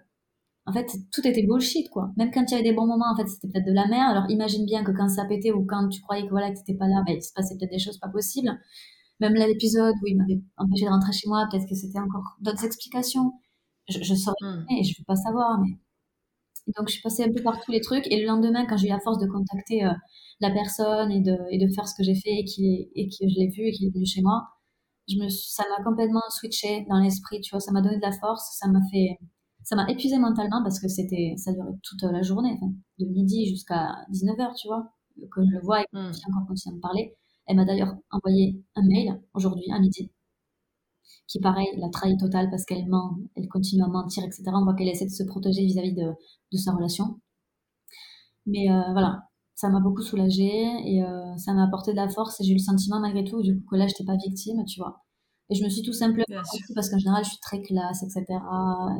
en 0.65 0.71
fait, 0.71 0.87
tout 1.11 1.25
était 1.27 1.43
bullshit, 1.43 1.89
quoi. 1.89 2.11
Même 2.17 2.31
quand 2.31 2.43
il 2.47 2.51
y 2.51 2.53
avait 2.55 2.63
des 2.63 2.73
bons 2.73 2.87
moments, 2.87 3.11
en 3.11 3.15
fait, 3.17 3.27
c'était 3.27 3.47
peut-être 3.49 3.65
de 3.65 3.73
la 3.73 3.87
merde. 3.87 4.11
Alors, 4.11 4.29
imagine 4.29 4.65
bien 4.65 4.83
que 4.83 4.91
quand 4.91 5.09
ça 5.09 5.25
pétait 5.25 5.51
ou 5.51 5.65
quand 5.65 5.89
tu 5.89 6.01
croyais 6.01 6.25
que 6.25 6.29
voilà, 6.31 6.51
que 6.51 6.57
t'étais 6.57 6.75
pas 6.75 6.87
là, 6.87 7.03
ben, 7.05 7.15
il 7.17 7.21
se 7.21 7.33
passait 7.33 7.55
peut-être 7.57 7.71
des 7.71 7.79
choses 7.79 7.97
pas 7.97 8.07
possibles. 8.07 8.49
Même 9.19 9.35
là, 9.35 9.47
l'épisode 9.47 9.95
où 10.01 10.07
il 10.07 10.17
m'avait 10.17 10.41
empêché 10.57 10.85
de 10.85 10.89
rentrer 10.89 11.11
chez 11.13 11.27
moi, 11.27 11.47
peut-être 11.51 11.67
que 11.67 11.75
c'était 11.75 11.99
encore 11.99 12.37
d'autres 12.41 12.63
explications. 12.65 13.33
Je, 13.89 14.01
je 14.01 14.15
saurais 14.15 14.35
hmm. 14.41 14.65
et 14.69 14.83
je 14.83 14.97
veux 14.99 15.05
pas 15.05 15.15
savoir, 15.15 15.59
mais. 15.59 15.77
Donc, 16.67 16.87
je 16.87 16.93
suis 16.93 17.01
passée 17.01 17.23
un 17.23 17.31
peu 17.31 17.41
par 17.43 17.59
tous 17.63 17.71
les 17.71 17.81
trucs. 17.81 18.09
Et 18.11 18.19
le 18.21 18.25
lendemain, 18.25 18.65
quand 18.65 18.77
j'ai 18.77 18.87
eu 18.87 18.91
la 18.91 18.99
force 18.99 19.19
de 19.19 19.27
contacter 19.27 19.85
euh, 19.85 19.91
la 20.39 20.51
personne 20.51 21.11
et 21.11 21.21
de, 21.21 21.37
et 21.51 21.57
de 21.57 21.71
faire 21.73 21.87
ce 21.87 21.95
que 21.95 22.03
j'ai 22.03 22.15
fait 22.15 22.31
et, 22.39 22.45
qui 22.45 22.89
et 22.95 23.07
que 23.07 23.15
je 23.27 23.39
l'ai 23.39 23.49
vu 23.49 23.63
et 23.67 23.71
qu'il 23.71 23.87
est 23.87 23.91
venu 23.93 24.05
chez 24.05 24.21
moi, 24.21 24.47
je 25.09 25.17
me, 25.17 25.29
ça 25.29 25.63
m'a 25.69 25.83
complètement 25.83 26.21
switché 26.29 26.85
dans 26.89 26.99
l'esprit, 26.99 27.41
tu 27.41 27.51
vois. 27.51 27.59
Ça 27.59 27.71
m'a 27.71 27.81
donné 27.81 27.97
de 27.97 28.01
la 28.01 28.11
force, 28.11 28.57
ça 28.59 28.67
m'a 28.69 28.79
fait 28.91 29.17
ça 29.63 29.75
m'a 29.75 29.89
épuisé 29.89 30.17
mentalement 30.19 30.61
parce 30.61 30.79
que 30.79 30.87
c'était, 30.87 31.33
ça 31.37 31.53
durait 31.53 31.71
toute 31.83 32.03
la 32.03 32.21
journée, 32.21 32.59
de 32.99 33.05
midi 33.05 33.47
jusqu'à 33.47 33.95
19h, 34.11 34.55
tu 34.59 34.67
vois, 34.67 34.91
que 35.31 35.41
je 35.43 35.49
le 35.51 35.61
vois 35.61 35.81
et 35.81 35.85
que 35.85 35.97
j'ai 36.11 36.25
encore 36.29 36.47
continué 36.47 36.73
à 36.73 36.75
me 36.75 36.81
parler. 36.81 37.15
Elle 37.47 37.57
m'a 37.57 37.65
d'ailleurs 37.65 37.93
envoyé 38.11 38.61
un 38.75 38.83
mail 38.83 39.21
aujourd'hui, 39.33 39.65
à 39.71 39.79
midi, 39.79 40.11
qui 41.27 41.39
pareil, 41.39 41.67
la 41.77 41.89
trahit 41.89 42.19
totale 42.19 42.49
parce 42.49 42.65
qu'elle 42.65 42.87
ment, 42.87 43.17
elle 43.35 43.47
continue 43.47 43.83
à 43.83 43.87
mentir, 43.87 44.23
etc. 44.23 44.43
On 44.53 44.63
voit 44.63 44.75
qu'elle 44.75 44.89
essaie 44.89 45.05
de 45.05 45.11
se 45.11 45.23
protéger 45.23 45.63
vis-à-vis 45.65 45.93
de, 45.93 46.11
de, 46.53 46.57
sa 46.57 46.73
relation. 46.73 47.19
Mais 48.45 48.69
euh, 48.71 48.91
voilà, 48.91 49.23
ça 49.55 49.69
m'a 49.69 49.79
beaucoup 49.79 50.01
soulagée 50.01 50.65
et 50.85 51.03
euh, 51.03 51.37
ça 51.37 51.53
m'a 51.53 51.65
apporté 51.65 51.91
de 51.91 51.97
la 51.97 52.09
force 52.09 52.39
et 52.41 52.43
j'ai 52.43 52.51
eu 52.51 52.55
le 52.55 52.59
sentiment 52.59 52.99
malgré 52.99 53.23
tout 53.23 53.41
du 53.41 53.55
coup 53.55 53.71
que 53.71 53.75
là, 53.75 53.87
j'étais 53.87 54.05
pas 54.05 54.17
victime, 54.17 54.63
tu 54.65 54.79
vois. 54.79 55.01
Et 55.49 55.55
je 55.55 55.63
me 55.63 55.69
suis 55.69 55.83
tout 55.83 55.93
simplement 55.93 56.25
parce 56.75 56.89
qu'en 56.89 56.97
général, 56.97 57.23
je 57.23 57.29
suis 57.31 57.39
très 57.39 57.61
classe, 57.61 58.03
etc. 58.03 58.25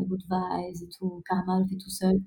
Good 0.08 0.22
vibes 0.30 0.84
et 0.84 0.90
tout. 0.98 1.24
Karma 1.28 1.60
le 1.60 1.68
fait 1.68 1.78
tout 1.78 1.90
seul. 1.90 2.22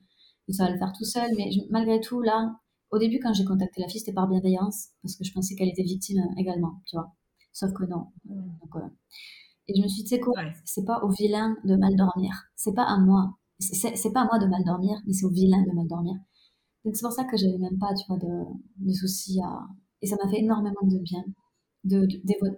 Et 0.49 0.53
ça 0.53 0.65
va 0.65 0.73
le 0.73 0.79
faire 0.79 0.93
tout 0.97 1.05
seul. 1.05 1.31
Mais 1.37 1.51
malgré 1.71 2.01
tout, 2.01 2.23
là, 2.23 2.57
au 2.91 2.99
début, 2.99 3.21
quand 3.21 3.33
j'ai 3.35 3.45
contacté 3.45 3.81
la 3.81 3.89
fille, 3.89 4.01
c'était 4.01 4.15
par 4.15 4.29
bienveillance 4.29 4.89
parce 5.03 5.17
que 5.17 5.25
je 5.25 5.33
pensais 5.33 5.55
qu'elle 5.55 5.69
était 5.69 5.83
victime 5.83 6.23
également, 6.39 6.81
tu 6.87 6.97
vois. 6.97 7.13
Sauf 7.53 7.73
que 7.73 7.85
non. 7.85 8.07
Mm. 8.25 8.57
Et 9.69 9.75
je 9.77 9.83
me 9.83 9.89
suis 9.89 10.03
dit, 10.03 10.09
tu 10.09 10.17
sais 10.17 10.21
quoi, 10.21 10.35
c'est 10.65 10.85
pas 10.85 11.01
au 11.03 11.09
vilain 11.09 11.57
de 11.65 11.77
mal 11.77 11.97
dormir. 11.97 12.33
C'est 12.55 12.75
pas 12.75 12.85
à 12.85 12.99
moi. 12.99 13.37
C'est 13.59 14.13
pas 14.13 14.23
à 14.23 14.27
moi 14.27 14.39
de 14.39 14.47
mal 14.47 14.63
dormir, 14.65 14.99
mais 15.07 15.13
c'est 15.13 15.25
au 15.25 15.31
vilain 15.31 15.63
de 15.63 15.73
mal 15.75 15.87
dormir. 15.87 16.15
Donc 16.85 16.97
c'est 16.97 17.03
pour 17.03 17.13
ça 17.13 17.25
que 17.25 17.37
j'avais 17.37 17.59
même 17.59 17.79
pas, 17.79 17.95
tu 17.95 18.05
vois, 18.09 18.19
de, 18.19 18.87
de 18.87 18.93
soucis 18.93 19.41
à... 19.43 19.67
Et 20.03 20.07
ça 20.07 20.17
m'a 20.23 20.31
fait 20.31 20.41
énormément 20.41 20.83
de 20.83 20.99
bien. 20.99 21.25
De, 21.85 22.07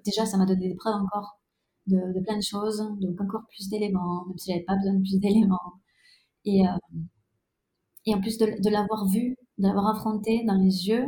déjà, 0.05 0.27
ça 0.27 0.37
m'a 0.39 0.47
donné 0.47 0.69
des 0.69 0.75
preuves 0.75 1.01
encore 1.01 1.39
de, 1.87 2.21
plein 2.25 2.37
de 2.37 2.43
choses, 2.43 2.79
donc 3.01 3.21
encore 3.21 3.43
plus 3.49 3.69
d'éléments, 3.69 4.27
même 4.27 4.39
si 4.39 4.51
j'avais 4.51 4.65
pas 4.65 4.77
besoin 4.77 4.95
de 4.95 5.01
plus 5.01 5.19
d'éléments. 5.19 5.75
Et, 6.45 6.67
euh, 6.67 6.99
et 8.07 8.15
en 8.15 8.21
plus 8.21 8.39
de, 8.39 8.71
l'avoir 8.71 9.07
vu, 9.07 9.37
de 9.59 9.67
l'avoir 9.67 9.89
affronté 9.89 10.45
dans 10.47 10.55
les 10.55 10.89
yeux, 10.89 11.05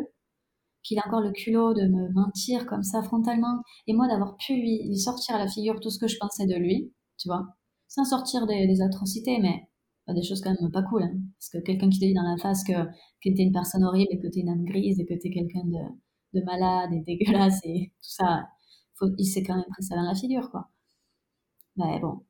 qu'il 0.82 0.99
a 0.99 1.07
encore 1.07 1.20
le 1.20 1.32
culot 1.32 1.74
de 1.74 1.82
me 1.86 2.12
mentir 2.12 2.66
comme 2.66 2.82
ça 2.82 3.03
frontalement, 3.03 3.62
et 3.86 3.95
moi 3.95 4.07
d'avoir 4.09 4.36
pu 4.36 4.55
lui, 4.55 4.97
sortir 4.99 5.36
à 5.36 5.38
la 5.38 5.49
figure 5.49 5.80
tout 5.80 5.91
ce 5.91 5.99
que 5.99 6.09
je 6.09 6.16
pensais 6.18 6.47
de 6.47 6.57
lui, 6.57 6.93
tu 7.18 7.28
vois, 7.28 7.47
sans 7.88 8.05
sortir 8.05 8.47
des, 8.47 8.82
atrocités, 8.82 9.38
mais 9.41 9.68
des 10.09 10.22
choses 10.22 10.40
quand 10.40 10.55
même 10.61 10.70
pas 10.70 10.82
cool, 10.82 11.03
hein. 11.03 11.12
parce 11.38 11.51
que 11.51 11.59
quelqu'un 11.64 11.88
qui 11.88 12.01
te 12.01 12.05
dit 12.05 12.14
dans 12.14 12.28
la 12.28 12.36
face 12.36 12.64
que, 12.64 12.72
que 12.72 13.34
t'es 13.34 13.42
une 13.42 13.53
personne 13.53 13.84
horrible 13.84 14.12
et 14.12 14.18
que 14.18 14.26
t'es 14.28 14.40
une 14.40 14.48
âme 14.48 14.64
grise 14.64 14.98
et 14.98 15.07
que 15.07 15.14
t'es 15.14 15.30
quelqu'un 15.30 15.64
de, 15.64 16.38
de 16.40 16.44
malade 16.44 16.90
et 16.92 17.01
dégueulasse 17.07 17.61
et 17.64 17.92
tout 18.03 18.11
ça, 18.11 18.48
il 19.18 19.24
s'est 19.24 19.42
quand 19.42 19.55
même 19.55 19.64
pris 19.70 19.84
ça 19.84 19.96
dans 19.96 20.03
la 20.03 20.14
figure, 20.14 20.51
quoi. 20.51 20.68
Mais 21.76 21.98
bon. 22.01 22.20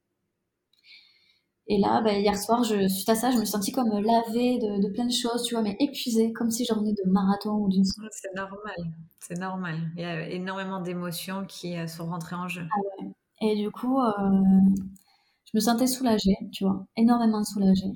Et 1.66 1.78
là, 1.78 2.00
ben, 2.02 2.20
hier 2.20 2.36
soir, 2.36 2.64
je, 2.64 2.88
suite 2.88 3.08
à 3.08 3.14
ça, 3.14 3.30
je 3.30 3.36
me 3.36 3.44
suis 3.44 3.52
sentie 3.52 3.70
comme 3.70 3.90
lavée 3.90 4.58
de, 4.58 4.82
de 4.82 4.92
plein 4.92 5.06
de 5.06 5.12
choses, 5.12 5.44
tu 5.44 5.54
vois, 5.54 5.62
mais 5.62 5.76
épuisée, 5.78 6.32
comme 6.32 6.50
si 6.50 6.64
je 6.64 6.74
revenais 6.74 6.92
de 6.92 7.08
marathon 7.08 7.58
ou 7.58 7.68
d'une... 7.68 7.84
C'est 7.84 8.34
normal, 8.34 8.74
c'est 9.20 9.38
normal. 9.38 9.76
Il 9.96 10.02
y 10.02 10.04
a 10.04 10.28
énormément 10.30 10.80
d'émotions 10.80 11.44
qui 11.46 11.76
euh, 11.76 11.86
sont 11.86 12.06
rentrées 12.06 12.34
en 12.34 12.48
jeu. 12.48 12.66
Ah 12.72 13.04
ouais. 13.04 13.12
Et 13.42 13.56
du 13.56 13.70
coup, 13.70 14.00
euh, 14.00 14.12
je 15.52 15.58
me 15.58 15.60
sentais 15.60 15.86
soulagée, 15.86 16.36
tu 16.52 16.64
vois, 16.64 16.86
énormément 16.96 17.42
soulagée. 17.44 17.92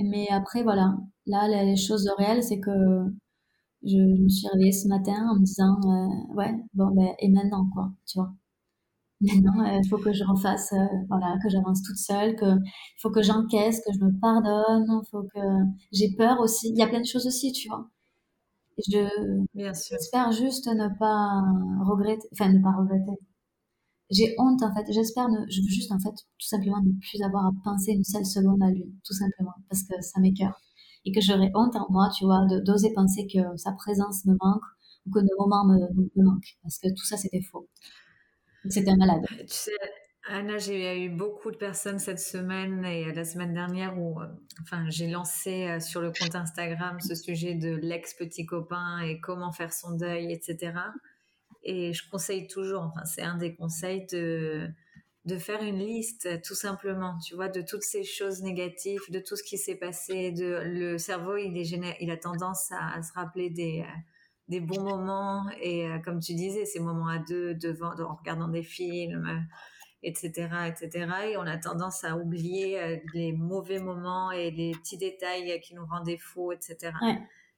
Mais 0.00 0.28
après, 0.30 0.62
voilà, 0.62 0.96
là, 1.26 1.48
les 1.48 1.76
choses 1.76 2.08
réelles, 2.18 2.42
c'est 2.42 2.60
que 2.60 2.70
je, 3.84 3.96
me 3.98 4.28
suis 4.28 4.48
réveillée 4.48 4.72
ce 4.72 4.88
matin 4.88 5.28
en 5.30 5.36
me 5.36 5.44
disant, 5.44 5.76
euh, 5.84 6.34
ouais, 6.34 6.54
bon, 6.74 6.90
ben, 6.94 7.14
et 7.20 7.28
maintenant, 7.30 7.68
quoi, 7.72 7.90
tu 8.06 8.18
vois. 8.18 8.32
Maintenant, 9.20 9.64
il 9.64 9.88
faut 9.88 9.98
que 9.98 10.12
je 10.12 10.24
refasse, 10.24 10.72
euh, 10.72 10.86
voilà, 11.08 11.36
que 11.42 11.48
j'avance 11.48 11.82
toute 11.82 11.96
seule, 11.96 12.36
que 12.36 12.46
il 12.46 13.00
faut 13.00 13.10
que 13.10 13.22
j'encaisse, 13.22 13.80
que 13.86 13.92
je 13.94 14.04
me 14.04 14.20
pardonne, 14.20 14.86
faut 15.10 15.22
que 15.24 15.40
j'ai 15.92 16.14
peur 16.16 16.40
aussi. 16.40 16.70
Il 16.70 16.78
y 16.78 16.82
a 16.82 16.88
plein 16.88 17.00
de 17.00 17.06
choses 17.06 17.26
aussi, 17.26 17.52
tu 17.52 17.68
vois. 17.68 17.88
Je 18.88 19.08
j'espère 19.90 20.32
juste 20.32 20.66
ne 20.68 20.88
pas 20.98 21.42
regretter, 21.84 22.26
enfin 22.32 22.52
ne 22.52 22.62
pas 22.62 22.72
regretter. 22.72 23.18
J'ai 24.10 24.34
honte 24.38 24.62
en 24.62 24.74
fait. 24.74 24.90
J'espère 24.92 25.28
ne, 25.28 25.38
je 25.48 25.60
veux 25.60 25.68
juste 25.68 25.92
en 25.92 25.98
fait 25.98 26.10
tout 26.12 26.46
simplement 26.46 26.80
ne 26.82 26.92
plus 27.00 27.22
avoir 27.22 27.46
à 27.46 27.52
penser 27.64 27.92
une 27.92 28.04
seule 28.04 28.26
seconde 28.26 28.62
à 28.62 28.70
lui, 28.70 28.84
tout 29.04 29.14
simplement, 29.14 29.54
parce 29.68 29.82
que 29.82 30.00
ça 30.00 30.20
m'écœure 30.20 30.60
et 31.04 31.12
que 31.12 31.20
j'aurais 31.20 31.50
honte 31.54 31.76
en 31.76 31.86
moi, 31.90 32.10
tu 32.16 32.24
vois, 32.24 32.46
d'oser 32.64 32.92
penser 32.94 33.26
que 33.26 33.56
sa 33.56 33.72
présence 33.72 34.24
me 34.24 34.34
manque 34.40 34.62
ou 35.06 35.10
que 35.10 35.20
nos 35.20 35.36
moments 35.38 35.66
me, 35.66 35.78
me 36.16 36.24
manquent, 36.24 36.56
parce 36.62 36.78
que 36.78 36.88
tout 36.88 37.04
ça 37.04 37.16
c'était 37.16 37.42
faux. 37.42 37.68
C'était 38.68 38.96
malade. 38.96 39.22
Tu 39.40 39.46
sais, 39.48 39.72
Anna, 40.26 40.56
j'ai 40.56 41.04
eu 41.04 41.10
beaucoup 41.10 41.50
de 41.50 41.56
personnes 41.58 41.98
cette 41.98 42.18
semaine 42.18 42.82
et 42.86 43.12
la 43.12 43.24
semaine 43.26 43.52
dernière 43.52 43.98
où, 43.98 44.18
euh, 44.22 44.26
enfin, 44.62 44.86
j'ai 44.88 45.08
lancé 45.08 45.68
euh, 45.68 45.80
sur 45.80 46.00
le 46.00 46.12
compte 46.18 46.34
Instagram 46.34 46.98
ce 47.00 47.14
sujet 47.14 47.54
de 47.54 47.76
l'ex-petit 47.76 48.46
copain 48.46 49.00
et 49.00 49.20
comment 49.20 49.52
faire 49.52 49.74
son 49.74 49.98
deuil, 49.98 50.32
etc. 50.32 50.72
Et 51.64 51.92
je 51.92 52.08
conseille 52.10 52.46
toujours, 52.46 52.82
enfin, 52.82 53.04
c'est 53.04 53.22
un 53.22 53.36
des 53.36 53.54
conseils 53.54 54.06
de 54.06 54.68
de 55.24 55.38
faire 55.38 55.62
une 55.62 55.78
liste 55.78 56.42
tout 56.42 56.54
simplement, 56.54 57.16
tu 57.18 57.34
vois, 57.34 57.48
de 57.48 57.62
toutes 57.62 57.82
ces 57.82 58.04
choses 58.04 58.42
négatives, 58.42 59.00
de 59.08 59.20
tout 59.20 59.36
ce 59.36 59.42
qui 59.42 59.56
s'est 59.56 59.76
passé. 59.76 60.34
Le 60.36 60.98
cerveau, 60.98 61.36
il, 61.36 61.56
est 61.56 61.96
il 62.00 62.10
a 62.10 62.16
tendance 62.16 62.70
à, 62.72 63.02
se 63.02 63.12
rappeler 63.14 63.48
des, 63.48 63.80
euh, 63.80 63.92
des 64.48 64.60
bons 64.60 64.82
moments 64.82 65.46
et 65.62 65.86
euh, 65.86 65.98
comme 66.00 66.20
tu 66.20 66.34
disais, 66.34 66.66
ces 66.66 66.78
moments 66.78 67.08
à 67.08 67.18
deux, 67.18 67.54
devant, 67.54 67.94
en 67.98 68.16
regardant 68.16 68.48
des 68.48 68.62
films, 68.62 69.46
etc., 70.02 70.48
etc. 70.68 71.06
Et 71.30 71.36
on 71.38 71.46
a 71.46 71.56
tendance 71.56 72.04
à 72.04 72.18
oublier 72.18 72.78
euh, 72.78 72.96
les 73.14 73.32
mauvais 73.32 73.78
moments 73.78 74.30
et 74.30 74.50
les 74.50 74.72
petits 74.72 74.98
détails 74.98 75.58
qui 75.60 75.74
nous 75.74 75.86
rendent 75.86 76.18
faux, 76.18 76.52
etc. 76.52 76.92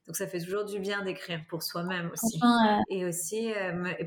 Donc 0.07 0.17
ça 0.17 0.27
fait 0.27 0.41
toujours 0.41 0.65
du 0.65 0.79
bien 0.79 1.03
d'écrire 1.03 1.41
pour 1.49 1.63
soi-même 1.63 2.11
aussi. 2.13 2.41
Et 2.91 3.05
aussi 3.05 3.53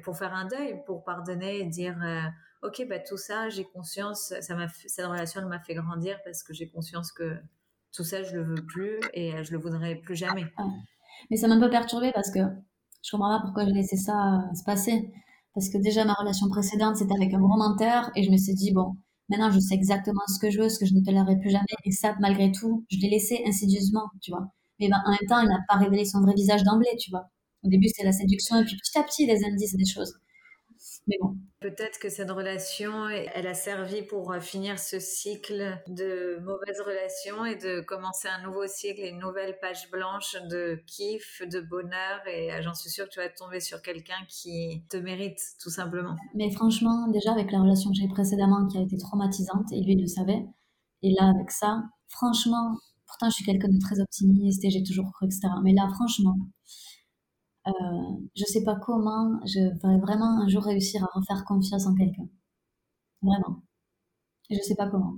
pour 0.04 0.18
faire 0.18 0.34
un 0.34 0.46
deuil, 0.46 0.82
pour 0.86 1.04
pardonner 1.04 1.60
et 1.60 1.66
dire 1.66 1.98
ok, 2.62 2.86
bah, 2.90 3.00
tout 3.00 3.18
ça, 3.18 3.50
j'ai 3.50 3.64
conscience, 3.64 4.34
ça 4.42 4.56
m'a, 4.56 4.68
cette 4.68 5.06
relation 5.06 5.48
m'a 5.48 5.60
fait 5.60 5.76
grandir 5.76 6.18
parce 6.24 6.44
que 6.44 6.54
j'ai 6.54 6.70
conscience 6.70 7.12
que 7.12 7.38
tout 7.94 8.04
ça, 8.04 8.24
je 8.24 8.36
le 8.36 8.44
veux 8.44 8.66
plus 8.66 9.00
et 9.14 9.34
euh, 9.34 9.44
je 9.44 9.52
le 9.52 9.60
voudrais 9.60 9.96
plus 9.96 10.16
jamais. 10.16 10.46
Mais 11.30 11.38
ça 11.38 11.48
m'a 11.48 11.56
un 11.56 11.60
peu 11.60 11.70
perturbée 11.70 12.12
parce 12.14 12.32
que 12.32 12.40
je 13.04 13.12
comprends 13.12 13.38
pas 13.38 13.44
pourquoi 13.44 13.66
j'ai 13.66 13.72
laissé 13.72 13.98
ça 13.98 14.14
euh, 14.14 14.54
se 14.54 14.64
passer. 14.64 15.12
Parce 15.56 15.70
que 15.70 15.78
déjà, 15.78 16.06
ma 16.06 16.14
relation 16.14 16.48
précédente, 16.50 16.98
c'était 16.98 17.16
avec 17.16 17.34
un 17.34 17.40
gros 17.40 17.58
menteur 17.58 18.12
et 18.16 18.24
je 18.24 18.30
me 18.30 18.38
suis 18.38 18.54
dit, 18.54 18.72
bon, 18.72 18.96
maintenant, 19.30 19.52
je 19.52 19.60
sais 19.60 19.74
exactement 19.74 20.22
ce 20.28 20.40
que 20.40 20.52
je 20.52 20.62
veux, 20.62 20.70
ce 20.70 20.80
que 20.80 20.86
je 20.86 20.94
ne 20.94 21.04
tolérerai 21.04 21.38
plus 21.40 21.50
jamais. 21.50 21.66
Et 21.86 21.92
ça, 21.92 22.16
malgré 22.20 22.52
tout, 22.52 22.86
je 22.90 22.98
l'ai 23.00 23.10
laissé 23.10 23.42
insidieusement, 23.48 24.10
tu 24.22 24.32
vois. 24.32 24.52
Mais 24.80 24.90
ben, 24.90 25.02
en 25.06 25.12
même 25.12 25.28
temps, 25.28 25.40
il 25.42 25.50
n'a 25.50 25.60
pas 25.68 25.76
révélé 25.76 26.06
son 26.06 26.22
vrai 26.22 26.34
visage 26.34 26.64
d'emblée, 26.64 26.96
tu 27.00 27.12
vois. 27.12 27.30
Au 27.64 27.70
début, 27.70 27.88
c'était 27.88 28.06
la 28.06 28.12
séduction 28.12 28.62
et 28.62 28.66
puis 28.66 28.78
petit 28.78 28.98
à 28.98 29.04
petit, 29.04 29.26
les 29.26 29.44
indices 29.44 29.76
des 29.76 29.86
choses. 29.86 30.14
Mais 31.08 31.18
bon, 31.22 31.36
Peut-être 31.62 32.00
que 32.00 32.08
cette 32.08 32.32
relation, 32.32 33.10
elle 33.10 33.46
a 33.46 33.54
servi 33.54 34.02
pour 34.02 34.32
euh, 34.32 34.40
finir 34.40 34.80
ce 34.80 34.98
cycle 34.98 35.78
de 35.90 36.40
mauvaises 36.42 36.80
relations 36.80 37.44
et 37.44 37.58
de 37.58 37.82
commencer 37.82 38.30
un 38.30 38.42
nouveau 38.44 38.66
cycle 38.66 39.02
et 39.02 39.10
une 39.10 39.20
nouvelle 39.20 39.58
page 39.60 39.92
blanche 39.92 40.38
de 40.50 40.82
kiff, 40.88 41.42
de 41.52 41.60
bonheur. 41.60 42.26
Et 42.28 42.54
euh, 42.54 42.62
j'en 42.62 42.74
suis 42.74 42.90
sûre 42.90 43.10
que 43.10 43.10
tu 43.10 43.20
vas 43.20 43.28
tomber 43.28 43.60
sur 43.60 43.82
quelqu'un 43.82 44.16
qui 44.30 44.86
te 44.90 44.96
mérite, 44.96 45.42
tout 45.62 45.70
simplement. 45.70 46.16
Mais 46.34 46.50
franchement, 46.50 47.10
déjà 47.10 47.34
avec 47.34 47.52
la 47.52 47.60
relation 47.60 47.90
que 47.90 47.98
j'ai 47.98 48.08
précédemment 48.08 48.66
qui 48.68 48.78
a 48.78 48.82
été 48.82 48.96
traumatisante, 48.96 49.70
et 49.74 49.82
lui 49.82 49.96
le 49.96 50.08
savait, 50.08 50.46
et 51.02 51.14
là 51.20 51.34
avec 51.36 51.52
ça, 51.52 51.84
franchement, 52.08 52.78
pourtant 53.10 53.30
je 53.30 53.36
suis 53.36 53.46
quelqu'un 53.46 53.70
de 53.70 53.80
très 53.80 54.00
optimiste 54.00 54.64
et 54.64 54.70
j'ai 54.70 54.84
toujours 54.84 55.12
cru, 55.12 55.26
etc. 55.26 55.50
Mais 55.64 55.74
là, 55.74 55.90
franchement, 55.94 56.38
euh, 57.68 57.72
je 58.36 58.46
sais 58.46 58.64
pas 58.64 58.76
comment 58.76 59.40
je 59.46 59.60
vais 59.60 60.00
vraiment 60.00 60.42
un 60.42 60.48
jour 60.48 60.64
réussir 60.64 61.04
à 61.04 61.08
refaire 61.14 61.44
confiance 61.46 61.88
en 61.88 61.96
quelqu'un. 61.96 62.28
Vraiment. 63.22 63.64
Je 64.50 64.60
sais 64.62 64.76
pas 64.76 64.90
comment. 64.90 65.18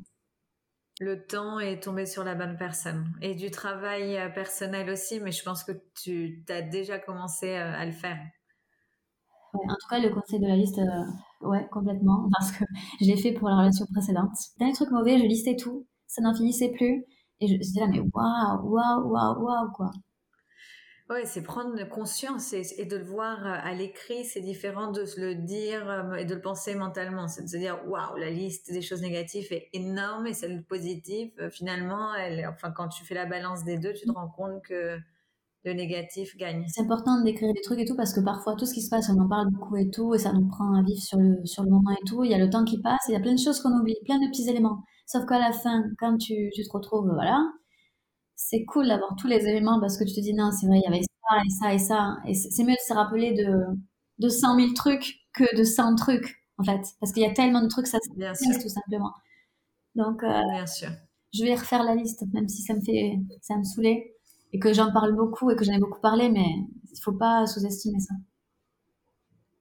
Le 1.00 1.26
temps 1.26 1.60
est 1.60 1.82
tombé 1.84 2.06
sur 2.06 2.24
la 2.24 2.36
bonne 2.36 2.58
personne. 2.58 3.12
Et 3.22 3.36
du 3.36 3.52
travail 3.52 4.18
euh, 4.18 4.30
personnel 4.30 4.90
aussi, 4.90 5.20
mais 5.20 5.32
je 5.32 5.44
pense 5.44 5.64
que 5.64 5.72
tu 6.02 6.44
as 6.50 6.62
déjà 6.62 7.00
commencé 7.00 7.50
euh, 7.50 7.74
à 7.74 7.86
le 7.86 7.92
faire. 7.92 8.18
en 9.54 9.60
tout 9.60 9.88
cas, 9.90 10.00
le 10.00 10.10
conseil 10.10 10.40
de 10.40 10.48
la 10.48 10.56
liste, 10.56 10.80
ouais, 11.42 11.68
complètement, 11.72 12.30
parce 12.38 12.52
que 12.52 12.64
je 13.02 13.06
l'ai 13.08 13.18
fait 13.18 13.34
pour 13.34 13.50
la 13.50 13.58
relation 13.58 13.86
précédente. 13.92 14.32
Dernier 14.60 14.74
truc 14.74 14.92
mauvais, 14.92 15.18
je 15.18 15.26
listais 15.26 15.56
tout, 15.56 15.88
ça 16.08 16.22
n'en 16.22 16.34
finissait 16.34 16.72
plus, 16.72 17.06
et 17.42 17.48
je 17.48 17.56
disais 17.56 17.82
là, 17.82 17.88
mais 17.88 18.00
waouh, 18.00 18.70
waouh, 18.70 19.12
waouh, 19.12 19.44
waouh, 19.44 19.72
quoi. 19.72 19.92
Oui, 21.10 21.20
c'est 21.26 21.44
prendre 21.44 21.84
conscience 21.90 22.54
et, 22.54 22.86
de 22.86 22.96
le 22.96 23.04
voir 23.04 23.46
euh, 23.46 23.58
à 23.62 23.74
l'écrit, 23.74 24.24
c'est 24.24 24.40
différent 24.40 24.92
de 24.92 25.04
se 25.04 25.20
le 25.20 25.36
dire 25.36 25.90
euh, 25.90 26.14
et 26.14 26.24
de 26.24 26.36
le 26.36 26.40
penser 26.40 26.74
mentalement. 26.74 27.28
C'est 27.28 27.44
de 27.44 27.50
se 27.50 27.58
dire, 27.58 27.82
waouh, 27.86 28.16
la 28.16 28.30
liste 28.30 28.72
des 28.72 28.82
choses 28.82 29.02
négatives 29.02 29.52
est 29.52 29.68
énorme 29.74 30.28
et 30.28 30.34
celle 30.34 30.64
positive, 30.64 31.32
euh, 31.40 31.50
finalement, 31.50 32.16
elle, 32.16 32.48
enfin, 32.48 32.72
quand 32.72 32.88
tu 32.88 33.04
fais 33.04 33.16
la 33.16 33.26
balance 33.26 33.66
des 33.66 33.78
deux, 33.78 33.92
tu 33.92 34.06
te 34.06 34.12
rends 34.12 34.30
compte 34.30 34.62
que 34.64 34.98
le 35.66 35.74
négatif 35.74 36.38
gagne. 36.38 36.66
C'est 36.70 36.82
important 36.82 37.22
d'écrire 37.22 37.54
des 37.54 37.62
trucs 37.62 37.80
et 37.80 37.86
tout 37.86 37.98
parce 37.98 38.14
que 38.14 38.22
parfois 38.22 38.56
tout 38.56 38.66
ce 38.66 38.74
qui 38.74 38.82
se 38.82 38.90
passe, 38.90 39.10
on 39.10 39.20
en 39.20 39.28
parle 39.28 39.50
beaucoup 39.52 39.76
et 39.76 39.90
tout 39.90 40.16
et 40.16 40.18
ça 40.18 40.32
nous 40.32 40.48
prend 40.48 40.74
à 40.76 40.82
vivre 40.82 41.02
sur 41.02 41.20
le, 41.20 41.46
sur 41.46 41.64
le 41.64 41.70
moment 41.70 41.92
et 41.92 42.06
tout. 42.08 42.24
Il 42.24 42.32
y 42.32 42.34
a 42.34 42.40
le 42.40 42.50
temps 42.50 42.64
qui 42.64 42.82
passe 42.82 43.10
et 43.10 43.12
il 43.12 43.14
y 43.14 43.18
a 43.18 43.22
plein 43.22 43.34
de 43.34 43.40
choses 43.40 43.60
qu'on 43.60 43.78
oublie, 43.78 43.98
plein 44.06 44.18
de 44.18 44.28
petits 44.30 44.50
éléments. 44.50 44.84
Sauf 45.12 45.26
qu'à 45.26 45.40
la 45.40 45.52
fin, 45.52 45.84
quand 46.00 46.18
tu, 46.18 46.50
tu 46.54 46.64
te 46.64 46.72
retrouves, 46.72 47.10
voilà, 47.14 47.40
c'est 48.36 48.66
cool 48.66 48.88
d'avoir 48.88 49.16
tous 49.18 49.28
les 49.28 49.48
éléments 49.48 49.80
parce 49.80 49.98
que 49.98 50.04
tu 50.04 50.14
te 50.14 50.22
dis 50.22 50.34
non, 50.34 50.52
c'est 50.52 50.68
vrai, 50.68 50.78
il 50.80 50.84
y 50.84 50.88
avait 50.88 51.02
ça 51.02 51.38
et 51.46 51.50
ça 51.50 51.74
et 51.74 51.80
ça. 51.80 52.18
Et 52.28 52.34
c'est 52.34 52.64
mieux 52.64 52.74
de 52.74 52.88
se 52.88 52.94
rappeler 52.94 53.34
de, 53.34 53.66
de 54.20 54.30
100 54.30 54.56
000 54.56 54.74
trucs 54.74 55.16
que 55.34 55.56
de 55.58 55.64
100 55.64 55.96
trucs, 55.96 56.44
en 56.58 56.64
fait. 56.64 56.82
Parce 57.00 57.12
qu'il 57.14 57.24
y 57.24 57.26
a 57.26 57.34
tellement 57.34 57.62
de 57.62 57.68
trucs, 57.68 57.88
ça 57.88 58.00
se 58.00 58.62
tout 58.62 58.70
simplement. 58.70 59.14
Donc, 59.96 60.24
euh, 60.24 60.42
Bien 60.52 60.68
sûr. 60.68 60.90
je 61.34 61.44
vais 61.44 61.56
refaire 61.56 61.84
la 61.84 61.96
liste, 61.96 62.24
même 62.34 62.48
si 62.48 62.62
ça 62.64 62.74
me 62.74 62.82
fait, 62.82 63.20
ça 63.42 63.58
me 63.58 63.64
saouler 63.64 64.16
et 64.54 64.60
que 64.60 64.74
j'en 64.74 64.92
parle 64.92 65.16
beaucoup 65.16 65.50
et 65.52 65.56
que 65.56 65.64
j'en 65.64 65.74
ai 65.74 65.80
beaucoup 65.80 66.02
parlé, 66.02 66.30
mais 66.30 66.46
il 66.92 67.02
faut 67.02 67.14
pas 67.14 67.46
sous-estimer 67.48 68.00
ça. 68.00 68.16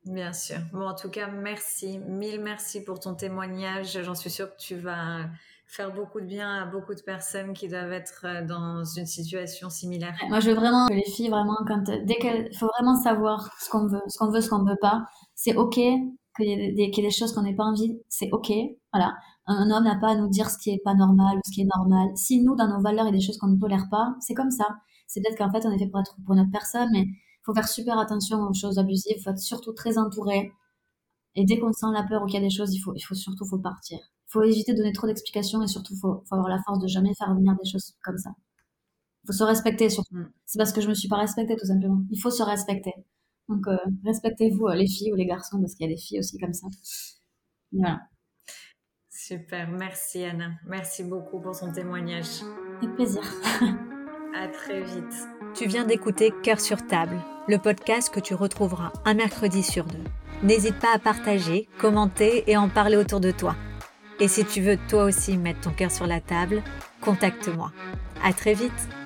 Bien 0.06 0.32
sûr. 0.32 0.58
Bon, 0.72 0.88
en 0.88 0.94
tout 0.94 1.10
cas, 1.10 1.28
merci. 1.28 1.98
Mille 1.98 2.40
merci 2.40 2.82
pour 2.82 3.00
ton 3.00 3.14
témoignage. 3.14 4.02
J'en 4.02 4.14
suis 4.14 4.30
sûre 4.30 4.50
que 4.50 4.60
tu 4.60 4.76
vas 4.76 5.26
faire 5.66 5.92
beaucoup 5.94 6.20
de 6.20 6.26
bien 6.26 6.62
à 6.62 6.66
beaucoup 6.66 6.94
de 6.94 7.00
personnes 7.00 7.52
qui 7.52 7.68
doivent 7.68 7.92
être 7.92 8.24
euh, 8.24 8.44
dans 8.44 8.84
une 8.84 9.06
situation 9.06 9.70
similaire. 9.70 10.14
Moi, 10.28 10.40
je 10.40 10.50
veux 10.50 10.56
vraiment 10.56 10.88
que 10.88 10.94
les 10.94 11.04
filles, 11.04 11.28
vraiment, 11.28 11.58
quand, 11.66 11.84
dès 12.04 12.16
qu'elles, 12.16 12.52
faut 12.56 12.68
vraiment 12.78 12.96
savoir 12.96 13.50
ce 13.60 13.70
qu'on 13.70 13.86
veut, 13.86 14.00
ce 14.08 14.18
qu'on 14.18 14.30
veut, 14.30 14.40
ce 14.40 14.50
qu'on 14.50 14.64
veut 14.64 14.78
pas. 14.80 15.04
C'est 15.36 15.54
ok 15.54 15.74
qu'il 15.74 16.46
y 16.46 16.52
ait 16.52 16.72
des, 16.72 16.90
des 16.90 17.10
choses 17.10 17.32
qu'on 17.32 17.42
n'ait 17.42 17.54
pas 17.54 17.64
envie. 17.64 18.00
C'est 18.08 18.30
ok. 18.32 18.50
Voilà. 18.92 19.14
Un 19.46 19.70
homme 19.70 19.84
n'a 19.84 19.96
pas 19.96 20.12
à 20.12 20.14
nous 20.16 20.28
dire 20.28 20.50
ce 20.50 20.58
qui 20.58 20.70
est 20.70 20.82
pas 20.82 20.94
normal 20.94 21.36
ou 21.36 21.40
ce 21.44 21.52
qui 21.52 21.62
est 21.62 21.68
normal. 21.76 22.08
Si 22.16 22.42
nous, 22.42 22.56
dans 22.56 22.68
nos 22.68 22.80
valeurs, 22.80 23.04
il 23.06 23.12
y 23.12 23.14
a 23.14 23.18
des 23.18 23.24
choses 23.24 23.38
qu'on 23.38 23.48
ne 23.48 23.58
tolère 23.58 23.88
pas, 23.90 24.14
c'est 24.20 24.34
comme 24.34 24.50
ça. 24.50 24.66
C'est 25.06 25.20
peut-être 25.20 25.38
qu'en 25.38 25.50
fait, 25.50 25.66
on 25.66 25.72
est 25.72 25.78
fait 25.78 25.88
pour 25.88 26.00
être 26.00 26.16
pour 26.24 26.34
notre 26.34 26.50
personne, 26.50 26.88
mais 26.92 27.06
faut 27.50 27.54
faire 27.54 27.68
super 27.68 27.98
attention 27.98 28.38
aux 28.40 28.54
choses 28.54 28.78
abusives. 28.78 29.22
Faut 29.22 29.30
être 29.30 29.38
surtout 29.38 29.72
très 29.72 29.98
entouré. 29.98 30.52
Et 31.34 31.44
dès 31.44 31.58
qu'on 31.58 31.72
sent 31.72 31.86
la 31.92 32.02
peur 32.02 32.22
ou 32.22 32.26
qu'il 32.26 32.34
y 32.34 32.38
a 32.38 32.46
des 32.46 32.54
choses, 32.54 32.74
il 32.74 32.80
faut, 32.80 32.94
il 32.94 33.00
faut 33.02 33.14
surtout, 33.14 33.46
faut 33.46 33.58
partir 33.58 33.98
faut 34.30 34.42
éviter 34.42 34.72
de 34.72 34.78
donner 34.78 34.92
trop 34.92 35.06
d'explications 35.06 35.62
et 35.62 35.66
surtout, 35.66 35.94
faut, 35.96 36.22
faut 36.28 36.34
avoir 36.34 36.48
la 36.48 36.62
force 36.62 36.78
de 36.78 36.86
jamais 36.86 37.12
faire 37.14 37.34
venir 37.34 37.54
des 37.62 37.68
choses 37.68 37.96
comme 38.02 38.16
ça. 38.16 38.30
Il 39.24 39.26
faut 39.26 39.32
se 39.32 39.44
respecter 39.44 39.88
surtout. 39.90 40.14
Mm. 40.14 40.32
C'est 40.46 40.58
parce 40.58 40.72
que 40.72 40.80
je 40.80 40.88
me 40.88 40.94
suis 40.94 41.08
pas 41.08 41.18
respectée 41.18 41.56
tout 41.56 41.66
simplement. 41.66 42.02
Il 42.10 42.20
faut 42.20 42.30
se 42.30 42.42
respecter. 42.42 42.94
Donc 43.48 43.66
euh, 43.66 43.76
respectez-vous 44.04 44.68
euh, 44.68 44.74
les 44.74 44.86
filles 44.86 45.12
ou 45.12 45.16
les 45.16 45.26
garçons 45.26 45.60
parce 45.60 45.74
qu'il 45.74 45.86
y 45.86 45.92
a 45.92 45.94
des 45.94 46.00
filles 46.00 46.20
aussi 46.20 46.38
comme 46.38 46.52
ça. 46.52 46.68
Voilà. 47.72 48.00
Super, 49.08 49.68
merci 49.68 50.24
Anna. 50.24 50.52
Merci 50.66 51.04
beaucoup 51.04 51.40
pour 51.40 51.54
son 51.54 51.72
témoignage. 51.72 52.42
Avec 52.80 52.94
plaisir. 52.94 53.22
à 54.34 54.48
très 54.48 54.80
vite. 54.80 55.28
Tu 55.54 55.66
viens 55.66 55.84
d'écouter 55.84 56.32
Cœur 56.42 56.60
sur 56.60 56.86
table, 56.86 57.16
le 57.48 57.58
podcast 57.58 58.12
que 58.12 58.20
tu 58.20 58.34
retrouveras 58.34 58.92
un 59.04 59.14
mercredi 59.14 59.62
sur 59.62 59.84
deux. 59.84 60.04
N'hésite 60.42 60.78
pas 60.78 60.94
à 60.94 60.98
partager, 60.98 61.68
commenter 61.78 62.44
et 62.46 62.56
en 62.56 62.68
parler 62.68 62.96
autour 62.96 63.20
de 63.20 63.30
toi. 63.30 63.56
Et 64.20 64.28
si 64.28 64.44
tu 64.44 64.60
veux 64.60 64.78
toi 64.88 65.04
aussi 65.04 65.36
mettre 65.36 65.60
ton 65.60 65.70
cœur 65.70 65.90
sur 65.90 66.06
la 66.06 66.20
table, 66.20 66.62
contacte-moi. 67.00 67.72
À 68.22 68.32
très 68.32 68.54
vite! 68.54 68.99